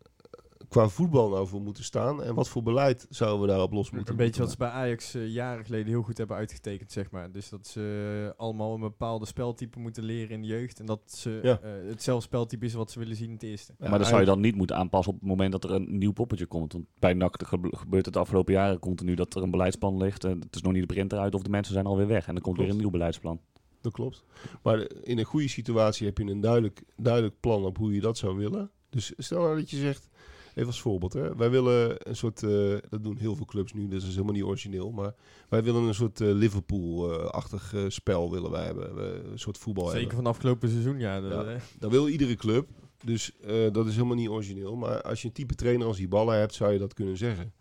qua 0.72 0.90
voetbal 0.90 1.30
nou 1.30 1.48
voor 1.48 1.62
moeten 1.62 1.84
staan? 1.84 2.24
En 2.24 2.36
wat 2.36 2.50
voor 2.50 2.64
beleid 2.64 3.06
zouden 3.10 3.42
we 3.42 3.48
daarop 3.48 3.74
los 3.74 3.92
moeten 3.92 4.12
Een 4.12 4.20
beetje 4.20 4.42
wat 4.42 4.52
ze 4.52 4.58
bij 4.58 4.70
Ajax 4.70 5.16
uh, 5.16 5.28
jaren 5.28 5.66
geleden 5.66 5.88
heel 5.88 6.02
goed 6.02 6.18
hebben 6.18 6.38
uitgetekend, 6.38 6.92
zeg 6.92 7.12
maar. 7.12 7.32
Dus 7.32 7.50
dat 7.50 7.68
ze 7.68 8.24
uh, 8.26 8.40
allemaal 8.40 8.74
een 8.74 8.80
bepaalde 8.80 9.26
speltype 9.26 9.80
moeten 9.80 10.04
leren 10.04 10.30
in 10.30 10.42
de 10.42 10.48
jeugd. 10.48 10.80
En 10.80 10.86
dat 10.86 11.02
ze 11.06 11.40
ja. 11.44 11.60
uh, 11.64 11.90
hetzelfde 11.90 12.26
speltype 12.26 12.66
is 12.66 12.74
wat 12.74 12.92
ze 12.92 13.00
willen 13.00 13.16
zien 13.16 13.28
in 13.28 13.34
het 13.34 13.44
eerste. 13.44 13.74
Ja, 13.80 13.90
maar 13.90 14.00
dat 14.00 14.08
zou 14.08 14.20
je 14.20 14.26
dan 14.26 14.40
niet 14.40 14.56
moeten 14.56 14.76
aanpassen 14.76 15.14
op 15.14 15.20
het 15.20 15.30
moment 15.30 15.52
dat 15.52 15.64
er 15.64 15.72
een 15.72 15.98
nieuw 15.98 16.12
poppetje 16.12 16.46
komt. 16.46 16.74
Want 16.74 16.86
bij 17.00 17.14
NAC 17.14 17.44
gebeurt 17.48 18.06
het 18.06 18.14
de 18.14 18.20
afgelopen 18.20 18.54
jaren 18.54 18.80
continu 18.80 19.16
dat 19.16 19.36
er 19.36 19.44
een 19.44 19.52
beleidsplan 19.52 19.98
ligt. 19.98 20.24
En 20.24 20.40
het 20.40 20.56
is 20.56 20.62
nog 20.62 20.72
niet 20.72 20.88
de 20.88 20.94
print 20.94 21.12
eruit 21.14 21.36
of 21.36 21.42
de 21.42 21.50
mensen 21.50 21.74
zijn 21.74 21.86
alweer 21.86 22.08
weg. 22.08 22.28
En 22.28 22.34
dan 22.34 22.44
komt 22.44 22.56
Klopt. 22.56 22.60
weer 22.60 22.70
een 22.70 22.82
nieuw 22.82 22.92
beleidsplan. 22.92 23.40
Dat 23.82 23.94
klopt. 23.94 24.24
Maar 24.64 24.90
in 25.04 25.18
een 25.18 25.26
goede 25.26 25.48
situatie 25.48 26.06
heb 26.06 26.18
je 26.18 26.24
een 26.24 26.42
duidelijk, 26.42 26.84
duidelijk 26.98 27.40
plan 27.40 27.66
op 27.66 27.78
hoe 27.78 27.94
je 27.94 28.02
dat 28.02 28.18
zou 28.18 28.38
willen. 28.38 28.72
Dus 28.90 29.14
stel 29.18 29.42
nou 29.42 29.56
dat 29.56 29.70
je 29.70 29.78
zegt, 29.78 30.10
Even 30.54 30.68
als 30.68 30.82
voorbeeld. 30.82 31.14
Hè. 31.14 31.36
Wij 31.36 31.50
willen 31.50 32.10
een 32.10 32.16
soort, 32.16 32.42
uh, 32.42 32.78
dat 32.90 33.04
doen 33.04 33.18
heel 33.18 33.36
veel 33.36 33.46
clubs 33.46 33.74
nu, 33.74 33.88
dus 33.88 34.00
dat 34.00 34.10
is 34.10 34.16
helemaal 34.16 34.34
niet 34.36 34.44
origineel. 34.44 34.92
Maar 34.92 35.14
wij 35.50 35.64
willen 35.64 35.82
een 35.84 35.94
soort 35.94 36.20
uh, 36.20 36.34
Liverpool-achtig 36.34 37.74
uh, 37.74 37.84
spel 37.88 38.32
willen 38.32 38.52
wij 38.52 38.66
hebben. 38.66 39.32
een 39.32 39.40
soort 39.40 39.58
voetbal 39.58 39.86
Zeker 39.86 40.00
hebben. 40.00 40.18
van 40.18 40.26
afgelopen 40.26 40.70
seizoen, 40.70 41.00
ja. 41.00 41.16
Ja 41.16 41.60
dat 41.80 41.92
wil 41.92 42.08
iedere 42.08 42.36
club. 42.36 42.70
Dus 43.04 43.32
dat 43.72 43.88
is 43.88 43.94
helemaal 43.94 44.16
niet 44.16 44.30
origineel. 44.30 44.76
Maar 44.76 45.02
als 45.02 45.22
je 45.22 45.28
een 45.28 45.34
type 45.34 45.56
trainer 45.56 45.88
als 45.88 45.98
die 45.98 46.08
ballen 46.08 46.38
hebt, 46.40 46.54
zou 46.54 46.72
je 46.72 46.80
dat 46.80 46.94
kunnen 46.94 47.18
zeggen. 47.18 47.54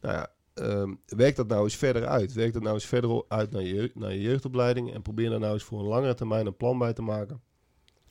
Nou 0.00 0.14
ja, 0.14 0.30
um, 0.54 1.00
werk 1.06 1.36
dat 1.36 1.48
nou 1.48 1.64
eens 1.64 1.76
verder 1.76 2.06
uit. 2.06 2.32
Werk 2.32 2.52
dat 2.52 2.62
nou 2.62 2.74
eens 2.74 2.86
verder 2.86 3.24
uit 3.28 3.50
naar 3.50 3.62
je, 3.62 3.90
naar 3.94 4.12
je 4.12 4.20
jeugdopleiding. 4.20 4.94
En 4.94 5.02
probeer 5.02 5.30
daar 5.30 5.40
nou 5.40 5.52
eens 5.52 5.62
voor 5.62 5.80
een 5.80 5.86
langere 5.86 6.14
termijn 6.14 6.46
een 6.46 6.56
plan 6.56 6.78
bij 6.78 6.92
te 6.92 7.02
maken. 7.02 7.40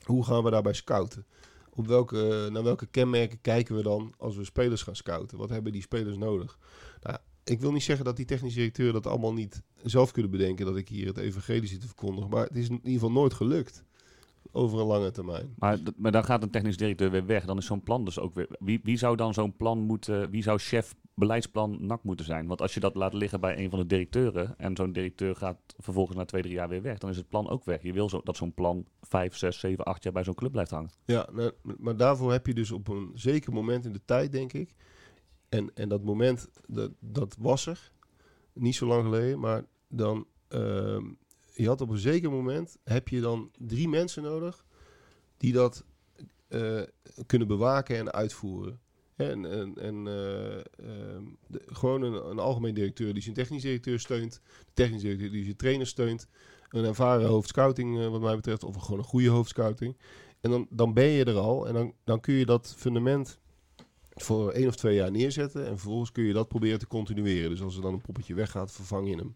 Hoe 0.02 0.24
gaan 0.24 0.44
we 0.44 0.50
daarbij 0.50 0.72
scouten? 0.72 1.26
Op 1.74 1.86
welke, 1.86 2.48
naar 2.52 2.62
welke 2.62 2.86
kenmerken 2.86 3.40
kijken 3.40 3.76
we 3.76 3.82
dan 3.82 4.14
als 4.18 4.36
we 4.36 4.44
spelers 4.44 4.82
gaan 4.82 4.96
scouten? 4.96 5.38
Wat 5.38 5.50
hebben 5.50 5.72
die 5.72 5.82
spelers 5.82 6.16
nodig? 6.16 6.58
Nou, 7.02 7.18
ik 7.44 7.60
wil 7.60 7.72
niet 7.72 7.82
zeggen 7.82 8.04
dat 8.04 8.16
die 8.16 8.24
technische 8.24 8.58
directeur 8.58 8.92
dat 8.92 9.06
allemaal 9.06 9.32
niet 9.32 9.62
zelf 9.82 10.10
kunnen 10.10 10.30
bedenken, 10.30 10.66
dat 10.66 10.76
ik 10.76 10.88
hier 10.88 11.06
het 11.06 11.18
evangelie 11.18 11.68
zit 11.68 11.80
te 11.80 11.86
verkondigen, 11.86 12.30
maar 12.30 12.46
het 12.46 12.56
is 12.56 12.68
in 12.68 12.74
ieder 12.74 12.92
geval 12.92 13.12
nooit 13.12 13.34
gelukt 13.34 13.84
over 14.52 14.80
een 14.80 14.86
lange 14.86 15.10
termijn. 15.10 15.54
Maar, 15.58 15.78
maar 15.96 16.12
dan 16.12 16.24
gaat 16.24 16.42
een 16.42 16.50
technisch 16.50 16.76
directeur 16.76 17.10
weer 17.10 17.26
weg. 17.26 17.44
Dan 17.44 17.58
is 17.58 17.66
zo'n 17.66 17.82
plan 17.82 18.04
dus 18.04 18.18
ook 18.18 18.34
weer. 18.34 18.48
Wie, 18.58 18.80
wie 18.82 18.96
zou 18.96 19.16
dan 19.16 19.34
zo'n 19.34 19.56
plan 19.56 19.78
moeten. 19.78 20.30
Wie 20.30 20.42
zou 20.42 20.58
chef 20.58 20.94
beleidsplan 21.14 21.86
NAC 21.86 22.02
moeten 22.02 22.26
zijn? 22.26 22.46
Want 22.46 22.60
als 22.60 22.74
je 22.74 22.80
dat 22.80 22.94
laat 22.94 23.14
liggen 23.14 23.40
bij 23.40 23.58
een 23.58 23.70
van 23.70 23.78
de 23.78 23.86
directeuren. 23.86 24.58
en 24.58 24.76
zo'n 24.76 24.92
directeur 24.92 25.36
gaat 25.36 25.58
vervolgens 25.78 26.16
na 26.16 26.24
twee, 26.24 26.42
drie 26.42 26.54
jaar 26.54 26.68
weer 26.68 26.82
weg. 26.82 26.98
dan 26.98 27.10
is 27.10 27.16
het 27.16 27.28
plan 27.28 27.48
ook 27.48 27.64
weg. 27.64 27.82
Je 27.82 27.92
wil 27.92 28.08
zo, 28.08 28.20
dat 28.24 28.36
zo'n 28.36 28.54
plan 28.54 28.86
vijf, 29.00 29.36
zes, 29.36 29.58
zeven, 29.58 29.84
acht 29.84 30.02
jaar 30.02 30.12
bij 30.12 30.24
zo'n 30.24 30.34
club 30.34 30.52
blijft 30.52 30.70
hangen. 30.70 30.90
Ja, 31.04 31.28
nou, 31.32 31.52
maar 31.62 31.96
daarvoor 31.96 32.32
heb 32.32 32.46
je 32.46 32.54
dus 32.54 32.70
op 32.70 32.88
een 32.88 33.10
zeker 33.14 33.52
moment 33.52 33.84
in 33.84 33.92
de 33.92 34.04
tijd, 34.04 34.32
denk 34.32 34.52
ik. 34.52 34.74
En, 35.48 35.70
en 35.74 35.88
dat 35.88 36.04
moment, 36.04 36.48
dat, 36.66 36.90
dat 36.98 37.36
was 37.38 37.66
er. 37.66 37.92
Niet 38.52 38.74
zo 38.74 38.86
lang 38.86 39.02
geleden, 39.02 39.40
maar 39.40 39.64
dan. 39.88 40.26
Uh, 40.48 40.98
je 41.54 41.66
had 41.66 41.80
op 41.80 41.88
een 41.88 41.98
zeker 41.98 42.30
moment, 42.30 42.78
heb 42.84 43.08
je 43.08 43.20
dan 43.20 43.50
drie 43.58 43.88
mensen 43.88 44.22
nodig 44.22 44.64
die 45.36 45.52
dat 45.52 45.84
uh, 46.48 46.82
kunnen 47.26 47.48
bewaken 47.48 47.96
en 47.96 48.12
uitvoeren. 48.12 48.80
En, 49.16 49.50
en, 49.50 49.74
en 49.78 50.06
uh, 50.06 50.56
uh, 50.56 51.18
de, 51.46 51.62
gewoon 51.66 52.02
een, 52.02 52.30
een, 52.30 52.38
algemeen 52.38 52.74
directeur 52.74 53.14
die 53.14 53.22
zijn 53.22 53.34
technisch 53.34 53.62
directeur 53.62 54.00
steunt, 54.00 54.40
de 54.58 54.72
technisch 54.72 55.02
directeur 55.02 55.30
die 55.30 55.44
zijn 55.44 55.56
trainer 55.56 55.86
steunt, 55.86 56.28
Een 56.70 56.84
ervaren 56.84 57.26
hoofdscouting 57.26 58.00
eh, 58.00 58.08
wat 58.08 58.20
mij 58.20 58.36
betreft. 58.36 58.64
Of 58.64 58.76
gewoon 58.76 58.98
een 58.98 59.04
goede 59.04 59.28
hoofdscouting. 59.28 59.96
En 60.40 60.50
dan, 60.50 60.66
dan 60.70 60.92
ben 60.92 61.04
je 61.06 61.24
er 61.24 61.36
al. 61.36 61.66
En 61.68 61.74
dan, 61.74 61.92
dan 62.04 62.20
kun 62.20 62.34
je 62.34 62.46
dat 62.46 62.74
fundament 62.76 63.38
voor 64.14 64.50
één 64.50 64.68
of 64.68 64.76
twee 64.76 64.94
jaar 64.94 65.10
neerzetten. 65.10 65.66
En 65.66 65.78
vervolgens 65.78 66.12
kun 66.12 66.24
je 66.24 66.32
dat 66.32 66.48
proberen 66.48 66.78
te 66.78 66.86
continueren. 66.86 67.50
Dus 67.50 67.62
als 67.62 67.76
er 67.76 67.82
dan 67.82 67.92
een 67.92 68.00
poppetje 68.00 68.34
weggaat, 68.34 68.72
vervang 68.72 69.08
je 69.08 69.16
hem. 69.16 69.32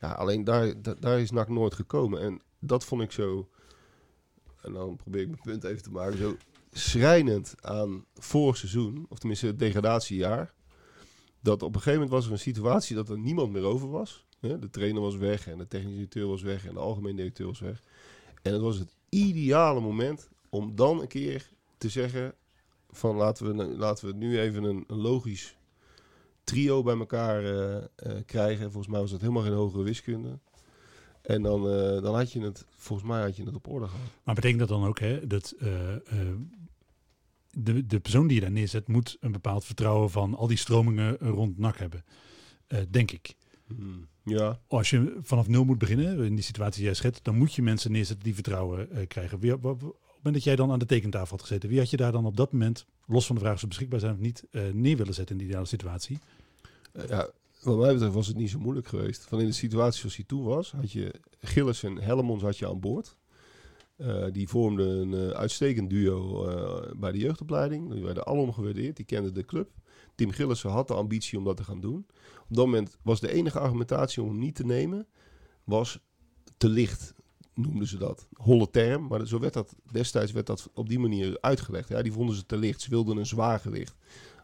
Ja, 0.00 0.12
alleen 0.12 0.44
daar, 0.44 0.82
da- 0.82 0.96
daar 1.00 1.20
is 1.20 1.30
NAC 1.30 1.48
nooit 1.48 1.74
gekomen. 1.74 2.20
En 2.20 2.40
dat 2.58 2.84
vond 2.84 3.02
ik 3.02 3.12
zo... 3.12 3.48
En 4.62 4.72
dan 4.72 4.96
probeer 4.96 5.20
ik 5.20 5.28
mijn 5.28 5.40
punt 5.42 5.64
even 5.64 5.82
te 5.82 5.90
maken. 5.90 6.18
Zo 6.18 6.36
schrijnend 6.76 7.54
aan 7.60 8.04
vorig 8.14 8.56
seizoen. 8.56 9.06
Of 9.08 9.18
tenminste 9.18 9.46
het 9.46 9.58
degradatiejaar. 9.58 10.54
Dat 11.40 11.62
op 11.62 11.74
een 11.74 11.80
gegeven 11.80 11.92
moment 11.92 12.10
was 12.10 12.26
er 12.26 12.32
een 12.32 12.38
situatie 12.38 12.96
dat 12.96 13.08
er 13.08 13.18
niemand 13.18 13.52
meer 13.52 13.64
over 13.64 13.90
was. 13.90 14.26
De 14.40 14.70
trainer 14.70 15.02
was 15.02 15.16
weg 15.16 15.46
en 15.46 15.58
de 15.58 15.66
technische 15.66 15.94
directeur 15.94 16.26
was 16.26 16.42
weg 16.42 16.66
en 16.66 16.74
de 16.74 16.80
algemeen 16.80 17.16
directeur 17.16 17.46
was 17.46 17.60
weg. 17.60 17.82
En 18.42 18.52
het 18.52 18.62
was 18.62 18.78
het 18.78 18.94
ideale 19.08 19.80
moment 19.80 20.28
om 20.48 20.74
dan 20.74 21.00
een 21.00 21.08
keer 21.08 21.50
te 21.78 21.88
zeggen 21.88 22.34
van 22.90 23.16
laten 23.16 23.56
we, 23.56 23.64
laten 23.64 24.06
we 24.06 24.14
nu 24.14 24.38
even 24.38 24.64
een, 24.64 24.84
logisch 24.86 25.56
trio 26.44 26.82
bij 26.82 26.98
elkaar 26.98 27.44
eh, 27.44 27.76
eh, 27.76 28.24
krijgen. 28.26 28.64
Volgens 28.70 28.92
mij 28.92 29.00
was 29.00 29.10
dat 29.10 29.20
helemaal 29.20 29.42
geen 29.42 29.52
hogere 29.52 29.82
wiskunde. 29.82 30.38
En 31.22 31.42
dan, 31.42 31.68
eh, 31.68 32.02
dan 32.02 32.14
had 32.14 32.32
je 32.32 32.40
het, 32.40 32.66
volgens 32.76 33.08
mij 33.08 33.22
had 33.22 33.36
je 33.36 33.44
het 33.44 33.54
op 33.54 33.68
orde 33.68 33.86
gehad. 33.86 34.06
Maar 34.24 34.34
betekent 34.34 34.60
dat 34.60 34.68
dan 34.68 34.84
ook 34.84 34.98
hè, 34.98 35.26
dat 35.26 35.54
de, 37.56 37.86
de 37.86 38.00
persoon 38.00 38.26
die 38.26 38.34
je 38.36 38.40
daar 38.42 38.50
neerzet 38.52 38.88
moet 38.88 39.16
een 39.20 39.32
bepaald 39.32 39.64
vertrouwen 39.64 40.10
van 40.10 40.34
al 40.34 40.46
die 40.46 40.56
stromingen 40.56 41.16
rond 41.18 41.58
NAC 41.58 41.78
hebben? 41.78 42.04
Eh, 42.66 42.78
denk 42.90 43.10
ik. 43.10 43.34
Hmm. 43.76 44.06
Ja, 44.24 44.60
Als 44.68 44.90
je 44.90 45.18
vanaf 45.22 45.48
nul 45.48 45.64
moet 45.64 45.78
beginnen, 45.78 46.18
in 46.24 46.34
die 46.34 46.44
situatie 46.44 46.76
die 46.76 46.84
jij 46.84 46.94
schetst, 46.94 47.24
dan 47.24 47.36
moet 47.36 47.54
je 47.54 47.62
mensen 47.62 47.92
neerzetten 47.92 48.24
die 48.24 48.34
vertrouwen 48.34 48.90
eh, 48.90 49.06
krijgen. 49.06 49.38
Wie, 49.38 49.56
wa- 49.56 49.70
op 49.70 49.80
het 49.80 49.92
moment 50.16 50.34
dat 50.34 50.44
jij 50.44 50.56
dan 50.56 50.70
aan 50.70 50.78
de 50.78 50.86
tekentafel 50.86 51.30
had 51.36 51.40
gezeten, 51.46 51.68
wie 51.68 51.78
had 51.78 51.90
je 51.90 51.96
daar 51.96 52.12
dan 52.12 52.26
op 52.26 52.36
dat 52.36 52.52
moment, 52.52 52.86
los 53.06 53.26
van 53.26 53.34
de 53.34 53.40
vraag 53.40 53.54
of 53.54 53.60
ze 53.60 53.66
beschikbaar 53.66 54.00
zijn 54.00 54.12
of 54.12 54.18
niet, 54.18 54.44
eh, 54.50 54.62
neer 54.72 54.96
willen 54.96 55.14
zetten 55.14 55.34
in 55.34 55.38
die 55.40 55.46
ideale 55.48 55.66
situatie? 55.66 56.18
Eh, 56.92 57.08
ja, 57.08 57.28
wat 57.62 57.78
mij 57.78 57.92
betreft 57.92 58.14
was 58.14 58.26
het 58.26 58.36
niet 58.36 58.50
zo 58.50 58.58
moeilijk 58.58 58.86
geweest. 58.86 59.24
Van 59.24 59.40
in 59.40 59.46
de 59.46 59.52
situatie 59.52 60.00
zoals 60.00 60.16
die 60.16 60.26
toen 60.26 60.42
was, 60.44 60.72
had 60.72 60.92
je 60.92 61.14
Gillis 61.40 61.82
en 61.82 62.02
had 62.40 62.58
je 62.58 62.68
aan 62.68 62.80
boord. 62.80 63.16
Eh, 64.04 64.24
die 64.32 64.48
vormden 64.48 64.88
een 64.88 65.30
eh, 65.30 65.36
uitstekend 65.36 65.90
duo 65.90 66.46
eh, 66.46 66.92
bij 66.96 67.12
de 67.12 67.18
jeugdopleiding. 67.18 67.92
Die 67.92 68.04
werden 68.04 68.26
alom 68.26 68.52
gewaardeerd, 68.52 68.96
die 68.96 69.04
kenden 69.04 69.34
de 69.34 69.44
club. 69.44 69.70
Tim 70.14 70.30
Gillissen 70.30 70.70
had 70.70 70.88
de 70.88 70.94
ambitie 70.94 71.38
om 71.38 71.44
dat 71.44 71.56
te 71.56 71.64
gaan 71.64 71.80
doen. 71.80 72.06
Op 72.48 72.56
dat 72.56 72.64
moment 72.64 72.98
was 73.02 73.20
de 73.20 73.32
enige 73.32 73.58
argumentatie 73.58 74.22
om 74.22 74.28
hem 74.28 74.38
niet 74.38 74.54
te 74.54 74.64
nemen, 74.64 75.06
was 75.64 75.98
te 76.56 76.68
licht, 76.68 77.14
noemden 77.54 77.86
ze 77.86 77.98
dat. 77.98 78.28
Holle 78.32 78.70
term, 78.70 79.06
maar 79.06 79.26
zo 79.26 79.38
werd 79.38 79.52
dat, 79.52 79.74
destijds 79.92 80.32
werd 80.32 80.46
dat 80.46 80.70
op 80.74 80.88
die 80.88 80.98
manier 80.98 81.38
uitgelegd. 81.40 81.88
Ja, 81.88 82.02
die 82.02 82.12
vonden 82.12 82.36
ze 82.36 82.46
te 82.46 82.56
licht, 82.56 82.80
ze 82.80 82.90
wilden 82.90 83.16
een 83.16 83.26
zwaar 83.26 83.60
gewicht. 83.60 83.96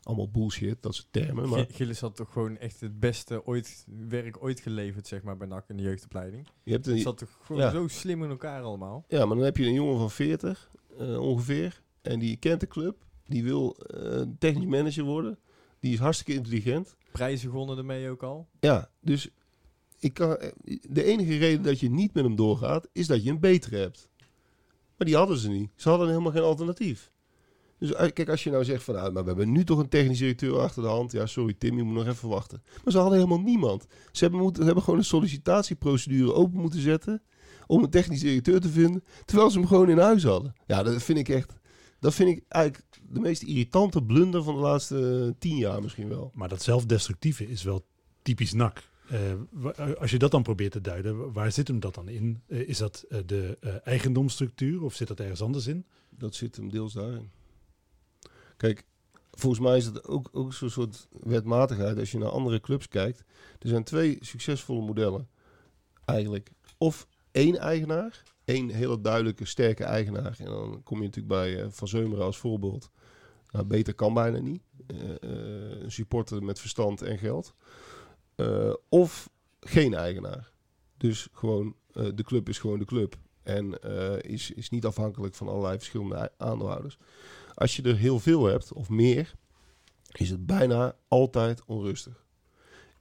Allemaal 0.03 0.31
bullshit, 0.31 0.83
dat 0.83 0.95
soort 0.95 1.07
termen. 1.11 1.49
Maar 1.49 1.67
Gilles 1.73 2.01
had 2.01 2.17
toch 2.17 2.33
gewoon 2.33 2.59
echt 2.59 2.81
het 2.81 3.01
beste 3.01 3.47
ooit, 3.47 3.87
werk 4.09 4.43
ooit 4.43 4.61
geleverd, 4.61 5.07
zeg 5.07 5.23
maar, 5.23 5.37
bij 5.37 5.47
NAC 5.47 5.69
in 5.69 5.77
de 5.77 5.83
jeugdopleiding. 5.83 6.47
je 6.63 6.73
hebt 6.73 6.87
zat 7.03 7.19
toch 7.19 7.39
gewoon 7.43 7.63
Ja. 7.63 7.71
zo 7.71 7.89
slim 7.89 8.23
in 8.25 8.31
elkaar 8.31 8.63
allemaal. 8.63 9.05
Ja, 9.09 9.27
maar 9.27 9.37
dan 9.37 9.45
heb 9.45 9.57
je 9.57 9.67
een 9.67 9.73
jongen 9.73 9.99
van 9.99 10.11
40 10.11 10.71
eh, 10.99 11.21
ongeveer. 11.21 11.83
En 12.03 12.19
die 12.19 12.37
kent 12.37 12.61
de 12.61 12.67
club. 12.67 13.05
Die 13.27 13.45
wil 13.45 13.77
eh, 13.77 14.23
technisch 14.39 14.67
manager 14.67 15.05
worden. 15.05 15.39
Die 15.79 15.93
is 15.93 15.99
hartstikke 15.99 16.33
intelligent. 16.35 16.97
Prijzen 17.13 17.51
gewonnen 17.51 17.79
ermee 17.79 18.11
ook 18.11 18.23
al. 18.23 18.49
Ja, 18.61 18.91
dus 19.01 19.29
ik 19.99 20.15
kan, 20.15 20.37
eh, 20.37 20.51
de 20.89 21.05
enige 21.05 21.37
reden 21.37 21.63
dat 21.63 21.81
je 21.81 21.91
niet 21.91 22.15
met 22.15 22.25
hem 22.25 22.37
doorgaat, 22.37 22.89
is 22.93 23.07
dat 23.07 23.25
je 23.25 23.31
een 23.31 23.41
betere 23.41 23.77
hebt. 23.77 24.09
Maar 24.97 25.07
die 25.07 25.17
hadden 25.17 25.37
ze 25.39 25.49
niet. 25.51 25.71
Ze 25.77 25.89
hadden 25.89 26.09
helemaal 26.09 26.33
geen 26.33 26.43
alternatief. 26.43 27.13
Dus 27.81 27.93
eh, 27.93 28.11
kijk, 28.13 28.29
als 28.29 28.45
je 28.45 28.51
nou 28.51 28.65
zegt 28.65 28.83
van, 28.85 28.95
nou, 28.95 29.13
maar 29.13 29.23
we 29.23 29.29
hebben 29.29 29.53
nu 29.53 29.65
toch 29.65 29.79
een 29.79 29.89
technisch 29.89 30.19
directeur 30.19 30.59
achter 30.59 30.83
de 30.83 30.89
hand. 30.89 31.13
Ja, 31.13 31.27
sorry 31.27 31.55
Tim, 31.59 31.77
je 31.77 31.83
moet 31.83 31.95
nog 31.95 32.07
even 32.07 32.29
wachten. 32.29 32.63
Maar 32.85 32.93
ze 32.93 32.99
hadden 32.99 33.19
helemaal 33.19 33.41
niemand. 33.41 33.87
Ze 34.13 34.23
hebben, 34.25 34.41
moeten, 34.41 34.59
ze 34.61 34.65
hebben 34.67 34.85
gewoon 34.85 34.99
een 34.99 35.05
sollicitatieprocedure 35.05 36.33
open 36.35 36.61
moeten 36.61 36.81
zetten 36.81 37.23
om 37.67 37.83
een 37.83 37.91
technisch 37.91 38.21
directeur 38.21 38.61
te 38.61 38.69
vinden, 38.69 39.05
terwijl 39.25 39.51
ze 39.51 39.59
hem 39.59 39.67
gewoon 39.69 39.89
in 39.89 39.99
huis 39.99 40.23
hadden. 40.25 40.55
Ja, 40.67 40.83
dat 40.83 41.03
vind 41.03 41.19
ik 41.19 41.29
echt, 41.29 41.53
dat 42.01 42.15
vind 42.15 42.29
ik 42.37 42.45
eigenlijk 42.49 42.85
de 43.09 43.21
meest 43.21 43.43
irritante 43.43 44.03
blunder 44.03 44.43
van 44.43 44.55
de 44.55 44.61
laatste 44.61 45.23
eh, 45.27 45.33
tien 45.39 45.57
jaar 45.57 45.83
misschien 45.83 46.09
wel. 46.09 46.31
Maar 46.35 46.49
dat 46.49 46.63
zelfdestructieve 46.63 47.49
is 47.49 47.63
wel 47.63 47.87
typisch 48.23 48.53
NAC. 48.53 48.89
Eh, 49.09 49.19
als 50.01 50.11
je 50.11 50.19
dat 50.19 50.31
dan 50.31 50.43
probeert 50.43 50.73
te 50.73 50.81
duiden, 50.81 51.19
wa- 51.19 51.31
waar 51.31 51.53
zit 51.53 51.69
hem 51.69 51.81
dat 51.81 51.95
dan 51.95 52.09
in? 52.09 52.43
Is 52.47 52.79
dat 52.79 53.05
de 53.27 53.59
eigendomsstructuur 53.85 54.83
of 54.83 54.95
zit 54.95 55.09
dat 55.09 55.21
ergens 55.21 55.43
anders 55.43 55.67
in? 55.67 55.85
Dat 56.11 56.35
zit 56.35 56.57
hem 56.57 56.71
deels 56.71 56.93
daarin. 56.93 57.31
Kijk, 58.61 58.85
volgens 59.31 59.63
mij 59.63 59.77
is 59.77 59.85
het 59.85 60.09
ook, 60.09 60.29
ook 60.33 60.53
zo'n 60.53 60.71
soort 60.71 61.09
wetmatigheid 61.21 61.99
als 61.99 62.11
je 62.11 62.19
naar 62.19 62.29
andere 62.29 62.61
clubs 62.61 62.89
kijkt. 62.89 63.25
Er 63.59 63.69
zijn 63.69 63.85
twee 63.85 64.19
succesvolle 64.21 64.81
modellen 64.81 65.29
eigenlijk. 66.05 66.51
Of 66.79 67.07
één 67.31 67.57
eigenaar, 67.57 68.23
één 68.45 68.69
hele 68.69 69.01
duidelijke, 69.01 69.45
sterke 69.45 69.85
eigenaar. 69.85 70.37
En 70.39 70.45
dan 70.45 70.83
kom 70.83 70.99
je 70.99 71.05
natuurlijk 71.05 71.35
bij 71.35 71.63
eh, 71.63 71.67
Van 71.71 71.89
Zeumeren 71.89 72.25
als 72.25 72.39
voorbeeld. 72.39 72.91
Nou, 73.51 73.65
beter 73.65 73.95
kan 73.95 74.15
bijna 74.15 74.39
niet. 74.39 74.63
Eh, 74.87 75.11
eh, 75.11 75.83
een 75.83 75.93
supporter 75.93 76.43
met 76.43 76.61
verstand 76.61 77.03
en 77.03 77.19
geld. 77.19 77.55
Of 78.89 79.31
geen 79.61 79.95
eigenaar. 79.95 80.53
Dus 80.97 81.29
gewoon, 81.33 81.77
de 81.93 82.23
club 82.23 82.49
is 82.49 82.59
gewoon 82.59 82.79
de 82.79 82.85
club. 82.85 83.17
En 83.43 83.81
is, 84.23 84.51
is 84.51 84.71
niet 84.71 84.85
afhankelijk 84.85 85.35
van 85.35 85.49
allerlei 85.49 85.77
verschillende 85.77 86.33
aandeelhouders. 86.37 86.99
Als 87.61 87.77
je 87.77 87.83
er 87.83 87.97
heel 87.97 88.19
veel 88.19 88.45
hebt, 88.45 88.73
of 88.73 88.89
meer, 88.89 89.35
is 90.13 90.31
het 90.31 90.47
bijna 90.47 90.97
altijd 91.09 91.65
onrustig. 91.65 92.27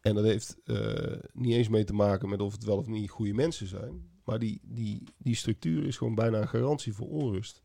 En 0.02 0.16
dat 0.16 0.24
heeft 0.24 0.58
eh, 0.64 1.18
niet 1.34 1.54
eens 1.54 1.70
mee 1.70 1.84
te 1.84 1.94
maken 1.94 2.30
met 2.30 2.42
of 2.42 2.52
het 2.52 2.64
wel 2.64 2.78
of 2.78 2.88
niet 2.88 3.10
goede 3.10 3.34
mensen 3.34 3.68
zijn. 3.68 4.10
Maar 4.24 4.40
die, 4.40 4.60
die, 4.64 5.04
die 5.18 5.36
structuur 5.36 5.86
is 5.86 5.98
gewoon 5.98 6.16
bijna 6.16 6.42
een 6.42 6.48
garantie 6.48 6.94
voor 6.94 7.08
onrust. 7.08 7.62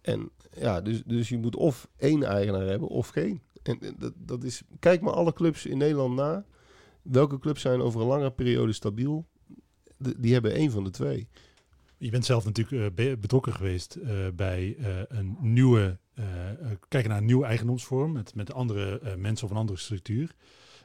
En 0.00 0.30
ja, 0.58 0.80
dus, 0.80 1.02
dus 1.04 1.28
je 1.28 1.38
moet 1.38 1.56
of 1.56 1.88
één 1.96 2.22
eigenaar 2.22 2.66
hebben 2.66 2.88
of 2.88 3.08
geen. 3.08 3.42
En 3.62 3.78
dat, 3.98 4.12
dat 4.16 4.44
is, 4.44 4.62
kijk 4.78 5.00
maar 5.00 5.14
alle 5.14 5.32
clubs 5.32 5.66
in 5.66 5.78
Nederland 5.78 6.14
na. 6.14 6.46
Welke 7.02 7.38
clubs 7.38 7.60
zijn 7.60 7.80
over 7.80 8.00
een 8.00 8.06
lange 8.06 8.30
periode 8.30 8.72
stabiel? 8.72 9.26
Die 9.96 10.32
hebben 10.32 10.52
één 10.52 10.70
van 10.70 10.84
de 10.84 10.90
twee. 10.90 11.28
Je 11.98 12.10
bent 12.10 12.24
zelf 12.24 12.44
natuurlijk 12.44 12.82
eh, 12.84 12.94
be- 12.94 13.16
betrokken 13.20 13.52
geweest 13.52 13.94
eh, 13.94 14.10
bij 14.34 14.76
eh, 14.78 14.86
een 15.08 15.36
nieuwe, 15.40 15.98
kijken 16.88 17.10
naar 17.10 17.18
een 17.18 17.24
nieuwe 17.24 17.44
eigendomsvorm 17.44 18.12
met, 18.12 18.34
met 18.34 18.52
andere 18.52 18.98
eh, 19.00 19.14
mensen 19.14 19.44
of 19.46 19.50
een 19.52 19.56
andere 19.60 19.78
structuur. 19.78 20.34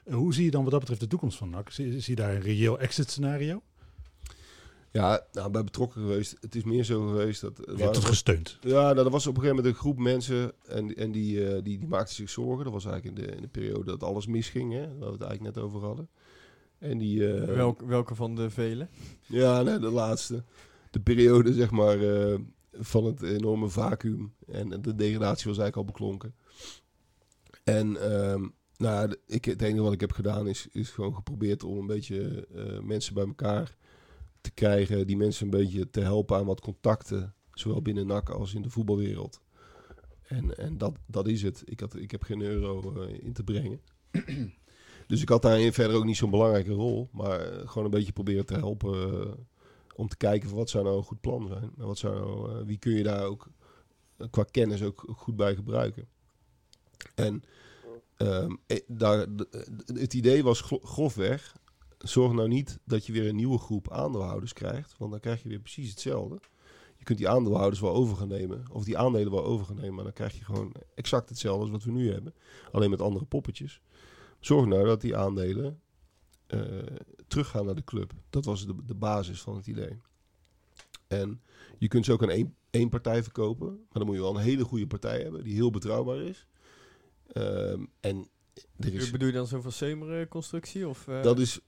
Hoe 0.09 0.33
zie 0.33 0.45
je 0.45 0.51
dan 0.51 0.61
wat 0.61 0.71
dat 0.71 0.79
betreft 0.79 1.01
de 1.01 1.07
toekomst 1.07 1.37
van 1.37 1.49
NAC? 1.49 1.69
Zie, 1.71 1.99
zie 1.99 2.15
je 2.15 2.21
daar 2.21 2.35
een 2.35 2.41
reëel 2.41 2.79
exit 2.79 3.09
scenario? 3.09 3.61
Ja, 4.91 5.25
nou, 5.31 5.51
bij 5.51 5.63
betrokken 5.63 6.01
geweest. 6.01 6.37
Het 6.41 6.55
is 6.55 6.63
meer 6.63 6.83
zo 6.83 7.07
geweest 7.07 7.41
dat... 7.41 7.61
Je 7.75 7.83
hebt 7.83 7.95
het 7.95 8.05
gesteund. 8.05 8.57
Ja, 8.61 8.93
nou, 8.93 8.97
er 9.05 9.09
was 9.09 9.27
op 9.27 9.35
een 9.35 9.41
gegeven 9.41 9.55
moment 9.63 9.75
een 9.75 9.81
groep 9.81 9.97
mensen 9.97 10.51
en, 10.67 10.95
en 10.95 11.11
die, 11.11 11.45
eh, 11.47 11.53
die, 11.53 11.79
die 11.79 11.87
maakten 11.87 12.15
zich 12.15 12.29
zorgen. 12.29 12.63
Dat 12.63 12.73
was 12.73 12.85
eigenlijk 12.85 13.17
in 13.17 13.25
de, 13.25 13.35
in 13.35 13.41
de 13.41 13.47
periode 13.47 13.83
dat 13.85 14.03
alles 14.03 14.27
misging, 14.27 14.73
hè, 14.73 14.79
waar 14.79 15.07
we 15.07 15.13
het 15.13 15.21
eigenlijk 15.21 15.55
net 15.55 15.63
over 15.63 15.81
hadden. 15.81 16.09
En 16.79 16.97
die... 16.97 17.33
eh, 17.33 17.55
Welk, 17.55 17.81
welke 17.81 18.15
van 18.15 18.35
de 18.35 18.49
vele? 18.49 18.87
Ja, 19.25 19.61
nee, 19.61 19.79
de 19.79 19.89
laatste. 19.91 20.43
De 20.91 20.99
periode, 20.99 21.53
zeg 21.53 21.71
maar, 21.71 21.99
eh, 21.99 22.39
van 22.71 23.05
het 23.05 23.21
enorme 23.21 23.69
vacuüm. 23.69 24.33
En 24.47 24.69
de 24.69 24.95
degradatie 24.95 25.49
was 25.49 25.57
eigenlijk 25.57 25.75
al 25.75 25.85
beklonken. 25.85 26.35
En 27.63 28.11
ehm, 28.11 28.47
nou, 28.77 29.15
ik, 29.27 29.45
het 29.45 29.61
enige 29.61 29.81
wat 29.83 29.93
ik 29.93 29.99
heb 29.99 30.11
gedaan 30.11 30.47
is, 30.47 30.67
is 30.71 30.89
gewoon 30.89 31.15
geprobeerd 31.15 31.63
om 31.63 31.77
een 31.77 31.87
beetje 31.87 32.47
eh, 32.55 32.79
mensen 32.79 33.13
bij 33.13 33.25
elkaar 33.25 33.77
te 34.41 34.51
krijgen. 34.51 35.07
Die 35.07 35.17
mensen 35.17 35.45
een 35.45 35.59
beetje 35.59 35.89
te 35.89 36.01
helpen 36.01 36.37
aan 36.37 36.45
wat 36.45 36.61
contacten. 36.61 37.33
Zowel 37.53 37.81
binnen 37.81 38.07
NAC 38.07 38.29
als 38.29 38.53
in 38.53 38.61
de 38.61 38.69
voetbalwereld. 38.69 39.41
En, 40.21 40.57
en 40.57 40.77
dat, 40.77 40.95
dat 41.05 41.27
is 41.27 41.41
het. 41.41 41.63
Ik, 41.65 41.79
had, 41.79 41.95
ik 41.95 42.11
heb 42.11 42.23
geen 42.23 42.41
euro 42.41 43.01
eh, 43.01 43.23
in 43.23 43.33
te 43.33 43.43
brengen. 43.43 43.81
dus 45.07 45.21
ik 45.21 45.29
had 45.29 45.41
daarin 45.41 45.73
verder 45.73 45.95
ook 45.95 46.05
niet 46.05 46.17
zo'n 46.17 46.29
belangrijke 46.29 46.73
rol. 46.73 47.09
Maar 47.11 47.39
gewoon 47.65 47.85
een 47.85 47.91
beetje 47.91 48.13
proberen 48.13 48.45
te 48.45 48.53
helpen. 48.53 49.47
Om 49.95 50.07
te 50.07 50.17
kijken 50.17 50.49
van 50.49 50.57
wat 50.57 50.69
zou 50.69 50.83
nou 50.83 50.97
een 50.97 51.03
goed 51.03 51.21
plan 51.21 51.47
zijn. 51.47 51.71
En 51.77 51.85
wat 51.85 51.97
zou 51.97 52.49
eh, 52.51 52.65
wie 52.65 52.77
kun 52.77 52.91
je 52.91 53.03
daar 53.03 53.23
ook 53.23 53.47
eh, 54.17 54.27
qua 54.29 54.43
kennis 54.43 54.83
ook, 54.83 55.03
goed 55.15 55.35
bij 55.35 55.55
gebruiken. 55.55 56.07
En 57.15 57.43
ehm, 58.17 58.55
eh, 58.67 58.79
daar, 58.87 59.27
het 59.85 60.13
idee 60.13 60.43
was 60.43 60.61
gro- 60.61 60.81
grofweg. 60.83 61.55
Zorg 61.97 62.33
nou 62.33 62.47
niet 62.47 62.79
dat 62.85 63.05
je 63.05 63.11
weer 63.13 63.27
een 63.27 63.35
nieuwe 63.35 63.57
groep 63.57 63.91
aandeelhouders 63.91 64.53
krijgt. 64.53 64.95
Want 64.97 65.11
dan 65.11 65.19
krijg 65.19 65.43
je 65.43 65.49
weer 65.49 65.59
precies 65.59 65.89
hetzelfde. 65.89 66.39
Je 66.97 67.03
kunt 67.03 67.17
die 67.17 67.29
aandeelhouders 67.29 67.79
wel 67.81 67.93
over 67.93 68.17
gaan 68.17 68.27
nemen. 68.27 68.63
Of 68.71 68.83
die 68.83 68.97
aandelen 68.97 69.31
wel 69.31 69.43
over 69.43 69.65
gaan 69.65 69.75
nemen. 69.75 69.93
Maar 69.93 70.03
dan 70.03 70.13
krijg 70.13 70.37
je 70.37 70.43
gewoon 70.45 70.73
exact 70.95 71.29
hetzelfde 71.29 71.61
als 71.61 71.71
wat 71.71 71.83
we 71.83 71.91
nu 71.91 72.11
hebben. 72.11 72.33
Alleen 72.71 72.89
met 72.89 73.01
andere 73.01 73.25
poppetjes. 73.25 73.81
Zorg 74.39 74.65
nou 74.65 74.85
dat 74.85 75.01
die 75.01 75.17
aandelen 75.17 75.81
teruggaan 77.27 77.65
naar 77.65 77.75
de 77.75 77.83
club. 77.83 78.13
Dat 78.29 78.45
was 78.45 78.65
de, 78.65 78.75
de 78.85 78.95
basis 78.95 79.41
van 79.41 79.55
het 79.55 79.67
idee. 79.67 80.01
En 81.07 81.41
je 81.77 81.87
kunt 81.87 82.05
ze 82.05 82.11
ook 82.11 82.23
aan 82.23 82.29
één, 82.29 82.55
één 82.69 82.89
partij 82.89 83.23
verkopen. 83.23 83.67
Maar 83.67 83.87
dan 83.91 84.05
moet 84.05 84.15
je 84.15 84.21
wel 84.21 84.35
een 84.35 84.41
hele 84.41 84.63
goede 84.63 84.87
partij 84.87 85.21
hebben 85.21 85.43
die 85.43 85.53
heel 85.53 85.71
betrouwbaar 85.71 86.21
is. 86.21 86.45
Ehm, 87.27 87.85
en 87.99 88.27
er 88.77 88.93
is, 88.93 89.11
Bedoel 89.11 89.27
je 89.27 89.33
dan 89.33 89.47
zo'n 89.47 89.61
van 89.61 89.71
Seumeren 89.71 90.27
constructie? 90.27 90.87
Of, 90.87 91.07
eh, 91.07 91.23
dat 91.23 91.39
is 91.39 91.59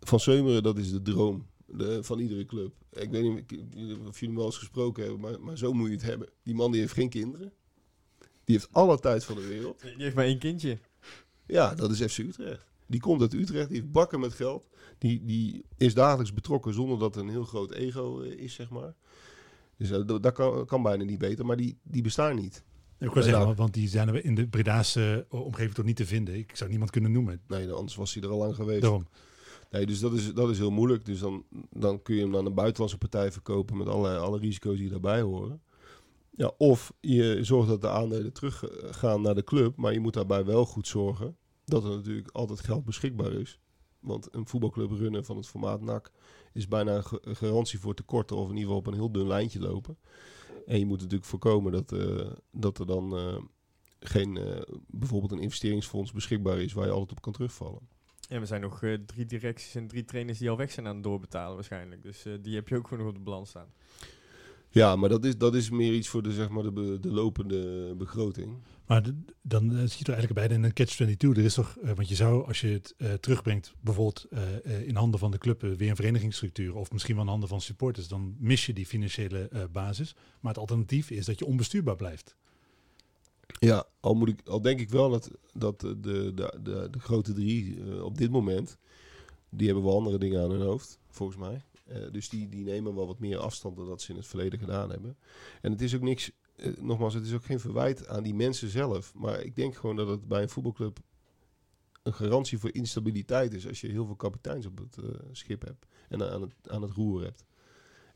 van 0.00 0.20
Seumeren, 0.20 0.62
dat 0.62 0.78
is 0.78 0.90
de 0.90 1.02
droom 1.02 1.46
de, 1.66 2.02
van 2.02 2.18
iedere 2.18 2.44
club. 2.44 2.74
Ik 2.90 3.10
weet 3.10 3.22
niet 3.22 3.42
of 4.06 4.18
jullie 4.18 4.18
hem 4.18 4.34
wel 4.34 4.44
eens 4.44 4.58
gesproken 4.58 5.02
hebben, 5.02 5.20
maar, 5.20 5.40
maar 5.40 5.58
zo 5.58 5.72
moet 5.72 5.86
je 5.86 5.92
het 5.92 6.02
hebben. 6.02 6.28
Die 6.42 6.54
man 6.54 6.72
die 6.72 6.80
heeft 6.80 6.92
geen 6.92 7.08
kinderen. 7.08 7.52
Die 8.18 8.56
heeft 8.56 8.68
alle 8.72 8.98
tijd 8.98 9.24
van 9.24 9.34
de 9.34 9.46
wereld. 9.46 9.80
Die 9.80 9.94
heeft 9.96 10.14
maar 10.14 10.24
één 10.24 10.38
kindje. 10.38 10.78
Ja, 11.46 11.74
dat 11.74 11.90
is 11.90 12.12
FC 12.12 12.18
Utrecht. 12.18 12.67
Die 12.88 13.00
komt 13.00 13.20
uit 13.20 13.32
Utrecht, 13.34 13.68
die 13.68 13.78
heeft 13.80 13.92
bakken 13.92 14.20
met 14.20 14.32
geld. 14.32 14.68
Die, 14.98 15.24
die 15.24 15.64
is 15.76 15.94
dagelijks 15.94 16.32
betrokken 16.32 16.74
zonder 16.74 16.98
dat 16.98 17.16
er 17.16 17.22
een 17.22 17.28
heel 17.28 17.44
groot 17.44 17.72
ego 17.72 18.20
eh, 18.20 18.38
is, 18.38 18.54
zeg 18.54 18.70
maar. 18.70 18.94
Dus 19.76 19.90
eh, 19.90 20.00
dat 20.06 20.32
kan, 20.32 20.66
kan 20.66 20.82
bijna 20.82 21.04
niet 21.04 21.18
beter, 21.18 21.46
maar 21.46 21.56
die, 21.56 21.78
die 21.82 22.02
bestaan 22.02 22.36
niet. 22.36 22.64
Ik 22.98 23.08
wou 23.10 23.22
zeggen, 23.22 23.54
want- 23.56 23.74
die 23.74 23.88
zijn 23.88 24.08
er 24.08 24.24
in 24.24 24.34
de 24.34 24.48
Bredaanse 24.48 25.26
omgeving 25.28 25.74
toch 25.74 25.84
niet 25.84 25.96
te 25.96 26.06
vinden. 26.06 26.34
Ik 26.34 26.56
zou 26.56 26.70
niemand 26.70 26.90
kunnen 26.90 27.12
noemen. 27.12 27.40
Nee, 27.48 27.70
anders 27.70 27.96
was 27.96 28.14
hij 28.14 28.22
er 28.22 28.28
al 28.30 28.38
lang 28.38 28.54
geweest. 28.54 28.80
Daarom. 28.82 29.06
Nee, 29.70 29.86
dus 29.86 30.00
dat 30.00 30.12
is, 30.12 30.34
dat 30.34 30.50
is 30.50 30.58
heel 30.58 30.70
moeilijk. 30.70 31.04
Dus 31.04 31.18
dan, 31.18 31.44
dan 31.70 32.02
kun 32.02 32.14
je 32.14 32.20
hem 32.22 32.36
aan 32.36 32.46
een 32.46 32.54
buitenlandse 32.54 32.98
partij 32.98 33.32
verkopen 33.32 33.76
met 33.76 33.86
alle, 33.88 34.16
alle 34.16 34.38
risico's 34.38 34.78
die 34.78 34.88
daarbij 34.88 35.20
horen. 35.20 35.60
Ja, 36.30 36.52
of 36.58 36.92
je 37.00 37.38
zorgt 37.42 37.68
dat 37.68 37.80
de 37.80 37.88
aandelen 37.88 38.32
teruggaan 38.32 39.22
naar 39.22 39.34
de 39.34 39.44
club, 39.44 39.76
maar 39.76 39.92
je 39.92 40.00
moet 40.00 40.14
daarbij 40.14 40.44
wel 40.44 40.64
goed 40.64 40.86
zorgen 40.86 41.36
dat 41.68 41.84
er 41.84 41.90
natuurlijk 41.90 42.30
altijd 42.30 42.60
geld 42.60 42.84
beschikbaar 42.84 43.32
is. 43.32 43.58
Want 44.00 44.34
een 44.34 44.46
voetbalclub 44.46 44.90
runnen 44.90 45.24
van 45.24 45.36
het 45.36 45.48
formaat 45.48 45.80
NAC 45.80 46.10
is 46.52 46.68
bijna 46.68 47.02
een 47.20 47.36
garantie 47.36 47.78
voor 47.78 47.94
tekorten 47.94 48.36
of 48.36 48.42
in 48.42 48.56
ieder 48.56 48.62
geval 48.62 48.78
op 48.78 48.86
een 48.86 48.94
heel 48.94 49.12
dun 49.12 49.26
lijntje 49.26 49.60
lopen. 49.60 49.98
En 50.66 50.78
je 50.78 50.86
moet 50.86 51.00
natuurlijk 51.00 51.28
voorkomen 51.28 51.72
dat, 51.72 51.92
eh, 51.92 52.30
dat 52.52 52.78
er 52.78 52.86
dan 52.86 53.16
eh, 53.16 53.36
geen, 54.00 54.36
eh, 54.36 54.62
bijvoorbeeld 54.86 55.32
een 55.32 55.40
investeringsfonds 55.40 56.12
beschikbaar 56.12 56.58
is 56.58 56.72
waar 56.72 56.86
je 56.86 56.92
altijd 56.92 57.10
op 57.10 57.20
kan 57.20 57.32
terugvallen. 57.32 57.88
En 58.28 58.40
we 58.40 58.46
zijn 58.46 58.60
nog 58.60 58.78
drie 59.06 59.26
directies 59.26 59.74
en 59.74 59.88
drie 59.88 60.04
trainers 60.04 60.38
die 60.38 60.50
al 60.50 60.56
weg 60.56 60.70
zijn 60.70 60.86
aan 60.86 60.94
het 60.94 61.04
doorbetalen 61.04 61.54
waarschijnlijk. 61.54 62.02
Dus 62.02 62.26
die 62.40 62.54
heb 62.54 62.68
je 62.68 62.76
ook 62.76 62.88
gewoon 62.88 63.04
nog 63.04 63.12
op 63.12 63.18
de 63.18 63.24
balans 63.24 63.48
staan. 63.48 63.72
Ja, 64.78 64.96
maar 64.96 65.08
dat 65.08 65.24
is, 65.24 65.36
dat 65.38 65.54
is 65.54 65.70
meer 65.70 65.94
iets 65.94 66.08
voor 66.08 66.22
de, 66.22 66.32
zeg 66.32 66.48
maar, 66.48 66.62
de, 66.62 66.72
be- 66.72 66.98
de 67.00 67.12
lopende 67.12 67.94
begroting. 67.96 68.56
Maar 68.86 69.02
de- 69.02 69.14
dan 69.42 69.64
eh, 69.70 69.76
zie 69.76 69.98
je 69.98 70.04
er 70.04 70.12
eigenlijk 70.18 70.34
beide 70.34 70.54
in 70.54 70.62
een 70.62 70.72
catch-22. 70.72 71.36
Er 71.36 71.44
is 71.44 71.54
toch, 71.54 71.76
eh, 71.82 71.92
want 71.92 72.08
je 72.08 72.14
zou 72.14 72.46
als 72.46 72.60
je 72.60 72.66
het 72.68 72.94
eh, 72.96 73.12
terugbrengt, 73.12 73.74
bijvoorbeeld 73.80 74.26
eh, 74.30 74.86
in 74.86 74.96
handen 74.96 75.20
van 75.20 75.30
de 75.30 75.38
club, 75.38 75.60
weer 75.60 75.90
een 75.90 75.96
verenigingsstructuur 75.96 76.74
of 76.74 76.92
misschien 76.92 77.14
wel 77.14 77.24
in 77.24 77.30
handen 77.30 77.48
van 77.48 77.60
supporters, 77.60 78.08
dan 78.08 78.36
mis 78.38 78.66
je 78.66 78.72
die 78.72 78.86
financiële 78.86 79.68
basis. 79.72 80.14
Maar 80.40 80.52
het 80.52 80.60
alternatief 80.60 81.10
is 81.10 81.26
dat 81.26 81.38
je 81.38 81.46
onbestuurbaar 81.46 81.96
blijft. 81.96 82.36
Ja, 83.58 83.84
al, 84.00 84.14
moet 84.14 84.28
ik, 84.28 84.40
al 84.44 84.60
denk 84.60 84.80
ik 84.80 84.90
wel 84.90 85.10
dat, 85.10 85.30
dat 85.52 85.80
de, 85.80 86.00
de, 86.00 86.32
de, 86.34 86.88
de, 86.90 86.98
grote 86.98 87.32
drie 87.32 87.76
op 88.04 88.18
dit 88.18 88.30
moment, 88.30 88.76
die 89.50 89.66
hebben 89.66 89.84
wel 89.84 89.96
andere 89.96 90.18
dingen 90.18 90.42
aan 90.42 90.50
hun 90.50 90.60
hoofd, 90.60 90.98
volgens 91.10 91.38
mij. 91.38 91.62
Eh, 91.88 92.10
dus 92.10 92.28
die, 92.28 92.48
die 92.48 92.64
nemen 92.64 92.94
wel 92.94 93.06
wat 93.06 93.18
meer 93.18 93.38
afstand 93.38 93.76
dan 93.76 93.86
dat 93.86 94.02
ze 94.02 94.10
in 94.10 94.16
het 94.16 94.26
verleden 94.26 94.58
gedaan 94.58 94.90
hebben. 94.90 95.16
En 95.60 95.72
het 95.72 95.80
is 95.80 95.94
ook 95.94 96.00
niks, 96.00 96.30
eh, 96.56 96.76
nogmaals, 96.76 97.14
het 97.14 97.26
is 97.26 97.34
ook 97.34 97.44
geen 97.44 97.60
verwijt 97.60 98.06
aan 98.08 98.22
die 98.22 98.34
mensen 98.34 98.68
zelf. 98.68 99.14
Maar 99.14 99.40
ik 99.40 99.56
denk 99.56 99.74
gewoon 99.74 99.96
dat 99.96 100.08
het 100.08 100.28
bij 100.28 100.42
een 100.42 100.48
voetbalclub 100.48 100.98
een 102.02 102.14
garantie 102.14 102.58
voor 102.58 102.74
instabiliteit 102.74 103.54
is 103.54 103.68
als 103.68 103.80
je 103.80 103.88
heel 103.88 104.06
veel 104.06 104.16
kapiteins 104.16 104.66
op 104.66 104.78
het 104.78 104.96
eh, 104.96 105.10
schip 105.32 105.62
hebt 105.62 105.86
en 106.08 106.32
aan 106.32 106.40
het, 106.40 106.54
aan 106.64 106.82
het 106.82 106.90
roer 106.90 107.22
hebt. 107.22 107.44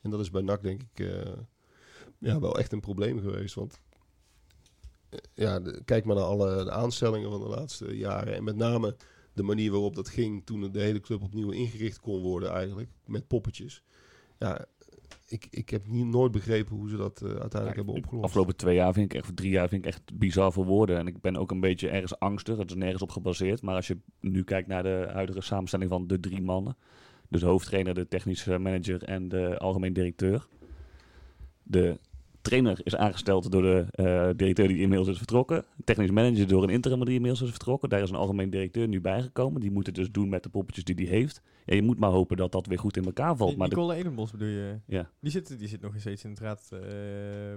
En 0.00 0.10
dat 0.10 0.20
is 0.20 0.30
bij 0.30 0.42
NAC 0.42 0.62
denk 0.62 0.82
ik 0.82 1.06
ja, 2.18 2.40
wel 2.40 2.58
echt 2.58 2.72
een 2.72 2.80
probleem 2.80 3.20
geweest. 3.20 3.54
Want 3.54 3.80
ja, 5.34 5.62
kijk 5.84 6.04
maar 6.04 6.16
naar 6.16 6.24
alle 6.24 6.64
de 6.64 6.70
aanstellingen 6.70 7.30
van 7.30 7.40
de 7.40 7.48
laatste 7.48 7.96
jaren. 7.96 8.34
En 8.34 8.44
met 8.44 8.56
name 8.56 8.96
de 9.34 9.42
manier 9.42 9.70
waarop 9.70 9.94
dat 9.94 10.08
ging 10.08 10.44
toen 10.46 10.72
de 10.72 10.80
hele 10.80 11.00
club 11.00 11.22
opnieuw 11.22 11.50
ingericht 11.50 12.00
kon 12.00 12.22
worden 12.22 12.50
eigenlijk. 12.50 12.88
Met 13.06 13.26
poppetjes. 13.26 13.82
Ja, 14.38 14.66
ik, 15.26 15.46
ik 15.50 15.68
heb 15.70 15.86
niet, 15.86 16.06
nooit 16.06 16.32
begrepen 16.32 16.76
hoe 16.76 16.88
ze 16.88 16.96
dat 16.96 17.22
eh, 17.22 17.28
uiteindelijk 17.28 17.70
Ja, 17.70 17.76
hebben 17.76 17.94
opgelost. 17.94 18.24
afgelopen 18.24 18.56
twee 18.56 18.74
jaar 18.74 18.92
vind 18.92 19.12
ik 19.12 19.22
echt, 19.22 19.36
drie 19.36 19.50
jaar 19.50 19.68
vind 19.68 19.84
ik 19.84 19.90
echt 19.92 20.18
bizar 20.18 20.52
voor 20.52 20.64
woorden. 20.64 20.98
En 20.98 21.06
ik 21.06 21.20
ben 21.20 21.36
ook 21.36 21.50
een 21.50 21.60
beetje 21.60 21.88
ergens 21.88 22.18
angstig. 22.18 22.56
Het 22.58 22.70
is 22.70 22.76
nergens 22.76 23.02
op 23.02 23.10
gebaseerd. 23.10 23.62
Maar 23.62 23.74
als 23.74 23.86
je 23.86 23.98
nu 24.20 24.44
kijkt 24.44 24.68
naar 24.68 24.82
de 24.82 25.08
huidige 25.12 25.40
samenstelling 25.40 25.90
van 25.90 26.06
de 26.06 26.20
drie 26.20 26.42
mannen. 26.42 26.76
Dus 27.28 27.40
de 27.40 27.46
hoofdtrainer, 27.46 27.94
de 27.94 28.08
technische 28.08 28.58
manager 28.58 29.02
en 29.02 29.28
de 29.28 29.58
algemeen 29.58 29.92
directeur. 29.92 30.46
De 31.62 31.98
trainer 32.42 32.80
is 32.84 32.96
aangesteld 32.96 33.52
door 33.52 33.62
de 33.62 33.86
eh, 33.90 34.28
directeur 34.36 34.68
die 34.68 34.78
inmiddels 34.78 35.08
is 35.08 35.16
vertrokken. 35.16 35.64
Technisch 35.84 36.10
manager 36.10 36.48
door 36.48 36.62
een 36.62 36.68
interim 36.70 37.04
die 37.04 37.14
inmiddels 37.14 37.42
is 37.42 37.50
vertrokken. 37.50 37.88
Daar 37.88 38.02
is 38.02 38.10
een 38.10 38.16
algemeen 38.16 38.50
directeur 38.50 38.88
nu 38.88 39.00
bijgekomen. 39.00 39.60
Die 39.60 39.70
moet 39.70 39.86
het 39.86 39.94
dus 39.94 40.10
doen 40.10 40.28
met 40.28 40.42
de 40.42 40.48
poppetjes 40.48 40.84
die 40.84 40.94
hij 40.94 41.04
heeft. 41.04 41.42
Ja, 41.66 41.74
je 41.74 41.82
moet 41.82 41.98
maar 41.98 42.10
hopen 42.10 42.36
dat 42.36 42.52
dat 42.52 42.66
weer 42.66 42.78
goed 42.78 42.96
in 42.96 43.04
elkaar 43.04 43.36
valt. 43.36 43.56
Maar 43.56 43.68
de- 43.68 43.74
Nicole 43.76 43.94
Edenbos 43.94 44.30
bedoel 44.30 44.48
je? 44.48 44.78
ja. 44.86 45.10
Die 45.20 45.30
zit, 45.30 45.58
die 45.58 45.68
zit 45.68 45.80
nog 45.80 45.92
steeds 45.96 46.24
in 46.24 46.30
het 46.30 46.38
raad. 46.38 46.68
eh, 46.72 46.78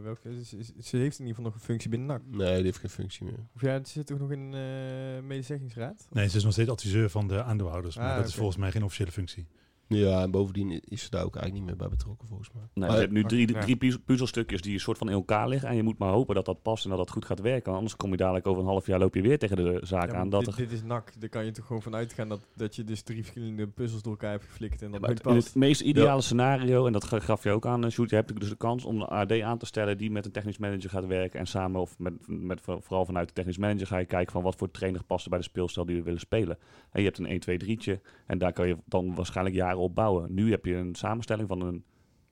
welke, 0.03 0.43
ze, 0.43 0.97
heeft 0.97 1.19
in 1.19 1.25
ieder 1.25 1.27
geval 1.27 1.43
nog 1.43 1.53
een 1.53 1.59
functie 1.59 1.89
binnen 1.89 2.07
NAC. 2.07 2.21
Nee, 2.31 2.55
die 2.55 2.63
heeft 2.63 2.77
geen 2.77 2.89
functie 2.89 3.25
meer. 3.25 3.39
Of 3.55 3.61
ja, 3.61 3.77
ze 3.83 3.91
zit 3.91 4.07
toch 4.07 4.19
nog 4.19 4.31
in 4.31 4.51
de 4.51 5.19
medezeggingsraad? 5.23 6.07
Nee, 6.11 6.29
ze 6.29 6.37
is 6.37 6.43
nog 6.43 6.53
steeds 6.53 6.69
adviseur 6.69 7.09
van 7.09 7.27
de 7.27 7.43
aandeelhouders, 7.43 7.95
maar 7.97 8.09
Ah, 8.11 8.15
dat 8.17 8.27
is 8.27 8.35
volgens 8.35 8.57
mij 8.57 8.71
geen 8.71 8.83
officiële 8.83 9.11
functie. 9.11 9.47
Ja, 9.87 10.21
en 10.21 10.31
bovendien 10.31 10.81
is 10.83 11.03
ze 11.03 11.09
daar 11.09 11.23
ook 11.25 11.35
eigenlijk 11.35 11.53
niet 11.53 11.65
meer 11.65 11.87
bij 11.87 11.97
betrokken 11.97 12.27
volgens 12.27 12.51
mij. 12.53 12.63
Nee, 12.73 12.87
Maar- 12.87 12.95
je 12.95 13.01
hebt 13.01 13.13
nu 13.13 13.23
drie, 13.23 13.53
ja. 13.53 13.61
drie 13.61 13.75
puzz- 13.75 13.97
puzzelstukjes 14.05 14.61
die 14.61 14.73
een 14.73 14.79
soort 14.79 14.97
van 14.97 15.07
in 15.07 15.13
elkaar 15.13 15.47
liggen. 15.47 15.69
En 15.69 15.75
je 15.75 15.83
moet 15.83 15.97
maar 15.97 16.11
hopen 16.11 16.35
dat 16.35 16.45
dat 16.45 16.61
past 16.61 16.83
en 16.83 16.89
dat 16.89 16.99
dat 16.99 17.09
goed 17.09 17.25
gaat 17.25 17.39
werken. 17.41 17.73
Anders 17.73 17.95
kom 17.95 18.11
je 18.11 18.17
dadelijk 18.17 18.47
over 18.47 18.61
een 18.61 18.67
half 18.67 18.85
jaar 18.87 18.99
loop 18.99 19.15
je 19.15 19.21
weer 19.21 19.39
tegen 19.39 19.55
de 19.55 19.79
zaak 19.83 20.11
Ja, 20.11 20.17
aan. 20.17 20.29
Dat 20.29 20.45
dit, 20.45 20.53
er, 20.53 20.57
dit 20.59 20.71
is 20.71 20.83
NAC. 20.83 21.11
Daar 21.19 21.29
kan 21.29 21.45
je 21.45 21.51
toch 21.51 21.65
gewoon 21.65 21.81
van 21.81 21.95
uitgaan 21.95 22.29
dat, 22.29 22.47
dat 22.55 22.75
je 22.75 22.83
dus 22.83 23.01
drie 23.01 23.21
verschillende 23.23 23.67
puzzels 23.67 24.01
door 24.01 24.11
elkaar 24.11 24.31
hebt 24.31 24.43
geflikt 24.43 24.81
en 24.81 24.91
dat 24.91 25.01
nooit 25.01 25.17
het- 25.17 25.27
in 25.27 25.33
past. 25.33 25.45
het 25.47 25.55
meest 25.55 25.81
ideale 25.81 26.21
scenario, 26.21 26.85
en 26.85 26.93
dat 26.93 27.03
ga- 27.03 27.19
gaf 27.19 27.43
je 27.43 27.51
ook 27.51 27.65
aan, 27.65 27.83
eh, 27.85 27.89
Sjoerd, 27.91 28.09
je 28.09 28.15
hebt 28.15 28.39
dus 28.39 28.49
de 28.49 28.55
kans 28.55 28.85
om 28.85 28.95
een 29.01 29.07
AD 29.07 29.41
aan 29.41 29.57
te 29.57 29.65
stellen 29.65 29.97
die 29.97 30.11
met 30.11 30.25
een 30.25 30.31
technisch 30.31 30.57
manager 30.57 30.89
gaat 30.89 31.05
werken. 31.05 31.39
En 31.39 31.45
samen, 31.47 31.81
of 31.81 31.99
met, 31.99 32.13
met, 32.27 32.61
vooral 32.61 33.05
vanuit 33.05 33.27
de 33.27 33.33
technisch 33.33 33.57
manager, 33.57 33.87
ga 33.87 33.97
je 33.97 34.05
kijken 34.05 34.31
van 34.31 34.43
wat 34.43 34.55
voor 34.55 34.71
trainer 34.71 35.03
past 35.03 35.23
er 35.23 35.29
bij 35.29 35.39
de 35.39 35.45
speelstijl 35.45 35.85
die 35.85 35.95
we 35.95 36.03
willen 36.03 36.19
spelen. 36.19 36.57
En 36.91 37.01
je 37.01 37.05
hebt 37.07 37.17
een 37.17 37.25
1-2-3'tje 37.31 37.99
en 38.25 38.37
daar 38.37 38.53
kan 38.53 38.67
je 38.67 38.77
dan 38.85 39.15
waarschijnlijk 39.15 39.55
jaren 39.55 39.74
op 39.77 39.95
bouwen. 39.95 40.33
Nu 40.33 40.51
heb 40.51 40.65
je 40.65 40.75
een 40.75 40.95
samenstelling 40.95 41.47
van 41.47 41.61
een 41.61 41.83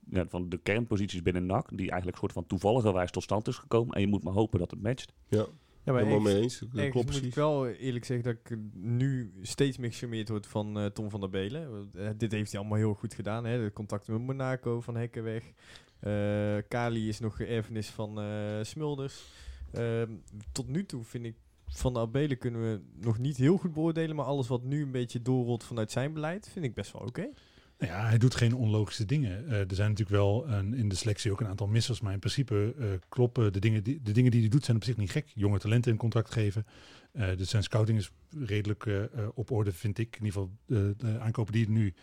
ja, 0.10 0.26
van 0.28 0.50
de 0.50 0.58
kernposities 0.58 1.22
binnen 1.22 1.46
NAC, 1.46 1.78
die 1.78 1.90
eigenlijk 1.90 2.18
soort 2.18 2.32
van 2.32 2.46
toevalligerwijs 2.46 3.12
tot 3.12 3.24
stand 3.24 3.48
is 3.48 3.58
gekomen. 3.58 3.96
En 3.96 4.02
je 4.02 4.08
moet 4.08 4.24
maar 4.24 4.34
hopen 4.34 4.60
dat 4.60 4.72
het 4.72 4.82
matcht. 4.82 5.14
Ja, 5.28 5.46
Ja, 5.84 5.92
maar 5.92 6.02
helemaal 6.02 6.34
mee 6.34 6.42
eens. 6.42 6.60
Dat 6.60 6.90
klopt 6.90 7.12
moet 7.12 7.24
ik 7.24 7.36
wel 7.36 7.68
eerlijk 7.68 8.06
zeggen 8.06 8.26
dat 8.26 8.52
ik 8.52 8.58
nu 8.74 9.34
steeds 9.42 9.78
meer 9.78 9.92
gecharmeerd 9.92 10.30
word 10.30 10.48
van 10.48 10.80
eh, 10.80 10.86
Tom 10.86 11.10
van 11.10 11.20
der 11.20 11.30
Belen. 11.30 11.90
Eh, 11.96 12.10
dit 12.18 12.32
heeft 12.32 12.52
hij 12.52 12.60
allemaal 12.60 12.78
heel 12.78 12.94
goed 12.94 13.14
gedaan. 13.14 13.46
Hè? 13.46 13.64
De 13.64 13.74
contacten 13.74 14.14
met 14.14 14.22
Monaco, 14.22 14.82
Van 14.82 14.96
Hekkenweg. 14.96 15.52
Eh 16.00 16.58
Kali 16.68 17.08
is 17.08 17.20
nog 17.20 17.40
erfenis 17.40 17.90
van 17.90 18.20
eh, 18.20 18.60
Smulders. 18.62 19.24
Ehm, 19.72 20.12
tot 20.52 20.68
nu 20.68 20.86
toe 20.86 21.04
vind 21.04 21.26
ik 21.26 21.36
van 21.74 21.94
de 21.94 22.00
Abelen 22.00 22.38
kunnen 22.38 22.62
we 22.62 22.82
nog 23.06 23.18
niet 23.18 23.38
heel 23.38 23.58
goed 23.58 23.74
beoordelen. 23.74 24.16
Maar 24.16 24.26
alles 24.26 24.48
wat 24.48 24.64
nu 24.64 24.82
een 24.82 24.92
beetje 24.92 25.22
doorrolt 25.22 25.64
vanuit 25.64 25.92
zijn 25.92 26.14
beleid, 26.14 26.50
vind 26.50 26.66
ik 26.66 26.74
best 26.74 26.92
wel 26.92 27.02
oké. 27.02 27.30
Nou 27.78 27.92
Ja, 27.92 28.08
hij 28.08 28.18
doet 28.18 28.36
geen 28.36 28.56
onlogische 28.56 29.06
dingen. 29.06 29.48
Eh, 29.48 29.60
er 29.60 29.76
zijn 29.76 29.90
natuurlijk 29.90 30.18
wel 30.18 30.48
een, 30.48 30.74
in 30.74 30.90
de 30.90 30.96
selectie 30.96 31.32
ook 31.32 31.42
een 31.42 31.48
aantal 31.48 31.68
missers, 31.68 32.02
maar 32.02 32.14
in 32.14 32.20
principe 32.20 32.76
eh, 32.80 32.88
kloppen 33.10 33.54
de 33.54 33.60
dingen, 33.60 33.84
die, 33.84 34.02
de 34.02 34.12
dingen 34.12 34.32
die 34.32 34.40
hij 34.40 34.50
doet 34.50 34.66
zijn 34.66 34.78
op 34.78 34.84
zich 34.84 34.98
niet 34.98 35.12
gek. 35.12 35.32
Jonge 35.36 35.60
talenten 35.60 35.92
een 35.92 35.98
contract 35.98 36.32
geven. 36.32 36.66
Eh, 37.12 37.38
dus 37.38 37.50
zijn 37.50 37.64
scouting 37.64 37.98
is 37.98 38.12
redelijk 38.30 39.10
op 39.34 39.52
orde, 39.52 39.72
vind 39.72 39.98
ik. 39.98 40.16
In 40.20 40.26
ieder 40.26 40.42
geval 40.42 40.58
de, 40.66 41.20
aankopen 41.20 41.54
die 41.54 41.66
er 41.66 41.72
nu 41.72 41.94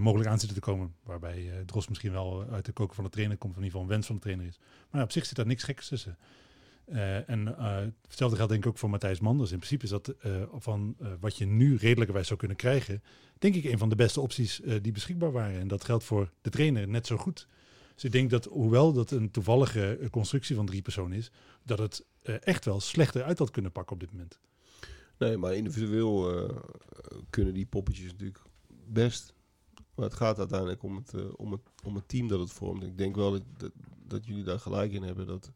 mogelijk 0.00 0.30
aan 0.30 0.38
zitten 0.38 0.58
te 0.60 0.64
komen. 0.64 0.94
Waarbij 1.02 1.62
Dros 1.66 1.88
misschien 1.88 2.12
wel 2.12 2.46
uit 2.50 2.64
de 2.64 2.72
koken 2.72 2.94
van 2.94 3.04
de 3.04 3.10
trainer 3.10 3.36
komt, 3.36 3.56
in 3.56 3.62
ieder 3.62 3.72
geval 3.72 3.86
een 3.86 3.94
wens 3.94 4.06
van 4.06 4.14
de 4.14 4.22
trainer 4.22 4.46
is. 4.46 4.58
Maar 4.90 5.02
op 5.02 5.12
zich 5.12 5.26
zit 5.26 5.36
daar 5.36 5.46
niks 5.46 5.62
geks 5.62 5.88
tussen. 5.88 6.18
Eh, 6.84 7.28
en 7.28 7.58
eh, 7.58 7.76
hetzelfde 8.06 8.36
geldt 8.36 8.52
denk 8.52 8.64
ik 8.64 8.70
ook 8.70 8.78
voor 8.78 8.90
Matthijs 8.90 9.20
Manders. 9.20 9.50
In 9.52 9.56
principe 9.56 9.84
is 9.84 9.90
dat 9.90 10.08
eh, 10.08 10.42
van 10.52 10.96
wat 11.20 11.36
je 11.36 11.46
nu 11.46 11.76
redelijkerwijs 11.76 12.26
zou 12.26 12.38
kunnen 12.38 12.56
krijgen, 12.56 13.02
denk 13.38 13.54
ik 13.54 13.64
een 13.64 13.78
van 13.78 13.88
de 13.88 13.94
beste 13.94 14.20
opties 14.20 14.60
die 14.82 14.92
beschikbaar 14.92 15.32
waren. 15.32 15.60
En 15.60 15.68
dat 15.68 15.84
geldt 15.84 16.04
voor 16.04 16.30
de 16.40 16.50
trainer 16.50 16.88
net 16.88 17.06
zo 17.06 17.16
goed. 17.16 17.46
Dus 17.94 18.04
ik 18.04 18.12
denk 18.12 18.30
dat, 18.30 18.44
hoewel 18.44 18.92
dat 18.92 19.10
een 19.10 19.30
toevallige 19.30 20.08
constructie 20.10 20.56
van 20.56 20.66
drie 20.66 20.82
personen 20.82 21.18
is, 21.18 21.30
dat 21.62 21.78
het 21.78 22.04
echt 22.22 22.64
wel 22.64 22.80
slechter 22.80 23.22
uit 23.22 23.38
had 23.38 23.50
kunnen 23.50 23.72
pakken 23.72 23.94
op 23.94 24.00
dit 24.00 24.12
moment. 24.12 24.38
Nee, 25.18 25.36
maar 25.36 25.54
individueel 25.54 26.46
kunnen 27.30 27.54
die 27.54 27.66
poppetjes 27.66 28.10
natuurlijk 28.10 28.42
best. 28.86 29.34
Maar 29.94 30.04
het 30.04 30.14
gaat 30.14 30.38
uiteindelijk 30.38 30.82
om 30.82 30.96
het, 30.96 31.36
om 31.36 31.52
het, 31.52 31.60
om 31.84 31.94
het 31.94 32.08
team 32.08 32.28
dat 32.28 32.40
het 32.40 32.52
vormt. 32.52 32.82
Ik 32.82 32.98
denk 32.98 33.16
wel 33.16 33.30
dat, 33.30 33.42
dat, 33.56 33.72
dat 34.06 34.26
jullie 34.26 34.44
daar 34.44 34.60
gelijk 34.60 34.92
in 34.92 35.02
hebben. 35.02 35.26
Dat, 35.26 35.52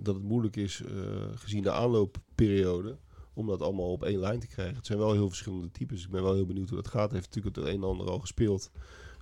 dat 0.00 0.14
het 0.14 0.24
moeilijk 0.24 0.56
is, 0.56 0.82
eh, 0.82 0.94
gezien 1.34 1.62
de 1.62 1.72
aanloopperiode, 1.72 2.98
om 3.34 3.46
dat 3.46 3.62
allemaal 3.62 3.92
op 3.92 4.02
één 4.02 4.18
lijn 4.18 4.40
te 4.40 4.46
krijgen. 4.46 4.76
Het 4.76 4.86
zijn 4.86 4.98
wel 4.98 5.12
heel 5.12 5.28
verschillende 5.28 5.70
types. 5.70 6.04
Ik 6.04 6.10
ben 6.10 6.22
wel 6.22 6.34
heel 6.34 6.46
benieuwd 6.46 6.68
hoe 6.68 6.82
dat 6.82 6.88
gaat. 6.88 7.10
Hij 7.10 7.18
heeft 7.18 7.34
natuurlijk 7.34 7.56
het 7.56 7.66
een 7.66 7.82
en 7.82 7.88
ander 7.88 8.10
al 8.10 8.18
gespeeld. 8.18 8.70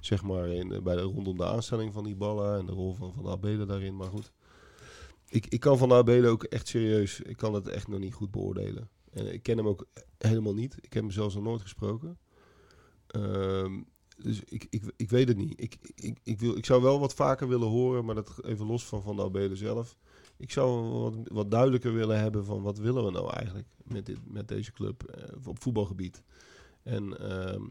Zeg 0.00 0.22
maar 0.22 0.48
in, 0.48 0.72
eh, 0.72 0.82
bij 0.82 0.96
de, 0.96 1.02
rondom 1.02 1.36
de 1.36 1.46
aanstelling 1.46 1.92
van 1.92 2.04
die 2.04 2.16
ballen 2.16 2.58
en 2.58 2.66
de 2.66 2.72
rol 2.72 2.94
van 2.94 3.12
Van 3.12 3.28
Abelen 3.28 3.66
daarin. 3.66 3.96
Maar 3.96 4.10
goed, 4.10 4.32
ik, 5.28 5.46
ik 5.46 5.60
kan 5.60 5.78
Van 5.78 5.92
Abelen 5.92 6.30
ook 6.30 6.44
echt 6.44 6.68
serieus, 6.68 7.20
ik 7.20 7.36
kan 7.36 7.54
het 7.54 7.68
echt 7.68 7.88
nog 7.88 7.98
niet 7.98 8.14
goed 8.14 8.30
beoordelen. 8.30 8.88
En 9.10 9.32
ik 9.32 9.42
ken 9.42 9.56
hem 9.56 9.68
ook 9.68 9.86
helemaal 10.18 10.54
niet. 10.54 10.76
Ik 10.80 10.92
heb 10.92 11.02
hem 11.02 11.12
zelfs 11.12 11.34
nog 11.34 11.44
nooit 11.44 11.60
gesproken. 11.60 12.18
Ehm, 13.06 13.80
dus 14.18 14.40
ik, 14.44 14.66
ik, 14.70 14.92
ik 14.96 15.10
weet 15.10 15.28
het 15.28 15.36
niet. 15.36 15.60
Ik, 15.60 15.78
ik, 15.94 16.18
ik, 16.22 16.40
wil, 16.40 16.56
ik 16.56 16.64
zou 16.64 16.82
wel 16.82 17.00
wat 17.00 17.14
vaker 17.14 17.48
willen 17.48 17.68
horen, 17.68 18.04
maar 18.04 18.14
dat 18.14 18.44
even 18.44 18.66
los 18.66 18.86
van 18.86 19.02
Van 19.02 19.20
Abelen 19.20 19.56
zelf. 19.56 19.96
Ik 20.42 20.50
zou 20.50 20.82
wat, 20.90 21.14
wat 21.24 21.50
duidelijker 21.50 21.92
willen 21.94 22.20
hebben 22.20 22.44
van 22.44 22.62
wat 22.62 22.78
willen 22.78 23.04
we 23.04 23.10
nou 23.10 23.32
eigenlijk 23.32 23.68
met, 23.82 24.06
dit, 24.06 24.18
met 24.24 24.48
deze 24.48 24.72
club 24.72 25.02
eh, 25.02 25.46
op 25.46 25.62
voetbalgebied. 25.62 26.22
En 26.82 27.18
ehm, 27.30 27.62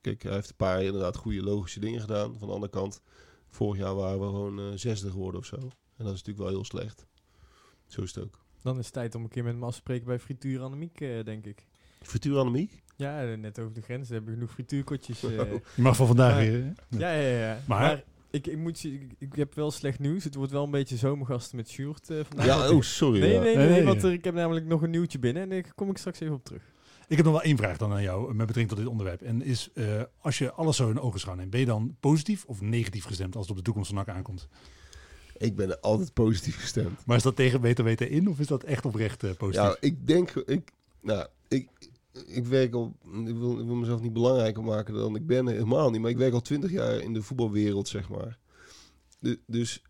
kijk, 0.00 0.22
hij 0.22 0.32
heeft 0.32 0.48
een 0.50 0.56
paar 0.56 0.82
inderdaad 0.82 1.16
goede 1.16 1.42
logische 1.42 1.80
dingen 1.80 2.00
gedaan. 2.00 2.38
Van 2.38 2.48
de 2.48 2.54
andere 2.54 2.72
kant, 2.72 3.02
vorig 3.48 3.80
jaar 3.80 3.94
waren 3.94 4.20
we 4.20 4.26
gewoon 4.26 4.58
eh, 4.58 4.64
zesde 4.74 5.10
geworden 5.10 5.40
of 5.40 5.46
zo. 5.46 5.56
En 5.56 6.04
dat 6.04 6.14
is 6.14 6.22
natuurlijk 6.22 6.38
wel 6.38 6.48
heel 6.48 6.64
slecht. 6.64 7.06
Zo 7.86 8.02
is 8.02 8.14
het 8.14 8.24
ook. 8.24 8.38
Dan 8.60 8.78
is 8.78 8.84
het 8.84 8.94
tijd 8.94 9.14
om 9.14 9.22
een 9.22 9.28
keer 9.28 9.44
met 9.44 9.52
hem 9.52 9.64
af 9.64 9.70
te 9.70 9.76
spreken 9.76 10.06
bij 10.06 10.18
Frituur 10.18 10.60
Annemiek, 10.62 11.00
eh, 11.00 11.24
denk 11.24 11.46
ik. 11.46 11.66
Frituur 12.02 12.38
Annemiek? 12.38 12.82
Ja, 12.96 13.22
net 13.34 13.58
over 13.58 13.72
de 13.72 13.80
grens. 13.82 14.08
We 14.08 14.14
hebben 14.14 14.32
genoeg 14.34 14.50
frituurkotjes. 14.50 15.20
Je 15.20 15.60
mag 15.76 15.96
van 15.96 16.06
vandaag 16.06 16.34
Maar- 16.34 16.40
weer. 16.44 16.62
hè? 16.88 16.98
ja, 16.98 17.10
ja, 17.12 17.38
ja. 17.48 17.58
Maar- 17.66 17.80
Maar, 17.80 18.04
ik, 18.30 18.46
ik, 18.46 18.58
moet, 18.58 18.80
je- 18.80 18.92
ik, 18.92 19.12
ik 19.18 19.34
heb 19.34 19.54
wel 19.54 19.70
slecht 19.70 19.98
nieuws. 19.98 20.24
Het 20.24 20.34
wordt 20.34 20.52
wel 20.52 20.64
een 20.64 20.70
beetje 20.70 20.96
zomergasten 20.96 21.56
met 21.56 21.68
Sjoerd 21.70 22.10
eh, 22.10 22.18
vandaag. 22.28 22.46
Ja, 22.46 22.70
oh 22.70 22.80
sorry. 22.82 23.20
Nee, 23.20 23.32
ja. 23.32 23.40
nee, 23.40 23.56
nee, 23.56 23.66
Nee, 23.66 23.74
nee. 23.76 23.84
want 23.84 24.02
er, 24.02 24.12
ik 24.12 24.24
heb 24.24 24.34
namelijk 24.34 24.66
nog 24.66 24.82
een 24.82 24.90
nieuwtje 24.90 25.18
binnen 25.18 25.42
en 25.42 25.48
daar 25.48 25.74
kom 25.74 25.90
ik 25.90 25.96
straks 25.98 26.20
even 26.20 26.34
op 26.34 26.44
terug. 26.44 26.62
Ik 27.08 27.16
heb 27.16 27.24
nog 27.24 27.34
wel 27.34 27.42
één 27.44 27.56
vraag 27.56 27.76
dan 27.76 27.92
aan 27.92 28.02
jou 28.02 28.26
met 28.26 28.36
betrekking 28.46 28.68
tot 28.68 28.78
dit 28.78 28.86
onderwerp. 28.86 29.22
En 29.22 29.42
is, 29.42 29.70
eh, 29.74 30.02
als 30.20 30.38
je 30.38 30.52
alles 30.52 30.76
zo 30.76 30.90
in 30.90 31.00
ogen 31.00 31.36
neemt, 31.36 31.50
ben 31.50 31.60
je 31.60 31.66
dan 31.66 31.96
positief 32.00 32.44
of 32.44 32.60
negatief 32.60 33.04
gestemd 33.04 33.34
als 33.36 33.42
het 33.42 33.50
op 33.50 33.56
de 33.56 33.64
toekomst 33.64 33.88
van 33.92 33.98
NAC 33.98 34.08
aankomt? 34.16 34.48
Ik 35.36 35.56
ben 35.56 35.80
altijd 35.80 36.12
positief 36.12 36.60
gestemd. 36.60 37.06
Maar 37.06 37.16
is 37.16 37.22
dat 37.22 37.36
tegen 37.36 37.60
beter 37.60 37.84
weten 37.84 38.10
in 38.10 38.28
of 38.28 38.40
is 38.40 38.46
dat 38.46 38.62
echt 38.62 38.84
oprecht 38.84 39.22
eh, 39.22 39.30
positief? 39.30 39.66
Ja, 39.68 39.76
ik 39.80 40.06
denk, 40.06 40.30
ik, 40.30 40.72
nou, 41.00 41.26
ik, 41.48 41.68
ik 42.26 42.46
werk 42.46 42.74
al, 42.74 42.96
ik 43.26 43.36
wil, 43.36 43.66
wil 43.66 43.74
mezelf 43.74 44.00
niet 44.00 44.12
belangrijker 44.12 44.62
maken 44.62 44.94
dan 44.94 45.16
ik 45.16 45.26
ben, 45.26 45.46
helemaal 45.46 45.90
niet. 45.90 46.00
Maar 46.00 46.10
ik 46.10 46.16
werk 46.16 46.32
al 46.32 46.40
twintig 46.40 46.70
jaar 46.70 47.00
in 47.00 47.12
de 47.12 47.22
voetbalwereld, 47.22 47.88
zeg 47.88 48.08
maar. 48.08 48.38
Dus 49.46 49.82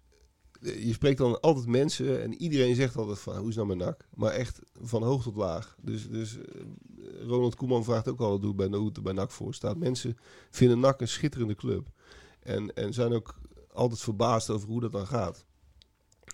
eh, 0.61 0.85
je 0.85 0.93
spreekt 0.93 1.19
dan 1.19 1.41
altijd 1.41 1.67
mensen 1.67 2.23
en 2.23 2.35
iedereen 2.35 2.75
zegt 2.75 2.97
altijd 2.97 3.19
van, 3.19 3.37
hoe 3.37 3.49
is 3.49 3.55
nou 3.55 3.69
met 3.69 3.77
NAC? 3.77 4.07
Maar 4.15 4.33
echt 4.33 4.61
van 4.81 5.03
hoog 5.03 5.23
tot 5.23 5.37
laag. 5.37 5.77
Dus, 5.81 6.09
dus 6.09 6.39
eh, 6.39 6.63
Ronald 7.27 7.55
Koeman 7.55 7.85
vraagt 7.85 8.09
ook 8.09 8.21
altijd 8.21 8.45
hoe, 8.45 8.55
bij, 8.55 8.79
hoe 8.79 8.91
het 8.93 9.03
bij 9.03 9.13
NAC 9.13 9.31
voor 9.31 9.55
staat. 9.55 9.77
Mensen 9.77 10.17
vinden 10.51 10.81
NAC 10.81 11.01
een 11.01 11.09
schitterende 11.09 11.55
club. 11.55 11.89
En, 12.41 12.75
en 12.75 12.93
zijn 12.93 13.13
ook 13.13 13.35
altijd 13.73 14.01
verbaasd 14.01 14.51
over 14.51 14.69
hoe 14.69 14.81
dat 14.81 14.93
dan 14.93 15.07
gaat. 15.07 15.45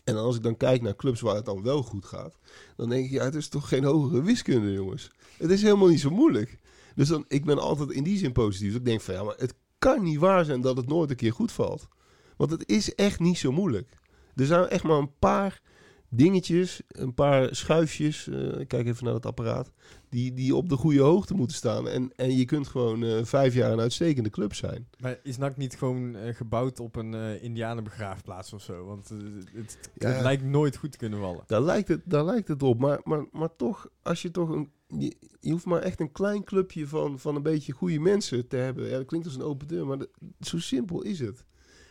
En 0.07 0.17
als 0.17 0.37
ik 0.37 0.43
dan 0.43 0.57
kijk 0.57 0.83
naar 0.83 0.97
clubs 0.97 1.21
waar 1.21 1.35
het 1.35 1.45
dan 1.45 1.63
wel 1.63 1.83
goed 1.83 2.05
gaat, 2.05 2.39
dan 2.77 2.89
denk 2.89 3.05
ik, 3.05 3.11
ja, 3.11 3.25
het 3.25 3.35
is 3.35 3.49
toch 3.49 3.69
geen 3.69 3.85
hogere 3.85 4.23
wiskunde, 4.23 4.73
jongens. 4.73 5.11
Het 5.39 5.51
is 5.51 5.63
helemaal 5.63 5.89
niet 5.89 6.01
zo 6.01 6.11
moeilijk. 6.11 6.59
Dus 6.95 7.09
dan, 7.09 7.25
ik 7.29 7.45
ben 7.45 7.59
altijd 7.59 7.91
in 7.91 8.03
die 8.03 8.19
zin 8.19 8.33
positief. 8.33 8.69
Dus 8.69 8.79
ik 8.79 8.85
denk 8.85 9.01
van, 9.01 9.15
ja, 9.15 9.23
maar 9.23 9.35
het 9.37 9.55
kan 9.79 10.03
niet 10.03 10.19
waar 10.19 10.45
zijn 10.45 10.61
dat 10.61 10.77
het 10.77 10.87
nooit 10.89 11.11
een 11.11 11.17
keer 11.17 11.33
goed 11.33 11.53
valt. 11.53 11.89
Want 12.37 12.51
het 12.51 12.69
is 12.69 12.95
echt 12.95 13.21
niet 13.21 13.39
zo 13.39 13.53
moeilijk. 13.53 13.89
Er 14.35 14.47
zijn 14.47 14.69
echt 14.69 14.83
maar 14.83 14.99
een 14.99 15.19
paar 15.19 15.63
dingetjes, 16.09 16.81
een 16.89 17.15
paar 17.15 17.55
schuifjes, 17.55 18.29
ik 18.59 18.69
kijk 18.69 18.87
even 18.87 19.05
naar 19.05 19.15
het 19.15 19.27
apparaat, 19.27 19.73
die, 20.09 20.33
die 20.33 20.55
op 20.55 20.69
de 20.69 20.77
goede 20.77 21.01
hoogte 21.01 21.35
moeten 21.35 21.57
staan. 21.57 21.89
En, 21.89 22.13
en 22.17 22.37
je 22.37 22.45
kunt 22.45 22.67
gewoon 22.69 23.05
eh, 23.05 23.25
vijf 23.25 23.55
jaar 23.55 23.73
een 23.73 23.81
uitstekende 23.81 24.31
club 24.31 24.55
zijn. 24.55 24.89
Maar 24.99 25.19
is 25.23 25.37
NAC 25.37 25.57
niet 25.57 25.77
gewoon 25.77 26.17
eh, 26.17 26.35
gebouwd 26.35 26.81
op 26.81 26.97
een 26.97 27.41
indianenbegraafplaats 27.43 28.53
of 28.53 28.63
zo? 28.63 28.85
Want 28.85 29.09
het, 29.53 29.79
Ja. 29.95 30.09
het 30.09 30.23
lijkt 30.23 30.45
nooit 30.45 30.77
goed 30.77 30.93
te 30.93 30.99
kunnen 30.99 31.19
vallen. 31.21 31.43
Daar 31.47 31.63
lijkt 31.63 31.89
het, 31.89 32.01
daar 32.05 32.25
lijkt 32.25 32.49
het 32.49 32.63
op. 32.63 32.79
Maar, 32.79 33.01
maar, 33.05 33.25
maar 33.33 33.57
toch, 33.57 33.89
als 34.03 34.23
je 34.23 34.31
toch 34.31 34.49
een. 34.49 34.71
Je, 34.99 35.17
je 35.41 35.51
hoeft 35.51 35.65
maar 35.65 35.83
echt 35.83 36.01
een 36.01 36.13
klein 36.13 36.45
clubje 36.45 36.87
van, 36.87 37.19
van 37.19 37.37
een 37.37 37.43
beetje 37.43 37.73
goede 37.73 37.99
mensen 38.01 38.49
te 38.49 38.57
hebben. 38.57 38.89
Ja, 38.89 38.97
dat 38.97 39.07
klinkt 39.07 39.27
als 39.27 39.35
een 39.37 39.43
open 39.43 39.67
deur, 39.69 39.87
maar 39.87 39.99
dat- 39.99 40.09
zo 40.41 40.59
simpel 40.59 41.03
is 41.03 41.19
het. 41.21 41.45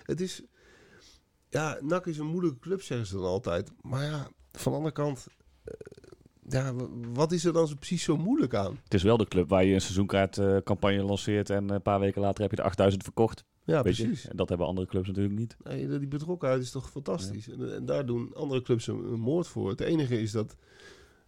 Het 0.03 0.21
is. 0.21 0.41
Ja, 1.55 1.77
NAC 1.81 2.05
is 2.07 2.17
een 2.17 2.25
moeilijke 2.27 2.59
club, 2.59 2.81
zeggen 2.81 3.07
ze 3.07 3.15
dan 3.15 3.23
altijd. 3.25 3.71
Maar 3.81 4.03
ja, 4.03 4.27
van 4.51 4.71
de 4.71 4.77
andere 4.77 4.95
kant. 4.95 5.27
eh, 5.63 5.73
ja, 6.49 6.73
wat 7.13 7.31
is 7.31 7.45
er 7.45 7.53
dan 7.53 7.67
zo 7.67 7.75
precies 7.75 8.03
zo 8.03 8.17
moeilijk 8.17 8.53
aan? 8.53 8.79
Het 8.83 8.93
is 8.93 9.03
wel 9.03 9.17
de 9.17 9.27
club 9.27 9.49
waar 9.49 9.65
je 9.65 9.73
een 9.73 9.81
seizoenkaartcampagne 9.81 11.03
lanceert 11.03 11.49
en 11.49 11.69
een 11.69 11.81
paar 11.81 11.99
weken 11.99 12.21
later 12.21 12.41
heb 12.41 12.49
je 12.49 12.55
de 12.57 12.63
8000 12.63 13.03
verkocht. 13.03 13.43
Ja, 13.63 13.81
weet 13.83 13.97
je? 13.97 14.03
precies. 14.05 14.27
En 14.27 14.37
dat 14.37 14.49
hebben 14.49 14.67
andere 14.67 14.87
clubs 14.87 15.07
natuurlijk 15.07 15.35
niet. 15.35 15.57
Nee, 15.63 15.87
die 15.99 16.07
betrokkenheid 16.07 16.61
is 16.61 16.71
toch 16.71 16.89
fantastisch. 16.89 17.49
En, 17.49 17.75
en 17.75 17.85
daar 17.85 18.05
doen 18.05 18.33
andere 18.35 18.61
clubs 18.61 18.87
een, 18.87 19.03
een 19.13 19.19
moord 19.19 19.47
voor. 19.47 19.69
Het 19.69 19.81
enige 19.81 20.21
is 20.21 20.31
dat, 20.31 20.55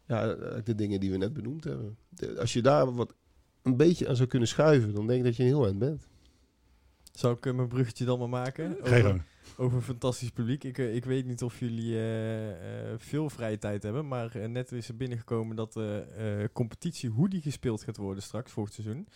ja, 0.07 0.21
eigenlijk 0.25 0.65
de 0.65 0.75
dingen 0.75 0.99
die 0.99 1.11
we 1.11 1.17
net 1.17 1.33
benoemd 1.33 1.63
hebben. 1.63 1.97
De- 2.09 2.39
als 2.39 2.53
je 2.53 2.61
daar 2.61 2.93
wat 2.95 3.13
een 3.61 3.77
beetje 3.77 4.07
aan 4.07 4.15
zou 4.15 4.27
kunnen 4.27 4.47
schuiven, 4.47 4.93
dan 4.93 5.07
denk 5.07 5.19
ik 5.19 5.25
dat 5.25 5.35
je 5.35 5.43
een 5.43 5.49
heel 5.49 5.65
eind 5.65 5.79
bent. 5.79 6.07
Zou 7.11 7.37
ik 7.37 7.45
eh, 7.45 7.53
mijn 7.53 7.67
bruggetje 7.67 8.05
dan 8.05 8.19
maar 8.19 8.29
maken? 8.29 8.81
Over, 8.81 9.01
gang. 9.01 9.21
Over 9.57 9.81
fantastisch 9.81 10.29
publiek. 10.29 10.63
Ik, 10.63 10.77
eh, 10.77 10.95
ik 10.95 11.05
weet 11.05 11.25
niet 11.25 11.43
of 11.43 11.59
jullie 11.59 11.95
eh, 11.95 12.91
eh, 12.91 12.99
veel 12.99 13.29
vrije 13.29 13.57
tijd 13.57 13.83
hebben, 13.83 14.07
maar 14.07 14.49
net 14.49 14.71
is 14.71 14.87
er 14.87 14.95
binnengekomen 14.95 15.55
dat 15.55 15.73
de 15.73 16.49
competitie 16.53 17.09
hoodie 17.09 17.41
gespeeld 17.41 17.83
gaat 17.83 17.97
worden 17.97 18.23
straks, 18.23 18.51
volgend 18.51 18.75
seizoen. 18.75 19.07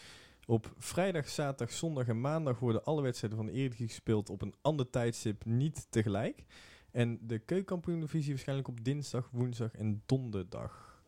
Op 0.46 0.74
vrijdag, 0.78 1.30
zaterdag, 1.30 1.76
zondag 1.76 2.08
en 2.08 2.22
maandag 2.22 2.60
worden 2.60 2.84
alle 2.84 3.02
wedstrijden 3.02 3.38
van 3.40 3.48
de 3.48 3.54
Eredivisie 3.54 3.88
gespeeld 3.88 4.30
op 4.30 4.42
een 4.42 4.56
ander 4.62 4.90
tijdstip, 4.90 5.46
niet 5.46 5.88
tegelijk. 5.90 6.46
En 6.92 7.20
de 7.22 7.40
keukenkampioen-divisie 7.40 8.30
waarschijnlijk 8.30 8.68
op 8.68 8.84
dinsdag, 8.84 9.30
woensdag 9.32 9.76
en 9.76 10.04
donderdag. 10.06 11.02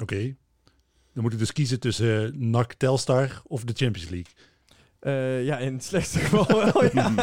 Oké. 0.00 0.36
Dan 1.12 1.22
moet 1.22 1.32
ik 1.32 1.38
dus 1.38 1.52
kiezen 1.52 1.80
tussen 1.80 2.50
NAC 2.50 2.72
Telstar 2.72 3.42
of 3.46 3.64
de 3.64 3.72
Champions 3.72 4.08
League. 4.08 4.32
Eh, 5.00 5.44
ja, 5.44 5.58
in 5.58 5.72
het 5.72 5.84
slechtste 5.84 6.18
geval 6.24 6.46
wel, 6.72 6.84
ja. 6.92 7.14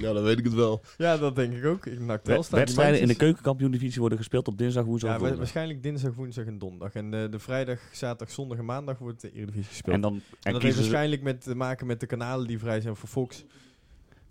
Nou, 0.00 0.14
dan 0.14 0.22
weet 0.22 0.38
ik 0.38 0.44
het 0.44 0.54
wel. 0.54 0.82
ja, 0.96 1.16
dat 1.16 1.36
denk 1.36 1.52
ik 1.54 1.64
ook. 1.64 1.86
Ik 1.86 1.98
nak 2.00 2.08
Wed- 2.08 2.24
Telstar, 2.24 2.56
die 2.58 2.64
Wedstrijden 2.64 3.00
in 3.00 3.08
de 3.08 3.14
keukenkampioen-divisie 3.14 4.00
worden 4.00 4.18
gespeeld 4.18 4.48
op 4.48 4.58
dinsdag, 4.58 4.84
woensdag 4.84 5.08
Ja, 5.10 5.14
donderdag. 5.16 5.38
waarschijnlijk 5.42 5.82
dinsdag, 5.82 6.14
woensdag 6.14 6.44
en 6.46 6.58
donderdag. 6.58 6.92
En 6.94 7.10
de, 7.10 7.26
de 7.30 7.38
vrijdag, 7.38 7.78
zaterdag, 7.92 8.34
zondag 8.34 8.58
en 8.58 8.64
maandag 8.64 8.98
wordt 8.98 9.20
de 9.20 9.32
Eredivisie 9.32 9.68
gespeeld. 9.68 9.94
En 9.94 10.00
dan 10.00 10.12
En 10.14 10.22
en 10.42 10.52
dat 10.52 10.62
heeft 10.62 10.76
waarschijnlijk 10.76 11.22
met 11.22 11.40
te 11.42 11.54
maken 11.54 11.86
met 11.86 12.00
de 12.00 12.06
kanalen 12.06 12.46
die 12.46 12.58
vrij 12.58 12.80
zijn 12.80 12.96
voor 12.96 13.08
Fox. 13.08 13.44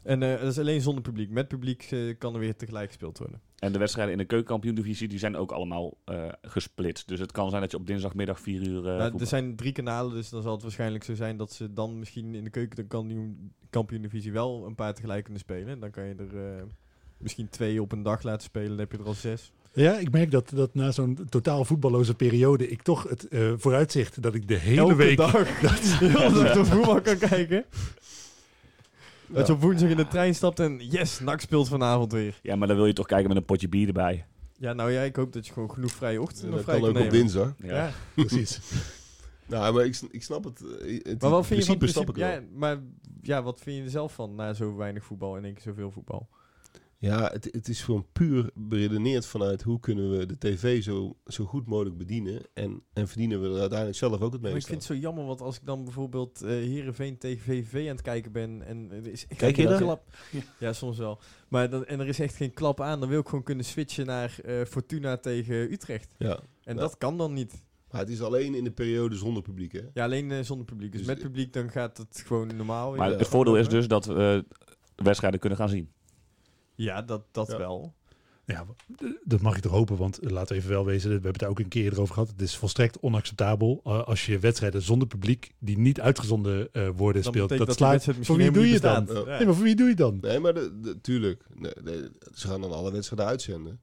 En 0.09 0.23
eh, 0.23 0.39
dat 0.39 0.51
is 0.51 0.59
alleen 0.59 0.81
zonder 0.81 1.03
publiek. 1.03 1.29
Met 1.29 1.47
publiek 1.47 1.87
eh, 1.91 1.99
kan 2.17 2.33
er 2.33 2.39
weer 2.39 2.55
tegelijk 2.55 2.87
gespeeld 2.87 3.17
worden. 3.17 3.41
En 3.59 3.71
de 3.71 3.77
wedstrijden 3.79 4.13
in 4.13 4.19
de 4.19 4.25
keukenkampioen-divisie 4.25 5.07
die 5.07 5.19
zijn 5.19 5.35
ook 5.35 5.51
allemaal 5.51 5.97
eh 6.05 6.27
gesplitst. 6.41 7.07
Dus 7.07 7.19
het 7.19 7.31
kan 7.31 7.49
zijn 7.49 7.61
dat 7.61 7.71
je 7.71 7.77
op 7.77 7.87
dinsdagmiddag 7.87 8.39
4 8.39 8.61
uur. 8.67 8.87
eh, 8.89 8.97
Nou, 8.97 9.19
er 9.19 9.25
zijn 9.25 9.55
drie 9.55 9.71
kanalen, 9.71 10.13
dus 10.13 10.29
dan 10.29 10.41
zal 10.41 10.51
het 10.53 10.61
waarschijnlijk 10.61 11.03
zo 11.03 11.15
zijn 11.15 11.37
dat 11.37 11.51
ze 11.53 11.73
dan 11.73 11.99
misschien 11.99 12.35
in 12.35 12.43
de 12.43 12.49
keukenkampioen-divisie 12.49 14.31
wel 14.31 14.65
een 14.65 14.75
paar 14.75 14.93
tegelijk 14.93 15.23
kunnen 15.23 15.41
spelen. 15.41 15.79
Dan 15.79 15.91
kan 15.91 16.03
je 16.05 16.15
er 16.15 16.57
eh, 16.57 16.63
misschien 17.17 17.49
twee 17.49 17.81
op 17.81 17.91
een 17.91 18.03
dag 18.03 18.23
laten 18.23 18.43
spelen, 18.43 18.69
dan 18.69 18.79
heb 18.79 18.91
je 18.91 18.97
er 18.97 19.05
al 19.05 19.13
zes. 19.13 19.51
Ja, 19.73 19.97
ik 19.97 20.11
merk 20.11 20.31
dat, 20.31 20.49
dat 20.55 20.73
na 20.73 20.91
zo'n 20.91 21.17
totaal 21.29 21.65
voetballoze 21.65 22.13
periode 22.13 22.69
ik 22.69 22.81
toch 22.81 23.09
het 23.09 23.27
eh, 23.27 23.53
vooruitzicht 23.57 24.21
dat 24.21 24.35
ik 24.35 24.47
de 24.47 24.55
hele 24.57 24.79
Elke 24.81 24.95
week... 24.95 25.17
dag, 25.17 25.31
heel 25.99 26.33
de 26.33 26.43
dag 26.43 26.53
door 26.53 26.65
voetbal 26.65 27.01
kan 27.01 27.17
kijken. 27.17 27.65
Dat 29.31 29.47
je 29.47 29.53
op 29.53 29.61
woensdag 29.61 29.89
in 29.89 29.97
de 29.97 30.07
trein 30.07 30.35
stapt 30.35 30.59
en 30.59 30.77
yes, 30.89 31.19
NAC 31.19 31.41
speelt 31.41 31.67
vanavond 31.67 32.11
weer. 32.11 32.39
Ja, 32.43 32.55
maar 32.55 32.67
dan 32.67 32.77
wil 32.77 32.85
je 32.85 32.93
toch 32.93 33.05
kijken 33.05 33.27
met 33.27 33.37
een 33.37 33.45
potje 33.45 33.69
bier 33.69 33.87
erbij. 33.87 34.25
Ja, 34.57 34.73
nou 34.73 34.91
ja, 34.91 35.01
ik 35.01 35.15
hoop 35.15 35.33
dat 35.33 35.47
je 35.47 35.53
gewoon 35.53 35.71
genoeg 35.71 35.91
vrije 35.91 36.21
ochtend 36.21 36.43
En 36.43 36.47
nog 36.49 36.55
dat 36.55 36.65
vrij 36.65 36.79
kan 36.79 36.87
ook 36.89 36.95
kan 36.95 37.03
op 37.03 37.09
dinsdag. 37.11 37.53
Ja. 37.57 37.75
Ja. 37.75 37.91
Precies. 38.25 38.59
Nou, 39.45 39.73
maar 39.73 39.85
ik, 39.85 39.99
ik 40.11 40.23
snap 40.23 40.43
het. 40.43 40.61
eh, 40.61 40.99
het 41.03 41.21
Maar 41.21 41.31
wat 41.31 41.45
vind 41.45 41.59
je 41.59 41.65
van 41.65 41.77
principe 41.77 41.87
snap 41.87 42.07
ik 42.09 42.13
principe? 42.13 42.39
wel. 42.41 42.49
Ja, 42.51 42.57
maar 42.59 42.79
ja, 43.21 43.43
wat 43.43 43.59
vind 43.61 43.77
je 43.77 43.83
er 43.83 43.89
zelf 43.89 44.13
van 44.13 44.35
na 44.35 44.53
zo 44.53 44.75
weinig 44.75 45.03
voetbal 45.03 45.37
en 45.37 45.43
één 45.45 45.53
keer 45.53 45.61
zoveel 45.63 45.91
voetbal? 45.91 46.29
Ja, 47.01 47.29
het, 47.33 47.47
het 47.51 47.67
is 47.67 47.81
gewoon 47.81 48.05
puur 48.11 48.49
beredeneerd 48.53 49.25
vanuit 49.25 49.61
hoe 49.61 49.79
kunnen 49.79 50.17
we 50.17 50.25
de 50.25 50.37
tv 50.37 50.83
zo, 50.83 51.17
zo 51.25 51.45
goed 51.45 51.65
mogelijk 51.67 51.97
bedienen. 51.97 52.41
En, 52.53 52.83
en 52.93 53.07
verdienen 53.07 53.41
we 53.41 53.47
er 53.47 53.59
uiteindelijk 53.59 53.97
zelf 53.97 54.21
ook 54.21 54.31
het 54.31 54.41
Maar 54.41 54.49
ik 54.49 54.55
meeste. 54.55 54.69
vind 54.69 54.87
het 54.87 54.91
zo 54.97 55.01
jammer, 55.01 55.25
want 55.25 55.41
als 55.41 55.55
ik 55.55 55.65
dan 55.65 55.83
bijvoorbeeld 55.83 56.41
eh 56.41 56.49
Heerenveen 56.49 57.17
tegen 57.17 57.43
VVV 57.43 57.81
aan 57.89 57.95
het 57.95 58.01
kijken 58.01 58.31
ben 58.31 58.61
en 58.65 58.91
er 58.91 59.07
is 59.07 59.27
echt 59.27 59.39
Kijk 59.39 59.55
geen 59.55 59.63
je 59.65 59.69
dat? 59.71 59.79
klap. 59.81 60.03
Ja, 60.59 60.73
soms 60.73 60.97
wel. 60.97 61.19
Maar 61.49 61.69
dan, 61.69 61.85
en 61.85 61.99
er 61.99 62.07
is 62.07 62.19
echt 62.19 62.35
geen 62.35 62.53
klap 62.53 62.81
aan, 62.81 62.99
dan 62.99 63.09
wil 63.09 63.19
ik 63.19 63.27
gewoon 63.27 63.43
kunnen 63.43 63.65
switchen 63.65 64.05
naar 64.05 64.39
eh, 64.43 64.65
Fortuna 64.65 65.17
tegen 65.17 65.55
Utrecht. 65.71 66.15
Ja, 66.17 66.39
En 66.63 66.75
Ja. 66.75 66.81
dat 66.81 66.97
kan 66.97 67.17
dan 67.17 67.33
niet. 67.33 67.63
maar 67.91 68.01
het 68.01 68.09
is 68.09 68.21
alleen 68.21 68.55
in 68.55 68.63
de 68.63 68.71
periode 68.71 69.15
zonder 69.15 69.43
publiek, 69.43 69.71
hè? 69.71 69.81
Ja, 69.93 70.03
alleen 70.03 70.31
eh, 70.31 70.39
zonder 70.43 70.65
publiek. 70.65 70.91
Dus, 70.91 71.01
Dus 71.01 71.09
met 71.09 71.19
publiek 71.19 71.53
dan 71.53 71.69
gaat 71.69 71.97
het 71.97 72.23
gewoon 72.25 72.55
normaal. 72.55 72.95
Maar 72.95 73.11
Ja. 73.11 73.17
het 73.17 73.27
voordeel 73.27 73.57
is 73.57 73.67
dus 73.67 73.87
dat 73.87 74.05
we 74.05 74.45
wedstrijden 74.95 75.39
kunnen 75.39 75.57
gaan 75.59 75.69
zien. 75.69 75.89
Ja, 76.83 77.01
dat, 77.01 77.21
dat 77.31 77.47
Ja. 77.51 77.57
wel. 77.57 77.93
Ja, 78.45 78.65
dat 79.23 79.41
mag 79.41 79.55
ik 79.55 79.61
toch 79.61 79.71
hopen, 79.71 79.97
want 79.97 80.19
laten 80.21 80.55
we 80.55 80.61
even 80.61 80.69
wel 80.73 80.85
wezen, 80.85 81.07
we 81.07 81.13
hebben 81.13 81.31
het 81.31 81.39
daar 81.39 81.49
ook 81.49 81.59
een 81.59 81.67
keer 81.67 81.99
over 81.99 82.13
gehad. 82.13 82.29
Het 82.29 82.41
is 82.41 82.55
volstrekt 82.57 82.99
onacceptabel 82.99 83.81
eh, 83.83 84.03
als 84.03 84.25
je 84.25 84.39
wedstrijden 84.39 84.81
zonder 84.81 85.07
publiek 85.07 85.51
die 85.59 85.77
niet 85.77 86.01
uitgezonden 86.01 86.73
eh, 86.73 86.89
worden 86.95 87.21
Dan 87.23 87.31
speelt. 87.33 87.49
Dat 87.57 87.67
die 87.67 87.75
slaat. 87.75 88.07
Voor 88.21 88.37
wie 88.37 88.51
doe 88.51 88.67
je 88.69 88.79
dan? 88.79 89.05
Nee, 89.05 89.45
maar 89.45 89.53
voor 89.55 89.63
wie 89.63 89.75
doe 89.75 89.85
je 89.85 89.91
het 89.91 89.97
dan? 90.01 90.17
Nee, 90.21 90.39
maar 90.39 90.53
de, 90.53 90.79
de- 90.81 91.01
tuurlijk. 91.01 91.43
Nee, 91.55 91.71
nee, 91.83 92.01
ze 92.33 92.47
gaan 92.47 92.61
dan 92.61 92.71
alle 92.71 92.91
wedstrijden 92.91 93.27
uitzenden. 93.27 93.79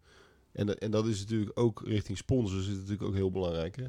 En, 0.52 0.78
en 0.78 0.90
dat 0.90 1.06
is 1.06 1.20
natuurlijk 1.20 1.58
ook 1.58 1.82
richting 1.84 2.18
sponsors 2.18 2.60
is 2.62 2.66
het 2.68 2.76
natuurlijk 2.76 3.08
ook 3.08 3.14
heel 3.14 3.30
belangrijk. 3.30 3.76
Hè? 3.76 3.86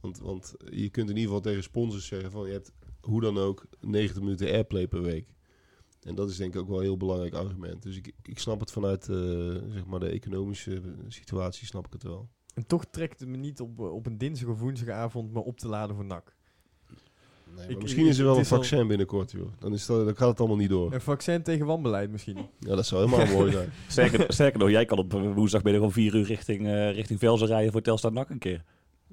Want, 0.00 0.18
want 0.18 0.54
je 0.70 0.88
kunt 0.88 1.08
in 1.10 1.16
ieder 1.16 1.22
geval 1.34 1.40
tegen 1.40 1.62
sponsors 1.62 2.06
zeggen 2.06 2.30
van 2.30 2.46
je 2.46 2.52
hebt 2.52 2.72
hoe 3.00 3.20
dan 3.20 3.38
ook 3.38 3.64
90 3.80 4.22
minuten 4.22 4.50
airplay 4.50 4.86
per 4.86 5.02
week. 5.02 5.26
En 6.00 6.14
dat 6.14 6.30
is 6.30 6.36
denk 6.36 6.54
ik 6.54 6.60
ook 6.60 6.68
wel 6.68 6.76
een 6.76 6.82
heel 6.82 6.96
belangrijk 6.96 7.34
argument. 7.34 7.82
Dus 7.82 7.96
ik, 7.96 8.12
ik 8.22 8.38
snap 8.38 8.60
het 8.60 8.70
vanuit 8.72 9.08
eh, 9.08 9.16
zeg 9.72 9.86
maar 9.86 10.00
de 10.00 10.08
economische 10.08 10.82
situatie, 11.08 11.66
snap 11.66 11.86
ik 11.86 11.92
het 11.92 12.02
wel. 12.02 12.28
En 12.54 12.66
toch 12.66 12.84
trekt 12.84 13.20
het 13.20 13.28
me 13.28 13.36
niet 13.36 13.60
op, 13.60 13.78
eh, 13.78 13.92
op 13.94 14.06
een 14.06 14.18
dinsdag 14.18 14.48
of 14.48 14.58
woensdagavond 14.58 15.32
me 15.32 15.40
op 15.44 15.58
te 15.58 15.68
laden 15.68 15.96
voor 15.96 16.04
NAC. 16.04 16.34
Nee, 17.56 17.66
maar 17.66 17.70
Ik- 17.76 17.82
misschien 17.82 18.04
ik- 18.04 18.10
is 18.10 18.18
er 18.18 18.24
wel 18.24 18.32
een 18.32 18.38
al- 18.38 18.44
vaccin 18.44 18.86
binnenkort, 18.86 19.30
joh. 19.30 19.48
Dan, 19.58 19.72
is 19.72 19.86
dat, 19.86 20.04
dan 20.04 20.16
gaat 20.16 20.28
het 20.28 20.38
allemaal 20.38 20.56
niet 20.56 20.68
door. 20.68 20.92
Een 20.94 21.00
vaccin 21.00 21.42
tegen 21.42 21.66
wanbeleid 21.66 22.10
misschien. 22.10 22.36
Ja, 22.68 22.74
dat 22.74 22.86
zou 22.86 23.08
helemaal 23.10 23.36
mooi 23.36 23.52
zijn. 23.52 23.70
Sterker, 23.88 24.32
sterker 24.32 24.58
nog, 24.58 24.70
jij 24.70 24.84
kan 24.84 24.98
op 24.98 25.14
eh, 25.14 25.34
woensdagmiddag 25.34 25.82
om 25.82 25.90
vier 25.92 26.14
uur 26.14 26.24
richting, 26.24 26.66
eh 26.66 26.92
richting 26.92 27.18
Velzen 27.18 27.46
rijden 27.46 27.72
voor 27.72 27.80
Telstar 27.82 28.12
NAC 28.12 28.30
een 28.30 28.38
keer. 28.38 28.64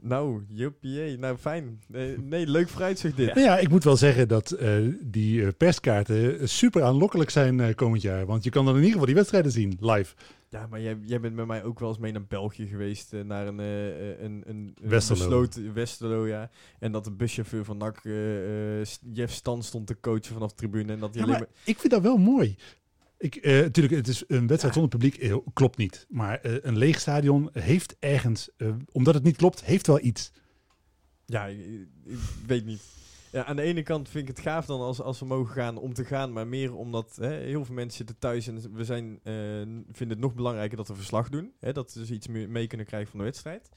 Nou, 0.01 0.43
juppie, 0.47 1.17
nou 1.17 1.37
fijn. 1.37 1.79
Nee, 1.87 2.17
nee, 2.17 2.47
leuk 2.47 2.69
vooruitzicht 2.69 3.17
dit. 3.17 3.27
Nou 3.35 3.39
ja, 3.47 3.57
ik 3.57 3.69
moet 3.69 3.83
wel 3.83 3.97
zeggen 3.97 4.27
dat 4.27 4.51
eh, 4.51 4.71
die 5.01 5.43
eh, 5.45 5.47
perskaarten 5.57 6.49
super 6.49 6.83
aanlokkelijk 6.83 7.29
zijn 7.29 7.59
eh, 7.59 7.75
komend 7.75 8.01
jaar. 8.01 8.25
Want 8.25 8.43
je 8.43 8.49
kan 8.49 8.63
dan 8.65 8.73
in 8.73 8.79
ieder 8.79 8.91
geval 8.91 9.05
die 9.07 9.15
wedstrijden 9.15 9.51
zien, 9.51 9.77
live. 9.79 10.15
Ja, 10.49 10.67
maar 10.69 10.81
jij, 10.81 10.97
jij 11.01 11.19
bent 11.19 11.35
met 11.35 11.47
mij 11.47 11.63
ook 11.63 11.79
wel 11.79 11.89
eens 11.89 11.97
mee 11.97 12.11
naar 12.11 12.25
België 12.25 12.67
geweest. 12.67 13.11
naar 13.23 13.47
een, 13.47 13.59
eh, 13.59 14.19
een, 14.23 14.43
een, 14.45 14.75
Westerlo. 14.81 15.19
besloten 15.21 15.73
Westerlo, 15.73 16.27
ja. 16.27 16.49
En 16.79 16.91
dat 16.91 17.03
de 17.03 17.11
buschauffeur 17.11 17.65
van 17.65 17.77
NAC, 17.77 17.97
S- 18.83 18.99
Jeff 19.13 19.33
Stan, 19.33 19.63
stond 19.63 19.87
te 19.87 19.99
coachen 19.99 20.33
vanaf 20.33 20.49
de 20.49 20.55
tribune. 20.55 20.93
En 20.93 20.99
dat 20.99 21.13
Ja, 21.13 21.21
alleen 21.21 21.31
maar 21.39 21.47
maar... 21.53 21.61
ik 21.65 21.79
vind 21.79 21.93
dat 21.93 22.01
wel 22.01 22.17
mooi. 22.17 22.55
Ik, 23.17 23.35
eh, 23.35 23.51
natuurlijk, 23.59 23.95
het 23.95 24.07
is 24.07 24.23
een 24.27 24.47
wedstrijd 24.47 24.73
zonder 24.73 24.97
publiek, 24.99 25.17
eh, 25.17 25.37
klopt 25.53 25.77
niet. 25.77 26.05
Maar 26.09 26.39
eh, 26.39 26.55
een 26.61 26.77
leeg 26.77 26.99
stadion 26.99 27.49
heeft 27.53 27.95
ergens, 27.99 28.49
eh, 28.57 28.73
omdat 28.91 29.13
het 29.13 29.23
niet 29.23 29.37
klopt, 29.37 29.63
heeft 29.63 29.87
wel 29.87 30.03
iets. 30.03 30.31
Ja, 31.25 31.45
ik, 31.45 31.87
ik 32.05 32.17
weet 32.45 32.65
niet. 32.65 32.81
Ja, 33.31 33.45
aan 33.45 33.55
de 33.55 33.61
ene 33.61 33.83
kant 33.83 34.09
vind 34.09 34.29
ik 34.29 34.35
het 34.35 34.45
gaaf 34.45 34.65
dan 34.65 34.79
als, 34.79 35.01
als 35.01 35.19
we 35.19 35.25
mogen 35.25 35.53
gaan 35.53 35.77
om 35.77 35.93
te 35.93 36.05
gaan, 36.05 36.33
maar 36.33 36.47
meer 36.47 36.75
omdat 36.75 37.15
hè, 37.15 37.33
heel 37.33 37.65
veel 37.65 37.75
mensen 37.75 37.97
zitten 37.97 38.17
thuis 38.19 38.47
en 38.47 38.73
we 38.73 38.83
zijn, 38.83 39.19
eh, 39.23 39.33
vinden 39.91 40.09
het 40.09 40.19
nog 40.19 40.33
belangrijker 40.33 40.77
dat 40.77 40.87
we 40.87 40.95
verslag 40.95 41.29
doen. 41.29 41.53
Hè, 41.59 41.73
dat 41.73 41.93
we 41.93 41.99
dus 41.99 42.11
iets 42.11 42.27
meer 42.27 42.49
mee 42.49 42.67
kunnen 42.67 42.85
krijgen 42.85 43.09
van 43.09 43.19
de 43.19 43.25
wedstrijd. 43.25 43.69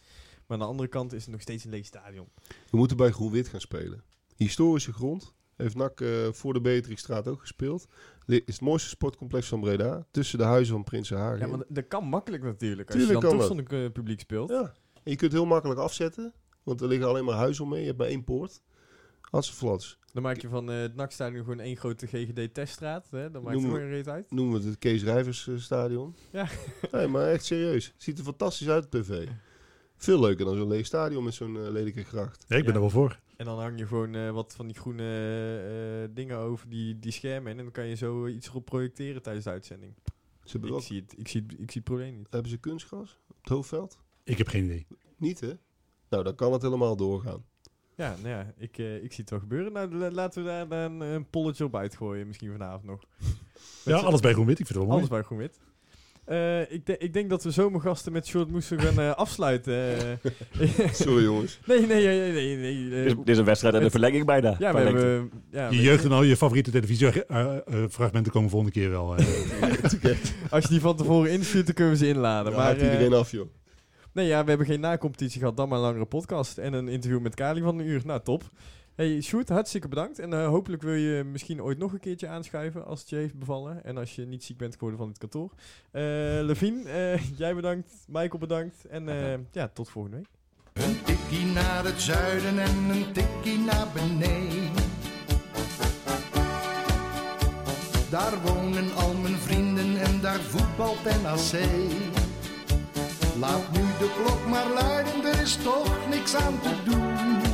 Maar 0.47 0.59
aan 0.59 0.59
de 0.59 0.71
andere 0.71 0.89
kant 0.89 1.13
is 1.13 1.23
het 1.23 1.31
nog 1.31 1.41
steeds 1.41 1.65
een 1.65 1.71
leeg 1.71 1.87
stadion. 1.87 2.29
We 2.71 2.77
moeten 2.77 2.97
bij 2.97 3.11
Groen-Wit 3.11 3.49
gaan 3.49 3.61
spelen. 3.61 4.03
Historische 4.37 4.93
grond. 4.93 5.35
Heeft 5.61 5.75
NAC 5.77 6.01
eh, 6.01 6.09
voor 6.33 6.53
de 6.53 6.61
Beatrixstraat 6.61 7.29
ook 7.29 7.41
gespeeld. 7.41 7.87
Li- 8.27 8.43
Is 8.47 8.55
het 8.55 8.61
mooiste 8.61 8.89
sportcomplex 8.89 9.49
van 9.49 9.61
Breda. 9.61 10.07
Tussen 10.11 10.39
de 10.39 10.45
huizen 10.45 10.75
van 10.75 10.85
Prinsenhagen. 10.85 11.39
Ja, 11.39 11.47
maar 11.57 11.65
dat- 11.69 11.87
kan 11.89 12.05
makkelijk 12.05 12.43
natuurlijk. 12.43 12.89
Als 12.89 12.97
Tuurlijk 12.99 13.21
je 13.21 13.27
dan 13.29 13.39
toch 13.39 13.47
zonder 13.47 13.85
eh, 13.85 13.91
publiek 13.93 14.21
speelt. 14.21 14.51
Ja. 14.51 14.63
En 15.03 15.11
je 15.11 15.17
kunt 15.17 15.33
heel 15.33 15.47
makkelijk 15.47 15.81
afzetten. 15.81 16.33
Want 16.63 16.81
er 16.81 16.89
liggen 16.89 17.09
alleen 17.09 17.25
maar 17.25 17.35
huizen 17.37 17.65
omheen. 17.65 17.81
Je 17.81 17.87
hebt 17.87 17.99
maar 17.99 18.07
één 18.09 18.25
poort. 18.25 18.63
Hatseflats. 19.21 19.99
Dan 20.13 20.23
maak 20.23 20.41
je 20.41 20.49
van 20.49 20.71
eh, 20.71 20.81
het 20.81 20.95
NAC-stadion 20.97 21.43
gewoon 21.45 21.61
één 21.61 21.77
grote 21.77 22.07
GGD-teststraat. 22.07 23.07
Dan 23.11 23.21
maakt 23.21 23.35
het 23.35 23.43
Noemen 23.43 23.61
we- 23.63 23.67
gewoon 23.69 23.81
een 23.83 23.91
reet 23.91 24.09
uit. 24.09 24.31
Noemen 24.31 24.53
we 24.55 24.61
het 24.61 24.69
het 24.69 24.79
Kees 24.79 25.03
Rijvers 25.03 25.49
eh, 25.49 25.57
stadion. 25.57 26.15
Ja. 26.33 26.47
Nee, 26.93 27.07
maar 27.07 27.27
echt 27.27 27.45
serieus. 27.45 27.87
Het 27.87 28.03
ziet 28.03 28.19
er 28.19 28.25
fantastisch 28.25 28.69
uit 28.69 28.85
op 28.85 28.91
tv. 28.91 29.27
Veel 29.97 30.21
leuker 30.21 30.45
dan 30.45 30.57
zo'n 30.57 30.69
leeg 30.69 30.87
stadion 30.87 31.25
met 31.25 31.35
zo'n 31.35 31.57
eh, 31.57 31.71
lelijke 31.71 32.05
gracht. 32.05 32.45
Ja, 32.49 32.57
ik 32.57 32.65
ben 32.65 32.71
Ja. 32.73 32.75
er 32.75 32.81
wel 32.81 32.91
voor. 32.91 33.21
En 33.41 33.47
dan 33.47 33.59
hang 33.61 33.79
je 33.79 33.87
gewoon 33.87 34.15
eh, 34.15 34.31
wat 34.31 34.55
van 34.57 34.67
die 34.67 34.77
groene 34.77 35.03
eh, 35.03 36.03
eh, 36.03 36.11
dingen 36.15 36.37
over 36.39 36.69
die, 36.69 36.99
die 36.99 37.13
schermen. 37.13 37.51
En 37.51 37.57
dan 37.57 37.71
kan 37.71 37.87
je 37.87 37.95
zo 37.95 38.27
iets 38.27 38.49
erop 38.49 38.65
projecteren 38.65 39.23
tijdens 39.23 39.45
de 39.45 39.51
uitzending. 39.51 39.95
Ze 40.45 40.59
Ik 40.59 40.81
zie, 40.83 41.01
het, 41.01 41.19
ik, 41.19 41.29
zie 41.29 41.43
het, 41.43 41.53
ik 41.53 41.71
zie 41.71 41.81
het 41.81 41.85
probleem 41.85 42.17
niet. 42.17 42.27
hebben 42.31 42.51
ze 42.51 42.57
kunstgras 42.57 43.19
op 43.29 43.37
het 43.41 43.49
hoofdveld? 43.49 43.99
Ik 44.25 44.39
heb 44.39 44.49
geen 44.49 44.65
idee. 44.65 44.87
Niet, 45.17 45.41
hè? 45.41 45.53
Nou, 46.09 46.25
dan 46.25 46.35
kan 46.35 46.53
het 46.53 46.63
helemaal 46.63 46.97
doorgaan. 46.97 47.45
Ja, 47.95 48.17
nou 48.23 48.29
ja, 48.29 48.53
ik, 48.57 48.79
eh, 48.79 48.95
ik 49.03 49.11
zie 49.13 49.21
het 49.21 49.31
wel 49.31 49.41
gebeuren. 49.41 49.73
Nou, 49.73 49.95
la- 49.95 50.11
laten 50.11 50.43
we 50.43 50.49
daar 50.49 50.69
dan 50.69 51.01
een 51.01 51.31
polletje 51.31 51.65
op 51.65 51.77
uitgooien, 51.77 52.27
misschien 52.27 52.51
vanavond 52.51 52.85
nog. 52.85 53.03
Ja, 53.85 53.97
alles 53.99 54.21
bij 54.21 54.33
Groen-Wit. 54.33 54.59
Ik 54.59 54.67
vind 54.67 54.79
het 54.79 54.87
wel 54.89 54.97
mooi. 54.97 54.97
Alles 54.99 55.09
bij 55.11 55.23
Groenwit. 55.23 55.61
Eh 56.31 56.61
ik, 56.73 56.87
de- 56.87 56.99
ik 56.99 57.13
denk 57.13 57.31
dat 57.31 57.43
we 57.45 57.51
zomergasten 57.51 58.13
met 58.13 58.27
Short 58.27 58.51
moesten 58.51 58.81
gaan 58.81 58.99
eh, 59.05 59.11
afsluiten. 59.15 59.75
eh. 59.75 60.93
Sorry, 60.93 61.25
jongens. 61.25 61.59
nee, 61.67 61.87
nee, 61.87 62.07
nee, 62.07 62.33
nee. 62.33 62.57
nee, 62.57 62.89
Dit 62.91 63.07
is, 63.07 63.15
dit 63.15 63.29
is 63.29 63.39
een 63.39 63.45
wedstrijd 63.45 63.75
en 63.75 63.83
een 63.85 63.91
verlenging 63.91 64.27
bijna. 64.27 64.57
ja, 64.59 64.73
we 64.73 64.79
hebben... 64.81 65.31
Ja, 65.51 65.69
Je 65.71 65.81
jeugd 65.83 66.05
en 66.05 66.13
al 66.13 66.23
je 66.23 66.37
favoriete 66.37 66.71
televisiefragmenten 66.71 68.33
komen 68.33 68.51
volgende 68.51 68.75
keer 68.75 68.91
wel. 68.91 69.17
eh. 69.17 69.25
Als 70.51 70.63
je 70.63 70.69
die 70.69 70.81
van 70.81 70.97
tevoren 70.97 71.31
instuurt, 71.31 71.67
dan 71.67 71.75
kunnen 71.75 71.93
we 71.93 71.99
ze 71.99 72.09
inladen. 72.09 72.53
Maar 72.53 72.63
haakt 72.65 72.83
iedereen 72.83 73.13
af, 73.13 73.31
joh. 73.31 73.47
nee, 74.13 74.27
ja, 74.27 74.43
we 74.43 74.49
hebben 74.49 74.67
geen 74.67 74.81
na-competitie 74.81 75.39
gehad, 75.41 75.57
dan 75.57 75.69
maar 75.69 75.79
een 75.79 75.85
langere 75.85 76.05
podcast. 76.07 76.59
En 76.59 76.73
een 76.73 76.89
interview 76.89 77.21
met 77.21 77.35
Kali 77.35 77.61
van 77.63 77.79
een 77.79 77.87
uur. 77.87 78.03
Nou, 78.05 78.21
top. 78.25 78.43
Hey, 79.01 79.21
Sjoerd, 79.21 79.49
hartstikke 79.49 79.89
bedankt. 79.89 80.19
En 80.19 80.33
eh, 80.33 80.47
hopelijk 80.47 80.83
wil 80.83 80.95
je 80.95 81.25
misschien 81.25 81.63
ooit 81.63 81.79
nog 81.79 81.93
een 81.93 82.01
keertje 82.01 82.29
aanschuiven 82.29 82.87
als 82.87 83.01
het 83.01 83.09
je 83.09 83.17
heeft 83.17 83.39
bevallen. 83.39 83.85
En 83.85 83.97
als 83.97 84.15
je 84.15 84.27
niet 84.27 84.45
ziek 84.45 84.57
bent 84.57 84.73
geworden 84.73 84.99
van 84.99 85.09
het 85.09 85.19
kantoor. 85.19 85.53
Eh 85.91 86.03
Levine, 86.43 86.91
eh, 86.91 87.29
jij 87.39 87.55
bedankt. 87.55 87.93
Michael 88.07 88.39
bedankt. 88.39 88.85
En 88.85 89.09
eh, 89.09 89.39
ja, 89.53 89.69
tot 89.69 89.89
volgende 89.89 90.17
week. 90.17 90.29
Een 90.73 91.03
tikkie 91.03 91.45
naar 91.45 91.85
het 91.85 92.01
zuiden 92.01 92.59
en 92.59 92.77
een 92.91 93.13
tikkie 93.13 93.59
naar 93.59 93.87
beneden. 93.95 94.85
Daar 98.11 98.43
wonen 98.43 98.95
al 98.95 99.15
mijn 99.15 99.37
vrienden 99.37 100.01
en 100.01 100.21
daar 100.21 100.41
voetbalt 100.41 101.05
NAC. 101.05 101.61
Laat 103.39 103.73
nu 103.73 103.81
de 103.99 104.23
klok 104.23 104.47
maar 104.49 104.69
luiden, 104.69 105.25
er 105.25 105.41
is 105.41 105.57
toch 105.57 106.09
niks 106.09 106.35
aan 106.35 106.61
te 106.61 106.75
doen. 106.85 107.50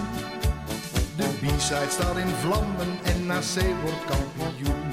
De 1.47 1.53
B-side 1.53 1.91
staat 1.91 2.17
in 2.17 2.29
vlammen 2.29 2.99
en 3.05 3.27
NAC 3.27 3.81
wordt 3.83 4.05
kampioen. 4.05 4.86